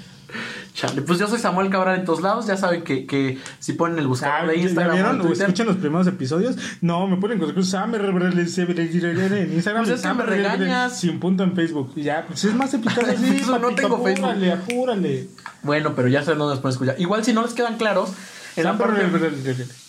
Chale, 0.75 1.03
pues 1.03 1.21
yo 1.21 1.29
soy 1.29 1.39
Samuel 1.39 1.71
Cabral 1.71 2.01
en 2.01 2.05
todos 2.05 2.21
lados. 2.21 2.47
Ya 2.47 2.57
saben 2.57 2.83
que, 2.83 3.07
que 3.07 3.39
si 3.61 3.75
ponen 3.75 3.97
el 4.01 4.09
buscador 4.09 4.49
de 4.49 4.57
¿Ya 4.57 4.63
Instagram 4.65 4.91
o 4.91 4.95
vieron? 4.95 5.33
¿Escuchan 5.33 5.67
los 5.69 5.77
primeros 5.77 6.07
episodios? 6.09 6.57
No, 6.81 7.07
me 7.07 7.17
ponen 7.17 7.39
con 7.39 7.65
Sam 7.65 7.95
en 7.95 8.03
Instagram. 9.53 9.85
Pues 9.85 10.01
es 10.01 10.03
que 10.03 10.15
me 10.15 10.25
regañas. 10.25 10.99
Sin 10.99 11.21
punto 11.21 11.45
en 11.45 11.55
Facebook. 11.55 11.93
Ya, 11.95 12.27
pues 12.27 12.45
es 12.45 12.55
más 12.55 12.75
eficaz 12.75 13.09
así. 13.09 13.43
No 13.49 13.73
tengo 13.75 14.03
Facebook. 14.03 14.31
Apúrale, 14.31 14.53
apúrale. 14.53 15.29
Bueno, 15.63 15.95
pero 15.95 16.09
ya 16.09 16.25
saben 16.25 16.41
dónde 16.41 16.55
nos 16.55 16.61
pueden 16.61 16.75
escuchar. 16.75 17.01
Igual 17.01 17.25
si 17.25 17.33
no 17.33 17.43
les 17.43 17.55
quedan 17.55 17.77
claros, 17.77 18.13
en 18.57 18.65
la 18.65 18.77
parte... 18.77 19.05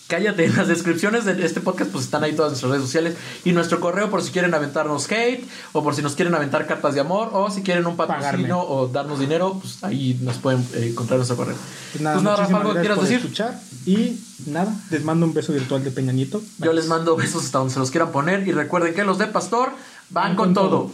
Cállate, 0.08 0.44
en 0.44 0.54
las 0.54 0.68
descripciones 0.68 1.24
de 1.24 1.44
este 1.44 1.60
podcast 1.60 1.90
pues 1.90 2.04
están 2.04 2.22
ahí 2.22 2.32
todas 2.32 2.52
nuestras 2.52 2.70
redes 2.70 2.84
sociales 2.84 3.16
y 3.44 3.50
nuestro 3.50 3.80
correo 3.80 4.08
por 4.08 4.22
si 4.22 4.30
quieren 4.30 4.54
aventarnos 4.54 5.10
hate 5.10 5.44
o 5.72 5.82
por 5.82 5.96
si 5.96 6.02
nos 6.02 6.14
quieren 6.14 6.32
aventar 6.32 6.64
cartas 6.68 6.94
de 6.94 7.00
amor 7.00 7.30
o 7.32 7.50
si 7.50 7.62
quieren 7.62 7.84
un 7.88 7.96
Pagarme. 7.96 8.22
patrocinio 8.22 8.60
o 8.60 8.86
darnos 8.86 9.18
dinero, 9.18 9.58
pues 9.60 9.82
ahí 9.82 10.16
nos 10.22 10.36
pueden 10.36 10.64
eh, 10.74 10.90
encontrar 10.90 11.18
nuestro 11.18 11.36
correo. 11.36 11.56
Pues 11.90 12.02
nada, 12.02 12.14
pues 12.16 12.24
nada, 12.24 12.36
Rafa, 12.36 12.56
¿algo 12.56 12.74
quieras 12.74 13.00
decir? 13.00 13.16
escuchar. 13.16 13.60
Y 13.84 14.20
nada, 14.46 14.72
les 14.90 15.02
mando 15.02 15.26
un 15.26 15.34
beso 15.34 15.52
virtual 15.52 15.82
de 15.82 15.90
Peña 15.90 16.12
Nieto. 16.12 16.40
Yo 16.58 16.72
les 16.72 16.86
mando 16.86 17.16
besos 17.16 17.44
hasta 17.44 17.58
donde 17.58 17.74
se 17.74 17.80
los 17.80 17.90
quieran 17.90 18.12
poner 18.12 18.46
y 18.46 18.52
recuerden 18.52 18.94
que 18.94 19.02
los 19.02 19.18
de 19.18 19.26
Pastor 19.26 19.70
van, 20.10 20.36
con, 20.36 20.54
todo. 20.54 20.92